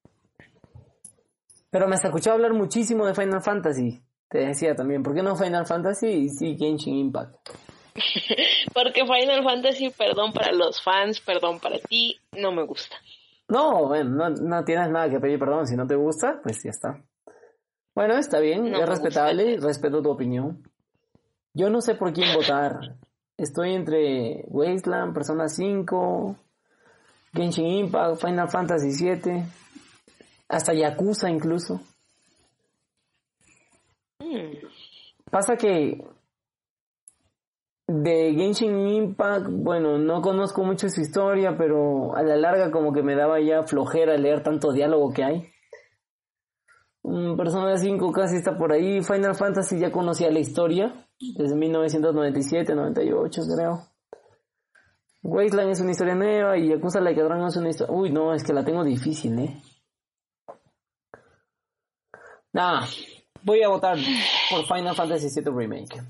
Pero 1.71 1.89
me 1.89 1.97
escuchó 1.97 2.31
hablar 2.31 2.53
muchísimo 2.53 3.07
de 3.07 3.15
Final 3.15 3.43
Fantasy. 3.43 4.01
Te 4.35 4.41
decía 4.41 4.74
también, 4.74 5.05
¿por 5.05 5.14
qué 5.14 5.22
no 5.22 5.37
Final 5.37 5.64
Fantasy 5.64 6.09
y 6.09 6.28
sí 6.28 6.57
Genshin 6.59 6.97
Impact? 6.97 7.51
Porque 8.74 9.03
Final 9.07 9.45
Fantasy, 9.45 9.91
perdón 9.91 10.32
para 10.32 10.51
los 10.51 10.82
fans, 10.82 11.20
perdón 11.20 11.61
para 11.61 11.78
ti, 11.78 12.18
no 12.32 12.51
me 12.51 12.64
gusta. 12.64 12.97
No, 13.47 13.87
bueno, 13.87 14.11
no, 14.11 14.30
no 14.30 14.64
tienes 14.64 14.91
nada 14.91 15.09
que 15.09 15.20
pedir 15.20 15.39
perdón. 15.39 15.68
Si 15.68 15.76
no 15.76 15.87
te 15.87 15.95
gusta, 15.95 16.41
pues 16.43 16.61
ya 16.64 16.70
está. 16.70 17.01
Bueno, 17.95 18.16
está 18.16 18.41
bien, 18.41 18.72
No 18.72 18.82
es 18.82 18.89
respetable, 18.89 19.57
respeto 19.59 20.03
tu 20.03 20.11
opinión. 20.11 20.68
Yo 21.53 21.70
no 21.70 21.80
sé 21.80 21.95
por 21.95 22.12
quién 22.12 22.35
votar. 22.35 22.97
Estoy 23.37 23.72
entre 23.72 24.47
Wasteland, 24.49 25.14
Persona 25.14 25.47
5, 25.47 26.37
Genshin 27.32 27.66
Impact, 27.66 28.20
Final 28.20 28.51
Fantasy 28.51 28.91
7, 28.91 29.47
hasta 30.49 30.74
Yakuza 30.74 31.30
incluso. 31.30 31.80
Mm, 34.21 34.67
Pasa 35.31 35.57
que 35.57 35.99
de 37.87 38.35
Genshin 38.35 38.87
Impact, 38.87 39.47
bueno, 39.51 39.99
no 39.99 40.23
conozco 40.23 40.62
mucho 40.62 40.89
su 40.89 41.01
historia, 41.01 41.57
pero 41.59 42.15
a 42.17 42.23
la 42.23 42.37
larga 42.37 42.71
como 42.71 42.93
que 42.93 43.03
me 43.03 43.15
daba 43.15 43.41
ya 43.41 43.62
flojera 43.65 44.17
leer 44.17 44.43
tanto 44.43 44.73
diálogo 44.73 45.12
que 45.12 45.25
hay. 45.25 45.51
Mm, 47.03 47.37
Persona 47.37 47.77
5 47.77 48.12
casi 48.12 48.37
está 48.37 48.57
por 48.57 48.73
ahí. 48.73 49.03
Final 49.03 49.35
Fantasy 49.35 49.79
ya 49.79 49.93
conocía 49.93 50.31
la 50.31 50.39
historia 50.39 51.07
desde 51.37 51.55
1997, 51.55 52.75
98 52.75 53.43
creo. 53.55 53.83
Wasteland 55.23 55.71
es 55.71 55.81
una 55.81 55.91
historia 55.91 56.15
nueva 56.15 56.57
y 56.57 56.69
Yakuza 56.69 57.01
Like 57.01 57.21
a 57.21 57.25
Dragon 57.25 57.47
es 57.47 57.57
una 57.57 57.71
historia... 57.71 57.95
Uy, 57.95 58.11
no, 58.11 58.35
es 58.35 58.45
que 58.45 58.53
la 58.53 58.65
tengo 58.65 58.85
difícil, 58.85 59.39
¿eh? 59.39 59.62
Nah, 62.53 62.87
voy 63.45 63.63
a 63.63 63.69
votar 63.69 63.97
por 64.51 64.65
Final 64.67 64.95
Fantasy 64.97 65.29
VII 65.41 65.53
Remake. 65.55 66.03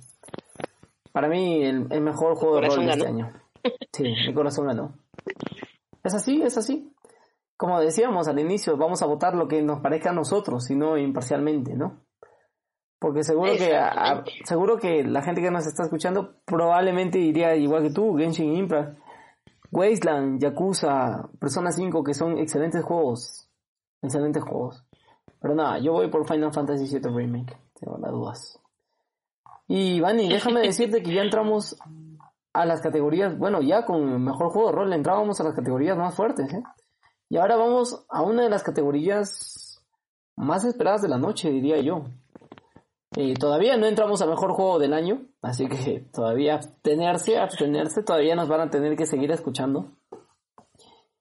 Para 1.13 1.29
mí, 1.29 1.63
el, 1.65 1.87
el 1.91 2.01
mejor 2.01 2.35
juego 2.37 2.57
de 2.57 2.69
rol 2.69 2.87
de 2.87 2.91
este 2.93 3.07
año. 3.07 3.33
Sí, 3.93 4.03
mi 4.27 4.35
corazón 4.35 4.67
ganó. 4.67 4.95
Es 6.03 6.13
así, 6.15 6.43
es 6.43 6.59
así. 6.59 6.93
Como 7.57 7.81
decíamos 7.81 8.29
al 8.29 8.39
inicio, 8.39 8.77
vamos 8.77 9.01
a 9.03 9.07
votar 9.07 9.35
lo 9.35 9.49
que 9.49 9.63
nos 9.63 9.81
parezca 9.81 10.11
a 10.11 10.13
nosotros, 10.13 10.69
y 10.71 10.75
no 10.77 10.99
imparcialmente, 10.99 11.75
¿no? 11.75 12.01
Porque 12.99 13.23
seguro 13.23 13.53
que, 13.57 13.75
a- 13.75 14.23
seguro 14.45 14.77
que 14.77 15.03
la 15.05 15.23
gente 15.23 15.41
que 15.41 15.51
nos 15.51 15.67
está 15.67 15.85
escuchando 15.85 16.41
probablemente 16.45 17.19
diría 17.19 17.55
igual 17.57 17.85
que 17.85 17.91
tú, 17.91 18.17
Genshin 18.17 18.55
Impact, 18.55 18.99
Wasteland, 19.71 20.43
Yakuza, 20.43 21.31
Persona 21.41 21.71
5, 21.73 22.05
que 22.05 22.13
son 22.15 22.37
excelentes 22.39 22.83
juegos. 22.85 23.49
Excelentes 24.03 24.43
juegos. 24.43 24.84
Pero 25.45 25.57
nada, 25.57 25.79
yo 25.79 25.93
voy 25.93 26.09
por 26.09 26.27
Final 26.27 26.55
Fantasy 26.55 26.87
VII 26.87 27.15
Remake, 27.15 27.55
sin 27.75 28.01
las 28.01 28.11
dudas. 28.11 28.59
Y 29.69 30.01
Vani, 30.01 30.27
déjame 30.33 30.61
decirte 30.61 31.03
que 31.03 31.13
ya 31.13 31.21
entramos 31.21 31.77
a 32.55 32.65
las 32.65 32.81
categorías, 32.81 33.37
bueno, 33.37 33.61
ya 33.61 33.85
con 33.85 34.09
el 34.09 34.21
mejor 34.21 34.49
juego 34.49 34.71
de 34.71 34.77
rol 34.77 34.93
entrábamos 34.95 35.39
a 35.43 35.45
las 35.45 35.53
categorías 35.53 35.99
más 35.99 36.15
fuertes, 36.15 36.51
¿eh? 36.51 36.63
Y 37.29 37.37
ahora 37.37 37.57
vamos 37.57 38.07
a 38.09 38.23
una 38.23 38.45
de 38.45 38.49
las 38.49 38.63
categorías 38.63 39.83
más 40.35 40.65
esperadas 40.65 41.03
de 41.03 41.09
la 41.09 41.19
noche, 41.19 41.51
diría 41.51 41.79
yo. 41.79 42.05
Eh, 43.15 43.35
todavía 43.35 43.77
no 43.77 43.85
entramos 43.85 44.23
al 44.23 44.31
mejor 44.31 44.53
juego 44.53 44.79
del 44.79 44.95
año, 44.95 45.27
así 45.43 45.69
que 45.69 46.09
todavía 46.15 46.55
abstenerse, 46.55 47.37
abstenerse, 47.37 48.03
todavía 48.03 48.35
nos 48.35 48.49
van 48.49 48.63
a 48.63 48.71
tener 48.71 48.97
que 48.97 49.05
seguir 49.05 49.31
escuchando. 49.31 49.91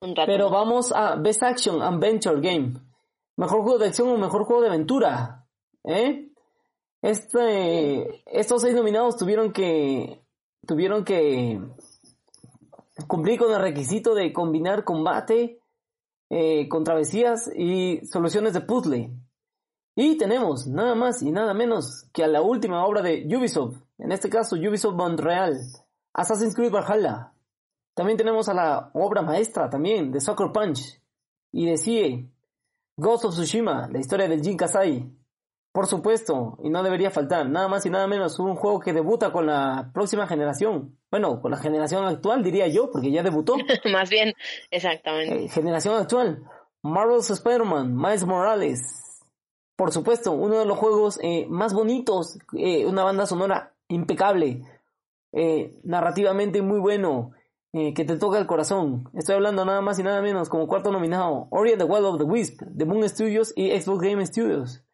Pero 0.00 0.48
vamos 0.48 0.92
a 0.92 1.16
Best 1.16 1.42
Action 1.42 1.82
Adventure 1.82 2.40
Game. 2.40 2.93
Mejor 3.36 3.62
juego 3.62 3.78
de 3.78 3.86
acción 3.86 4.08
o 4.08 4.16
mejor 4.16 4.44
juego 4.44 4.62
de 4.62 4.68
aventura. 4.68 5.46
¿Eh? 5.84 6.30
Este, 7.02 8.22
estos 8.26 8.62
seis 8.62 8.74
nominados 8.74 9.16
tuvieron 9.16 9.52
que 9.52 10.24
tuvieron 10.66 11.04
que 11.04 11.60
cumplir 13.06 13.38
con 13.38 13.52
el 13.52 13.60
requisito 13.60 14.14
de 14.14 14.32
combinar 14.32 14.84
combate 14.84 15.58
eh, 16.30 16.68
con 16.68 16.84
travesías 16.84 17.50
y 17.54 18.00
soluciones 18.06 18.54
de 18.54 18.62
puzzle. 18.62 19.10
Y 19.96 20.16
tenemos 20.16 20.66
nada 20.66 20.94
más 20.94 21.22
y 21.22 21.30
nada 21.30 21.54
menos 21.54 22.08
que 22.12 22.24
a 22.24 22.28
la 22.28 22.42
última 22.42 22.84
obra 22.84 23.02
de 23.02 23.24
Ubisoft, 23.36 23.76
en 23.98 24.10
este 24.10 24.28
caso 24.28 24.56
Ubisoft 24.56 24.96
Montreal, 24.96 25.60
Assassin's 26.12 26.54
Creed 26.54 26.72
Valhalla. 26.72 27.32
También 27.94 28.18
tenemos 28.18 28.48
a 28.48 28.54
la 28.54 28.90
obra 28.94 29.22
maestra 29.22 29.70
también 29.70 30.10
de 30.10 30.20
Soccer 30.20 30.50
Punch 30.52 31.00
y 31.52 31.66
de 31.66 31.76
CIE, 31.76 32.28
Ghost 32.96 33.24
of 33.24 33.34
Tsushima, 33.34 33.88
la 33.90 33.98
historia 33.98 34.28
del 34.28 34.42
Jin 34.42 34.56
Kasai. 34.56 35.10
Por 35.72 35.88
supuesto, 35.88 36.56
y 36.62 36.70
no 36.70 36.84
debería 36.84 37.10
faltar, 37.10 37.48
nada 37.48 37.66
más 37.66 37.84
y 37.84 37.90
nada 37.90 38.06
menos 38.06 38.38
un 38.38 38.54
juego 38.54 38.78
que 38.78 38.92
debuta 38.92 39.32
con 39.32 39.46
la 39.46 39.90
próxima 39.92 40.28
generación. 40.28 40.96
Bueno, 41.10 41.40
con 41.40 41.50
la 41.50 41.56
generación 41.56 42.04
actual 42.04 42.44
diría 42.44 42.68
yo, 42.68 42.90
porque 42.92 43.10
ya 43.10 43.24
debutó. 43.24 43.56
Más 43.92 44.08
bien, 44.08 44.34
exactamente. 44.70 45.46
Eh, 45.46 45.48
generación 45.48 45.96
actual. 45.96 46.44
Marvel's 46.82 47.30
Spider-Man, 47.30 47.96
Miles 47.96 48.24
Morales. 48.24 49.04
Por 49.76 49.90
supuesto, 49.90 50.30
uno 50.30 50.60
de 50.60 50.66
los 50.66 50.78
juegos 50.78 51.18
eh, 51.22 51.46
más 51.48 51.74
bonitos, 51.74 52.38
eh, 52.56 52.86
una 52.86 53.02
banda 53.02 53.26
sonora 53.26 53.74
impecable, 53.88 54.62
eh, 55.32 55.80
narrativamente 55.82 56.62
muy 56.62 56.78
bueno, 56.78 57.32
eh, 57.76 57.92
que 57.92 58.04
te 58.04 58.16
toca 58.16 58.38
el 58.38 58.46
corazón. 58.46 59.10
Estoy 59.14 59.34
hablando 59.34 59.64
nada 59.64 59.80
más 59.80 59.98
y 59.98 60.04
nada 60.04 60.22
menos 60.22 60.48
como 60.48 60.68
cuarto 60.68 60.92
nominado, 60.92 61.48
Ori 61.50 61.76
the 61.76 61.82
Will 61.82 62.04
of 62.04 62.18
the 62.18 62.24
Wisp, 62.24 62.62
de 62.62 62.84
Moon 62.84 63.08
Studios 63.08 63.52
y 63.56 63.68
Xbox 63.72 64.00
Game 64.00 64.24
Studios. 64.24 64.84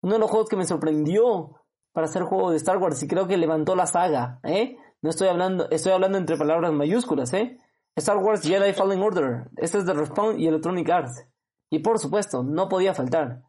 Uno 0.00 0.14
de 0.14 0.20
los 0.20 0.30
juegos 0.30 0.48
que 0.48 0.56
me 0.56 0.64
sorprendió 0.64 1.60
para 1.92 2.06
hacer 2.06 2.22
juego 2.22 2.50
de 2.50 2.56
Star 2.56 2.78
Wars 2.78 3.02
y 3.02 3.08
creo 3.08 3.26
que 3.26 3.36
levantó 3.36 3.76
la 3.76 3.84
saga, 3.84 4.40
¿eh? 4.42 4.78
No 5.02 5.10
estoy 5.10 5.28
hablando, 5.28 5.68
estoy 5.70 5.92
hablando 5.92 6.16
entre 6.16 6.38
palabras 6.38 6.72
mayúsculas, 6.72 7.30
¿eh? 7.34 7.58
Star 7.94 8.16
Wars 8.16 8.40
Jedi 8.40 8.72
Fallen 8.72 9.02
Order. 9.02 9.50
Este 9.58 9.76
es 9.76 9.84
de 9.84 9.92
Respawn 9.92 10.40
y 10.40 10.46
Electronic 10.46 10.88
Arts. 10.88 11.28
Y 11.68 11.80
por 11.80 11.98
supuesto, 11.98 12.42
no 12.42 12.70
podía 12.70 12.94
faltar. 12.94 13.42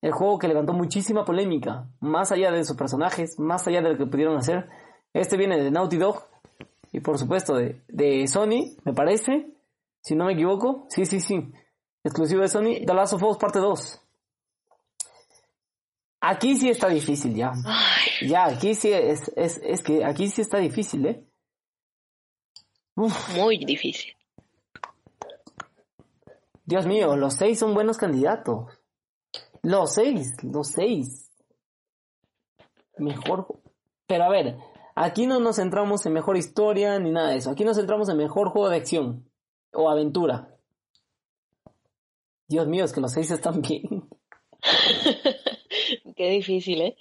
El 0.00 0.12
juego 0.12 0.38
que 0.38 0.48
levantó 0.48 0.72
muchísima 0.72 1.26
polémica, 1.26 1.90
más 2.00 2.32
allá 2.32 2.50
de 2.52 2.64
sus 2.64 2.78
personajes, 2.78 3.38
más 3.38 3.66
allá 3.66 3.82
de 3.82 3.90
lo 3.90 3.98
que 3.98 4.06
pudieron 4.06 4.38
hacer. 4.38 4.70
Este 5.12 5.36
viene 5.36 5.62
de 5.62 5.70
Naughty 5.70 5.98
Dog 5.98 6.33
y 6.94 7.00
por 7.00 7.18
supuesto 7.18 7.56
de, 7.56 7.82
de 7.88 8.24
Sony, 8.28 8.76
me 8.84 8.92
parece, 8.94 9.52
si 10.00 10.14
no 10.14 10.26
me 10.26 10.34
equivoco. 10.34 10.86
Sí, 10.88 11.04
sí, 11.04 11.18
sí. 11.18 11.52
Exclusivo 12.04 12.42
de 12.42 12.48
Sony, 12.48 12.86
The 12.86 12.94
Last 12.94 13.14
of 13.14 13.22
Us 13.24 13.36
Parte 13.36 13.58
2. 13.58 14.00
Aquí 16.20 16.56
sí 16.56 16.70
está 16.70 16.88
difícil 16.88 17.34
ya. 17.34 17.50
Ay, 17.66 18.28
Ya, 18.28 18.44
aquí 18.44 18.76
sí 18.76 18.92
es, 18.92 19.32
es, 19.34 19.60
es 19.64 19.82
que 19.82 20.04
aquí 20.04 20.28
sí 20.28 20.40
está 20.40 20.58
difícil, 20.58 21.04
¿eh? 21.06 21.24
Uf, 22.94 23.34
muy 23.36 23.58
difícil. 23.64 24.14
Dios 26.64 26.86
mío, 26.86 27.16
los 27.16 27.34
seis 27.34 27.58
son 27.58 27.74
buenos 27.74 27.98
candidatos. 27.98 28.72
Los 29.62 29.94
seis, 29.94 30.36
los 30.44 30.68
seis. 30.68 31.28
Mejor. 32.98 33.48
Pero 34.06 34.24
a 34.24 34.28
ver, 34.28 34.58
aquí 34.94 35.26
no 35.26 35.40
nos 35.40 35.56
centramos 35.56 36.04
en 36.06 36.12
mejor 36.12 36.36
historia 36.36 36.98
ni 36.98 37.10
nada 37.10 37.30
de 37.30 37.36
eso. 37.38 37.50
Aquí 37.50 37.64
nos 37.64 37.76
centramos 37.76 38.08
en 38.08 38.16
mejor 38.16 38.48
juego 38.50 38.68
de 38.68 38.76
acción 38.76 39.28
o 39.72 39.88
aventura. 39.90 40.56
Dios 42.48 42.66
mío, 42.68 42.84
es 42.84 42.92
que 42.92 43.00
los 43.00 43.12
seis 43.12 43.30
están 43.30 43.62
bien. 43.62 44.08
Qué 46.16 46.28
difícil, 46.30 46.80
¿eh? 46.82 46.96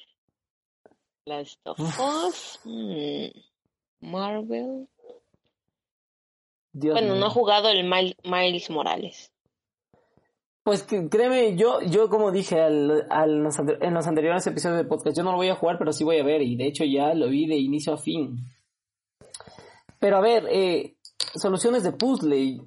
Last 1.26 1.60
of 1.66 1.80
Us, 1.80 2.60
mm, 2.64 3.28
Marvel. 4.02 4.88
Dios 6.74 6.94
Bueno, 6.96 7.14
mío. 7.14 7.20
no 7.20 7.26
ha 7.28 7.30
jugado 7.30 7.70
el 7.70 7.84
Mil- 7.84 8.18
Miles 8.24 8.70
Morales. 8.70 9.32
Pues 10.64 10.84
créeme, 10.84 11.58
yo, 11.58 11.82
yo 11.82 12.08
como 12.08 12.32
dije 12.32 12.62
al, 12.62 13.06
en 13.12 13.94
los 13.94 14.08
anteriores 14.08 14.48
episodios 14.48 14.78
de 14.78 14.86
podcast, 14.86 15.18
yo 15.18 15.24
no 15.24 15.32
lo 15.32 15.38
voy 15.38 15.50
a 15.50 15.56
jugar, 15.56 15.78
pero 15.78 15.92
sí 15.92 16.06
voy 16.06 16.20
a 16.20 16.24
ver, 16.24 16.42
y 16.42 16.56
de 16.56 16.68
hecho 16.68 16.86
ya 16.86 17.14
lo 17.14 17.28
vi 17.28 17.48
de 17.48 17.58
inicio 17.58 17.94
a 17.94 17.98
fin. 17.98 18.38
Pero 20.00 20.18
a 20.18 20.22
ver, 20.22 20.46
eh, 20.50 20.96
soluciones 21.36 21.84
de 21.84 21.92
puzzle. 21.92 22.62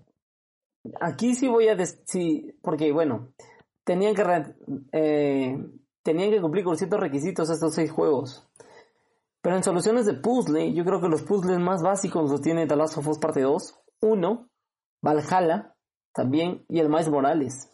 Aquí 1.00 1.34
sí 1.34 1.48
voy 1.48 1.68
a 1.68 1.74
des- 1.74 2.02
sí, 2.04 2.52
porque 2.62 2.92
bueno, 2.92 3.32
tenían 3.84 4.14
que 4.14 4.22
eh, 4.92 5.58
tenían 6.02 6.30
que 6.30 6.40
cumplir 6.40 6.64
con 6.64 6.76
ciertos 6.76 7.00
requisitos 7.00 7.48
estos 7.48 7.74
seis 7.74 7.90
juegos. 7.90 8.46
Pero 9.40 9.56
en 9.56 9.62
soluciones 9.64 10.04
de 10.06 10.14
puzzle, 10.14 10.72
yo 10.74 10.84
creo 10.84 11.00
que 11.00 11.08
los 11.08 11.22
puzzles 11.22 11.58
más 11.58 11.82
básicos 11.82 12.30
los 12.30 12.42
tiene 12.42 12.66
The 12.66 12.76
Last 12.76 12.98
of 12.98 13.18
Parte 13.18 13.40
2. 13.40 13.78
Uno, 14.02 14.50
Valhalla 15.02 15.74
también 16.12 16.64
y 16.68 16.80
el 16.80 16.88
Miles 16.88 17.08
Morales. 17.08 17.72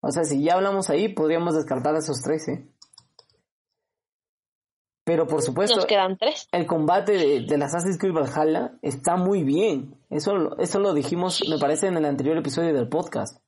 O 0.00 0.10
sea, 0.10 0.24
si 0.24 0.42
ya 0.42 0.54
hablamos 0.54 0.90
ahí, 0.90 1.08
podríamos 1.08 1.54
descartar 1.54 1.94
esos 1.96 2.20
tres, 2.22 2.48
¿eh? 2.48 2.68
Pero 5.06 5.28
por 5.28 5.40
supuesto, 5.40 5.76
Nos 5.76 5.86
quedan 5.86 6.18
tres. 6.18 6.48
el 6.50 6.66
combate 6.66 7.12
de, 7.12 7.40
del 7.42 7.62
Assassin's 7.62 7.96
Creed 7.96 8.12
Valhalla 8.12 8.72
está 8.82 9.16
muy 9.16 9.44
bien. 9.44 9.94
Eso, 10.10 10.58
eso 10.58 10.80
lo 10.80 10.94
dijimos, 10.94 11.44
me 11.48 11.58
parece, 11.58 11.86
en 11.86 11.96
el 11.96 12.04
anterior 12.04 12.36
episodio 12.36 12.74
del 12.74 12.88
podcast. 12.88 13.40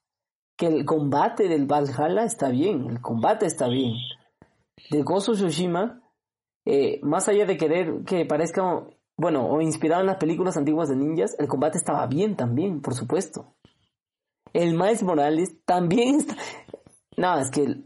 Que 0.57 0.69
el 0.69 0.85
combate 0.85 1.49
del 1.49 1.67
Valhalla 1.67 2.23
está 2.23 2.49
bien, 2.51 2.89
el 2.89 3.01
combate 3.01 3.47
está 3.47 3.67
bien. 3.69 3.95
De 4.91 5.03
of 5.05 5.25
Tsushima, 5.25 6.01
eh, 6.65 7.01
más 7.03 7.29
allá 7.29 7.45
de 7.45 7.57
querer 7.57 8.05
que 8.05 8.25
parezca, 8.25 8.87
bueno, 9.17 9.49
o 9.49 9.61
inspirado 9.61 10.03
en 10.03 10.07
las 10.07 10.19
películas 10.19 10.57
antiguas 10.57 10.89
de 10.89 10.97
ninjas, 10.97 11.35
el 11.41 11.49
combate 11.49 11.79
estaba 11.79 12.07
bien 12.07 12.37
también, 12.37 12.81
por 12.81 12.95
supuesto. 12.95 13.55
El 14.53 14.75
Miles 14.75 15.03
Morales 15.03 15.65
también 15.65 16.17
está... 16.17 16.37
No, 17.17 17.39
es 17.39 17.51
que... 17.51 17.83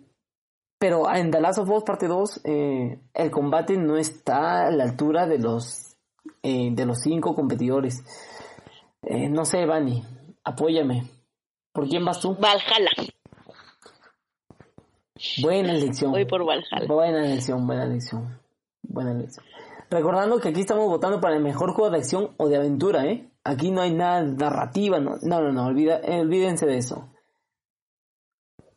Pero 0.78 1.12
en 1.14 1.30
The 1.30 1.40
Last 1.40 1.60
of 1.60 1.70
Us 1.70 1.84
parte 1.84 2.08
2, 2.08 2.40
eh, 2.44 2.98
el 3.14 3.30
combate 3.30 3.76
no 3.76 3.96
está 3.96 4.66
a 4.66 4.70
la 4.72 4.82
altura 4.82 5.26
de 5.26 5.38
los, 5.38 5.96
eh, 6.42 6.70
de 6.72 6.86
los 6.86 6.98
cinco 7.00 7.34
competidores. 7.34 8.02
Eh, 9.02 9.28
no 9.28 9.44
sé, 9.44 9.64
Vani, 9.64 10.02
apóyame. 10.42 11.08
¿Por 11.72 11.88
quién 11.88 12.04
vas 12.04 12.20
tú? 12.20 12.34
Valhalla. 12.34 12.90
Buena 15.40 15.72
elección. 15.72 16.10
Voy 16.10 16.24
por 16.24 16.44
Valhalla. 16.44 16.86
Buena 16.88 17.26
elección, 17.26 17.64
buena 17.64 17.84
elección. 17.84 18.40
Buena 18.82 19.12
elección. 19.12 19.46
Recordando 19.92 20.40
que 20.40 20.48
aquí 20.48 20.60
estamos 20.62 20.86
votando 20.86 21.20
para 21.20 21.36
el 21.36 21.42
mejor 21.42 21.74
juego 21.74 21.90
de 21.90 21.98
acción 21.98 22.30
o 22.38 22.48
de 22.48 22.56
aventura, 22.56 23.04
¿eh? 23.04 23.30
Aquí 23.44 23.70
no 23.70 23.82
hay 23.82 23.92
nada 23.92 24.22
de 24.22 24.32
narrativa, 24.32 24.98
no, 24.98 25.18
no, 25.20 25.42
no, 25.42 25.52
no, 25.52 25.66
olvida, 25.66 26.00
olvídense 26.18 26.64
de 26.64 26.78
eso. 26.78 27.10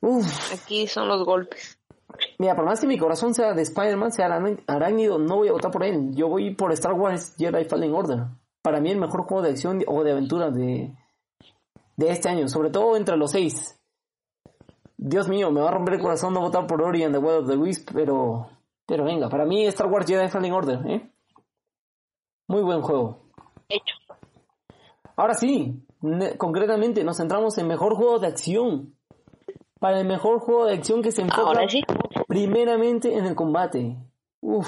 Uf, 0.02 0.54
Aquí 0.54 0.88
son 0.88 1.08
los 1.08 1.24
golpes. 1.24 1.80
mira, 2.38 2.54
por 2.54 2.66
más 2.66 2.82
que 2.82 2.88
mi 2.88 2.98
corazón 2.98 3.34
sea 3.34 3.54
de 3.54 3.62
Spider-Man, 3.62 4.12
sea 4.12 4.26
arácnido, 4.68 5.18
no 5.18 5.38
voy 5.38 5.48
a 5.48 5.54
votar 5.54 5.72
por 5.72 5.86
él. 5.86 6.14
Yo 6.14 6.28
voy 6.28 6.54
por 6.54 6.74
Star 6.74 6.92
Wars 6.92 7.34
Jedi 7.38 7.64
Fallen 7.64 7.94
Order. 7.94 8.26
Para 8.62 8.82
mí 8.82 8.92
el 8.92 9.00
mejor 9.00 9.24
juego 9.24 9.42
de 9.42 9.52
acción 9.52 9.84
o 9.88 10.04
de 10.04 10.12
aventura 10.12 10.52
de, 10.52 10.94
de 11.96 12.10
este 12.10 12.28
año, 12.28 12.50
sobre 12.50 12.72
todo 12.72 12.98
entre 12.98 13.16
los 13.16 13.32
seis. 13.32 13.80
Dios 14.98 15.30
mío, 15.30 15.50
me 15.50 15.62
va 15.62 15.70
a 15.70 15.74
romper 15.74 15.94
el 15.94 16.02
corazón 16.02 16.34
no 16.34 16.42
votar 16.42 16.68
por 16.68 16.82
Ori 16.82 17.04
and 17.04 17.16
the 17.16 17.20
Will 17.20 17.38
of 17.38 17.48
the 17.48 17.56
Wisp, 17.56 17.92
pero, 17.94 18.50
pero 18.86 19.04
venga, 19.04 19.30
para 19.30 19.46
mí 19.46 19.66
Star 19.68 19.88
Wars 19.88 20.06
Jedi 20.08 20.30
Fallen 20.30 20.54
Order, 20.54 20.80
¿eh? 20.88 21.12
Muy 22.48 22.62
buen 22.62 22.82
juego. 22.82 23.24
Hecho. 23.70 23.96
Ahora 25.16 25.34
sí, 25.34 25.84
concretamente 26.38 27.04
nos 27.04 27.18
centramos 27.18 27.58
en 27.58 27.68
mejor 27.68 27.96
juego 27.96 28.20
de 28.20 28.28
acción. 28.28 28.96
Para 29.80 30.00
el 30.00 30.08
mejor 30.08 30.40
juego 30.40 30.66
de 30.66 30.74
acción 30.74 31.02
que 31.02 31.12
se 31.12 31.22
enfoca 31.22 31.42
Ahora 31.42 31.68
sí. 31.68 31.82
primeramente 32.28 33.16
en 33.18 33.26
el 33.26 33.36
combate. 33.36 33.98
Uf, 34.42 34.68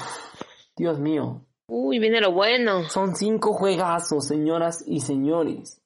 Dios 0.76 0.98
mío. 1.00 1.42
Uy, 1.66 1.98
viene 1.98 2.20
lo 2.20 2.32
bueno. 2.32 2.84
Son 2.84 3.14
cinco 3.14 3.52
juegazos, 3.52 4.26
señoras 4.26 4.82
y 4.86 5.00
señores. 5.00 5.77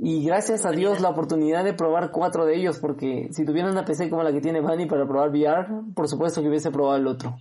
Y 0.00 0.24
gracias 0.24 0.64
a 0.64 0.70
Dios 0.70 1.00
la 1.00 1.08
oportunidad 1.08 1.64
de 1.64 1.74
probar 1.74 2.12
cuatro 2.12 2.44
de 2.44 2.56
ellos, 2.56 2.78
porque 2.78 3.28
si 3.32 3.44
tuviera 3.44 3.68
una 3.68 3.84
PC 3.84 4.08
como 4.08 4.22
la 4.22 4.32
que 4.32 4.40
tiene 4.40 4.60
Bunny 4.60 4.86
para 4.86 5.08
probar 5.08 5.30
VR, 5.30 5.66
por 5.92 6.06
supuesto 6.08 6.40
que 6.40 6.48
hubiese 6.48 6.70
probado 6.70 6.96
el 6.96 7.06
otro. 7.08 7.36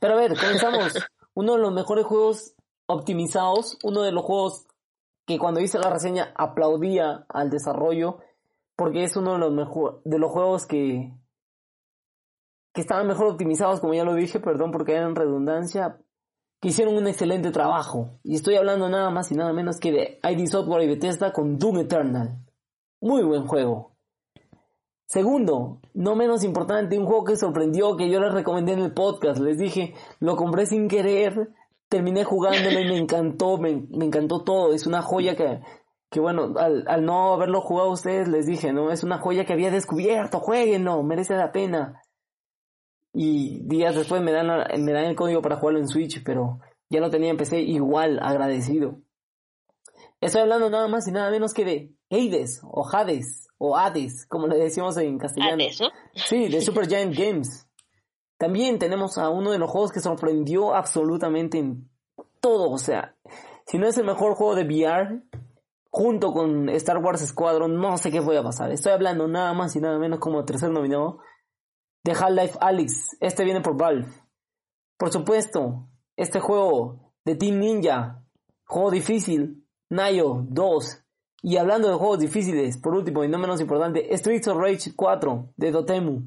Pero 0.00 0.14
a 0.14 0.16
ver, 0.16 0.38
comenzamos. 0.38 0.94
Uno 1.34 1.52
de 1.52 1.60
los 1.60 1.72
mejores 1.72 2.06
juegos 2.06 2.54
optimizados, 2.86 3.78
uno 3.84 4.02
de 4.02 4.10
los 4.10 4.24
juegos 4.24 4.66
que 5.24 5.38
cuando 5.38 5.60
hice 5.60 5.78
la 5.78 5.90
reseña 5.90 6.32
aplaudía 6.34 7.26
al 7.28 7.48
desarrollo, 7.48 8.18
porque 8.74 9.04
es 9.04 9.14
uno 9.14 9.34
de 9.34 9.38
los 9.38 9.52
mejor, 9.52 10.00
de 10.04 10.18
los 10.18 10.32
juegos 10.32 10.66
que 10.66 11.12
que 12.72 12.80
estaban 12.80 13.06
mejor 13.06 13.26
optimizados, 13.28 13.80
como 13.80 13.94
ya 13.94 14.04
lo 14.04 14.14
dije, 14.14 14.40
perdón 14.40 14.72
porque 14.72 14.94
eran 14.94 15.14
redundancia, 15.14 16.00
que 16.60 16.68
hicieron 16.68 16.96
un 16.96 17.06
excelente 17.06 17.50
trabajo. 17.50 18.18
Y 18.22 18.34
estoy 18.34 18.56
hablando 18.56 18.88
nada 18.88 19.10
más 19.10 19.30
y 19.30 19.34
nada 19.34 19.52
menos 19.52 19.78
que 19.78 19.92
de 19.92 20.20
ID 20.22 20.46
Software 20.46 20.82
y 20.82 20.88
Bethesda 20.88 21.32
con 21.32 21.58
Doom 21.58 21.78
Eternal. 21.80 22.38
Muy 23.00 23.22
buen 23.22 23.46
juego. 23.46 23.92
Segundo, 25.06 25.80
no 25.94 26.16
menos 26.16 26.44
importante, 26.44 26.98
un 26.98 27.06
juego 27.06 27.24
que 27.24 27.36
sorprendió, 27.36 27.96
que 27.96 28.10
yo 28.10 28.20
les 28.20 28.32
recomendé 28.32 28.72
en 28.72 28.80
el 28.80 28.92
podcast. 28.92 29.40
Les 29.40 29.56
dije, 29.56 29.94
lo 30.20 30.36
compré 30.36 30.66
sin 30.66 30.88
querer, 30.88 31.50
terminé 31.88 32.24
jugándolo 32.24 32.78
y 32.78 32.88
me 32.88 32.98
encantó, 32.98 33.56
me, 33.56 33.86
me 33.90 34.04
encantó 34.04 34.42
todo. 34.42 34.74
Es 34.74 34.86
una 34.86 35.00
joya 35.00 35.34
que, 35.34 35.60
que 36.10 36.20
bueno, 36.20 36.54
al, 36.58 36.84
al 36.88 37.04
no 37.06 37.32
haberlo 37.32 37.62
jugado 37.62 37.88
a 37.88 37.92
ustedes, 37.92 38.28
les 38.28 38.46
dije, 38.46 38.72
¿no? 38.72 38.90
Es 38.90 39.02
una 39.02 39.18
joya 39.18 39.46
que 39.46 39.54
había 39.54 39.70
descubierto, 39.70 40.40
jueguenlo, 40.40 41.02
merece 41.02 41.36
la 41.36 41.52
pena. 41.52 42.02
Y 43.12 43.60
días 43.64 43.94
después 43.94 44.22
me 44.22 44.32
dan, 44.32 44.46
me 44.46 44.92
dan 44.92 45.04
el 45.04 45.16
código 45.16 45.42
para 45.42 45.56
jugarlo 45.56 45.80
en 45.80 45.88
Switch, 45.88 46.22
pero 46.24 46.60
ya 46.90 47.00
lo 47.00 47.10
tenía 47.10 47.30
en 47.30 47.36
PC 47.36 47.60
igual, 47.60 48.18
agradecido. 48.22 49.00
Estoy 50.20 50.42
hablando 50.42 50.68
nada 50.70 50.88
más 50.88 51.06
y 51.06 51.12
nada 51.12 51.30
menos 51.30 51.54
que 51.54 51.64
de 51.64 51.94
Hades, 52.10 52.60
o 52.64 52.88
Hades, 52.90 53.48
o 53.58 53.76
Hades, 53.76 54.26
como 54.26 54.46
le 54.46 54.56
decimos 54.56 54.96
en 54.96 55.18
castellano. 55.18 55.54
Hades, 55.54 55.80
¿no? 55.80 55.88
Sí, 56.14 56.48
de 56.48 56.60
Super 56.60 56.86
Giant 56.88 57.16
Games. 57.16 57.68
También 58.36 58.78
tenemos 58.78 59.18
a 59.18 59.30
uno 59.30 59.50
de 59.50 59.58
los 59.58 59.70
juegos 59.70 59.92
que 59.92 60.00
sorprendió 60.00 60.74
absolutamente 60.74 61.58
en 61.58 61.88
todo. 62.40 62.70
O 62.70 62.78
sea, 62.78 63.16
si 63.66 63.78
no 63.78 63.86
es 63.86 63.98
el 63.98 64.04
mejor 64.04 64.34
juego 64.34 64.54
de 64.54 64.64
VR, 64.64 65.22
junto 65.90 66.32
con 66.32 66.68
Star 66.70 66.98
Wars 66.98 67.26
Squadron, 67.26 67.80
no 67.80 67.96
sé 67.98 68.10
qué 68.10 68.20
voy 68.20 68.36
a 68.36 68.42
pasar. 68.42 68.70
Estoy 68.70 68.92
hablando 68.92 69.26
nada 69.26 69.52
más 69.54 69.74
y 69.76 69.80
nada 69.80 69.98
menos 69.98 70.20
como 70.20 70.44
tercer 70.44 70.70
nominado 70.70 71.18
de 72.08 72.14
Half-Life 72.14 72.58
Alyx. 72.60 73.16
Este 73.20 73.44
viene 73.44 73.60
por 73.60 73.76
Valve. 73.76 74.08
Por 74.96 75.12
supuesto, 75.12 75.90
este 76.16 76.40
juego 76.40 77.12
de 77.24 77.36
Team 77.36 77.58
Ninja, 77.58 78.24
juego 78.64 78.90
difícil, 78.90 79.66
Nayo 79.90 80.46
2. 80.48 81.04
Y 81.42 81.58
hablando 81.58 81.88
de 81.88 81.96
juegos 81.96 82.18
difíciles, 82.18 82.78
por 82.78 82.94
último 82.94 83.24
y 83.24 83.28
no 83.28 83.38
menos 83.38 83.60
importante, 83.60 84.16
Streets 84.16 84.48
of 84.48 84.56
Rage 84.56 84.94
4 84.96 85.52
de 85.56 85.70
Dotemu. 85.70 86.24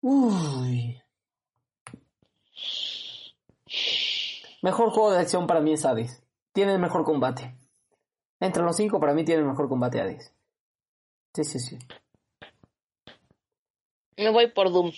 Uy. 0.00 1.00
Mejor 4.60 4.90
juego 4.90 5.12
de 5.12 5.20
acción 5.20 5.46
para 5.46 5.60
mí 5.60 5.72
es 5.72 5.84
Hades. 5.84 6.20
Tiene 6.52 6.72
el 6.72 6.80
mejor 6.80 7.04
combate. 7.04 7.56
Entre 8.40 8.62
los 8.64 8.76
cinco 8.76 8.98
para 8.98 9.14
mí 9.14 9.24
tiene 9.24 9.42
el 9.42 9.48
mejor 9.48 9.68
combate 9.68 10.00
Hades. 10.00 10.34
Sí, 11.32 11.44
sí, 11.44 11.60
sí. 11.60 11.78
Me 14.22 14.30
voy 14.30 14.50
por 14.50 14.70
Doom. 14.72 14.92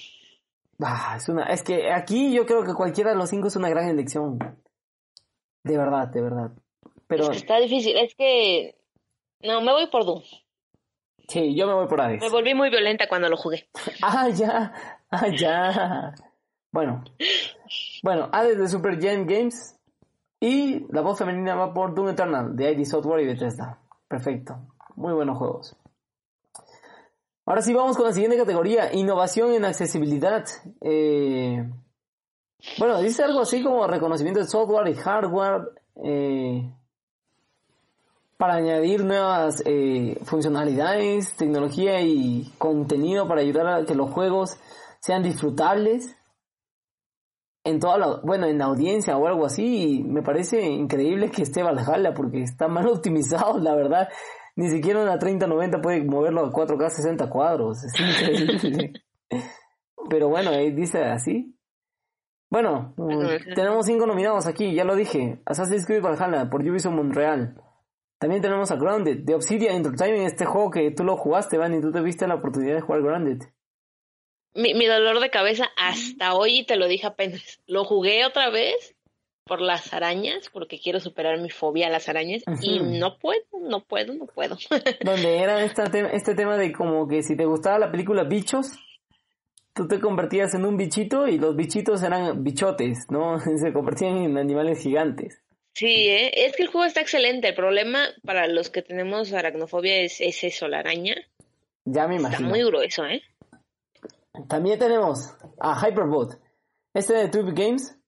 Ah, 0.83 1.15
es 1.17 1.29
una, 1.29 1.45
es 1.45 1.63
que 1.63 1.91
aquí 1.93 2.33
yo 2.33 2.47
creo 2.47 2.65
que 2.65 2.75
cualquiera 2.75 3.11
de 3.11 3.17
los 3.17 3.31
cinco 3.31 3.49
es 3.49 3.57
una 3.57 3.69
gran 3.69 3.89
elección. 3.89 4.39
De 5.63 5.79
verdad, 5.79 6.09
de 6.09 6.21
verdad. 6.21 6.51
Pero 7.07 7.25
Es 7.25 7.31
que 7.31 7.37
está 7.37 7.59
difícil. 7.59 7.97
Es 7.97 8.15
que. 8.15 8.77
No, 9.41 9.61
me 9.61 9.73
voy 9.73 9.87
por 9.89 10.05
Doom. 10.05 10.23
sí, 11.29 11.55
yo 11.55 11.67
me 11.67 11.75
voy 11.75 11.87
por 11.87 12.01
Hades. 12.01 12.21
Me 12.21 12.29
volví 12.29 12.55
muy 12.55 12.71
violenta 12.71 13.09
cuando 13.09 13.29
lo 13.29 13.37
jugué. 13.37 13.69
Ah, 14.03 14.29
ya, 14.29 14.73
ah, 15.11 15.29
ya. 15.29 16.15
Bueno, 16.73 17.05
bueno, 18.03 18.29
Hades 18.33 18.59
de 18.59 18.69
Super 18.69 18.99
Giant 18.99 19.31
Games 19.31 19.79
y 20.41 20.85
la 20.93 21.03
voz 21.03 21.19
femenina 21.19 21.55
va 21.55 21.73
por 21.73 21.95
Doom 21.95 22.09
Eternal 22.09 22.57
de 22.57 22.73
ID 22.73 22.85
Software 22.85 23.23
y 23.23 23.27
Bethesda. 23.27 23.79
Perfecto, 24.09 24.57
muy 24.97 25.13
buenos 25.15 25.39
juegos. 25.39 25.77
Ahora 27.47 27.61
sí 27.61 27.75
vamos 27.75 27.97
con 27.97 28.07
la 28.07 28.13
siguiente 28.13 28.39
categoría, 28.39 28.95
innovación 28.95 29.53
en 29.53 29.67
accesibilidad. 29.67 30.45
Eh, 30.81 31.63
bueno, 32.79 33.01
dice 33.03 33.23
algo 33.23 33.41
así 33.41 33.63
como 33.63 33.87
reconocimiento 33.87 34.41
de 34.41 34.47
software 34.47 34.89
y 34.89 34.95
hardware 34.95 35.63
eh, 36.03 36.73
para 38.39 38.55
añadir 38.55 39.05
nuevas 39.05 39.63
eh, 39.67 40.19
funcionalidades, 40.25 41.37
tecnología 41.37 42.01
y 42.01 42.51
contenido 42.57 43.29
para 43.29 43.43
ayudar 43.43 43.67
a 43.67 43.85
que 43.85 43.95
los 43.95 44.11
juegos 44.11 44.57
sean 45.01 45.23
disfrutables 45.23 46.17
en 47.63 47.79
toda 47.79 47.99
la, 47.99 48.21
bueno, 48.23 48.47
en 48.47 48.59
la 48.59 48.67
audiencia 48.67 49.19
o 49.19 49.27
algo 49.27 49.45
así. 49.45 49.99
Y 49.99 50.03
me 50.03 50.23
parece 50.23 50.63
increíble 50.63 51.31
que 51.31 51.43
esté 51.43 51.63
Valhalla 51.63 52.15
porque 52.15 52.43
está 52.43 52.69
mal 52.69 52.89
optimizado, 52.89 53.59
la 53.59 53.75
verdad. 53.75 54.09
Ni 54.57 54.71
siquiera 54.71 55.03
una 55.03 55.19
3090 55.19 55.81
puede 55.81 56.05
moverlo 56.05 56.47
a 56.47 56.53
4K 56.53 56.89
60 56.89 57.29
cuadros. 57.29 57.83
Es 57.83 57.93
increíble. 57.99 58.93
Pero 60.09 60.29
bueno, 60.29 60.51
ahí 60.51 60.71
dice 60.71 61.03
así. 61.03 61.57
Bueno, 62.51 62.95
mm, 62.97 63.55
tenemos 63.55 63.87
cinco 63.87 64.07
nominados 64.07 64.47
aquí, 64.47 64.75
ya 64.75 64.85
lo 64.85 64.95
dije. 64.95 65.41
Assassin's 65.45 65.87
Creed 65.87 66.03
Valhalla 66.03 66.49
por 66.51 66.63
Ubisoft 66.63 66.95
Montreal. 66.95 67.61
También 68.19 68.43
tenemos 68.43 68.71
a 68.71 68.77
Grounded, 68.77 69.25
de 69.25 69.35
Obsidian 69.35 69.75
Entertainment, 69.75 70.27
este 70.27 70.45
juego 70.45 70.71
que 70.71 70.91
tú 70.93 71.03
lo 71.03 71.17
jugaste, 71.17 71.59
Van, 71.59 71.75
y 71.75 71.81
tú 71.81 71.91
te 71.91 72.01
viste 72.01 72.29
la 72.29 72.37
oportunidad 72.37 72.77
de 72.77 72.81
jugar 72.81 73.03
Grounded. 73.03 73.43
Mi, 74.55 74.73
mi 74.75 74.87
dolor 74.87 75.19
de 75.19 75.31
cabeza 75.31 75.67
hasta 75.77 76.35
hoy, 76.35 76.61
y 76.61 76.67
te 76.67 76.77
lo 76.77 76.87
dije 76.87 77.09
apenas. 77.09 77.61
Lo 77.67 77.85
jugué 77.85 78.25
otra 78.25 78.51
vez 78.51 78.94
por 79.45 79.61
las 79.61 79.93
arañas, 79.93 80.49
porque 80.53 80.79
quiero 80.79 81.01
superar 81.01 81.39
mi 81.41 81.51
fobia 81.51 81.89
a 81.89 81.91
las 81.91 82.09
arañas 82.09 82.43
y 82.63 82.81
no 82.81 83.19
puedo, 83.19 83.43
no 83.61 83.85
puedo, 83.85 84.15
no 84.15 84.27
puedo. 84.27 84.57
Donde 85.05 85.39
era 85.39 85.63
esta 85.65 85.85
te- 85.85 86.15
este 86.17 86.35
tema 86.35 86.57
de 86.57 86.73
como 86.73 87.07
que 87.07 87.23
si 87.23 87.37
te 87.37 87.45
gustaba 87.45 87.79
la 87.79 87.91
película 87.91 88.25
Bichos, 88.25 88.73
tú 89.75 89.87
te 89.87 90.01
convertías 90.01 90.55
en 90.55 90.65
un 90.65 90.77
bichito 90.77 91.29
y 91.29 91.39
los 91.39 91.55
bichitos 91.57 92.03
eran 92.03 92.43
bichotes, 92.43 93.07
¿no? 93.11 93.39
Se 93.59 93.73
convertían 93.73 94.17
en 94.19 94.39
animales 94.39 94.81
gigantes. 94.81 95.41
Sí, 95.75 96.09
¿eh? 96.09 96.47
es 96.47 96.55
que 96.57 96.63
el 96.63 96.69
juego 96.69 96.85
está 96.87 97.01
excelente. 97.01 97.49
El 97.49 97.55
problema 97.55 98.07
para 98.25 98.47
los 98.47 98.71
que 98.71 98.81
tenemos 98.83 99.33
aracnofobia 99.33 99.97
es, 100.03 100.21
es 100.21 100.45
eso, 100.45 100.69
la 100.69 100.79
araña. 100.79 101.17
Ya 101.85 102.07
me 102.07 102.17
Está 102.17 102.29
imagino. 102.29 102.49
muy 102.49 102.63
grueso, 102.65 103.05
¿eh? 103.05 103.23
También 104.49 104.79
tenemos 104.79 105.35
a 105.61 105.75
Hyperbot. 105.87 106.41
Este 106.95 107.15
de 107.15 107.29
Trip 107.29 107.49
Games. 107.53 107.99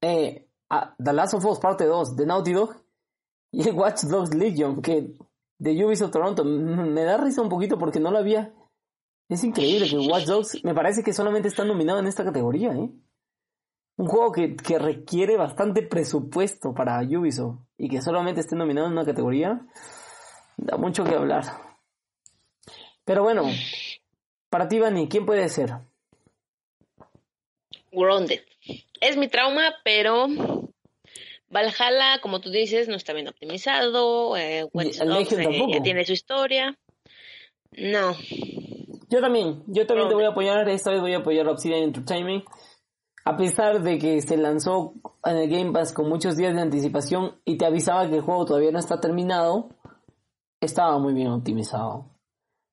Eh, 0.00 0.48
a 0.70 0.94
The 1.02 1.12
Last 1.12 1.34
of 1.34 1.44
Us 1.44 1.58
Parte 1.58 1.84
2 1.84 2.16
de 2.16 2.26
Naughty 2.26 2.52
Dog. 2.52 2.76
Y 3.52 3.70
Watch 3.70 4.02
Dogs 4.04 4.34
Legion, 4.34 4.82
que 4.82 5.14
de 5.58 5.84
Ubisoft 5.84 6.12
Toronto. 6.12 6.44
Mm, 6.44 6.92
Me 6.92 7.04
da 7.04 7.16
risa 7.16 7.42
un 7.42 7.48
poquito 7.48 7.78
porque 7.78 8.00
no 8.00 8.10
lo 8.10 8.18
había. 8.18 8.52
Es 9.28 9.44
increíble 9.44 9.88
que 9.88 9.98
Watch 9.98 10.24
Dogs 10.24 10.64
me 10.64 10.74
parece 10.74 11.02
que 11.02 11.12
solamente 11.12 11.48
está 11.48 11.64
nominado 11.64 11.98
en 11.98 12.06
esta 12.06 12.24
categoría, 12.24 12.72
¿eh? 12.72 12.90
Un 13.96 14.06
juego 14.06 14.30
que, 14.30 14.56
que 14.56 14.78
requiere 14.78 15.36
bastante 15.36 15.82
presupuesto 15.82 16.72
para 16.72 17.00
Ubisoft 17.02 17.58
y 17.76 17.88
que 17.88 18.00
solamente 18.00 18.40
esté 18.40 18.54
nominado 18.54 18.86
en 18.86 18.92
una 18.92 19.04
categoría, 19.04 19.66
da 20.56 20.76
mucho 20.76 21.02
que 21.02 21.16
hablar. 21.16 21.44
Pero 23.04 23.24
bueno, 23.24 23.42
para 24.50 24.68
ti, 24.68 24.78
Vani, 24.78 25.08
¿quién 25.08 25.26
puede 25.26 25.48
ser? 25.48 25.80
Grounded. 27.90 28.40
Es 29.00 29.16
mi 29.16 29.28
trauma, 29.28 29.74
pero 29.84 30.28
Valhalla, 31.50 32.20
como 32.20 32.40
tú 32.40 32.50
dices, 32.50 32.88
no 32.88 32.96
está 32.96 33.12
bien 33.12 33.28
optimizado. 33.28 34.36
Eh, 34.36 34.68
Watch 34.72 34.98
Dogs, 34.98 35.32
eh, 35.32 35.44
tampoco. 35.44 35.72
ya 35.72 35.82
tiene 35.82 36.04
su 36.04 36.12
historia. 36.12 36.76
No, 37.72 38.14
Yo 39.08 39.20
también, 39.20 39.62
yo 39.66 39.86
también 39.86 40.08
te 40.08 40.14
voy 40.14 40.24
a 40.24 40.30
apoyar, 40.30 40.68
esta 40.68 40.90
vez 40.90 41.00
voy 41.00 41.14
a 41.14 41.18
apoyar 41.18 41.46
a 41.46 41.52
Obsidian 41.52 41.82
Entertainment. 41.82 42.44
A 43.24 43.36
pesar 43.36 43.82
de 43.82 43.98
que 43.98 44.20
se 44.22 44.36
lanzó 44.36 44.94
en 45.24 45.36
el 45.36 45.50
Game 45.50 45.72
Pass 45.72 45.92
con 45.92 46.08
muchos 46.08 46.36
días 46.36 46.54
de 46.54 46.62
anticipación 46.62 47.38
y 47.44 47.58
te 47.58 47.66
avisaba 47.66 48.08
que 48.08 48.16
el 48.16 48.22
juego 48.22 48.46
todavía 48.46 48.70
no 48.70 48.78
está 48.78 49.00
terminado, 49.00 49.68
estaba 50.60 50.98
muy 50.98 51.12
bien 51.12 51.28
optimizado. 51.28 52.06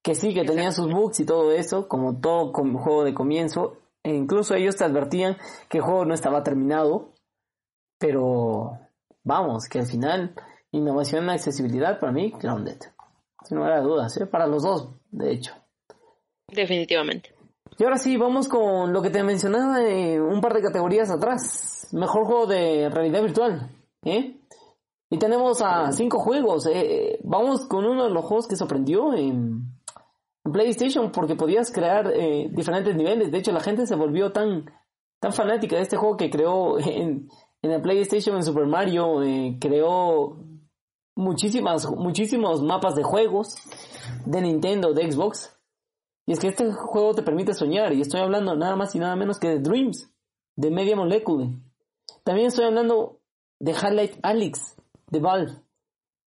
Que 0.01 0.15
sí, 0.15 0.33
que 0.33 0.45
tenía 0.45 0.71
sus 0.71 0.91
bugs 0.91 1.19
y 1.19 1.25
todo 1.25 1.51
eso, 1.51 1.87
como 1.87 2.19
todo 2.19 2.53
juego 2.53 3.03
de 3.03 3.13
comienzo. 3.13 3.77
E 4.05 4.13
incluso 4.13 4.53
ellos 4.53 4.75
te 4.75 4.83
advertían 4.83 5.35
que 5.67 5.79
el 5.79 5.83
juego 5.83 6.05
no 6.05 6.13
estaba 6.13 6.43
terminado. 6.43 7.15
Pero 7.97 8.77
vamos, 9.23 9.67
que 9.67 9.79
al 9.79 9.87
final, 9.87 10.35
innovación 10.71 11.23
en 11.23 11.31
accesibilidad 11.31 11.99
para 11.99 12.11
mí, 12.11 12.31
Grounded. 12.39 12.77
Sin 13.43 13.57
lugar 13.57 13.73
a 13.73 13.81
dudas, 13.81 14.15
¿eh? 14.17 14.27
para 14.27 14.45
los 14.45 14.61
dos, 14.61 14.89
de 15.09 15.31
hecho. 15.31 15.53
definitivamente. 16.47 17.33
Y 17.79 17.83
ahora 17.83 17.97
sí, 17.97 18.15
vamos 18.15 18.47
con 18.47 18.93
lo 18.93 19.01
que 19.01 19.09
te 19.09 19.23
mencionaba 19.23 19.83
eh, 19.83 20.21
un 20.21 20.39
par 20.39 20.53
de 20.53 20.61
categorías 20.61 21.09
atrás. 21.09 21.87
Mejor 21.91 22.25
juego 22.25 22.45
de 22.45 22.89
realidad 22.89 23.23
virtual. 23.23 23.71
¿eh? 24.03 24.39
Y 25.09 25.17
tenemos 25.17 25.63
a 25.63 25.91
cinco 25.91 26.19
juegos. 26.19 26.67
eh, 26.67 27.19
vamos 27.23 27.65
con 27.67 27.85
uno 27.85 28.03
de 28.03 28.11
los 28.11 28.23
juegos 28.23 28.47
que 28.47 28.55
sorprendió 28.55 29.15
en, 29.15 29.64
PlayStation 30.51 31.11
porque 31.11 31.35
podías 31.35 31.71
crear 31.71 32.11
eh, 32.13 32.49
diferentes 32.51 32.95
niveles. 32.95 33.31
De 33.31 33.39
hecho, 33.39 33.51
la 33.51 33.59
gente 33.59 33.85
se 33.85 33.95
volvió 33.95 34.31
tan, 34.31 34.71
tan 35.19 35.33
fanática 35.33 35.75
de 35.75 35.81
este 35.81 35.97
juego 35.97 36.17
que 36.17 36.29
creó 36.29 36.79
en, 36.79 37.29
en 37.61 37.81
PlayStation, 37.81 38.35
en 38.35 38.43
Super 38.43 38.65
Mario, 38.65 39.23
eh, 39.23 39.57
creó 39.59 40.37
muchísimas, 41.15 41.89
muchísimos 41.89 42.61
mapas 42.61 42.95
de 42.95 43.03
juegos 43.03 43.55
de 44.25 44.41
Nintendo, 44.41 44.93
de 44.93 45.11
Xbox. 45.11 45.51
Y 46.27 46.33
es 46.33 46.39
que 46.39 46.47
este 46.47 46.71
juego 46.71 47.13
te 47.13 47.21
permite 47.21 47.53
soñar, 47.53 47.93
y 47.93 48.01
estoy 48.01 48.19
hablando 48.19 48.55
nada 48.55 48.75
más 48.75 48.95
y 48.95 48.99
nada 48.99 49.15
menos 49.15 49.37
que 49.39 49.49
de 49.49 49.59
Dreams, 49.59 50.11
de 50.55 50.71
Media 50.71 50.95
Molecule. 50.95 51.59
También 52.23 52.47
estoy 52.47 52.65
hablando 52.65 53.19
de 53.59 53.73
Half-Life 53.73 54.19
Alyx, 54.23 54.75
de 55.11 55.19
Valve. 55.19 55.53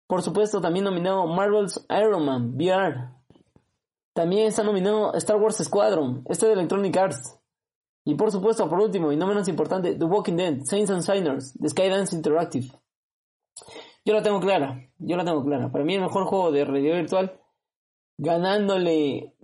Por 0.06 0.22
supuesto, 0.22 0.60
también 0.60 0.84
nominado 0.84 1.26
Marvel's 1.26 1.84
Iron 1.90 2.26
Man, 2.26 2.54
VR. 2.56 3.15
También 4.16 4.46
está 4.46 4.62
nominado 4.62 5.12
Star 5.12 5.36
Wars 5.36 5.58
Squadron, 5.62 6.24
este 6.30 6.46
de 6.46 6.54
Electronic 6.54 6.96
Arts. 6.96 7.38
Y 8.02 8.14
por 8.14 8.32
supuesto, 8.32 8.66
por 8.66 8.80
último, 8.80 9.12
y 9.12 9.16
no 9.16 9.26
menos 9.26 9.46
importante, 9.46 9.94
The 9.94 10.04
Walking 10.06 10.36
Dead, 10.36 10.60
Saints 10.64 10.90
and 10.90 11.02
Signers, 11.02 11.52
de 11.58 11.68
Skydance 11.68 12.16
Interactive. 12.16 12.68
Yo 14.06 14.14
la 14.14 14.22
tengo 14.22 14.40
clara, 14.40 14.88
yo 14.96 15.18
la 15.18 15.24
tengo 15.26 15.44
clara. 15.44 15.70
Para 15.70 15.84
mí 15.84 15.96
el 15.96 16.00
mejor 16.00 16.24
juego 16.24 16.50
de 16.50 16.64
realidad 16.64 16.96
virtual, 16.96 17.38
ganándole 18.16 19.34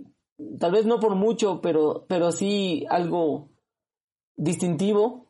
tal 0.58 0.72
vez 0.72 0.86
no 0.86 1.00
por 1.00 1.16
mucho, 1.16 1.60
pero, 1.60 2.06
pero 2.08 2.32
sí 2.32 2.86
algo 2.88 3.50
distintivo 4.36 5.28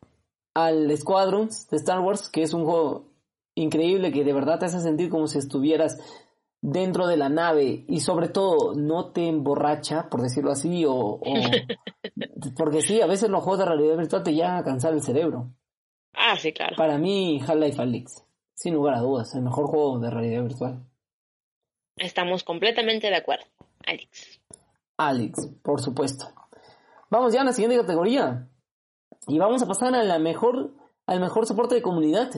al 0.55 0.97
Squadrons 0.97 1.69
de 1.69 1.79
Star 1.79 1.99
Wars, 1.99 2.29
que 2.29 2.43
es 2.43 2.55
un 2.55 2.65
juego 2.65 3.11
increíble 3.57 4.13
que 4.13 4.23
de 4.23 4.33
verdad 4.35 4.61
te 4.61 4.67
hace 4.67 4.81
sentir 4.81 5.11
como 5.11 5.27
si 5.27 5.39
estuvieras 5.39 5.99
dentro 6.63 7.07
de 7.09 7.17
la 7.19 7.29
nave 7.29 7.85
y 7.89 8.01
sobre 8.01 8.29
todo 8.29 8.75
no 8.75 9.11
te 9.11 9.27
emborracha, 9.29 10.09
por 10.09 10.23
decirlo 10.23 10.53
así, 10.53 10.85
o, 10.87 10.95
o- 10.95 11.21
porque 12.57 12.81
sí, 12.81 13.01
a 13.03 13.07
veces 13.07 13.29
los 13.29 13.43
juegos 13.43 13.59
de 13.59 13.67
realidad 13.67 13.97
virtual 13.99 14.23
te 14.23 14.33
llegan 14.33 14.57
a 14.57 14.65
cansar 14.65 14.95
el 14.95 15.03
cerebro. 15.03 15.51
Ah, 16.15 16.37
sí, 16.37 16.53
claro. 16.53 16.77
Para 16.77 16.99
mí, 16.99 17.41
Half-Life 17.47 17.83
Alyx, 17.83 18.25
sin 18.55 18.75
lugar 18.75 18.95
a 18.95 19.01
dudas, 19.01 19.35
el 19.35 19.43
mejor 19.43 19.67
juego 19.67 19.99
de 19.99 20.09
realidad 20.11 20.43
virtual. 20.43 20.83
Estamos 21.97 22.43
completamente 22.45 23.09
de 23.09 23.17
acuerdo, 23.17 23.45
Alex. 23.87 24.41
Alex, 24.97 25.49
por 25.63 25.81
supuesto. 25.81 26.27
Vamos 27.11 27.33
ya 27.35 27.43
a 27.43 27.45
la 27.45 27.53
siguiente 27.53 27.77
categoría. 27.77 28.49
Y 29.27 29.39
vamos 29.39 29.63
a 29.63 29.67
pasar 29.67 29.95
a 29.95 30.03
la 30.03 30.19
mejor, 30.19 30.73
al 31.07 31.21
mejor 31.21 31.47
soporte 31.47 31.75
de 31.75 31.83
comunidad. 31.83 32.31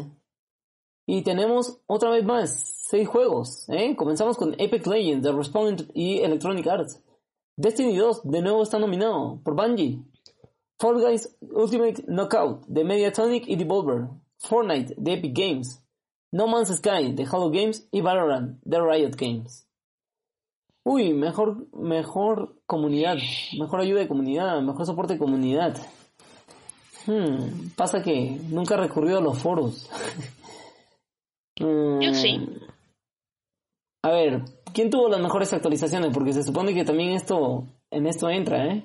Y 1.07 1.23
tenemos 1.23 1.81
otra 1.87 2.11
vez 2.11 2.25
más 2.25 2.85
seis 2.89 3.07
juegos. 3.09 3.69
¿eh? 3.69 3.95
Comenzamos 3.97 4.37
con 4.37 4.55
Apex 4.55 4.87
Legends 4.87 5.25
de 5.25 5.33
Respawn 5.33 5.77
y 5.95 6.21
Electronic 6.21 6.67
Arts. 6.67 7.03
Destiny 7.57 7.97
2 7.97 8.23
de 8.25 8.43
nuevo 8.43 8.63
está 8.63 8.79
nominado 8.79 9.41
por 9.45 9.55
Bungie. 9.55 10.03
Fall 10.79 11.01
Guys 11.01 11.37
Ultimate 11.41 12.05
Knockout 12.09 12.67
de 12.67 12.85
Mediatonic 12.85 13.47
y 13.47 13.57
Devolver. 13.57 14.09
Fortnite 14.39 14.95
de 14.97 15.13
Epic 15.15 15.37
Games. 15.37 15.83
No 16.33 16.49
Man's 16.49 16.75
Sky 16.77 17.13
de 17.13 17.27
Hollow 17.31 17.51
Games 17.51 17.87
y 17.93 18.01
Valorant 18.01 18.59
de 18.65 18.81
Riot 18.81 19.13
Games. 19.17 19.69
Uy, 20.83 21.15
mejor, 21.15 21.69
mejor 21.73 22.61
comunidad, 22.67 23.17
mejor 23.59 23.81
ayuda 23.81 24.01
de 24.01 24.09
comunidad, 24.09 24.61
mejor 24.61 24.85
soporte 24.85 25.15
de 25.15 25.19
comunidad. 25.19 25.77
Hmm, 27.07 27.69
pasa 27.77 28.03
que 28.03 28.39
nunca 28.51 28.75
he 28.75 28.79
recurrido 28.79 29.19
a 29.19 29.23
los 29.23 29.39
foros. 29.39 29.89
Mm, 31.61 32.01
Yo 32.01 32.15
sí. 32.15 32.49
A 34.03 34.11
ver, 34.11 34.43
¿quién 34.75 34.91
tuvo 34.91 35.09
las 35.09 35.21
mejores 35.21 35.53
actualizaciones? 35.53 36.13
Porque 36.13 36.33
se 36.33 36.43
supone 36.43 36.75
que 36.75 36.85
también 36.85 37.11
esto, 37.13 37.65
en 37.91 38.07
esto 38.07 38.29
entra, 38.29 38.67
¿eh? 38.67 38.85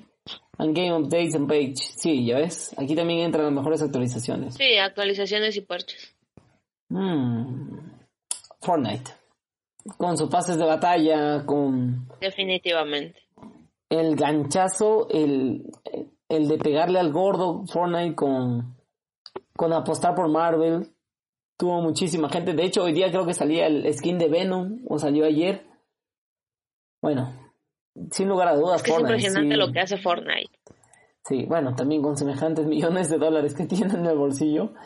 And 0.58 0.76
Game 0.76 0.94
Updates 0.94 1.34
and 1.34 1.48
Page. 1.48 1.74
Sí, 1.76 2.24
ya 2.26 2.36
ves, 2.36 2.74
aquí 2.78 2.94
también 2.94 3.20
entran 3.20 3.44
las 3.46 3.52
mejores 3.54 3.82
actualizaciones. 3.82 4.54
Sí, 4.54 4.76
actualizaciones 4.76 5.56
y 5.56 5.60
parches. 5.62 6.14
Hmm, 6.88 7.78
Fortnite. 8.60 9.12
Con 9.96 10.16
sus 10.18 10.28
pases 10.28 10.58
de 10.58 10.64
batalla, 10.66 11.44
con 11.46 12.06
Definitivamente. 12.20 13.18
el 13.88 14.14
ganchazo, 14.16 15.08
el, 15.10 15.64
el 16.28 16.48
de 16.48 16.58
pegarle 16.58 16.98
al 17.00 17.10
gordo 17.12 17.64
Fortnite 17.66 18.14
con, 18.14 18.76
con 19.56 19.72
apostar 19.72 20.14
por 20.14 20.28
Marvel. 20.28 20.90
Tuvo 21.60 21.82
muchísima 21.82 22.30
gente. 22.30 22.54
De 22.54 22.64
hecho, 22.64 22.82
hoy 22.84 22.94
día 22.94 23.10
creo 23.10 23.26
que 23.26 23.34
salía 23.34 23.66
el 23.66 23.92
skin 23.92 24.16
de 24.18 24.28
Venom, 24.28 24.80
o 24.88 24.98
salió 24.98 25.26
ayer. 25.26 25.62
Bueno, 27.02 27.32
sin 28.10 28.28
lugar 28.30 28.48
a 28.48 28.54
dudas, 28.56 28.76
Es 28.76 28.82
que 28.82 28.90
es 28.90 28.96
Fortnite. 28.96 29.14
impresionante 29.18 29.54
sí. 29.54 29.60
lo 29.60 29.72
que 29.72 29.80
hace 29.80 29.98
Fortnite. 29.98 30.50
Sí, 31.28 31.44
bueno, 31.44 31.74
también 31.76 32.00
con 32.00 32.16
semejantes 32.16 32.64
millones 32.66 33.10
de 33.10 33.18
dólares 33.18 33.54
que 33.54 33.66
tiene 33.66 33.92
en 33.94 34.06
el 34.06 34.16
bolsillo. 34.16 34.72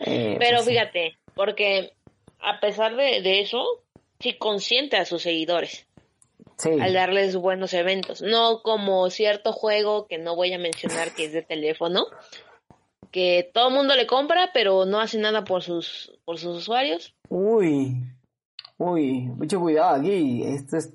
Eh, 0.00 0.36
Pero 0.38 0.56
pues, 0.56 0.64
sí. 0.64 0.70
fíjate, 0.72 1.18
porque 1.34 1.92
a 2.40 2.60
pesar 2.60 2.96
de, 2.96 3.20
de 3.22 3.40
eso, 3.40 3.62
sí 4.18 4.38
consiente 4.38 4.96
a 4.96 5.04
sus 5.04 5.22
seguidores 5.22 5.86
Sí. 6.56 6.70
al 6.80 6.92
darles 6.92 7.36
buenos 7.36 7.72
eventos. 7.72 8.20
No 8.20 8.60
como 8.62 9.08
cierto 9.10 9.52
juego 9.52 10.06
que 10.06 10.18
no 10.18 10.36
voy 10.36 10.52
a 10.52 10.58
mencionar 10.58 11.14
que 11.14 11.24
es 11.26 11.32
de 11.32 11.40
teléfono, 11.42 12.04
que 13.10 13.50
todo 13.52 13.68
el 13.68 13.74
mundo 13.74 13.94
le 13.96 14.06
compra, 14.06 14.50
pero 14.54 14.84
no 14.86 15.00
hace 15.00 15.18
nada 15.18 15.44
por 15.44 15.62
sus, 15.62 16.18
por 16.24 16.38
sus 16.38 16.58
usuarios. 16.58 17.14
Uy, 17.28 17.96
uy, 18.78 19.22
mucho 19.36 19.60
cuidado 19.60 19.96
aquí. 19.96 20.42
Esto 20.44 20.76
es- 20.76 20.94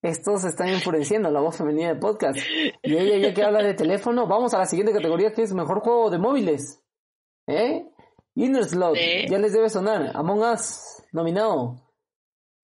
estos 0.00 0.44
están 0.44 0.68
enfureciendo 0.68 1.30
la 1.30 1.40
voz 1.40 1.56
femenina 1.56 1.88
del 1.88 1.98
podcast. 1.98 2.38
Y 2.82 2.96
ella 2.96 3.16
ya 3.28 3.34
que 3.34 3.42
habla 3.42 3.62
de 3.62 3.74
teléfono, 3.74 4.26
vamos 4.28 4.54
a 4.54 4.58
la 4.58 4.66
siguiente 4.66 4.92
categoría 4.92 5.32
que 5.32 5.42
es 5.42 5.52
mejor 5.52 5.80
juego 5.80 6.10
de 6.10 6.18
móviles. 6.18 6.80
¿Eh? 7.48 7.84
Inner 8.36 8.64
Slot, 8.64 8.94
Sí. 8.94 9.26
ya 9.28 9.38
les 9.38 9.52
debe 9.52 9.68
sonar. 9.68 10.12
Among 10.14 10.40
Us, 10.42 11.02
nominado. 11.12 11.82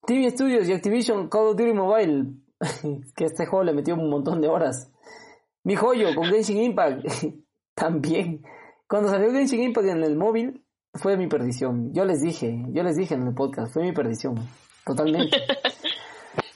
TV 0.06 0.30
Studios 0.30 0.68
y 0.68 0.72
Activision 0.72 1.28
Call 1.28 1.48
of 1.48 1.56
Duty 1.56 1.72
Mobile, 1.72 2.26
que 3.16 3.24
este 3.24 3.46
juego 3.46 3.64
le 3.64 3.72
metió 3.72 3.94
un 3.94 4.08
montón 4.08 4.40
de 4.40 4.46
horas. 4.48 4.92
Mi 5.64 5.74
joyo 5.74 6.14
con 6.14 6.26
Genshin 6.26 6.58
Impact, 6.62 7.04
también. 7.74 8.44
Cuando 8.94 9.10
salió 9.10 9.32
Genshin 9.32 9.60
Impact 9.60 9.88
en 9.88 10.04
el 10.04 10.16
móvil, 10.16 10.64
fue 10.92 11.16
mi 11.16 11.26
perdición. 11.26 11.92
Yo 11.92 12.04
les 12.04 12.20
dije, 12.20 12.64
yo 12.68 12.84
les 12.84 12.94
dije 12.94 13.16
en 13.16 13.26
el 13.26 13.34
podcast, 13.34 13.72
fue 13.74 13.82
mi 13.82 13.90
perdición. 13.90 14.36
Totalmente. 14.86 15.36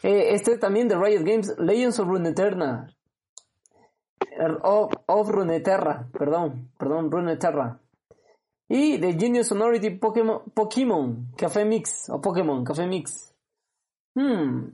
Eh, 0.04 0.34
este 0.34 0.56
también 0.58 0.86
de 0.86 0.96
Riot 0.96 1.24
Games, 1.24 1.56
Legends 1.58 1.98
of 1.98 2.06
Runeterra. 2.06 2.94
Er, 4.30 4.58
Of, 4.62 4.92
of 5.06 5.28
Runeterra, 5.28 6.08
perdón, 6.16 6.70
perdón, 6.78 7.10
Runeterra. 7.10 7.80
Y 8.68 8.98
de 8.98 9.14
Genius 9.18 9.48
Sonority 9.48 9.90
Pokémon, 9.98 10.44
Pokémon 10.54 11.32
Café 11.36 11.64
Mix, 11.64 12.08
o 12.10 12.20
Pokémon 12.20 12.62
Café 12.62 12.86
Mix. 12.86 13.34
Hmm. 14.14 14.70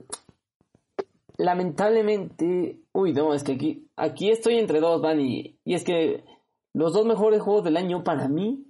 Lamentablemente, 1.37 2.81
uy, 2.93 3.13
no, 3.13 3.33
es 3.33 3.43
que 3.43 3.53
aquí, 3.53 3.89
aquí 3.95 4.29
estoy 4.29 4.59
entre 4.59 4.79
dos, 4.79 5.01
Bunny. 5.01 5.57
Y 5.63 5.73
es 5.73 5.83
que 5.83 6.23
los 6.75 6.91
dos 6.91 7.05
mejores 7.05 7.41
juegos 7.41 7.63
del 7.63 7.77
año 7.77 8.03
para 8.03 8.27
mí, 8.27 8.65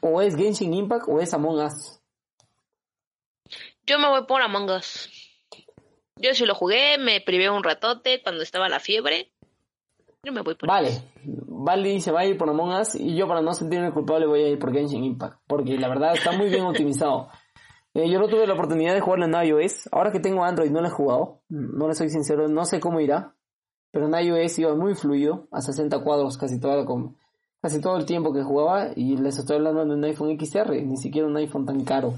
o 0.00 0.20
es 0.20 0.36
Genshin 0.36 0.74
Impact 0.74 1.08
o 1.08 1.18
es 1.18 1.32
Among 1.32 1.64
Us. 1.64 2.00
Yo 3.86 3.98
me 3.98 4.08
voy 4.08 4.26
por 4.26 4.42
Among 4.42 4.70
Us. 4.70 5.08
Yo 6.16 6.34
sí 6.34 6.44
lo 6.44 6.54
jugué, 6.54 6.98
me 6.98 7.22
privé 7.22 7.48
un 7.48 7.64
ratote 7.64 8.22
cuando 8.22 8.42
estaba 8.42 8.68
la 8.68 8.78
fiebre. 8.78 9.32
Yo 10.22 10.32
me 10.32 10.42
voy 10.42 10.54
por 10.54 10.68
Vale, 10.68 11.02
Vali 11.24 11.98
se 12.02 12.12
va 12.12 12.20
a 12.20 12.26
ir 12.26 12.36
por 12.36 12.50
Among 12.50 12.78
Us 12.78 12.94
y 12.94 13.16
yo 13.16 13.26
para 13.26 13.40
no 13.40 13.54
sentirme 13.54 13.90
culpable 13.90 14.26
voy 14.26 14.42
a 14.42 14.48
ir 14.48 14.58
por 14.58 14.70
Genshin 14.70 15.02
Impact, 15.02 15.40
porque 15.46 15.78
la 15.78 15.88
verdad 15.88 16.12
está 16.12 16.32
muy 16.32 16.50
bien 16.50 16.64
optimizado. 16.66 17.30
Eh, 17.94 18.10
yo 18.10 18.20
no 18.20 18.28
tuve 18.28 18.46
la 18.46 18.52
oportunidad 18.52 18.92
de 18.92 19.00
jugarlo 19.00 19.24
en 19.24 19.48
iOS, 19.48 19.88
ahora 19.92 20.12
que 20.12 20.20
tengo 20.20 20.44
Android 20.44 20.70
no 20.70 20.82
lo 20.82 20.88
he 20.88 20.92
jugado, 20.92 21.40
no 21.48 21.88
le 21.88 21.94
soy 21.94 22.10
sincero, 22.10 22.48
no 22.48 22.66
sé 22.66 22.80
cómo 22.80 23.00
irá, 23.00 23.34
pero 23.90 24.06
en 24.06 24.14
iOS 24.14 24.58
iba 24.58 24.74
muy 24.74 24.94
fluido, 24.94 25.48
a 25.50 25.60
60 25.60 25.98
cuadros 26.00 26.38
casi 26.38 26.58
todo, 26.60 27.14
casi 27.60 27.80
todo 27.80 27.96
el 27.96 28.06
tiempo 28.06 28.32
que 28.32 28.42
jugaba 28.42 28.90
y 28.94 29.16
les 29.16 29.38
estoy 29.38 29.56
hablando 29.56 29.84
de 29.84 29.94
un 29.94 30.04
iPhone 30.04 30.38
XR, 30.38 30.70
ni 30.84 30.96
siquiera 30.96 31.26
un 31.26 31.36
iPhone 31.36 31.66
tan 31.66 31.84
caro. 31.84 32.14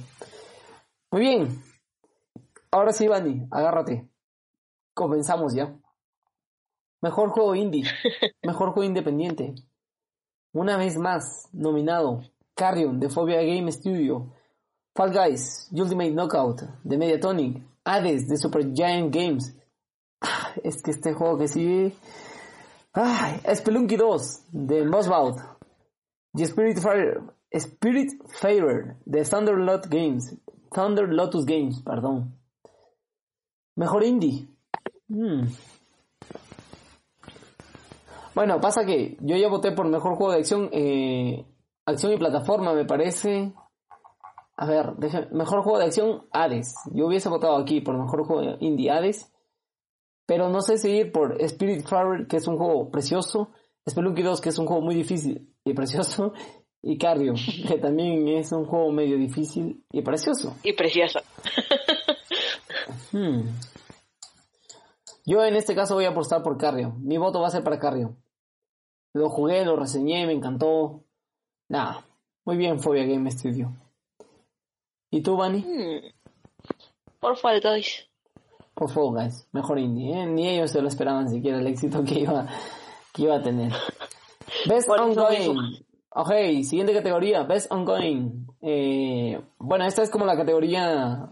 Muy 1.11 1.21
bien, 1.21 1.63
ahora 2.71 2.93
sí, 2.93 3.09
Vani, 3.09 3.47
agárrate. 3.51 4.09
Comenzamos 4.95 5.55
ya. 5.55 5.75
Mejor 7.01 7.31
juego 7.31 7.55
indie. 7.55 7.85
Mejor 8.43 8.73
juego 8.73 8.85
independiente. 8.85 9.55
Una 10.53 10.77
vez 10.77 10.99
más, 10.99 11.49
nominado. 11.53 12.23
Carrion, 12.55 13.01
de 13.01 13.09
Phobia 13.09 13.43
Game 13.43 13.73
Studio. 13.73 14.33
Fall 14.95 15.13
Guys, 15.13 15.69
Ultimate 15.73 16.11
Knockout, 16.13 16.61
de 16.85 16.99
Mediatonic. 16.99 17.63
Hades, 17.85 18.29
de 18.29 18.37
Super 18.37 18.73
Giant 18.73 19.13
Games. 19.13 19.57
Es 20.63 20.83
que 20.83 20.91
este 20.91 21.13
juego 21.13 21.39
que 21.39 21.49
sigue... 21.49 21.95
Ah, 22.95 23.37
Spelunky 23.55 23.97
2, 23.97 24.45
de 24.53 24.85
Mossbaud. 24.85 25.37
Y 26.35 26.43
Spirit 26.43 26.79
Fire, 26.79 27.23
Spirit 27.51 28.13
Fairer, 28.29 28.97
de 29.05 29.25
Thunder 29.25 29.57
Lot 29.57 29.87
Games. 29.89 30.37
Thunder 30.71 31.09
Lotus 31.09 31.45
Games, 31.45 31.83
perdón. 31.83 32.39
Mejor 33.77 34.05
indie. 34.05 34.49
Hmm. 35.09 35.45
Bueno, 38.35 38.61
pasa 38.61 38.87
que 38.87 39.19
yo 39.21 39.37
ya 39.37 39.49
voté 39.49 39.73
por 39.73 39.87
mejor 39.89 40.17
juego 40.17 40.33
de 40.33 40.39
acción, 40.39 40.71
eh, 40.73 41.47
acción 41.85 42.13
y 42.13 42.17
plataforma, 42.17 42.73
me 42.73 42.87
parece. 42.87 43.53
A 44.57 44.67
ver, 44.67 44.95
mejor 45.33 45.63
juego 45.63 45.79
de 45.79 45.85
acción, 45.85 46.27
Hades. 46.31 46.75
Yo 46.93 47.07
hubiese 47.07 47.29
votado 47.29 47.57
aquí 47.57 47.81
por 47.81 47.99
mejor 47.99 48.25
juego 48.25 48.57
indie 48.61 48.91
Hades. 48.91 49.32
Pero 50.33 50.49
no 50.49 50.63
sé 50.63 50.79
si 50.79 50.89
ir 50.89 51.13
por 51.13 51.39
Spirit 51.43 51.87
Flower, 51.87 52.27
que 52.27 52.39
es 52.39 52.49
un 52.49 52.57
juego 52.57 52.91
precioso. 52.91 53.51
Spelunky 53.87 54.23
2, 54.23 54.41
que 54.41 54.49
es 54.49 54.59
un 54.59 54.65
juego 54.65 54.81
muy 54.81 54.95
difícil 54.95 55.55
y 55.63 55.75
precioso. 55.75 56.33
Y 56.85 56.99
Carrion, 56.99 57.37
que 57.69 57.79
también 57.79 58.27
es 58.27 58.51
un 58.51 58.65
juego 58.65 58.91
medio 58.91 59.17
difícil 59.17 59.85
y 59.93 60.01
precioso. 60.01 60.57
Y 60.65 60.73
preciosa. 60.73 61.23
Hmm. 63.13 63.43
Yo 65.27 65.45
en 65.45 65.55
este 65.55 65.75
caso 65.75 65.95
voy 65.95 66.07
a 66.07 66.09
apostar 66.09 66.43
por 66.43 66.57
Carrion. 66.57 67.07
Mi 67.07 67.19
voto 67.19 67.41
va 67.41 67.49
a 67.49 67.51
ser 67.51 67.63
para 67.63 67.79
Carrion. 67.79 68.17
Lo 69.13 69.29
jugué, 69.29 69.65
lo 69.67 69.77
reseñé, 69.77 70.27
me 70.27 70.33
encantó. 70.33 71.05
Nada, 71.69 72.07
muy 72.47 72.57
bien 72.57 72.81
Phobia 72.81 73.05
Game 73.05 73.31
Studio. 73.31 73.71
¿Y 75.11 75.21
tú, 75.21 75.37
Bunny? 75.37 75.61
Hmm. 75.61 76.11
Por 77.21 77.37
Fall 77.37 77.61
Guys. 77.61 78.12
Por 78.75 78.91
Fall 78.91 79.13
Guys, 79.13 79.47
mejor 79.53 79.79
indie. 79.79 80.23
¿eh? 80.23 80.27
Ni 80.27 80.49
ellos 80.49 80.71
se 80.71 80.81
lo 80.81 80.89
esperaban 80.89 81.29
siquiera 81.29 81.59
el 81.59 81.67
éxito 81.67 82.03
que 82.05 82.21
iba, 82.21 82.47
que 83.13 83.23
iba 83.23 83.37
a 83.37 83.43
tener. 83.43 83.73
Best 84.69 84.89
Ongoing. 84.89 85.85
Ok, 86.15 86.31
siguiente 86.63 86.93
categoría, 86.93 87.43
Best 87.45 87.71
Ongoing. 87.73 88.47
Eh, 88.61 89.41
bueno, 89.59 89.85
esta 89.87 90.03
es 90.03 90.11
como 90.11 90.27
la 90.27 90.37
categoría, 90.37 91.29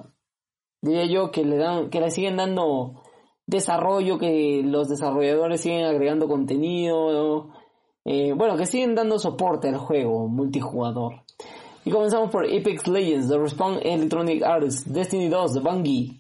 diría 0.81 1.07
yo, 1.07 1.31
que 1.31 1.45
le 1.45 1.57
dan, 1.57 1.91
que 1.91 2.01
le 2.01 2.11
siguen 2.11 2.37
dando 2.37 3.03
desarrollo, 3.47 4.19
que 4.19 4.63
los 4.65 4.89
desarrolladores 4.89 5.61
siguen 5.61 5.85
agregando 5.85 6.29
contenido, 6.29 7.51
eh, 8.05 8.33
bueno, 8.33 8.57
que 8.57 8.67
siguen 8.67 8.95
dando 8.95 9.19
soporte 9.19 9.69
al 9.69 9.79
juego 9.79 10.29
multijugador. 10.29 11.23
Y 11.85 11.91
comenzamos 11.91 12.31
por 12.31 12.45
Apex 12.45 12.87
Legends, 12.87 13.29
The 13.29 13.39
Respawn 13.39 13.79
Electronic 13.83 14.43
Arts, 14.43 14.91
Destiny 14.93 15.29
2, 15.29 15.55
The 15.55 15.61
Bungie, 15.61 16.20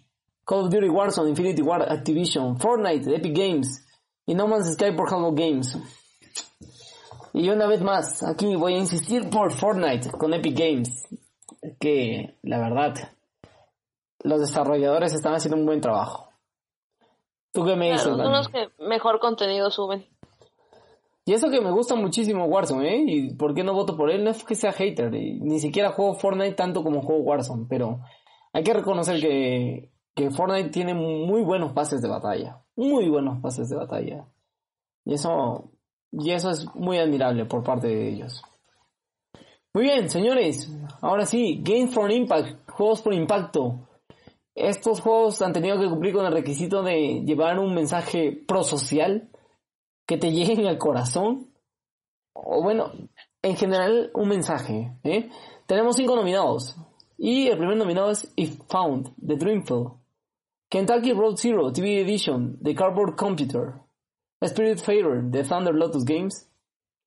Call 0.51 0.65
of 0.65 0.71
Duty 0.71 0.89
Warzone, 0.89 1.29
Infinity 1.29 1.63
War, 1.63 1.81
Activision, 1.89 2.59
Fortnite, 2.59 3.15
Epic 3.15 3.33
Games 3.37 3.87
y 4.27 4.35
No 4.35 4.49
Man's 4.49 4.73
Sky 4.73 4.91
por 4.97 5.09
Halo 5.09 5.31
Games. 5.33 5.79
Y 7.33 7.49
una 7.51 7.69
vez 7.69 7.81
más, 7.83 8.25
aquí 8.25 8.57
voy 8.57 8.75
a 8.75 8.79
insistir 8.79 9.31
por 9.31 9.53
Fortnite 9.53 10.11
con 10.11 10.35
Epic 10.35 10.59
Games, 10.59 11.07
que 11.79 12.37
la 12.43 12.59
verdad, 12.59 12.95
los 14.25 14.41
desarrolladores 14.41 15.15
están 15.15 15.35
haciendo 15.35 15.57
un 15.57 15.67
buen 15.67 15.81
trabajo. 15.81 16.31
¿Tú 17.53 17.65
qué 17.65 17.77
me 17.77 17.93
dices, 17.93 18.09
Claro, 18.09 18.17
son 18.17 18.25
Dani? 18.25 18.37
los 18.37 18.49
que 18.49 18.85
mejor 18.85 19.21
contenido 19.21 19.71
suben. 19.71 20.05
Y 21.27 21.33
eso 21.33 21.49
que 21.49 21.61
me 21.61 21.71
gusta 21.71 21.95
muchísimo 21.95 22.47
Warzone, 22.47 22.93
¿eh? 22.93 23.05
¿Y 23.07 23.35
por 23.37 23.55
qué 23.55 23.63
no 23.63 23.73
voto 23.73 23.97
por 23.97 24.11
él? 24.11 24.25
No 24.25 24.31
es 24.31 24.43
que 24.43 24.57
sea 24.57 24.73
hater, 24.73 25.13
ni 25.13 25.61
siquiera 25.61 25.93
juego 25.93 26.15
Fortnite 26.15 26.55
tanto 26.55 26.83
como 26.83 27.03
juego 27.03 27.23
Warzone, 27.23 27.67
pero 27.69 28.01
hay 28.53 28.65
que 28.65 28.75
reconocer 28.75 29.21
que, 29.21 29.93
Fortnite 30.29 30.71
tiene 30.71 30.93
muy 30.93 31.43
buenos 31.43 31.73
pases 31.73 32.03
de 32.03 32.09
batalla, 32.09 32.63
muy 32.77 33.09
buenos 33.09 33.41
pases 33.41 33.71
de 33.71 33.77
batalla. 33.77 34.27
Y 35.05 35.15
eso, 35.15 35.71
y 36.13 36.33
eso 36.33 36.51
es 36.51 36.67
muy 36.75 36.99
admirable 36.99 37.47
por 37.47 37.63
parte 37.63 37.87
de 37.89 38.09
ellos. 38.09 38.43
Muy 39.73 39.85
bien, 39.85 40.11
señores, 40.11 40.69
ahora 41.01 41.25
sí, 41.25 41.63
Games 41.63 41.95
for 41.95 42.11
Impact, 42.11 42.69
juegos 42.71 43.03
por 43.03 43.15
impacto. 43.15 43.89
Estos 44.55 45.01
juegos 45.01 45.41
han 45.43 45.53
tenido 45.53 45.79
que 45.79 45.89
cumplir 45.89 46.13
con 46.13 46.27
el 46.27 46.33
requisito 46.33 46.83
de 46.83 47.23
llevar 47.25 47.59
un 47.61 47.73
mensaje 47.75 48.33
prosocial 48.33 49.31
que 50.07 50.19
te 50.19 50.31
lleguen 50.33 50.67
al 50.67 50.77
corazón. 50.77 51.55
O 52.33 52.63
bueno, 52.63 52.91
en 53.43 53.57
general 53.57 54.11
un 54.15 54.29
mensaje. 54.29 54.93
¿eh? 55.05 55.31
Tenemos 55.67 55.97
cinco 55.97 56.17
nominados. 56.17 56.77
Y 57.17 57.47
el 57.49 57.59
primer 57.59 57.77
nominado 57.77 58.11
es 58.11 58.33
If 58.35 58.59
Found, 58.69 59.13
de 59.17 59.37
Dreamfield. 59.37 60.00
Kentucky 60.71 61.13
Road 61.13 61.37
Zero, 61.37 61.73
TV 61.73 62.01
Edition, 62.01 62.57
de 62.61 62.75
Cardboard 62.75 63.17
Computer. 63.17 63.75
Spirit 64.41 64.79
Fader, 64.79 65.25
de 65.25 65.43
Thunder 65.43 65.75
Lotus 65.75 66.05
Games. 66.05 66.49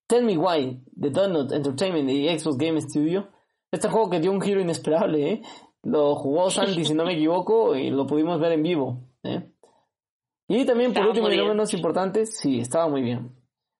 Tell 0.06 0.22
Me 0.22 0.36
Why, 0.36 0.82
de 0.92 1.10
Donut 1.10 1.50
Entertainment 1.50 2.10
y 2.10 2.28
Xbox 2.38 2.58
Game 2.58 2.80
Studio. 2.82 3.28
Este 3.72 3.88
juego 3.88 4.10
que 4.10 4.20
dio 4.20 4.30
un 4.30 4.40
giro 4.40 4.60
inesperable, 4.60 5.32
¿eh? 5.32 5.42
Lo 5.82 6.14
jugó 6.14 6.50
Sandy, 6.50 6.84
si 6.84 6.94
no 6.94 7.04
me 7.04 7.14
equivoco, 7.14 7.74
y 7.74 7.90
lo 7.90 8.06
pudimos 8.06 8.38
ver 8.38 8.52
en 8.52 8.62
vivo, 8.62 9.00
¿eh? 9.22 9.50
Y 10.46 10.66
también, 10.66 10.92
por 10.92 11.06
último 11.06 11.30
y 11.30 11.36
no 11.38 11.48
menos 11.48 11.72
importante, 11.72 12.26
sí, 12.26 12.60
estaba 12.60 12.86
muy 12.88 13.00
bien. 13.00 13.34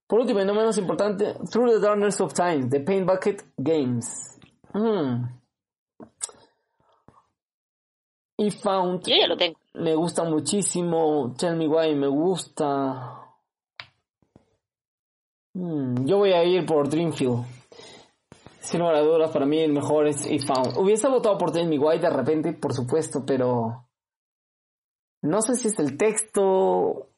Por 0.07 0.20
último 0.20 0.41
y 0.41 0.47
no 0.47 0.55
menos 0.55 0.78
importante, 0.78 1.35
Through 1.51 1.74
the 1.74 1.80
Darkness 1.80 2.20
of 2.22 2.32
Time, 2.32 2.68
de 2.68 2.80
Paint 2.80 3.07
Bucket 3.07 3.43
Games. 3.59 4.39
Mm. 4.72 5.24
Y 8.39 8.51
Found, 8.51 9.07
Yo 9.07 9.14
ya 9.14 9.26
lo 9.26 9.37
tengo. 9.37 9.59
Me 9.75 9.95
gusta 9.95 10.25
muchísimo. 10.25 11.35
Tell 11.39 11.57
Me 11.57 11.68
Why 11.68 11.95
me 11.95 12.07
gusta. 12.07 13.20
Mm, 15.55 16.07
yo 16.07 16.18
voy 16.18 16.33
a 16.33 16.45
ir 16.45 16.64
por 16.64 16.89
Dreamfield. 16.89 17.45
Sin 18.61 18.81
lugar 18.81 18.97
a 18.97 19.01
dudas, 19.01 19.31
para 19.31 19.45
mí 19.45 19.61
el 19.61 19.72
mejor 19.72 20.07
es 20.07 20.27
Found. 20.47 20.79
Hubiese 20.79 21.09
votado 21.09 21.37
por 21.37 21.53
Tell 21.53 21.68
Me 21.68 21.79
Why 21.79 21.99
de 21.99 22.11
repente, 22.11 22.53
por 22.53 22.72
supuesto, 22.72 23.25
pero. 23.27 23.87
No 25.22 25.43
sé 25.43 25.55
si 25.55 25.68
es 25.68 25.79
el 25.79 25.97
texto. 25.97 27.11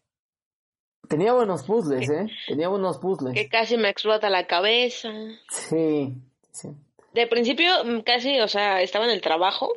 Tenía 1.09 1.32
buenos 1.32 1.62
puzzles, 1.64 2.11
¿eh? 2.11 2.26
Tenía 2.48 2.68
buenos 2.68 2.98
puzzles. 2.98 3.34
Que 3.34 3.48
casi 3.48 3.76
me 3.76 3.88
explota 3.88 4.28
la 4.28 4.46
cabeza. 4.46 5.09
Sí, 5.50 6.14
sí. 6.50 6.70
De 7.12 7.26
principio, 7.28 7.68
mm, 7.84 8.00
casi, 8.00 8.40
o 8.40 8.48
sea, 8.48 8.82
estaba 8.82 9.04
en 9.04 9.12
el 9.12 9.20
trabajo 9.20 9.72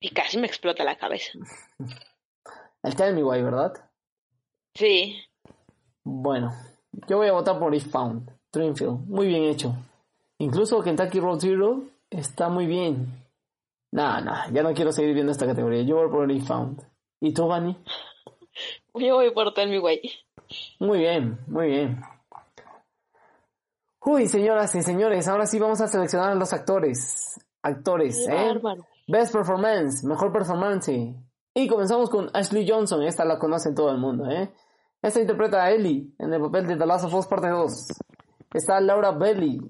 y 0.00 0.10
casi 0.10 0.38
me 0.38 0.46
explota 0.46 0.82
la 0.84 0.96
cabeza. 0.96 1.32
El 2.82 2.96
Tell 2.96 3.14
Me 3.14 3.22
Why, 3.22 3.42
¿verdad? 3.42 3.72
Sí. 4.74 5.22
Bueno, 6.02 6.52
yo 7.08 7.18
voy 7.18 7.28
a 7.28 7.32
votar 7.32 7.58
por 7.58 7.74
If 7.74 7.90
Found, 7.90 8.30
Dreamfield. 8.52 9.06
Muy 9.06 9.26
bien 9.26 9.44
hecho. 9.44 9.74
Incluso 10.38 10.82
Kentucky 10.82 11.20
Road 11.20 11.40
Zero 11.40 11.82
está 12.08 12.48
muy 12.48 12.66
bien. 12.66 13.26
Nah, 13.92 14.20
nah, 14.20 14.50
ya 14.50 14.62
no 14.62 14.72
quiero 14.72 14.92
seguir 14.92 15.12
viendo 15.12 15.32
esta 15.32 15.46
categoría. 15.46 15.82
Yo 15.82 15.96
voy 15.96 16.08
por 16.08 16.30
If 16.30 16.46
Found. 16.46 16.82
¿Y 17.20 17.34
tú, 17.34 17.44
Bunny? 17.44 17.76
Yo 18.94 19.16
voy 19.16 19.30
por 19.32 19.52
Tell 19.52 19.68
Me 19.68 19.78
Why. 19.78 20.00
Muy 20.78 20.98
bien, 21.00 21.38
muy 21.46 21.66
bien. 21.68 22.00
Uy, 24.02 24.26
señoras 24.26 24.74
y 24.74 24.82
señores, 24.82 25.28
ahora 25.28 25.46
sí 25.46 25.58
vamos 25.58 25.80
a 25.82 25.86
seleccionar 25.86 26.30
a 26.30 26.34
los 26.34 26.52
actores. 26.54 27.38
Actores, 27.62 28.24
Qué 28.26 28.32
¿eh? 28.32 28.46
bárbaro. 28.46 28.86
Best 29.10 29.32
Performance, 29.32 30.06
Mejor 30.06 30.32
Performance. 30.32 31.16
Y 31.52 31.66
comenzamos 31.66 32.08
con 32.10 32.30
Ashley 32.32 32.64
Johnson, 32.68 33.02
esta 33.02 33.24
la 33.24 33.40
conoce 33.40 33.72
todo 33.74 33.90
el 33.90 33.98
mundo, 33.98 34.30
¿eh? 34.30 34.52
Esta 35.02 35.20
interpreta 35.20 35.64
a 35.64 35.72
Ellie 35.72 36.14
en 36.18 36.32
el 36.32 36.40
papel 36.40 36.68
de 36.68 36.76
The 36.76 36.86
Last 36.86 37.06
of 37.06 37.14
Us 37.14 37.26
Parte 37.26 37.48
2. 37.48 37.88
Está 38.54 38.80
Laura 38.80 39.10
Bailey, 39.10 39.60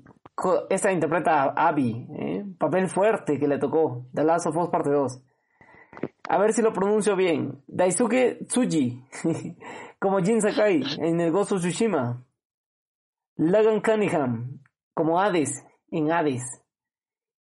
esta 0.68 0.92
interpreta 0.92 1.44
a 1.44 1.68
Abby, 1.68 2.06
¿eh? 2.18 2.44
Papel 2.58 2.88
fuerte 2.88 3.38
que 3.38 3.48
le 3.48 3.58
tocó, 3.58 4.06
The 4.12 4.24
Last 4.24 4.46
of 4.46 4.56
Us 4.58 4.68
Parte 4.68 4.90
2. 4.90 5.22
A 6.28 6.38
ver 6.38 6.52
si 6.52 6.60
lo 6.60 6.74
pronuncio 6.74 7.16
bien. 7.16 7.62
Daisuke 7.66 8.44
Tsuji, 8.46 9.02
como 9.98 10.20
Jin 10.20 10.42
Sakai 10.42 10.82
en 10.98 11.18
el 11.18 11.34
of 11.34 11.48
Tsushima. 11.48 12.22
Logan 13.36 13.80
Cunningham, 13.80 14.60
como 14.92 15.18
Hades 15.18 15.64
en 15.90 16.12
Hades. 16.12 16.42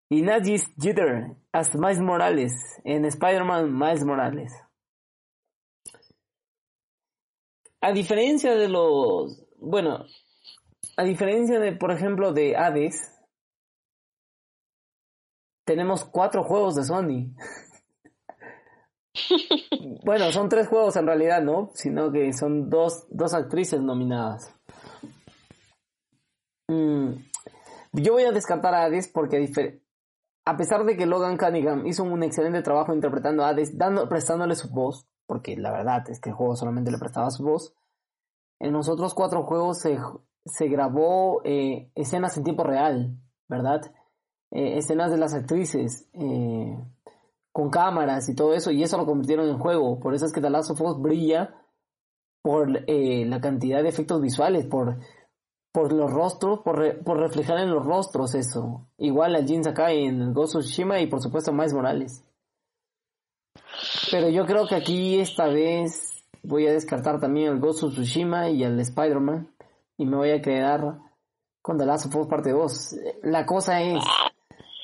Y 0.10 0.22
Najis 0.24 0.64
Jeter 0.78 1.36
as 1.52 1.76
Miles 1.76 2.00
Morales 2.00 2.54
en 2.84 3.06
Spider-Man 3.06 3.72
Miles 3.72 4.04
Morales. 4.04 4.52
A 7.82 7.92
diferencia 7.92 8.56
de 8.56 8.68
los... 8.68 9.46
Bueno, 9.58 10.06
a 10.98 11.04
diferencia 11.04 11.60
de, 11.60 11.74
por 11.74 11.92
ejemplo, 11.92 12.34
de 12.34 12.58
Hades, 12.58 13.16
tenemos 15.66 16.04
cuatro 16.06 16.44
juegos 16.44 16.76
de 16.76 16.84
Sony. 16.84 17.36
bueno, 20.04 20.32
son 20.32 20.50
tres 20.50 20.68
juegos 20.68 20.96
en 20.96 21.06
realidad, 21.06 21.42
¿no? 21.42 21.72
Sino 21.76 22.12
que 22.12 22.34
son 22.34 22.70
dos, 22.70 23.06
dos 23.10 23.34
actrices 23.34 23.82
nominadas. 23.82 24.54
Mm, 26.68 27.14
yo 27.94 28.14
voy 28.14 28.24
a 28.24 28.32
descartar 28.32 28.74
a 28.74 28.84
Hades 28.84 29.08
porque 29.08 29.38
a, 29.38 29.40
difer- 29.40 29.82
a 30.50 30.58
pesar 30.58 30.84
de 30.84 30.98
que 30.98 31.06
Logan 31.06 31.38
Cunningham 31.38 31.86
hizo 31.86 32.04
un 32.04 32.24
excelente 32.24 32.64
trabajo 32.64 32.92
interpretando 32.92 33.44
a 33.44 33.50
Hades, 33.50 33.78
dando, 33.78 34.10
prestándole 34.10 34.56
su 34.56 34.68
voz, 34.70 35.08
porque 35.28 35.56
la 35.56 35.72
verdad 35.72 36.10
es 36.10 36.20
que 36.20 36.32
el 36.32 36.36
juego 36.36 36.56
solamente 36.56 36.90
le 36.90 36.98
prestaba 36.98 37.30
su 37.30 37.44
voz, 37.44 37.76
en 38.60 38.74
los 38.74 38.90
otros 38.90 39.14
cuatro 39.14 39.44
juegos 39.44 39.78
se, 39.78 40.00
se 40.46 40.68
grabó 40.68 41.42
eh, 41.44 41.92
escenas 41.94 42.36
en 42.36 42.46
tiempo 42.46 42.64
real, 42.64 43.16
¿verdad? 43.48 43.82
Eh, 44.50 44.80
escenas 44.80 45.12
de 45.12 45.20
las 45.20 45.36
actrices 45.36 46.10
eh, 46.14 46.84
con 47.52 47.70
cámaras 47.70 48.28
y 48.28 48.34
todo 48.34 48.56
eso, 48.56 48.72
y 48.72 48.82
eso 48.82 48.98
lo 48.98 49.06
convirtieron 49.06 49.48
en 49.50 49.60
juego. 49.60 50.00
Por 50.00 50.16
eso 50.16 50.26
es 50.26 50.34
que 50.34 50.42
The 50.42 50.50
Last 50.50 50.72
brilla 50.98 51.54
por 52.42 52.72
la 52.88 53.40
cantidad 53.40 53.84
de 53.84 53.90
efectos 53.90 54.20
visuales, 54.20 54.66
por, 54.66 54.98
por 55.72 55.94
los 55.94 56.12
rostros, 56.12 56.60
por, 56.62 56.78
re- 56.80 56.96
por 56.96 57.18
reflejar 57.20 57.60
en 57.60 57.70
los 57.72 57.86
rostros 57.86 58.34
eso. 58.36 58.88
Igual 58.98 59.36
a 59.36 59.44
Jin 59.44 59.64
Sakai 59.64 60.06
en 60.06 60.22
el 60.22 60.34
Ghost 60.34 60.56
of 60.56 60.64
Tsushima 60.64 61.00
y 61.00 61.08
por 61.08 61.22
supuesto 61.22 61.52
Miles 61.54 61.74
Morales. 61.74 62.24
Pero 64.12 64.30
yo 64.30 64.46
creo 64.46 64.68
que 64.68 64.76
aquí 64.76 65.20
esta 65.20 65.48
vez 65.48 66.24
voy 66.44 66.68
a 66.68 66.72
descartar 66.74 67.20
también 67.20 67.54
el 67.54 67.60
Ghost 67.60 67.84
of 67.84 67.94
Tsushima 67.94 68.50
y 68.50 68.64
el 68.64 68.80
Spider-Man 68.80 69.54
y 69.98 70.06
me 70.06 70.18
voy 70.18 70.32
a 70.32 70.42
quedar 70.42 71.00
con 71.62 71.78
The 71.78 71.86
Last 71.86 72.08
of 72.08 72.16
Us 72.16 72.28
parte 72.28 72.52
2. 72.52 72.96
La 73.24 73.46
cosa 73.46 73.82
es 73.82 74.04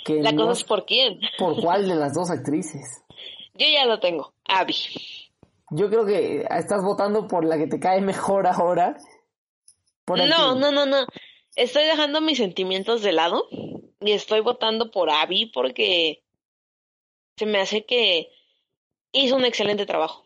que 0.03 0.21
La 0.21 0.31
no 0.31 0.43
cosa 0.47 0.51
es 0.59 0.63
por 0.65 0.85
quién. 0.85 1.19
por 1.39 1.55
cuál 1.61 1.87
de 1.87 1.95
las 1.95 2.13
dos 2.13 2.29
actrices. 2.29 3.03
Yo 3.55 3.65
ya 3.73 3.85
lo 3.85 3.99
tengo. 3.99 4.33
Abby. 4.47 4.75
Yo 5.71 5.89
creo 5.89 6.05
que 6.05 6.45
estás 6.49 6.83
votando 6.83 7.27
por 7.27 7.43
la 7.43 7.57
que 7.57 7.67
te 7.67 7.79
cae 7.79 8.01
mejor 8.01 8.45
ahora. 8.45 8.97
Por. 10.05 10.17
No, 10.19 10.55
no, 10.55 10.71
no, 10.71 10.85
no. 10.85 11.05
Estoy 11.55 11.83
dejando 11.83 12.21
mis 12.21 12.37
sentimientos 12.37 13.01
de 13.01 13.13
lado 13.13 13.47
y 13.99 14.11
estoy 14.11 14.41
votando 14.41 14.91
por 14.91 15.09
Abby 15.09 15.47
porque 15.47 16.23
se 17.37 17.45
me 17.45 17.59
hace 17.59 17.85
que 17.85 18.29
hizo 19.11 19.35
un 19.35 19.45
excelente 19.45 19.85
trabajo. 19.85 20.25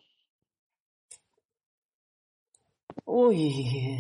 Uy. 3.06 3.96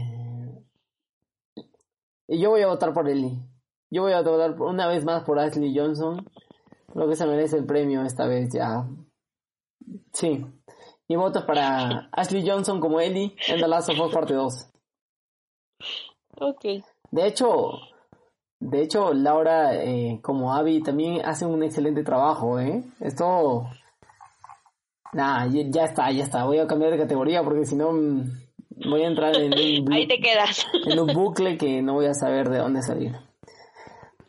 Yo 2.27 2.49
voy 2.51 2.61
a 2.61 2.67
votar 2.67 2.93
por 2.93 3.09
Ellie. 3.09 3.37
Yo 3.89 4.03
voy 4.03 4.13
a 4.13 4.21
votar 4.21 4.59
una 4.61 4.87
vez 4.87 5.03
más 5.03 5.23
por 5.23 5.39
Ashley 5.39 5.75
Johnson. 5.75 6.29
Creo 6.93 7.07
que 7.07 7.15
se 7.15 7.25
merece 7.25 7.57
el 7.57 7.65
premio 7.65 8.03
esta 8.03 8.27
vez 8.27 8.49
ya. 8.53 8.87
Sí. 10.13 10.45
Mi 11.07 11.15
voto 11.15 11.39
es 11.39 11.45
para 11.45 12.09
Ashley 12.11 12.47
Johnson 12.47 12.79
como 12.79 12.99
Ellie 12.99 13.35
en 13.47 13.59
The 13.59 13.67
Last 13.67 13.89
of 13.89 13.99
Us 13.99 14.13
Parte 14.13 14.35
2. 14.35 14.68
Ok. 16.39 16.65
De 17.11 17.27
hecho, 17.27 17.79
de 18.59 18.81
hecho, 18.81 19.13
Laura 19.13 19.73
eh, 19.75 20.19
como 20.21 20.53
Abby 20.53 20.83
también 20.83 21.21
hace 21.25 21.45
un 21.45 21.63
excelente 21.63 22.03
trabajo, 22.03 22.59
¿eh? 22.59 22.83
Esto... 22.99 23.69
Nah, 25.13 25.47
ya, 25.47 25.85
está, 25.85 26.11
ya 26.11 26.23
está. 26.23 26.43
Voy 26.43 26.59
a 26.59 26.67
cambiar 26.67 26.91
de 26.91 26.99
categoría 26.99 27.41
porque 27.43 27.65
si 27.65 27.75
no 27.75 27.93
mm, 27.93 28.23
voy 28.89 29.03
a 29.03 29.07
entrar 29.07 29.35
en 29.37 29.53
un, 29.53 29.91
Ahí 29.93 30.07
te 30.07 30.19
quedas. 30.19 30.67
en 30.85 30.99
un 30.99 31.07
bucle 31.07 31.57
que 31.57 31.81
no 31.81 31.93
voy 31.93 32.05
a 32.05 32.13
saber 32.13 32.49
de 32.49 32.59
dónde 32.59 32.83
salir. 32.83 33.15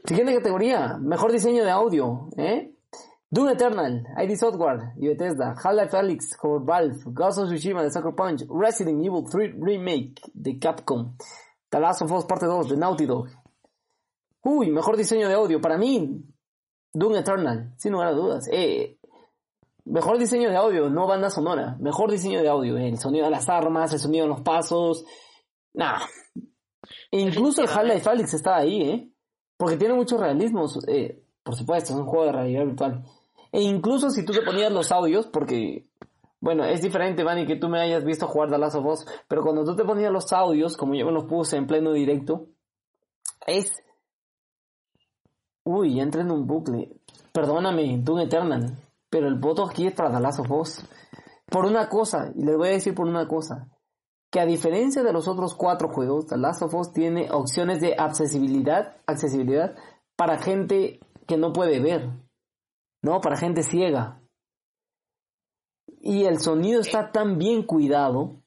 Siguiente 0.05 0.35
categoría, 0.35 0.97
mejor 0.99 1.33
diseño 1.33 1.65
de 1.65 1.71
audio, 1.71 2.29
¿eh? 2.39 2.73
Doom 3.31 3.49
Eternal, 3.49 4.07
ID 4.17 4.37
Software 4.37 4.93
y 4.97 5.07
Bethesda, 5.07 5.55
Half-Life 5.55 5.97
Alyx 5.97 6.37
por 6.41 6.65
Valve, 6.65 6.99
Ghost 7.07 7.39
of 7.39 7.49
Tsushima 7.49 7.83
de 7.83 7.91
Sucker 7.91 8.15
Punch, 8.15 8.43
Resident 8.49 9.05
Evil 9.05 9.25
3 9.31 9.55
Remake 9.61 10.21
de 10.35 10.59
Capcom, 10.59 11.17
The 11.69 11.79
Last 11.79 12.03
of 12.03 12.11
Us 12.11 12.25
Parte 12.25 12.47
2 12.47 12.71
de 12.71 12.77
Naughty 12.77 13.07
Dog. 13.07 13.29
Uy, 14.43 14.71
mejor 14.71 14.97
diseño 14.97 15.29
de 15.29 15.35
audio, 15.35 15.61
para 15.61 15.79
mí, 15.79 16.25
Doom 16.93 17.15
Eternal, 17.15 17.73
sin 17.77 17.93
lugar 17.93 18.09
a 18.09 18.13
dudas. 18.13 18.49
Eh, 18.51 18.99
mejor 19.85 20.19
diseño 20.19 20.51
de 20.51 20.57
audio, 20.57 20.91
no 20.91 21.07
banda 21.07 21.31
sonora, 21.31 21.77
mejor 21.79 22.11
diseño 22.11 22.43
de 22.43 22.49
audio, 22.49 22.77
el 22.79 22.99
sonido 22.99 23.27
de 23.27 23.31
las 23.31 23.49
armas, 23.49 23.93
el 23.93 24.01
sonido 24.01 24.25
de 24.25 24.31
los 24.31 24.41
pasos, 24.41 25.05
Nah. 25.75 26.01
E 27.11 27.21
incluso 27.21 27.63
el 27.63 27.69
Half-Life 27.69 28.09
Alyx 28.09 28.35
está 28.35 28.57
ahí, 28.57 28.83
¿eh? 28.83 29.13
Porque 29.57 29.77
tiene 29.77 29.95
muchos 29.95 30.19
realismos. 30.21 30.79
eh, 30.89 31.23
por 31.43 31.55
supuesto, 31.57 31.93
es 31.93 31.99
un 31.99 32.07
juego 32.07 32.27
de 32.27 32.33
realidad 32.33 32.65
virtual. 32.67 33.05
E 33.53 33.63
incluso 33.63 34.11
si 34.11 34.25
tú 34.25 34.33
te 34.33 34.43
ponías 34.43 34.73
los 34.73 34.93
audios, 34.93 35.27
porque, 35.27 35.89
bueno, 36.41 36.65
es 36.65 36.83
diferente, 36.83 37.25
Manny, 37.25 37.47
que 37.47 37.57
tú 37.57 37.69
me 37.69 37.81
hayas 37.81 38.05
visto 38.05 38.27
jugar 38.27 38.51
The 38.51 38.59
Last 38.59 38.77
of 38.77 38.87
Us, 38.87 39.07
pero 39.29 39.43
cuando 39.43 39.65
tú 39.65 39.75
te 39.75 39.85
ponías 39.85 40.13
los 40.13 40.33
audios, 40.33 40.77
como 40.77 40.95
yo 40.95 41.07
me 41.07 41.13
los 41.13 41.25
puse 41.25 41.57
en 41.57 41.67
pleno 41.67 41.93
directo, 41.93 42.47
es... 43.47 43.73
Uy, 45.65 45.97
ya 45.97 46.03
entré 46.03 46.23
en 46.23 46.31
un 46.31 46.47
bucle. 46.47 46.97
Perdóname, 47.33 47.99
Doom 48.03 48.21
Eternal, 48.21 48.77
pero 49.09 49.29
el 49.29 49.39
voto 49.39 49.65
aquí 49.65 49.87
es 49.87 49.95
para 49.95 50.13
The 50.13 50.21
Last 50.21 50.41
of 50.41 50.51
Us. 50.51 50.85
Por 51.47 51.67
una 51.67 51.89
cosa, 51.89 52.33
y 52.35 52.45
les 52.45 52.57
voy 52.57 52.69
a 52.69 52.73
decir 52.73 52.95
por 52.95 53.07
una 53.07 53.27
cosa, 53.27 53.69
que 54.31 54.41
a 54.41 54.47
diferencia 54.47 55.03
de 55.03 55.13
los 55.13 55.27
otros 55.27 55.55
cuatro 55.55 55.89
juegos, 55.89 56.27
The 56.27 56.39
Last 56.39 56.63
of 56.63 56.75
Us 56.75 56.93
tiene 56.93 57.31
opciones 57.33 57.81
de 57.81 57.97
accesibilidad, 57.99 58.97
accesibilidad 59.07 59.75
para 60.17 60.39
gente 60.39 61.01
que 61.27 61.37
no 61.37 61.53
puede 61.53 61.81
ver, 61.81 62.11
¿no? 63.03 63.21
Para 63.21 63.37
gente 63.37 63.63
ciega. 63.63 64.21
Y 66.01 66.25
el 66.25 66.39
sonido 66.39 66.81
está 66.81 67.13
tan 67.13 67.39
bien 67.39 67.63
cuidado 67.63 68.43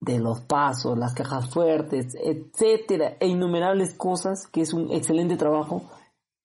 de 0.00 0.18
los 0.18 0.40
pasos, 0.42 0.98
las 0.98 1.14
cajas 1.14 1.48
fuertes, 1.50 2.14
etcétera, 2.14 3.16
e 3.20 3.28
innumerables 3.28 3.94
cosas, 3.94 4.46
que 4.48 4.60
es 4.60 4.72
un 4.72 4.92
excelente 4.92 5.36
trabajo. 5.36 5.90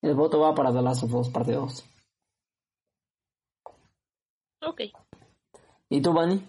El 0.01 0.15
voto 0.15 0.39
va 0.39 0.55
para 0.55 0.71
The 0.71 0.81
Last 0.81 1.03
of 1.03 1.13
Us 1.13 1.29
parte 1.29 1.53
2. 1.53 1.85
Ok. 4.61 4.81
¿Y 5.89 6.01
tú, 6.01 6.13
Bunny? 6.13 6.45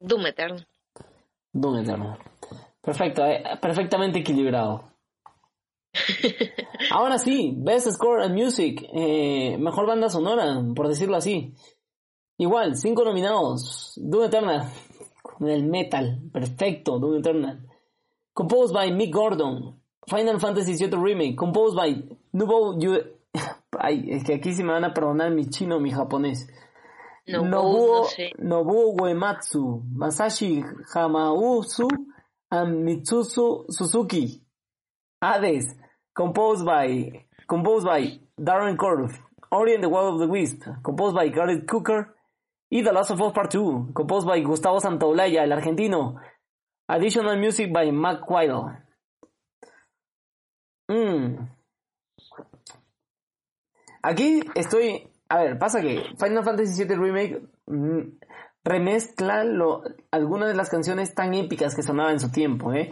Doom 0.00 0.26
Eternal. 0.26 0.66
Doom 1.52 1.78
Eternal. 1.78 2.18
Perfecto, 2.80 3.24
eh, 3.24 3.44
perfectamente 3.60 4.18
equilibrado. 4.18 4.91
Ahora 6.90 7.18
sí, 7.18 7.54
Best 7.56 7.90
Score 7.90 8.22
and 8.22 8.34
Music, 8.34 8.86
eh, 8.92 9.56
mejor 9.58 9.86
banda 9.86 10.08
sonora, 10.08 10.62
por 10.74 10.88
decirlo 10.88 11.16
así. 11.16 11.54
Igual, 12.38 12.76
cinco 12.76 13.04
nominados. 13.04 13.92
Doom 13.96 14.24
Eternal, 14.24 14.68
con 15.22 15.48
el 15.48 15.64
metal, 15.64 16.20
perfecto, 16.32 16.98
Doom 16.98 17.18
Eternal. 17.18 17.68
Composed 18.32 18.74
by 18.74 18.90
Mick 18.92 19.12
Gordon. 19.14 19.78
Final 20.08 20.40
Fantasy 20.40 20.74
VII 20.74 20.96
Remake, 20.96 21.36
composed 21.36 21.76
by 21.76 21.94
Nobuo 22.32 22.74
Ue- 22.76 23.18
Ay, 23.78 24.04
es 24.10 24.24
que 24.24 24.34
aquí 24.34 24.52
sí 24.52 24.64
me 24.64 24.72
van 24.72 24.84
a 24.84 24.92
perdonar 24.92 25.30
mi 25.30 25.46
chino, 25.48 25.78
mi 25.78 25.90
japonés. 25.92 26.48
No, 27.26 27.42
Nobuo, 27.44 27.98
no 28.02 28.04
sé. 28.04 28.32
Nobuo 28.38 28.94
Uematsu, 29.00 29.82
Masashi 29.94 30.64
Hamauzu, 30.92 31.86
and 32.50 32.84
Mitsusu 32.84 33.64
Suzuki. 33.68 34.42
Hades, 35.20 35.76
composed 36.14 36.64
by, 36.64 37.24
composed 37.48 37.86
by 37.86 38.18
Darren 38.38 38.76
Corf. 38.76 39.18
Ori 39.50 39.74
and 39.74 39.84
the 39.84 39.88
Wild 39.88 40.14
of 40.14 40.20
the 40.20 40.26
Wisp, 40.28 40.62
composed 40.82 41.14
by 41.14 41.28
Gareth 41.28 41.66
Cooker. 41.66 42.14
Y 42.70 42.80
The 42.80 42.90
Last 42.90 43.10
of 43.10 43.20
Us 43.20 43.32
Part 43.34 43.50
2, 43.50 43.92
composed 43.94 44.26
by 44.26 44.40
Gustavo 44.40 44.80
Santaolalla, 44.80 45.42
el 45.42 45.52
argentino. 45.52 46.16
Additional 46.88 47.36
music 47.36 47.70
by 47.70 47.90
Mac 47.90 48.28
Wilde. 48.30 48.78
Mm. 50.90 51.50
Aquí 54.02 54.42
estoy. 54.54 55.08
A 55.28 55.38
ver, 55.38 55.58
pasa 55.58 55.80
que 55.80 56.02
Final 56.18 56.44
Fantasy 56.44 56.84
VII 56.84 56.96
Remake 56.96 57.42
mm, 57.66 58.18
remezcla 58.64 59.44
lo, 59.44 59.82
algunas 60.10 60.48
de 60.48 60.54
las 60.54 60.70
canciones 60.70 61.14
tan 61.14 61.34
épicas 61.34 61.74
que 61.74 61.82
sonaban 61.82 62.12
en 62.14 62.20
su 62.20 62.30
tiempo, 62.30 62.72
¿eh? 62.72 62.90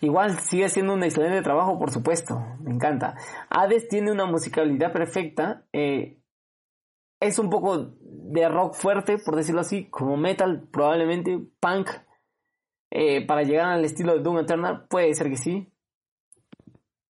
Igual 0.00 0.38
sigue 0.40 0.68
siendo 0.68 0.94
un 0.94 1.04
excelente 1.04 1.42
trabajo, 1.42 1.78
por 1.78 1.90
supuesto. 1.92 2.40
Me 2.60 2.72
encanta. 2.72 3.14
Hades 3.50 3.88
tiene 3.88 4.10
una 4.10 4.26
musicalidad 4.26 4.92
perfecta. 4.92 5.64
eh, 5.72 6.18
es 7.20 7.38
un 7.38 7.50
poco 7.50 7.92
de 8.00 8.48
rock 8.48 8.74
fuerte, 8.74 9.16
por 9.18 9.36
decirlo 9.36 9.60
así, 9.60 9.88
como 9.88 10.16
metal, 10.16 10.66
probablemente, 10.72 11.38
punk. 11.60 11.88
eh, 12.90 13.24
para 13.26 13.42
llegar 13.42 13.66
al 13.68 13.84
estilo 13.84 14.14
de 14.14 14.20
Doom 14.20 14.40
Eternal, 14.40 14.86
puede 14.88 15.14
ser 15.14 15.28
que 15.30 15.36
sí. 15.36 15.72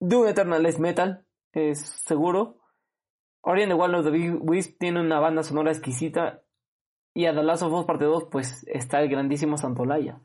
Doom 0.01 0.29
Eternal 0.29 0.65
es 0.67 0.79
metal, 0.79 1.25
es 1.53 1.81
seguro. 1.81 2.59
Ori 3.41 3.63
and 3.63 3.73
the 3.73 3.75
Wild 3.75 3.95
of 3.95 4.05
the 4.05 4.31
Wisp 4.33 4.79
tiene 4.79 5.01
una 5.01 5.19
banda 5.19 5.43
sonora 5.43 5.73
exquisita. 5.73 6.42
Y 7.15 7.27
a 7.27 7.35
The 7.35 7.43
Last 7.43 7.63
of 7.63 7.73
Us 7.73 7.85
Parte 7.85 8.05
2, 8.05 8.25
pues 8.31 8.65
está 8.67 9.01
el 9.01 9.09
grandísimo 9.09 9.57
Santolaya. 9.57 10.21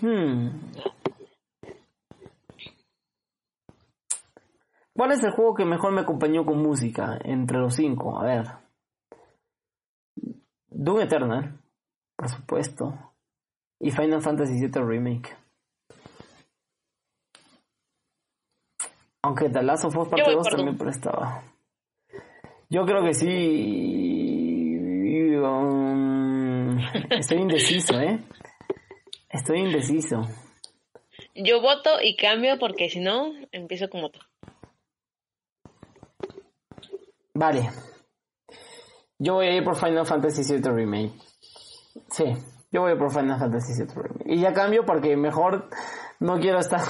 Hmm. 0.00 0.48
¿Cuál 4.94 5.12
es 5.12 5.22
el 5.22 5.30
juego 5.30 5.54
que 5.54 5.64
mejor 5.64 5.92
me 5.92 6.00
acompañó 6.00 6.44
con 6.44 6.60
música 6.60 7.18
entre 7.22 7.58
los 7.58 7.74
cinco? 7.74 8.18
A 8.18 8.24
ver. 8.24 8.46
Doom 10.68 11.00
Eternal, 11.00 11.60
por 12.16 12.28
supuesto. 12.28 13.12
Y 13.80 13.90
Final 13.90 14.20
Fantasy 14.20 14.60
VII 14.60 14.82
Remake. 14.82 15.36
Aunque 19.22 19.48
The 19.48 19.62
Last 19.62 19.84
of 19.84 19.96
Us 19.96 20.08
Parte 20.08 20.24
voy 20.24 20.34
2 20.34 20.48
por 20.48 20.56
también 20.56 20.78
prestaba. 20.78 21.42
Yo 22.70 22.84
creo 22.84 23.02
que 23.02 23.14
sí. 23.14 24.76
um, 25.36 26.78
estoy 27.10 27.38
indeciso, 27.38 27.98
¿eh? 27.98 28.22
Estoy 29.30 29.60
indeciso. 29.60 30.20
Yo 31.34 31.62
voto 31.62 32.02
y 32.02 32.14
cambio 32.16 32.58
porque 32.58 32.90
si 32.90 33.00
no, 33.00 33.32
empiezo 33.52 33.88
como 33.88 34.10
tú. 34.10 34.20
Vale. 37.34 37.70
Yo 39.18 39.34
voy 39.34 39.46
a 39.46 39.56
ir 39.56 39.64
por 39.64 39.76
Final 39.76 40.04
Fantasy 40.04 40.42
VII 40.42 40.70
Remake. 40.70 41.14
Sí, 42.10 42.24
yo 42.70 42.82
voy 42.82 42.96
por 42.96 43.10
Final 43.10 43.38
Fantasy 43.38 43.82
VII 43.82 43.94
Remake. 43.94 44.24
Y 44.26 44.40
ya 44.40 44.52
cambio 44.52 44.84
porque 44.84 45.16
mejor 45.16 45.70
no 46.20 46.38
quiero 46.38 46.58
estar. 46.58 46.80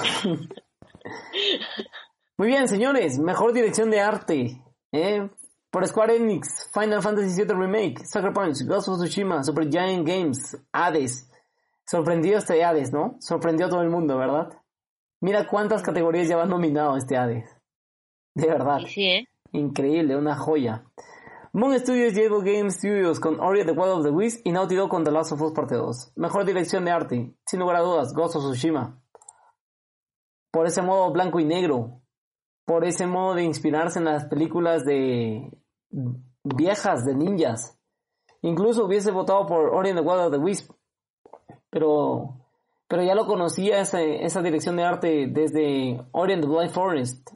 Muy 2.37 2.47
bien, 2.47 2.67
señores. 2.67 3.17
Mejor 3.19 3.53
dirección 3.53 3.91
de 3.91 4.01
arte. 4.01 4.61
¿eh? 4.91 5.29
Por 5.71 5.87
Square 5.87 6.15
Enix, 6.15 6.69
Final 6.73 7.01
Fantasy 7.01 7.43
VII 7.43 7.53
Remake, 7.53 8.05
Sucker 8.05 8.33
Punch, 8.33 8.65
Ghost 8.65 8.87
of 8.87 8.97
Tsushima, 8.97 9.43
Super 9.43 9.69
Giant 9.69 10.07
Games, 10.07 10.57
Hades. 10.73 11.29
Sorprendió 11.85 12.37
este 12.37 12.63
Hades, 12.63 12.91
¿no? 12.91 13.17
Sorprendió 13.19 13.67
a 13.67 13.69
todo 13.69 13.81
el 13.81 13.89
mundo, 13.89 14.17
¿verdad? 14.17 14.49
Mira 15.21 15.47
cuántas 15.47 15.83
categorías 15.83 16.27
ya 16.27 16.37
van 16.37 16.49
nominado 16.49 16.97
este 16.97 17.17
Hades. 17.17 17.55
De 18.33 18.47
verdad. 18.47 18.79
Sí, 18.87 19.03
¿eh? 19.03 19.27
Increíble, 19.51 20.15
una 20.15 20.35
joya. 20.35 20.85
Moon 21.51 21.77
Studios 21.79 22.15
y 22.15 22.21
Game 22.21 22.69
Studios 22.69 23.19
con 23.19 23.39
Ori 23.39 23.65
the 23.65 23.71
Wild 23.71 23.91
of 23.91 24.03
the 24.03 24.11
Wisp 24.11 24.41
y 24.45 24.51
Naughty 24.51 24.75
Dog 24.75 24.89
con 24.89 25.03
The 25.03 25.11
Last 25.11 25.31
of 25.31 25.41
Us 25.41 25.51
Parte 25.51 25.75
2. 25.75 26.13
Mejor 26.15 26.45
dirección 26.45 26.85
de 26.85 26.91
arte, 26.91 27.35
sin 27.45 27.59
lugar 27.59 27.77
a 27.77 27.81
dudas, 27.81 28.13
Ghost 28.13 28.35
of 28.35 28.43
Tsushima. 28.43 29.01
Por 30.51 30.67
ese 30.67 30.83
modo 30.83 31.11
blanco 31.11 31.39
y 31.39 31.45
negro. 31.45 32.01
Por 32.69 32.85
ese 32.85 33.07
modo 33.07 33.33
de 33.33 33.43
inspirarse 33.43 33.97
en 33.97 34.05
las 34.05 34.25
películas 34.25 34.85
de 34.85 35.51
viejas 36.43 37.03
de 37.03 37.15
ninjas. 37.15 37.75
Incluso 38.43 38.85
hubiese 38.85 39.09
votado 39.09 39.47
por 39.47 39.73
Ori 39.73 39.89
and 39.89 39.99
the 39.99 40.05
Wild 40.05 40.25
of 40.27 40.31
the 40.31 40.37
Wisp. 40.37 40.69
Pero, 41.71 42.35
pero 42.87 43.01
ya 43.01 43.15
lo 43.15 43.25
conocía 43.25 43.79
ese- 43.81 44.23
esa 44.23 44.43
dirección 44.43 44.75
de 44.75 44.83
arte 44.83 45.25
desde 45.27 45.99
Ori 46.11 46.33
and 46.33 46.43
the 46.43 46.47
Blind 46.47 46.69
Forest. 46.71 47.31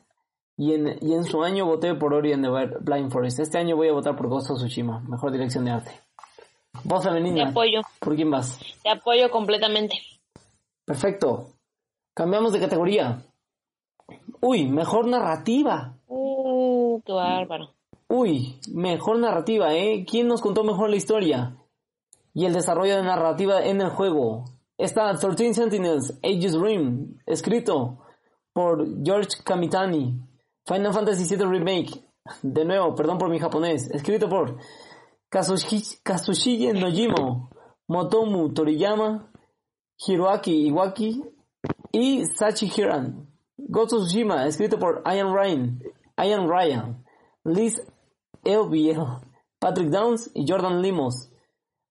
Y 0.55 0.75
en, 0.75 0.99
y 1.01 1.13
en 1.15 1.23
su 1.23 1.41
año 1.43 1.65
voté 1.65 1.95
por 1.95 2.13
Ori 2.13 2.31
and 2.33 2.43
the 2.45 2.77
Blind 2.81 3.11
Forest. 3.11 3.39
Este 3.39 3.57
año 3.57 3.75
voy 3.75 3.87
a 3.89 3.93
votar 3.93 4.15
por 4.15 4.27
Ghost 4.29 4.51
of 4.51 4.57
Tsushima, 4.59 4.99
mejor 4.99 5.31
dirección 5.31 5.65
de 5.65 5.71
arte. 5.71 5.91
Voz 6.83 7.01
Te 7.01 7.09
femenina. 7.09 7.49
apoyo, 7.49 7.81
¿Por 7.99 8.15
quién 8.15 8.29
vas? 8.29 8.59
te 8.83 8.89
apoyo 8.91 9.31
completamente. 9.31 9.95
Perfecto. 10.85 11.47
Cambiamos 12.13 12.53
de 12.53 12.59
categoría. 12.59 13.23
Uy, 14.45 14.67
mejor 14.67 15.07
narrativa. 15.07 15.97
Uh, 16.07 17.01
qué 17.05 17.13
bárbaro. 17.13 17.69
Uy, 18.09 18.59
mejor 18.73 19.17
narrativa, 19.19 19.73
¿eh? 19.73 20.05
¿Quién 20.05 20.27
nos 20.27 20.41
contó 20.41 20.65
mejor 20.65 20.89
la 20.89 20.97
historia? 20.97 21.55
Y 22.33 22.45
el 22.45 22.53
desarrollo 22.53 22.97
de 22.97 23.03
narrativa 23.03 23.63
en 23.65 23.79
el 23.79 23.89
juego. 23.89 24.43
Está 24.77 25.13
13 25.17 25.53
Sentinels, 25.53 26.19
Aegis 26.21 26.59
Rim, 26.59 27.17
escrito 27.25 27.99
por 28.51 28.85
George 29.03 29.29
Kamitani. 29.45 30.19
Final 30.65 30.93
Fantasy 30.93 31.35
VII 31.35 31.45
Remake, 31.45 32.03
de 32.41 32.65
nuevo, 32.65 32.95
perdón 32.95 33.17
por 33.17 33.29
mi 33.29 33.39
japonés, 33.39 33.89
escrito 33.91 34.27
por 34.29 34.57
Kazushi- 35.31 35.99
Kazushige 36.03 36.73
Nojimo, 36.73 37.49
Motomu 37.87 38.53
Toriyama, 38.53 39.31
Hiroaki 40.05 40.67
Iwaki 40.67 41.21
y 41.91 42.25
Sachi 42.25 42.67
Hiran. 42.75 43.32
Ghost 43.69 43.93
of 43.93 44.07
Tsushima, 44.07 44.45
escrito 44.45 44.77
por 44.77 45.03
Ian 45.05 45.33
Ryan, 45.33 45.81
Ian 46.17 46.47
Ryan, 46.47 47.05
Liz 47.43 47.81
Elviel, 48.43 49.03
Patrick 49.59 49.89
Downs 49.89 50.31
y 50.33 50.45
Jordan 50.47 50.81
Limos. 50.81 51.31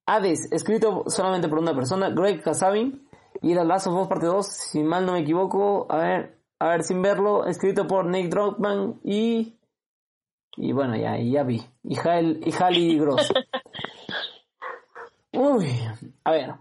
Hades, 0.06 0.50
escrito 0.52 1.04
solamente 1.06 1.48
por 1.48 1.58
una 1.58 1.74
persona, 1.74 2.10
Greg 2.10 2.42
Kasavin. 2.42 3.08
Y 3.40 3.54
The 3.54 3.64
Last 3.64 3.88
of 3.88 3.94
Us 3.94 4.08
Parte 4.08 4.26
2, 4.26 4.46
si 4.46 4.82
mal 4.82 5.06
no 5.06 5.12
me 5.12 5.20
equivoco, 5.20 5.86
a 5.90 5.96
ver, 5.96 6.38
a 6.60 6.68
ver, 6.68 6.84
sin 6.84 7.02
verlo, 7.02 7.46
escrito 7.46 7.86
por 7.86 8.06
Nick 8.06 8.30
Druckmann 8.30 9.00
y... 9.02 9.58
Y 10.56 10.72
bueno, 10.72 10.96
ya, 10.96 11.18
ya 11.18 11.42
vi. 11.42 11.62
Y, 11.82 11.98
Hal, 11.98 12.40
y 12.44 12.52
Halley 12.52 12.98
Gross. 12.98 13.32
Uy, 15.32 15.66
a 16.24 16.30
ver. 16.30 16.54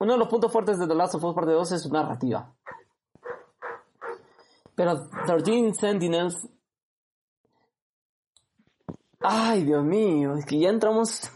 Uno 0.00 0.14
de 0.14 0.18
los 0.18 0.28
puntos 0.28 0.52
fuertes 0.52 0.78
de 0.78 0.88
The 0.88 0.94
Last 0.94 1.14
of 1.14 1.24
Us 1.24 1.34
Parte 1.34 1.52
2 1.52 1.72
es 1.72 1.82
su 1.82 1.90
narrativa. 1.90 2.52
Pero 4.80 5.10
13 5.26 5.74
Sentinels... 5.74 6.48
Ay, 9.20 9.64
Dios 9.64 9.84
mío, 9.84 10.34
es 10.38 10.46
que 10.46 10.58
ya 10.58 10.70
entramos... 10.70 11.30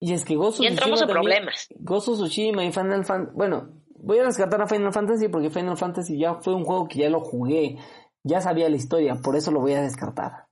Y 0.00 0.12
es 0.12 0.24
que 0.24 0.36
of 0.36 0.58
Ya 0.58 0.70
entramos 0.70 0.98
Tsushima 0.98 1.12
problemas. 1.12 1.68
Of 1.86 2.04
Tsushima 2.04 2.64
y 2.64 2.72
Final 2.72 3.04
Fantasy... 3.04 3.36
Bueno, 3.36 3.80
voy 3.94 4.18
a 4.18 4.24
rescatar 4.24 4.60
a 4.60 4.66
Final 4.66 4.92
Fantasy 4.92 5.28
porque 5.28 5.50
Final 5.50 5.76
Fantasy 5.76 6.18
ya 6.18 6.34
fue 6.34 6.52
un 6.52 6.64
juego 6.64 6.88
que 6.88 6.98
ya 6.98 7.08
lo 7.08 7.20
jugué. 7.20 7.78
Ya 8.24 8.40
sabía 8.40 8.68
la 8.68 8.74
historia, 8.74 9.20
por 9.22 9.36
eso 9.36 9.52
lo 9.52 9.60
voy 9.60 9.74
a 9.74 9.82
descartar. 9.82 10.48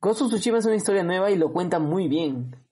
Ghost 0.00 0.22
of 0.22 0.32
Tsushima 0.32 0.58
es 0.58 0.66
una 0.66 0.74
historia 0.74 1.04
nueva 1.04 1.30
y 1.30 1.36
lo 1.36 1.52
cuenta 1.52 1.78
muy 1.78 2.08
bien. 2.08 2.66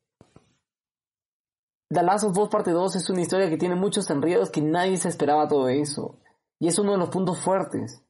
The 1.89 2.03
Last 2.03 2.24
of 2.24 2.37
Us 2.37 2.49
Parte 2.49 2.73
2 2.73 2.97
es 2.97 3.09
una 3.11 3.20
historia 3.20 3.49
que 3.49 3.59
tiene 3.59 3.77
muchos 3.77 4.11
enredos 4.11 4.51
que 4.51 4.61
nadie 4.61 4.97
se 4.97 5.09
esperaba 5.09 5.47
todo 5.47 5.69
eso. 5.69 6.19
Y 6.59 6.69
es 6.69 6.78
uno 6.78 6.93
de 6.93 6.99
los 6.99 7.11
puntos 7.11 7.39
fuertes. 7.39 8.03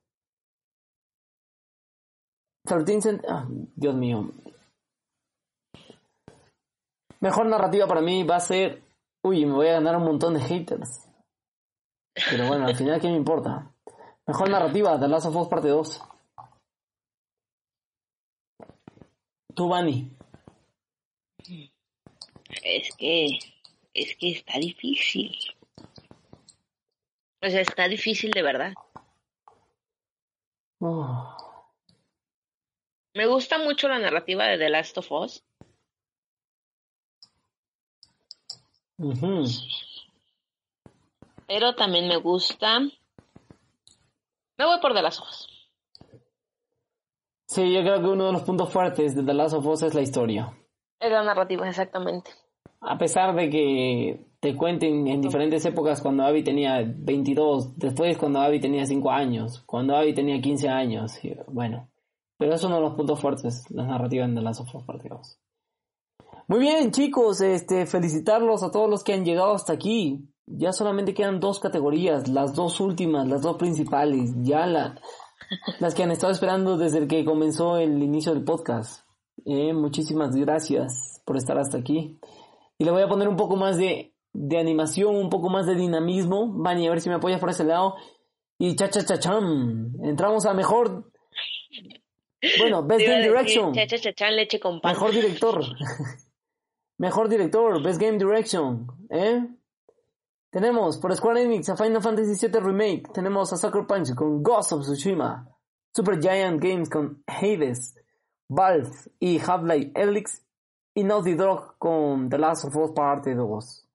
13 2.67 3.01
Cent... 3.01 3.25
ah, 3.29 3.47
Dios 3.49 3.95
mío. 3.95 4.31
Mejor 7.21 7.47
narrativa 7.47 7.87
para 7.87 8.01
mí 8.01 8.25
va 8.25 8.37
a 8.37 8.41
ser... 8.41 8.83
Uy, 9.23 9.45
me 9.47 9.55
voy 9.55 9.69
a 9.69 9.75
ganar 9.75 9.97
un 9.97 10.05
montón 10.05 10.35
de 10.35 10.41
haters. 10.41 11.09
Pero 12.31 12.47
bueno, 12.47 12.67
al 12.67 12.77
final, 12.77 13.01
¿qué 13.01 13.09
me 13.09 13.17
importa? 13.17 13.73
Mejor 14.27 14.51
narrativa, 14.51 14.99
The 14.99 15.09
Last 15.09 15.27
of 15.27 15.37
Us 15.37 15.49
Parte 15.49 15.69
2. 15.69 16.03
Tú, 19.55 19.69
Bani. 19.69 20.11
Es 22.63 22.95
que, 22.97 23.39
es 23.95 24.17
que 24.17 24.31
está 24.33 24.59
difícil. 24.59 25.35
O 27.47 27.51
sea, 27.51 27.61
está 27.61 27.87
difícil 27.87 28.33
de 28.33 28.43
verdad. 28.43 28.75
Oh. 30.81 31.37
Me 33.15 33.27
gusta 33.27 33.59
mucho 33.59 33.87
la 33.89 34.01
narrativa 34.01 34.47
de 34.47 34.59
The 34.59 34.69
Last 34.69 34.99
of 34.99 35.13
Us. 35.13 35.45
Pero 41.47 41.75
también 41.77 42.09
me 42.09 42.17
gusta. 42.17 42.81
Me 42.81 44.65
voy 44.65 44.81
por 44.81 44.93
The 44.93 45.03
Last 45.03 45.21
of 45.21 45.29
Us. 45.29 45.71
Sí, 47.47 47.73
yo 47.73 47.83
creo 47.83 48.01
que 48.01 48.09
uno 48.09 48.27
de 48.27 48.33
los 48.33 48.43
puntos 48.43 48.73
fuertes 48.73 49.15
de 49.15 49.23
The 49.23 49.35
Last 49.35 49.55
of 49.55 49.67
Us 49.67 49.83
es 49.85 49.95
la 49.95 50.03
historia. 50.03 50.53
Es 50.99 51.13
la 51.13 51.23
narrativa, 51.23 51.69
exactamente. 51.69 52.33
A 52.81 52.99
pesar 52.99 53.37
de 53.37 53.51
que 53.51 54.26
te 54.41 54.55
cuenten 54.57 55.07
en 55.07 55.21
diferentes 55.21 55.65
épocas 55.65 56.01
cuando 56.01 56.25
Abby 56.25 56.45
tenía 56.45 56.83
22, 56.85 57.79
después 57.79 58.19
cuando 58.19 58.41
Abby 58.41 58.61
tenía 58.61 58.87
5 58.87 59.11
años, 59.11 59.63
cuando 59.67 59.97
Abby 59.97 60.15
tenía 60.15 60.41
15 60.41 60.69
años, 60.69 61.25
y 61.25 61.35
bueno. 61.49 61.89
Pero 62.39 62.55
es 62.55 62.63
uno 62.65 62.77
de 62.77 62.83
los 62.83 62.95
puntos 62.95 63.21
fuertes, 63.21 63.65
la 63.71 63.87
narrativa 63.87 64.25
en 64.25 64.35
The 64.35 64.43
Last 64.43 64.61
of 64.61 64.71
2. 64.73 65.39
Muy 66.49 66.61
bien, 66.61 66.91
chicos, 66.93 67.41
este, 67.41 67.87
felicitarlos 67.87 68.63
a 68.63 68.71
todos 68.71 68.91
los 68.91 69.03
que 69.03 69.15
han 69.15 69.25
llegado 69.25 69.55
hasta 69.55 69.73
aquí. 69.73 70.29
Ya 70.47 70.73
solamente 70.73 71.15
quedan 71.15 71.41
dos 71.41 71.59
categorías, 71.59 72.29
las 72.29 72.55
dos 72.55 72.79
últimas, 72.79 73.27
las 73.27 73.43
dos 73.43 73.57
principales, 73.57 74.31
ya 74.43 74.67
la, 74.67 75.01
las 75.81 75.95
que 75.95 76.03
han 76.03 76.11
estado 76.11 76.33
esperando 76.33 76.77
desde 76.77 77.09
que 77.09 77.25
comenzó 77.25 77.79
el 77.79 78.03
inicio 78.03 78.33
del 78.33 78.45
podcast. 78.45 79.07
Eh, 79.45 79.73
muchísimas 79.73 80.37
gracias 80.37 81.23
por 81.25 81.37
estar 81.37 81.59
hasta 81.59 81.79
aquí. 81.79 82.19
Y 82.79 82.85
le 82.85 82.91
voy 82.91 83.03
a 83.03 83.09
poner 83.09 83.29
un 83.29 83.37
poco 83.37 83.57
más 83.57 83.77
de, 83.77 84.15
de 84.39 84.59
animación, 84.59 85.17
un 85.17 85.31
poco 85.31 85.49
más 85.49 85.67
de 85.67 85.75
dinamismo. 85.75 86.53
Vani, 86.53 86.87
a 86.87 86.91
ver 86.91 87.01
si 87.01 87.09
me 87.09 87.15
apoyas 87.15 87.41
por 87.41 87.51
ese 87.51 87.65
lado. 87.65 87.95
Y 88.59 88.77
cha 88.77 88.89
cha 88.91 89.05
cha 89.05 89.19
cham. 89.19 89.95
Entramos 90.03 90.45
a 90.47 90.55
mejor. 90.55 91.11
Bueno, 92.59 92.83
Best 92.87 93.07
Game 93.07 93.23
Direction. 93.23 93.73
cha, 93.73 93.87
cha, 93.87 93.99
cha, 93.99 94.13
cha, 94.13 94.31
leche 94.31 94.61
con 94.61 94.81
pan. 94.81 94.93
Mejor 94.93 95.13
director. 95.13 95.65
Mejor 96.99 97.29
director, 97.29 97.83
Best 97.83 98.01
Game 98.01 98.17
Direction. 98.17 98.87
¿Eh? 99.11 99.47
Tenemos 100.51 100.97
por 100.97 101.15
Square 101.15 101.43
Enix 101.43 101.69
a 101.69 101.77
Final 101.77 102.01
Fantasy 102.01 102.47
VII 102.47 102.61
Remake. 102.61 103.13
Tenemos 103.13 103.53
a 103.53 103.59
Sucker 103.59 103.87
Punch 103.87 104.15
con 104.15 104.43
Ghost 104.43 104.73
of 104.73 104.83
Tsushima. 104.83 105.47
Super 105.95 106.19
Giant 106.19 106.59
Games 106.63 106.89
con 106.89 107.23
Hades. 107.27 107.95
Valve 108.49 108.91
y 109.19 109.39
Half-Life 109.39 109.93
Alyx. 109.95 110.43
Y 110.95 111.05
Naughty 111.05 111.35
Dog 111.35 111.77
con 111.79 112.31
The 112.31 112.39
Last 112.39 112.65
of 112.65 112.77
Us 112.77 112.93
Parte 112.93 113.35
2. 113.35 113.86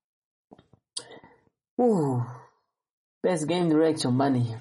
Uh, 1.81 2.23
Best 3.23 3.47
Game 3.47 3.67
Direction, 3.67 4.15
Bunny. 4.15 4.55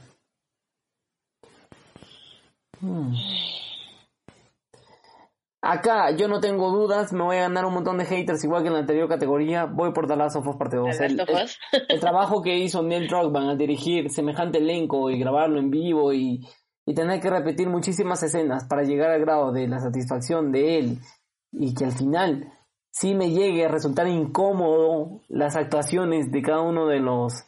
Hmm. 2.80 3.12
Acá 5.62 6.12
yo 6.16 6.28
no 6.28 6.40
tengo 6.40 6.70
dudas, 6.70 7.12
me 7.12 7.22
voy 7.22 7.36
a 7.36 7.42
ganar 7.42 7.66
un 7.66 7.74
montón 7.74 7.98
de 7.98 8.06
haters 8.06 8.42
igual 8.44 8.62
que 8.62 8.68
en 8.68 8.72
la 8.72 8.80
anterior 8.80 9.06
categoría. 9.06 9.66
Voy 9.66 9.92
por 9.92 10.06
The 10.06 10.16
Last 10.16 10.36
of 10.36 10.46
Us 10.46 10.56
Parte 10.56 10.78
2. 10.78 10.96
The 10.96 11.04
El, 11.04 11.20
el 11.90 12.00
trabajo 12.00 12.40
que 12.40 12.56
hizo 12.56 12.82
Neil 12.82 13.06
Druckmann 13.06 13.50
al 13.50 13.58
dirigir 13.58 14.08
semejante 14.08 14.56
elenco 14.56 15.10
y 15.10 15.18
grabarlo 15.18 15.58
en 15.58 15.70
vivo 15.70 16.14
y, 16.14 16.40
y 16.86 16.94
tener 16.94 17.20
que 17.20 17.28
repetir 17.28 17.68
muchísimas 17.68 18.22
escenas 18.22 18.64
para 18.64 18.82
llegar 18.82 19.10
al 19.10 19.20
grado 19.20 19.52
de 19.52 19.68
la 19.68 19.78
satisfacción 19.78 20.52
de 20.52 20.78
él 20.78 20.98
y 21.52 21.74
que 21.74 21.84
al 21.84 21.92
final 21.92 22.50
sí 22.90 23.14
me 23.14 23.30
llegue 23.30 23.64
a 23.64 23.68
resultar 23.68 24.06
incómodo 24.08 25.22
las 25.28 25.56
actuaciones 25.56 26.30
de 26.30 26.42
cada 26.42 26.60
uno 26.60 26.86
de 26.86 27.00
los 27.00 27.46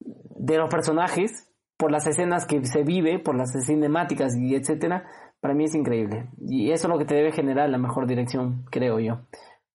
de 0.00 0.58
los 0.58 0.68
personajes 0.68 1.50
por 1.76 1.90
las 1.90 2.06
escenas 2.06 2.46
que 2.46 2.64
se 2.64 2.82
vive, 2.82 3.18
por 3.18 3.36
las 3.36 3.52
cinemáticas 3.66 4.36
y 4.36 4.54
etcétera, 4.54 5.06
para 5.40 5.54
mí 5.54 5.64
es 5.64 5.74
increíble. 5.74 6.28
Y 6.46 6.70
eso 6.70 6.86
es 6.86 6.92
lo 6.92 6.98
que 6.98 7.04
te 7.04 7.14
debe 7.14 7.32
generar 7.32 7.68
la 7.68 7.78
mejor 7.78 8.06
dirección, 8.06 8.64
creo 8.70 9.00
yo. 9.00 9.20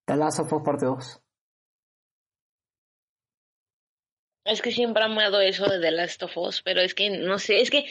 The 0.06 0.16
Last 0.16 0.40
of 0.40 0.54
Us 0.54 0.64
parte 0.64 0.86
2. 0.86 1.22
Es 4.46 4.62
que 4.62 4.72
siempre 4.72 5.04
he 5.04 5.06
amado 5.06 5.42
eso 5.42 5.68
de 5.68 5.80
The 5.80 5.92
Last 5.92 6.24
of 6.24 6.36
Us, 6.38 6.62
pero 6.64 6.82
es 6.82 6.96
que 6.96 7.10
no 7.10 7.38
sé, 7.38 7.62
es 7.62 7.70
que 7.70 7.86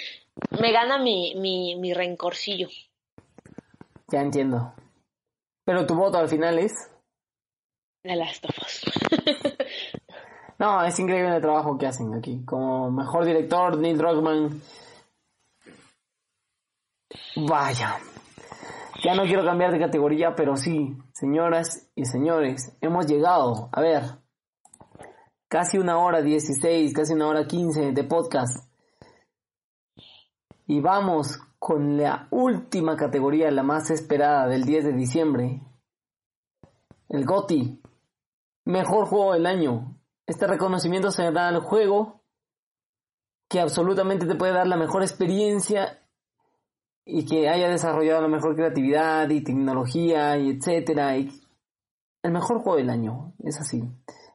me 0.61 0.73
gana 0.73 0.99
mi, 0.99 1.35
mi, 1.37 1.77
mi 1.77 1.95
rencorcillo. 1.95 2.69
Ya 4.11 4.23
entiendo. 4.23 4.75
Pero 5.69 5.85
tu 5.85 5.95
voto 5.95 6.17
al 6.17 6.31
final 6.31 6.59
es. 6.61 6.73
The 8.03 8.17
Last 8.17 8.43
of 8.47 8.57
Us. 8.59 8.85
No, 10.59 10.83
es 10.83 10.99
increíble 10.99 11.37
el 11.37 11.43
trabajo 11.43 11.79
que 11.79 11.87
hacen 11.87 12.13
aquí. 12.15 12.45
Como 12.45 12.91
mejor 12.91 13.25
director, 13.25 13.79
Neil 13.79 13.97
Druckmann. 13.97 14.61
Vaya. 17.47 17.97
Ya 19.05 19.15
no 19.15 19.23
quiero 19.25 19.45
cambiar 19.45 19.71
de 19.71 19.79
categoría, 19.79 20.35
pero 20.35 20.57
sí, 20.57 20.97
señoras 21.13 21.89
y 21.95 22.07
señores, 22.07 22.77
hemos 22.81 23.07
llegado, 23.07 23.69
a 23.71 23.81
ver, 23.81 24.03
casi 25.47 25.79
una 25.79 25.99
hora 25.99 26.23
16, 26.23 26.93
casi 26.93 27.13
una 27.13 27.29
hora 27.29 27.47
15 27.47 27.93
de 27.93 28.05
podcast. 28.05 28.69
Y 30.67 30.81
vamos 30.81 31.39
con 31.59 31.97
la 31.97 32.29
última 32.31 32.97
categoría, 32.97 33.51
la 33.51 33.63
más 33.63 33.91
esperada 33.91 34.47
del 34.47 34.65
10 34.65 34.85
de 34.85 34.93
diciembre. 34.93 35.63
El 37.09 37.25
GOTI. 37.25 37.83
Mejor 38.65 39.07
juego 39.07 39.33
del 39.33 39.47
año. 39.47 39.97
Este 40.27 40.47
reconocimiento 40.47 41.11
se 41.11 41.31
da 41.33 41.49
al 41.49 41.61
juego 41.61 42.23
que 43.49 43.61
absolutamente 43.61 44.27
te 44.27 44.35
puede 44.35 44.53
dar 44.53 44.67
la 44.67 44.77
mejor 44.77 45.03
experiencia 45.03 46.03
y 47.05 47.25
que 47.25 47.49
haya 47.49 47.69
desarrollado 47.69 48.21
la 48.21 48.29
mejor 48.29 48.55
creatividad 48.55 49.31
y 49.31 49.43
tecnología 49.43 50.37
y 50.37 50.51
etcétera. 50.51 51.17
Y 51.17 51.31
el 52.23 52.33
mejor 52.33 52.59
juego 52.61 52.77
del 52.77 52.91
año, 52.91 53.33
es 53.43 53.59
así. 53.59 53.83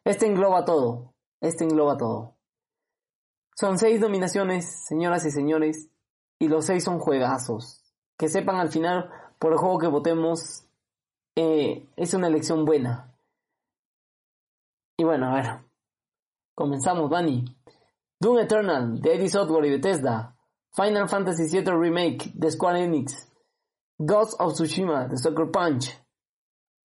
Este 0.04 0.26
engloba 0.26 0.66
todo. 0.66 1.14
Este 1.40 1.64
engloba 1.64 1.98
todo. 1.98 2.38
Son 3.56 3.78
seis 3.78 4.00
nominaciones, 4.00 4.88
señoras 4.88 5.26
y 5.26 5.32
señores, 5.32 5.92
y 6.44 6.48
los 6.50 6.66
seis 6.66 6.84
son 6.84 7.00
juegazos. 7.00 7.82
Que 8.18 8.28
sepan 8.28 8.58
al 8.58 8.70
final, 8.70 9.10
por 9.40 9.54
el 9.54 9.58
juego 9.58 9.80
que 9.80 9.88
votemos, 9.88 10.66
eh, 11.36 11.90
es 11.96 12.14
una 12.14 12.28
elección 12.28 12.66
buena. 12.66 13.16
Y 14.98 15.06
bueno, 15.06 15.28
a 15.32 15.36
ver. 15.36 15.46
Comenzamos, 16.54 17.10
Bunny. 17.10 17.46
Doom 18.20 18.40
Eternal, 18.40 19.02
de 19.02 19.16
ID 19.16 19.28
Software 19.30 19.66
y 19.66 19.72
Bethesda. 19.72 20.36
Final 20.76 21.08
Fantasy 21.08 21.44
VII 21.50 21.72
Remake, 21.72 22.32
de 22.34 22.52
Square 22.52 22.84
Enix. 22.84 23.32
Ghost 23.98 24.36
of 24.40 24.54
Tsushima, 24.54 25.08
de 25.08 25.18
Sucker 25.18 25.50
Punch. 25.50 25.98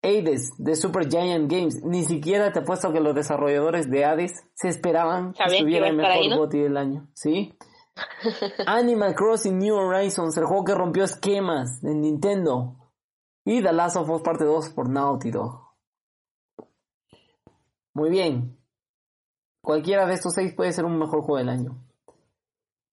Hades, 0.03 0.53
de 0.57 0.77
Super 0.77 1.09
Giant 1.09 1.51
Games. 1.51 1.83
Ni 1.83 2.05
siquiera 2.05 2.53
te 2.53 2.61
apuesto 2.61 2.93
que 2.93 3.01
los 3.01 3.15
desarrolladores 3.15 3.91
de 3.91 4.05
Hades 4.05 4.49
se 4.55 4.69
esperaban 4.69 5.33
que 5.33 5.43
estuviera 5.43 5.89
el 5.89 5.97
mejor 5.97 6.13
ahí, 6.13 6.29
¿no? 6.29 6.39
GOTY 6.39 6.61
del 6.61 6.77
año. 6.77 7.09
¿Sí? 7.15 7.59
Animal 8.67 9.15
Crossing 9.15 9.59
New 9.59 9.75
Horizons, 9.75 10.37
el 10.37 10.45
juego 10.45 10.65
que 10.65 10.75
rompió 10.75 11.05
esquemas 11.05 11.81
de 11.83 11.95
Nintendo. 11.95 12.77
Y 13.45 13.63
The 13.63 13.73
Last 13.73 13.97
of 13.97 14.11
Us 14.11 14.23
Parte 14.23 14.45
2 14.45 14.71
por 14.71 14.89
Naughty 14.89 15.31
Dog. 15.31 15.69
Muy 17.95 18.11
bien. 18.11 18.59
Cualquiera 19.63 20.07
de 20.07 20.15
estos 20.15 20.35
seis 20.35 20.55
puede 20.55 20.73
ser 20.73 20.85
un 20.85 20.99
mejor 20.99 21.23
juego 21.23 21.39
del 21.39 21.49
año. 21.49 21.85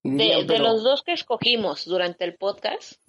De, 0.04 0.60
los 0.60 0.84
dos 0.84 1.04
que 1.04 1.14
escogimos 1.14 1.86
durante 1.86 2.26
el 2.26 2.36
podcast, 2.36 3.00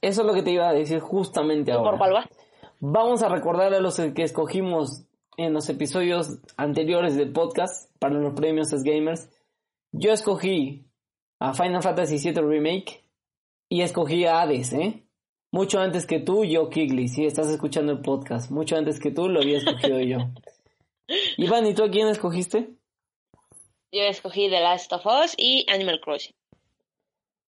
Eso 0.00 0.20
es 0.22 0.26
lo 0.26 0.34
que 0.34 0.42
te 0.42 0.50
iba 0.50 0.68
a 0.68 0.72
decir 0.72 0.98
justamente 1.00 1.72
¿tú 1.72 1.78
ahora. 1.78 1.90
por 1.90 1.98
cuál 1.98 2.12
vas? 2.12 2.26
Vamos 2.80 3.22
a 3.22 3.28
recordar 3.28 3.72
a 3.72 3.80
los 3.80 3.96
que 3.96 4.22
escogimos 4.22 5.04
en 5.36 5.52
los 5.52 5.68
episodios 5.68 6.38
anteriores 6.56 7.16
del 7.16 7.32
podcast 7.32 7.90
para 7.98 8.14
los 8.14 8.34
premios 8.34 8.70
Gamers. 8.82 9.30
Yo 9.96 10.10
escogí 10.10 10.90
a 11.38 11.54
Final 11.54 11.80
Fantasy 11.80 12.18
VII 12.18 12.42
Remake 12.42 13.04
y 13.68 13.82
escogí 13.82 14.24
a 14.24 14.42
Hades, 14.42 14.72
¿eh? 14.72 15.04
Mucho 15.52 15.78
antes 15.78 16.04
que 16.04 16.18
tú, 16.18 16.44
yo, 16.44 16.68
Kigley, 16.68 17.06
si 17.06 17.24
estás 17.24 17.46
escuchando 17.46 17.92
el 17.92 18.00
podcast. 18.00 18.50
Mucho 18.50 18.76
antes 18.76 18.98
que 18.98 19.12
tú 19.12 19.28
lo 19.28 19.40
había 19.40 19.58
escogido 19.58 20.00
yo. 20.00 20.18
Iván, 21.36 21.64
¿y 21.66 21.74
tú 21.74 21.84
a 21.84 21.90
quién 21.90 22.08
escogiste? 22.08 22.70
Yo 23.92 24.02
escogí 24.02 24.50
The 24.50 24.58
Last 24.58 24.92
of 24.92 25.06
Us 25.06 25.34
y 25.36 25.64
Animal 25.70 26.00
Crossing. 26.00 26.34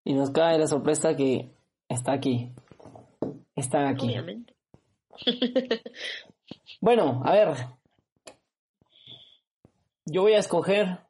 Y 0.05 0.14
nos 0.14 0.31
cae 0.31 0.56
la 0.56 0.68
sorpresa 0.68 1.16
que 1.16 1.51
está 1.89 2.12
aquí. 2.12 2.52
Están 3.56 3.86
aquí. 3.86 4.06
Obviamente. 4.06 4.55
Bueno, 6.81 7.23
a 7.24 7.32
ver. 7.32 7.56
Yo 10.05 10.23
voy 10.23 10.35
a 10.35 10.39
escoger. 10.39 11.06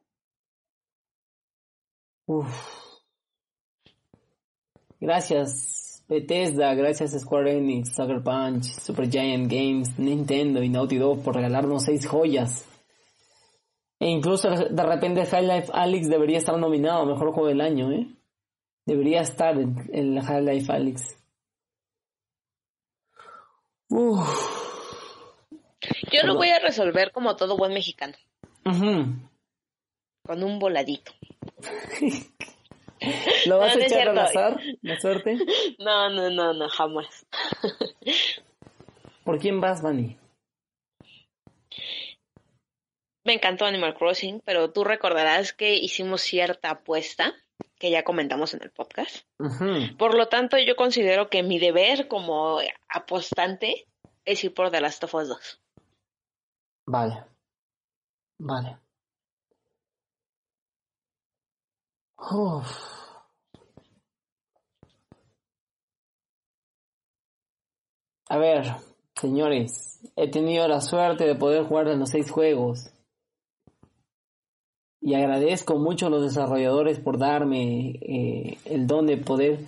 Uf. 2.27 2.47
Gracias 4.99 6.03
Bethesda, 6.07 6.73
gracias 6.73 7.19
Square 7.19 7.57
Enix, 7.57 7.95
Sucker 7.95 8.21
Punch, 8.23 8.63
Super 8.63 9.09
Giant 9.09 9.51
Games, 9.51 9.99
Nintendo 9.99 10.63
y 10.63 10.69
Naughty 10.69 10.97
Dog 10.97 11.23
por 11.23 11.35
regalarnos 11.35 11.83
seis 11.83 12.07
joyas. 12.07 12.65
E 13.99 14.07
incluso 14.07 14.49
de 14.49 14.83
repente 14.83 15.25
High 15.25 15.47
Life 15.47 15.71
Alex 15.73 16.07
debería 16.07 16.37
estar 16.37 16.57
nominado 16.57 17.01
a 17.01 17.05
mejor 17.05 17.31
juego 17.31 17.47
del 17.47 17.61
año, 17.61 17.91
¿eh? 17.91 18.07
Debería 18.85 19.21
estar 19.21 19.57
en, 19.57 19.89
en 19.91 20.15
la 20.15 20.21
Half-Life 20.21 20.71
Alyx. 20.71 21.17
Uf. 23.89 24.57
Yo 26.11 26.23
lo 26.23 26.35
voy 26.35 26.49
a 26.49 26.59
resolver 26.59 27.11
como 27.11 27.35
todo 27.35 27.57
buen 27.57 27.73
mexicano, 27.73 28.13
Ujú. 28.65 29.26
Con 30.27 30.43
un 30.43 30.59
voladito. 30.59 31.11
¿Lo 33.45 33.59
vas 33.59 33.75
No, 33.75 33.81
a 33.81 33.85
echar 33.85 34.09
al 34.09 34.19
azar? 34.19 34.59
¿La 34.81 34.99
suerte? 34.99 35.37
No, 35.79 36.09
no, 36.09 36.29
no, 36.29 36.53
no, 36.53 36.69
jamás. 36.69 37.25
¿Por 39.23 39.39
quién 39.39 39.59
vas, 39.61 39.81
Manny? 39.83 40.17
Me 43.23 43.33
encantó 43.33 43.65
Animal 43.65 43.95
Crossing, 43.95 44.41
pero 44.45 44.71
tú 44.71 44.83
recordarás 44.83 45.51
que 45.53 45.75
hicimos 45.75 46.21
cierta 46.21 46.69
apuesta 46.71 47.33
que 47.77 47.91
ya 47.91 48.03
comentamos 48.03 48.53
en 48.53 48.63
el 48.63 48.71
podcast. 48.71 49.27
Por 49.97 50.15
lo 50.15 50.27
tanto, 50.29 50.57
yo 50.57 50.75
considero 50.75 51.29
que 51.29 51.43
mi 51.43 51.59
deber 51.59 52.07
como 52.07 52.59
apostante 52.89 53.85
es 54.25 54.43
ir 54.43 54.53
por 54.53 54.71
The 54.71 54.81
Last 54.81 55.03
of 55.03 55.13
Us 55.13 55.27
2. 55.27 55.61
Vale. 56.87 57.23
Vale. 58.39 58.77
Uf. 62.17 62.87
A 68.29 68.37
ver, 68.37 68.75
señores, 69.15 69.99
he 70.15 70.29
tenido 70.29 70.67
la 70.67 70.81
suerte 70.81 71.25
de 71.25 71.35
poder 71.35 71.65
jugar 71.65 71.87
en 71.87 71.99
los 71.99 72.09
seis 72.09 72.29
juegos. 72.29 72.91
Y 74.99 75.13
agradezco 75.13 75.77
mucho 75.77 76.07
a 76.07 76.09
los 76.09 76.23
desarrolladores 76.23 76.99
por 76.99 77.17
darme 77.17 77.91
eh, 78.01 78.57
el 78.65 78.87
don 78.87 79.05
de 79.05 79.17
poder. 79.17 79.59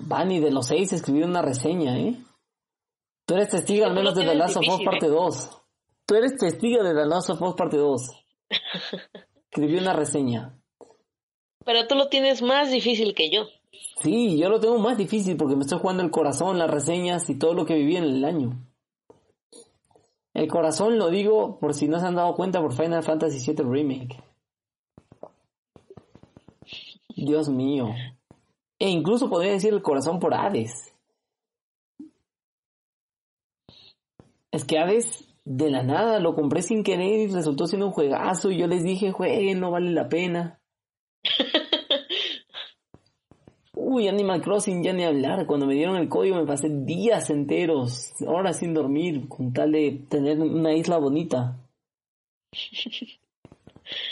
Vani, 0.00 0.40
de 0.40 0.50
los 0.50 0.66
seis 0.66 0.92
escribir 0.92 1.24
una 1.24 1.42
reseña, 1.42 1.98
¿eh? 1.98 2.16
Tú 3.26 3.34
eres 3.34 3.50
testigo 3.50 3.86
al 3.86 3.94
menos 3.94 4.14
de 4.14 4.24
The 4.24 4.34
Last 4.34 4.56
of 4.56 4.68
Us 4.68 4.84
parte 4.84 5.06
¿eh? 5.06 5.10
2. 5.10 5.62
Tú 6.06 6.14
eres 6.16 6.36
testigo 6.36 6.82
de 6.82 6.94
The 6.94 7.06
Last 7.06 7.30
of 7.30 7.40
Us 7.40 7.54
parte 7.54 7.76
2. 7.76 8.10
Escribí 9.50 9.78
una 9.78 9.92
reseña. 9.92 10.58
Pero 11.64 11.86
tú 11.86 11.94
lo 11.94 12.08
tienes 12.08 12.42
más 12.42 12.70
difícil 12.70 13.14
que 13.14 13.30
yo. 13.30 13.46
Sí, 14.02 14.38
yo 14.38 14.48
lo 14.48 14.60
tengo 14.60 14.78
más 14.78 14.98
difícil 14.98 15.36
porque 15.36 15.56
me 15.56 15.62
estoy 15.62 15.78
jugando 15.78 16.02
el 16.02 16.10
corazón, 16.10 16.58
las 16.58 16.70
reseñas 16.70 17.28
y 17.30 17.38
todo 17.38 17.54
lo 17.54 17.64
que 17.64 17.74
viví 17.74 17.96
en 17.96 18.04
el 18.04 18.24
año. 18.24 18.58
El 20.34 20.48
corazón 20.48 20.98
lo 20.98 21.10
digo 21.10 21.58
por 21.60 21.74
si 21.74 21.86
no 21.86 22.00
se 22.00 22.06
han 22.06 22.16
dado 22.16 22.34
cuenta 22.34 22.60
por 22.60 22.74
Final 22.74 23.02
Fantasy 23.02 23.38
VII 23.52 23.64
Remake. 23.64 24.22
Dios 27.16 27.48
mío. 27.48 27.90
E 28.78 28.90
incluso 28.90 29.30
podría 29.30 29.52
decir 29.52 29.72
el 29.72 29.82
corazón 29.82 30.18
por 30.18 30.34
Hades. 30.34 30.92
Es 34.50 34.64
que 34.64 34.78
Hades 34.78 35.24
de 35.44 35.70
la 35.70 35.82
nada 35.82 36.18
lo 36.18 36.34
compré 36.34 36.62
sin 36.62 36.82
querer 36.82 37.20
y 37.20 37.32
resultó 37.32 37.66
siendo 37.66 37.86
un 37.86 37.92
juegazo 37.92 38.50
y 38.50 38.58
yo 38.58 38.66
les 38.66 38.82
dije, 38.82 39.12
jueguen, 39.12 39.60
no 39.60 39.70
vale 39.70 39.90
la 39.90 40.08
pena. 40.08 40.60
Uy, 43.76 44.08
Animal 44.08 44.40
Crossing 44.40 44.82
ya 44.82 44.92
ni 44.92 45.04
hablar. 45.04 45.46
Cuando 45.46 45.66
me 45.66 45.74
dieron 45.74 45.96
el 45.96 46.08
código 46.08 46.36
me 46.36 46.46
pasé 46.46 46.68
días 46.68 47.30
enteros, 47.30 48.12
horas 48.26 48.58
sin 48.58 48.72
dormir, 48.72 49.28
con 49.28 49.52
tal 49.52 49.72
de 49.72 50.04
tener 50.08 50.38
una 50.38 50.72
isla 50.74 50.98
bonita. 50.98 51.58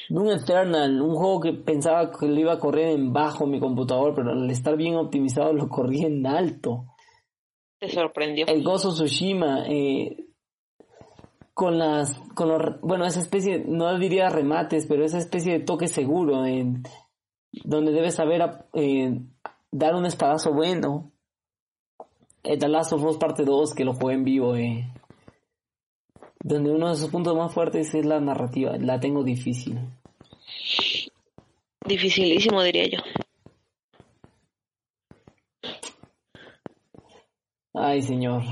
Doom 0.09 0.31
Eternal, 0.31 1.01
un 1.01 1.15
juego 1.15 1.41
que 1.41 1.53
pensaba 1.53 2.11
que 2.11 2.27
lo 2.27 2.39
iba 2.39 2.53
a 2.53 2.59
correr 2.59 2.89
en 2.89 3.13
bajo 3.13 3.47
mi 3.47 3.59
computador, 3.59 4.15
pero 4.15 4.33
al 4.33 4.51
estar 4.51 4.77
bien 4.77 4.97
optimizado 4.97 5.53
lo 5.53 5.69
corrí 5.69 6.03
en 6.03 6.27
alto. 6.27 6.85
Te 7.79 7.89
sorprendió. 7.89 8.47
El 8.47 8.63
Gozo 8.63 8.93
Tsushima, 8.93 9.65
eh, 9.67 10.22
con 11.63 11.79
las, 11.79 12.19
con 12.35 12.49
los, 12.49 12.81
bueno, 12.81 13.07
esa 13.07 13.21
especie, 13.21 13.63
no 13.65 13.97
diría 13.97 14.29
remates, 14.29 14.85
pero 14.89 15.05
esa 15.05 15.19
especie 15.19 15.53
de 15.53 15.65
toque 15.65 15.87
seguro, 15.87 16.45
en, 16.45 16.83
donde 17.53 17.93
debes 17.93 18.17
saber 18.17 18.43
eh, 18.73 19.21
dar 19.71 19.95
un 19.95 20.05
espadazo 20.05 20.53
bueno. 20.53 21.13
El 22.43 22.59
The 22.59 22.67
Last 22.69 22.93
of 22.95 23.05
Us 23.05 23.17
parte 23.17 23.45
2, 23.45 23.75
que 23.75 23.85
lo 23.85 23.95
jugué 23.95 24.15
en 24.15 24.25
vivo, 24.25 24.57
eh, 24.57 24.93
donde 26.41 26.73
uno 26.73 26.89
de 26.89 26.97
sus 26.97 27.11
puntos 27.11 27.37
más 27.37 27.55
fuertes 27.55 27.95
es 27.95 28.05
la 28.05 28.19
narrativa, 28.19 28.77
la 28.79 28.99
tengo 28.99 29.23
difícil. 29.23 29.79
Dificilísimo, 31.87 32.61
diría 32.65 32.89
yo. 32.89 32.99
Ay, 37.73 38.03
señor. 38.03 38.43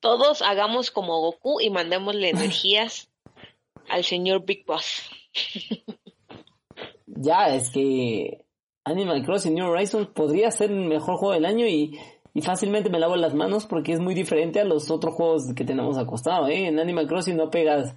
Todos 0.00 0.42
hagamos 0.42 0.90
como 0.90 1.20
Goku 1.20 1.60
y 1.60 1.70
mandémosle 1.70 2.30
energías 2.30 3.10
al 3.88 4.04
señor 4.04 4.44
Big 4.44 4.64
Boss. 4.66 5.10
Ya, 7.22 7.54
es 7.54 7.70
que 7.70 8.46
Animal 8.84 9.24
Crossing 9.24 9.54
New 9.54 9.66
Horizons 9.66 10.08
podría 10.08 10.50
ser 10.50 10.70
el 10.70 10.86
mejor 10.86 11.16
juego 11.16 11.34
del 11.34 11.44
año 11.44 11.66
y, 11.66 11.98
y 12.32 12.40
fácilmente 12.40 12.88
me 12.88 12.98
lavo 12.98 13.16
las 13.16 13.34
manos 13.34 13.66
porque 13.66 13.92
es 13.92 14.00
muy 14.00 14.14
diferente 14.14 14.58
a 14.58 14.64
los 14.64 14.90
otros 14.90 15.14
juegos 15.14 15.52
que 15.54 15.64
tenemos 15.64 15.98
acostado, 15.98 16.48
¿eh? 16.48 16.66
En 16.66 16.78
Animal 16.78 17.06
Crossing 17.06 17.36
no 17.36 17.50
pegas, 17.50 17.94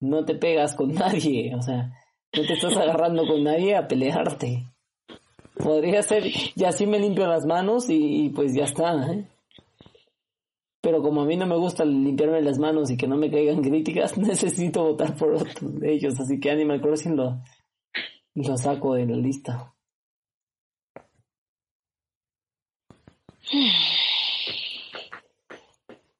no 0.00 0.24
te 0.24 0.36
pegas 0.36 0.74
con 0.74 0.88
nadie, 0.94 1.54
o 1.54 1.60
sea, 1.60 1.92
no 2.34 2.46
te 2.46 2.54
estás 2.54 2.76
agarrando 2.76 3.26
con 3.26 3.42
nadie 3.42 3.76
a 3.76 3.86
pelearte. 3.86 4.64
Podría 5.58 6.02
ser, 6.02 6.24
y 6.26 6.64
así 6.64 6.86
me 6.86 6.98
limpio 6.98 7.26
las 7.26 7.44
manos 7.44 7.90
y, 7.90 8.24
y 8.24 8.28
pues 8.30 8.54
ya 8.54 8.64
está, 8.64 9.12
¿eh? 9.12 9.26
Pero 10.82 11.00
como 11.00 11.22
a 11.22 11.24
mí 11.24 11.36
no 11.36 11.46
me 11.46 11.56
gusta 11.56 11.84
limpiarme 11.84 12.42
las 12.42 12.58
manos 12.58 12.90
y 12.90 12.96
que 12.96 13.06
no 13.06 13.16
me 13.16 13.30
caigan 13.30 13.62
críticas, 13.62 14.18
necesito 14.18 14.82
votar 14.82 15.16
por 15.16 15.32
otro 15.34 15.68
de 15.70 15.92
ellos, 15.92 16.18
así 16.20 16.40
que 16.40 16.50
Animal 16.50 16.80
Crossing 16.82 17.16
lo, 17.16 17.40
lo 18.34 18.56
saco 18.58 18.94
de 18.94 19.06
la 19.06 19.16
lista. 19.16 19.72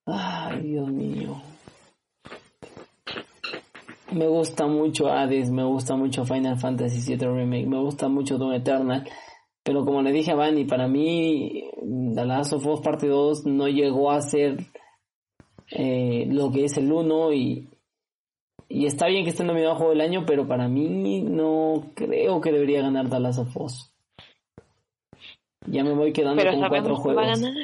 Ay, 0.07 0.61
Dios 0.63 0.89
mío. 0.89 1.43
Me 4.13 4.27
gusta 4.29 4.67
mucho 4.67 5.09
Hades, 5.11 5.51
me 5.51 5.65
gusta 5.65 5.97
mucho 5.97 6.25
Final 6.25 6.59
Fantasy 6.59 7.17
VII 7.17 7.27
Remake, 7.29 7.67
me 7.67 7.79
gusta 7.79 8.09
mucho 8.09 8.37
Doom 8.37 8.53
Eternal. 8.53 9.09
Pero 9.65 9.85
como 9.85 10.03
le 10.03 10.13
dije 10.13 10.33
a 10.33 10.35
Vani, 10.35 10.65
para 10.65 10.89
mí 10.89 11.71
The 12.15 12.25
Last 12.25 12.53
of 12.53 12.67
Us 12.67 12.81
Parte 12.81 13.07
2 13.07 13.47
no 13.47 13.69
llegó 13.69 14.11
a 14.11 14.21
ser 14.21 14.59
eh, 15.71 16.27
lo 16.29 16.51
que 16.51 16.65
es 16.65 16.77
el 16.77 16.91
1 16.93 17.33
y, 17.33 17.69
y 18.69 18.87
está 18.87 19.07
bien 19.07 19.25
que 19.25 19.31
esté 19.31 19.45
nominado 19.45 19.73
a 19.73 19.77
Juego 19.77 19.93
del 19.93 20.01
Año, 20.01 20.25
pero 20.27 20.49
para 20.49 20.67
mí 20.69 21.23
no 21.23 21.93
creo 21.95 22.41
que 22.41 22.51
debería 22.53 22.83
ganar 22.83 23.09
The 23.09 23.21
Last 23.21 23.39
of 23.39 23.57
Us. 23.57 23.89
Ya 25.67 25.85
me 25.85 25.95
voy 25.95 26.13
quedando 26.13 26.43
Pero 26.43 26.59
con 26.59 26.69
cuatro 26.69 26.95
va 26.95 26.99
a 26.99 27.03
juegos. 27.03 27.41
ganar. 27.41 27.55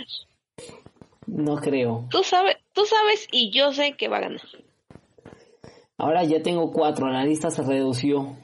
No 1.26 1.56
creo. 1.56 2.06
Tú 2.10 2.22
sabes, 2.22 2.56
tú 2.72 2.84
sabes 2.84 3.26
y 3.32 3.50
yo 3.50 3.72
sé 3.72 3.96
que 3.96 4.08
va 4.08 4.18
a 4.18 4.20
ganar. 4.20 4.40
Ahora 5.98 6.22
ya 6.22 6.40
tengo 6.42 6.70
cuatro, 6.70 7.08
la 7.10 7.24
lista 7.24 7.50
se 7.50 7.62
redució. 7.62 8.36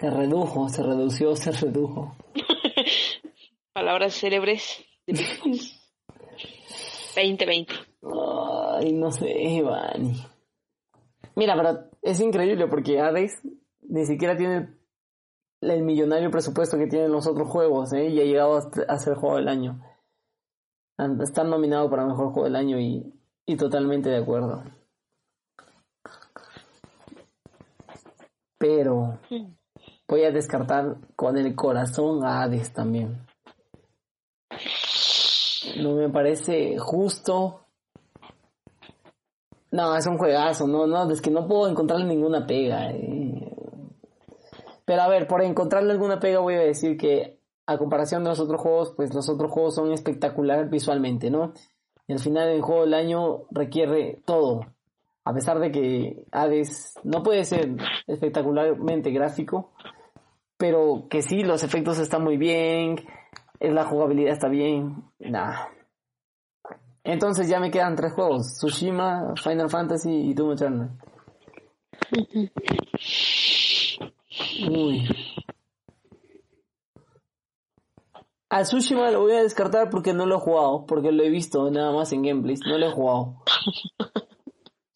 Se 0.00 0.08
redujo, 0.08 0.66
se 0.70 0.82
redució, 0.82 1.36
se 1.36 1.52
redujo. 1.52 2.16
Palabras 3.74 4.14
célebres 4.14 4.82
de 5.06 5.12
Big 5.12 5.38
Boss. 5.44 5.92
2020. 7.14 7.74
Ay, 8.78 8.94
no 8.94 9.10
sé, 9.10 9.60
Vani. 9.62 10.14
Mira, 11.36 11.54
pero 11.54 11.90
es 12.00 12.18
increíble 12.18 12.66
porque 12.66 12.98
Hades 12.98 13.42
ni 13.82 14.06
siquiera 14.06 14.34
tiene 14.38 14.74
el, 15.60 15.82
millonario 15.82 16.30
presupuesto 16.30 16.78
que 16.78 16.86
tienen 16.86 17.12
los 17.12 17.26
otros 17.26 17.48
juegos, 17.48 17.92
¿eh? 17.92 18.08
Y 18.08 18.20
ha 18.20 18.24
llegado 18.24 18.56
a, 18.56 18.98
ser 18.98 19.16
juego 19.16 19.36
del 19.36 19.48
año. 19.48 19.82
Está 21.22 21.44
nominado 21.44 21.90
para 21.90 22.06
mejor 22.06 22.32
juego 22.32 22.44
del 22.44 22.56
año 22.56 22.80
y, 22.80 23.12
y 23.44 23.56
totalmente 23.58 24.08
de 24.08 24.16
acuerdo. 24.16 24.64
Pero 28.56 29.18
voy 30.10 30.24
a 30.24 30.32
descartar 30.32 30.96
con 31.16 31.38
el 31.38 31.54
corazón 31.54 32.24
a 32.24 32.42
Hades 32.42 32.72
también. 32.72 33.26
No 35.78 35.94
me 35.94 36.08
parece 36.08 36.78
justo. 36.78 37.60
No, 39.70 39.96
es 39.96 40.06
un 40.06 40.18
juegazo, 40.18 40.66
no, 40.66 40.86
no, 40.86 41.10
es 41.10 41.20
que 41.20 41.30
no 41.30 41.46
puedo 41.46 41.68
encontrarle 41.68 42.06
ninguna 42.06 42.46
pega. 42.46 42.90
eh. 42.90 43.54
Pero 44.84 45.02
a 45.02 45.08
ver, 45.08 45.28
por 45.28 45.42
encontrarle 45.42 45.92
alguna 45.92 46.18
pega 46.18 46.40
voy 46.40 46.54
a 46.54 46.60
decir 46.60 46.96
que 46.96 47.38
a 47.66 47.78
comparación 47.78 48.24
de 48.24 48.30
los 48.30 48.40
otros 48.40 48.60
juegos, 48.60 48.92
pues 48.96 49.14
los 49.14 49.28
otros 49.28 49.52
juegos 49.52 49.76
son 49.76 49.92
espectaculares 49.92 50.68
visualmente, 50.68 51.30
¿no? 51.30 51.52
Y 52.08 52.12
al 52.12 52.18
final 52.18 52.48
el 52.48 52.62
juego 52.62 52.80
del 52.80 52.94
año 52.94 53.42
requiere 53.52 54.20
todo. 54.24 54.62
A 55.24 55.32
pesar 55.32 55.60
de 55.60 55.70
que 55.70 56.26
Hades 56.32 56.94
no 57.04 57.22
puede 57.22 57.44
ser 57.44 57.76
espectacularmente 58.08 59.12
gráfico, 59.12 59.70
pero 60.60 61.06
que 61.08 61.22
sí, 61.22 61.42
los 61.42 61.64
efectos 61.64 61.98
están 61.98 62.22
muy 62.22 62.36
bien, 62.36 62.96
la 63.60 63.86
jugabilidad 63.86 64.34
está 64.34 64.48
bien, 64.48 65.04
nada. 65.18 65.70
Entonces 67.02 67.48
ya 67.48 67.58
me 67.58 67.70
quedan 67.70 67.96
tres 67.96 68.12
juegos, 68.12 68.58
Tsushima, 68.58 69.32
Final 69.42 69.70
Fantasy 69.70 70.10
y 70.10 70.34
Doom 70.34 70.52
Eternal. 70.52 70.90
Uy. 74.68 75.08
A 78.50 78.62
Tsushima 78.62 79.10
lo 79.10 79.22
voy 79.22 79.32
a 79.32 79.42
descartar 79.42 79.88
porque 79.88 80.12
no 80.12 80.26
lo 80.26 80.36
he 80.36 80.40
jugado, 80.40 80.84
porque 80.84 81.10
lo 81.10 81.22
he 81.22 81.30
visto 81.30 81.70
nada 81.70 81.90
más 81.90 82.12
en 82.12 82.20
gameplays, 82.20 82.60
no 82.66 82.76
lo 82.76 82.86
he 82.86 82.92
jugado. 82.92 83.42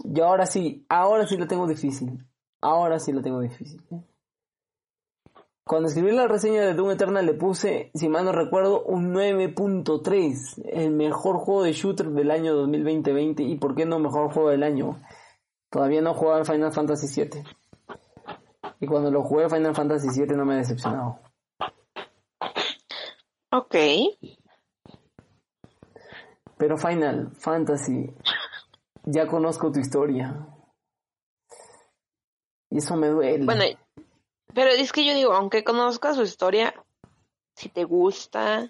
Y 0.06 0.20
ahora 0.20 0.44
sí, 0.44 0.84
ahora 0.90 1.26
sí 1.26 1.36
lo 1.36 1.46
tengo 1.46 1.66
difícil. 1.66 2.24
Ahora 2.60 3.00
sí 3.00 3.10
lo 3.10 3.20
tengo 3.20 3.40
difícil. 3.40 3.82
¿eh? 3.90 4.04
Cuando 5.66 5.88
escribí 5.88 6.12
la 6.12 6.28
reseña 6.28 6.60
de 6.62 6.74
Doom 6.74 6.90
Eternal 6.90 7.24
le 7.24 7.32
puse, 7.32 7.90
si 7.94 8.10
mal 8.10 8.26
no 8.26 8.32
recuerdo, 8.32 8.82
un 8.84 9.14
9.3, 9.14 10.62
el 10.66 10.90
mejor 10.90 11.38
juego 11.38 11.62
de 11.62 11.72
shooter 11.72 12.10
del 12.10 12.30
año 12.30 12.54
2020 12.54 13.42
y 13.42 13.56
por 13.56 13.74
qué 13.74 13.86
no 13.86 13.98
mejor 13.98 14.30
juego 14.30 14.50
del 14.50 14.62
año. 14.62 15.00
Todavía 15.70 16.02
no 16.02 16.12
jugaba 16.12 16.40
el 16.40 16.44
Final 16.44 16.72
Fantasy 16.72 17.22
VII. 17.22 17.42
Y 18.80 18.86
cuando 18.86 19.10
lo 19.10 19.22
jugué 19.22 19.48
Final 19.48 19.74
Fantasy 19.74 20.08
VII 20.08 20.36
no 20.36 20.44
me 20.44 20.54
ha 20.54 20.58
decepcionado. 20.58 21.18
Ok. 23.50 23.76
Pero 26.58 26.76
Final 26.76 27.32
Fantasy, 27.36 28.14
ya 29.04 29.26
conozco 29.26 29.72
tu 29.72 29.80
historia. 29.80 30.46
Y 32.70 32.78
eso 32.78 32.96
me 32.96 33.08
duele. 33.08 33.44
Bueno, 33.46 33.64
pero 34.54 34.70
es 34.70 34.92
que 34.92 35.04
yo 35.04 35.14
digo, 35.14 35.32
aunque 35.32 35.64
conozcas 35.64 36.16
su 36.16 36.22
historia, 36.22 36.74
si 37.56 37.68
te 37.68 37.84
gusta, 37.84 38.66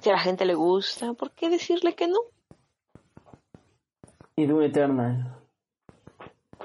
si 0.00 0.10
a 0.10 0.12
la 0.12 0.18
gente 0.18 0.44
le 0.44 0.54
gusta, 0.54 1.14
¿por 1.14 1.32
qué 1.32 1.48
decirle 1.48 1.94
que 1.94 2.08
no? 2.08 2.18
Y 4.36 4.46
Doom 4.46 4.62
Eternal. 4.62 5.38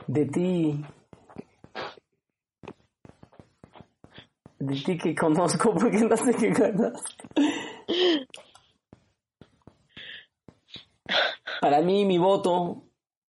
De 0.08 0.26
ti. 0.26 0.84
De 4.60 4.76
ti 4.76 4.98
que 4.98 5.16
conozco 5.16 5.74
porque 5.80 6.00
no 6.00 6.18
sé 6.18 6.34
qué 6.34 6.50
ganas. 6.50 7.02
Para 11.62 11.82
mí, 11.82 12.04
mi 12.06 12.18
voto 12.18 12.84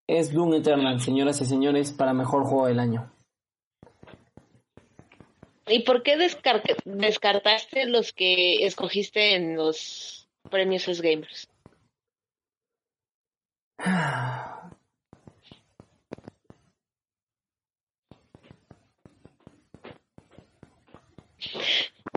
es 0.08 0.32
Doom 0.32 0.54
Eternal, 0.54 1.00
señoras 1.00 1.40
y 1.40 1.46
señores, 1.46 1.92
para 1.92 2.12
mejor 2.12 2.44
juego 2.44 2.66
del 2.66 2.80
año. 2.80 3.12
¿Y 5.72 5.80
por 5.84 6.02
qué 6.02 6.16
descar- 6.18 6.62
descartaste 6.84 7.86
los 7.86 8.12
que 8.12 8.66
escogiste 8.66 9.34
en 9.34 9.56
los 9.56 10.28
premios 10.50 10.86
S 10.86 11.00
Gamers? 11.02 11.48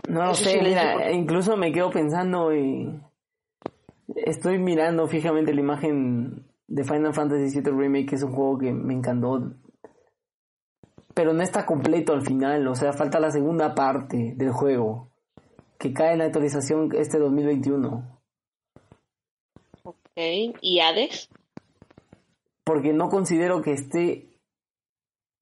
No 0.06 0.26
lo 0.26 0.34
sé, 0.34 0.60
mira, 0.62 1.10
incluso 1.12 1.56
me 1.56 1.72
quedo 1.72 1.90
pensando 1.90 2.54
y 2.54 3.00
estoy 4.14 4.58
mirando 4.58 5.08
fijamente 5.08 5.54
la 5.54 5.60
imagen 5.60 6.44
de 6.68 6.84
Final 6.84 7.14
Fantasy 7.14 7.60
VII 7.60 7.72
Remake, 7.72 8.06
que 8.06 8.14
es 8.16 8.22
un 8.22 8.32
juego 8.32 8.58
que 8.58 8.72
me 8.72 8.92
encantó, 8.92 9.50
pero 11.16 11.32
no 11.32 11.42
está 11.42 11.64
completo 11.64 12.12
al 12.12 12.20
final, 12.20 12.68
o 12.68 12.74
sea, 12.74 12.92
falta 12.92 13.18
la 13.18 13.30
segunda 13.30 13.74
parte 13.74 14.34
del 14.36 14.52
juego, 14.52 15.08
que 15.78 15.94
cae 15.94 16.12
en 16.12 16.18
la 16.18 16.26
actualización 16.26 16.90
este 16.94 17.18
2021, 17.18 18.20
Ok. 19.82 19.96
¿Y 20.60 20.80
Hades? 20.80 21.30
porque 22.64 22.92
no 22.92 23.08
considero 23.08 23.62
que 23.62 23.72
esté 23.72 24.40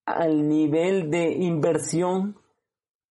al 0.06 0.46
nivel 0.48 1.10
de 1.10 1.32
inversión 1.32 2.38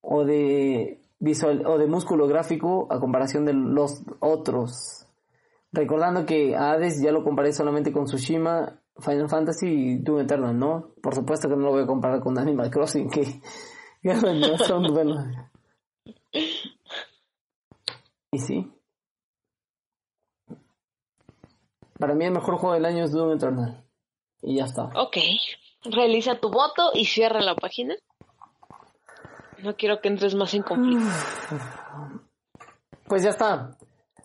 o 0.02 0.23
de 0.23 1.02
visual 1.19 1.65
o 1.65 1.77
de 1.77 1.88
músculo 1.88 2.27
gráfico 2.27 2.88
a 2.91 2.99
comparación 2.99 3.44
de 3.44 3.53
los 3.53 4.03
otros. 4.19 5.07
Recordando 5.72 6.26
que 6.26 6.56
Hades 6.56 7.02
ya 7.02 7.11
lo 7.11 7.23
comparé 7.23 7.52
solamente 7.53 7.91
con 7.91 8.06
Tsushima, 8.06 8.82
Final 8.99 9.30
Fantasy 9.30 9.68
y 9.68 9.98
Doom 9.98 10.22
Eternal, 10.22 10.57
¿no? 10.57 10.94
Por 11.02 11.15
supuesto 11.15 11.49
que 11.49 11.56
no 11.56 11.64
lo 11.64 11.72
voy 11.72 11.84
a 11.84 11.88
comparar 11.88 12.20
con 12.20 12.38
Animal 12.38 12.70
Crossing, 12.70 13.10
que, 13.10 13.24
que 14.02 14.14
no 14.14 14.57
son 14.57 14.94
buenos. 14.94 15.26
Y 18.32 18.40
sí. 18.40 18.72
Para 21.99 22.15
mí 22.15 22.26
el 22.26 22.32
mejor 22.32 22.57
juego 22.57 22.74
del 22.74 22.86
año 22.86 23.03
es 23.06 23.11
Doom 23.11 23.34
Eternal. 23.34 23.84
Y 24.41 24.57
ya 24.57 24.65
está. 24.65 24.86
Ok. 24.95 25.18
Realiza 25.86 26.40
tu 26.40 26.49
voto 26.49 26.91
y 26.94 27.06
cierra 27.06 27.41
la 27.41 27.56
página. 27.56 27.95
No 29.60 29.76
quiero 29.76 30.02
que 30.02 30.10
entres 30.10 30.36
más 30.36 30.53
en 30.53 30.64
conflicto. 30.64 31.06
Pues 33.07 33.24
ya 33.24 33.30
está. 33.30 33.78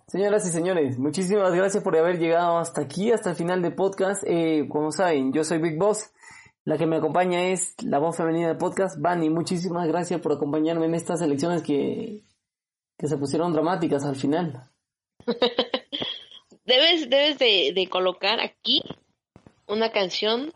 Señoras 0.09 0.47
y 0.47 0.49
señores, 0.49 0.99
muchísimas 0.99 1.53
gracias 1.53 1.85
por 1.85 1.95
haber 1.95 2.19
llegado 2.19 2.57
hasta 2.57 2.81
aquí, 2.81 3.13
hasta 3.13 3.29
el 3.29 3.37
final 3.37 3.61
del 3.61 3.75
podcast. 3.75 4.25
Eh, 4.27 4.67
como 4.67 4.91
saben, 4.91 5.35
yo 5.35 5.45
soy 5.45 5.59
Big 5.59 5.79
Boss. 5.79 6.11
La 6.65 6.79
que 6.79 6.87
me 6.87 6.97
acompaña 6.97 7.49
es 7.49 7.75
la 7.83 7.99
voz 7.99 8.17
femenina 8.17 8.49
del 8.49 8.57
podcast, 8.57 8.99
Vani. 8.99 9.29
Muchísimas 9.29 9.87
gracias 9.87 10.19
por 10.23 10.33
acompañarme 10.33 10.87
en 10.87 10.95
estas 10.95 11.21
elecciones 11.21 11.63
que, 11.63 12.25
que 12.97 13.07
se 13.07 13.19
pusieron 13.19 13.53
dramáticas 13.53 14.07
al 14.07 14.17
final. 14.17 14.71
Debes, 16.65 17.09
debes 17.09 17.39
de, 17.39 17.73
de 17.75 17.89
colocar 17.89 18.41
aquí 18.41 18.83
una 19.67 19.91
canción 19.91 20.53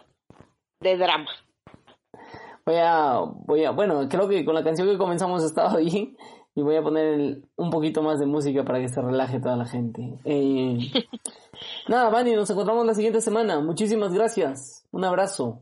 de 0.80 0.96
drama. 0.98 1.30
Voy 2.66 2.76
a, 2.76 3.18
voy 3.46 3.64
a, 3.64 3.70
bueno, 3.70 4.08
creo 4.10 4.28
que 4.28 4.44
con 4.44 4.54
la 4.54 4.62
canción 4.62 4.88
que 4.88 4.98
comenzamos 4.98 5.42
estaba 5.42 5.76
bien 5.78 6.16
y 6.54 6.62
voy 6.62 6.76
a 6.76 6.82
poner 6.82 7.06
el- 7.14 7.48
un 7.56 7.70
poquito 7.70 8.02
más 8.02 8.18
de 8.20 8.26
música 8.26 8.64
para 8.64 8.80
que 8.80 8.88
se 8.88 9.00
relaje 9.00 9.40
toda 9.40 9.56
la 9.56 9.66
gente. 9.66 10.18
Eh, 10.24 10.78
nada, 11.88 12.10
Vani, 12.10 12.34
nos 12.34 12.50
encontramos 12.50 12.84
la 12.86 12.94
siguiente 12.94 13.20
semana. 13.20 13.60
Muchísimas 13.60 14.12
gracias. 14.12 14.84
Un 14.90 15.04
abrazo. 15.04 15.60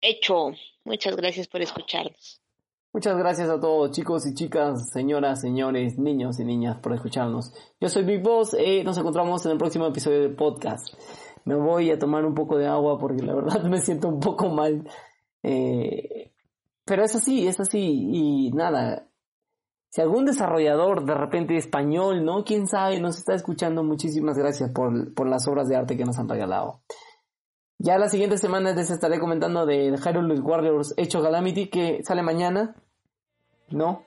Hecho. 0.00 0.52
Muchas 0.84 1.16
gracias 1.16 1.48
por 1.48 1.60
escucharnos. 1.60 2.40
Muchas 2.92 3.18
gracias 3.18 3.50
a 3.50 3.60
todos, 3.60 3.90
chicos 3.92 4.26
y 4.26 4.32
chicas, 4.34 4.90
señoras, 4.90 5.42
señores, 5.42 5.98
niños 5.98 6.40
y 6.40 6.44
niñas, 6.44 6.78
por 6.78 6.94
escucharnos. 6.94 7.52
Yo 7.78 7.88
soy 7.90 8.02
Big 8.04 8.22
Boss, 8.22 8.54
eh, 8.58 8.82
nos 8.82 8.96
encontramos 8.96 9.44
en 9.44 9.52
el 9.52 9.58
próximo 9.58 9.86
episodio 9.86 10.22
del 10.22 10.34
podcast. 10.34 10.94
Me 11.44 11.54
voy 11.54 11.90
a 11.90 11.98
tomar 11.98 12.24
un 12.24 12.34
poco 12.34 12.56
de 12.56 12.66
agua 12.66 12.98
porque 12.98 13.22
la 13.22 13.34
verdad 13.34 13.62
me 13.70 13.80
siento 13.80 14.08
un 14.08 14.20
poco 14.20 14.48
mal. 14.48 14.88
Eh, 15.42 16.32
pero 16.88 17.04
es 17.04 17.14
así, 17.14 17.46
es 17.46 17.60
así. 17.60 17.78
Y 17.78 18.50
nada, 18.52 19.06
si 19.90 20.00
algún 20.00 20.24
desarrollador 20.24 21.04
de 21.04 21.14
repente 21.14 21.56
español, 21.56 22.24
¿no? 22.24 22.44
Quién 22.44 22.66
sabe, 22.66 22.98
nos 22.98 23.18
está 23.18 23.34
escuchando, 23.34 23.84
muchísimas 23.84 24.38
gracias 24.38 24.70
por, 24.70 25.14
por 25.14 25.28
las 25.28 25.46
obras 25.46 25.68
de 25.68 25.76
arte 25.76 25.96
que 25.96 26.04
nos 26.04 26.18
han 26.18 26.28
regalado. 26.28 26.80
Ya 27.78 27.96
la 27.98 28.08
siguiente 28.08 28.38
semana 28.38 28.72
les 28.72 28.90
estaré 28.90 29.20
comentando 29.20 29.64
de 29.64 29.96
Hyrule 29.96 30.40
Warriors 30.40 30.94
Hecho 30.96 31.22
Calamity 31.22 31.68
que 31.68 32.00
sale 32.02 32.22
mañana, 32.22 32.74
¿no? 33.70 34.02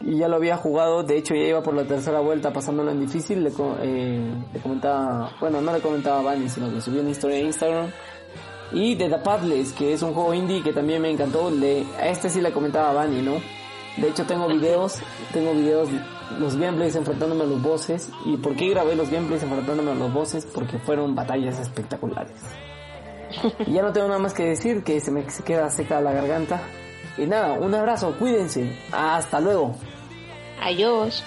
Y 0.00 0.18
ya 0.18 0.28
lo 0.28 0.36
había 0.36 0.58
jugado, 0.58 1.02
de 1.02 1.16
hecho 1.16 1.34
ya 1.34 1.44
iba 1.44 1.62
por 1.62 1.72
la 1.72 1.86
tercera 1.86 2.20
vuelta 2.20 2.52
pasándolo 2.52 2.90
en 2.90 3.00
difícil, 3.00 3.42
le, 3.42 3.50
eh, 3.80 4.34
le 4.52 4.60
comentaba, 4.60 5.30
bueno, 5.40 5.62
no 5.62 5.72
le 5.72 5.80
comentaba 5.80 6.18
a 6.18 6.34
Bunny, 6.34 6.48
sino 6.50 6.70
que 6.70 6.82
subí 6.82 6.98
una 6.98 7.10
historia 7.10 7.38
en 7.38 7.46
Instagram. 7.46 7.90
Y 8.72 8.96
The 8.96 9.08
Pathless, 9.18 9.72
que 9.72 9.92
es 9.92 10.02
un 10.02 10.14
juego 10.14 10.34
indie 10.34 10.62
que 10.62 10.72
también 10.72 11.02
me 11.02 11.10
encantó, 11.10 11.50
le, 11.50 11.86
a 11.98 12.08
este 12.08 12.28
sí 12.28 12.40
le 12.40 12.52
comentaba 12.52 13.00
a 13.00 13.06
¿no? 13.06 13.34
De 13.96 14.08
hecho 14.08 14.24
tengo 14.24 14.48
videos, 14.48 14.98
tengo 15.32 15.52
videos, 15.52 15.88
los 16.40 16.56
gameplays 16.56 16.96
enfrentándome 16.96 17.44
a 17.44 17.46
los 17.46 17.62
bosses. 17.62 18.10
¿Y 18.24 18.36
por 18.36 18.56
qué 18.56 18.70
grabé 18.70 18.96
los 18.96 19.10
gameplays 19.10 19.42
enfrentándome 19.42 19.92
a 19.92 19.94
los 19.94 20.12
bosses? 20.12 20.46
Porque 20.46 20.78
fueron 20.78 21.14
batallas 21.14 21.60
espectaculares. 21.60 22.36
Y 23.66 23.72
ya 23.72 23.82
no 23.82 23.92
tengo 23.92 24.08
nada 24.08 24.18
más 24.18 24.34
que 24.34 24.44
decir, 24.44 24.82
que 24.82 25.00
se 25.00 25.10
me 25.10 25.24
queda 25.44 25.70
seca 25.70 26.00
la 26.00 26.12
garganta. 26.12 26.62
Y 27.16 27.26
nada, 27.26 27.52
un 27.52 27.74
abrazo, 27.74 28.16
cuídense. 28.18 28.76
Hasta 28.90 29.40
luego. 29.40 29.76
Adiós. 30.60 31.22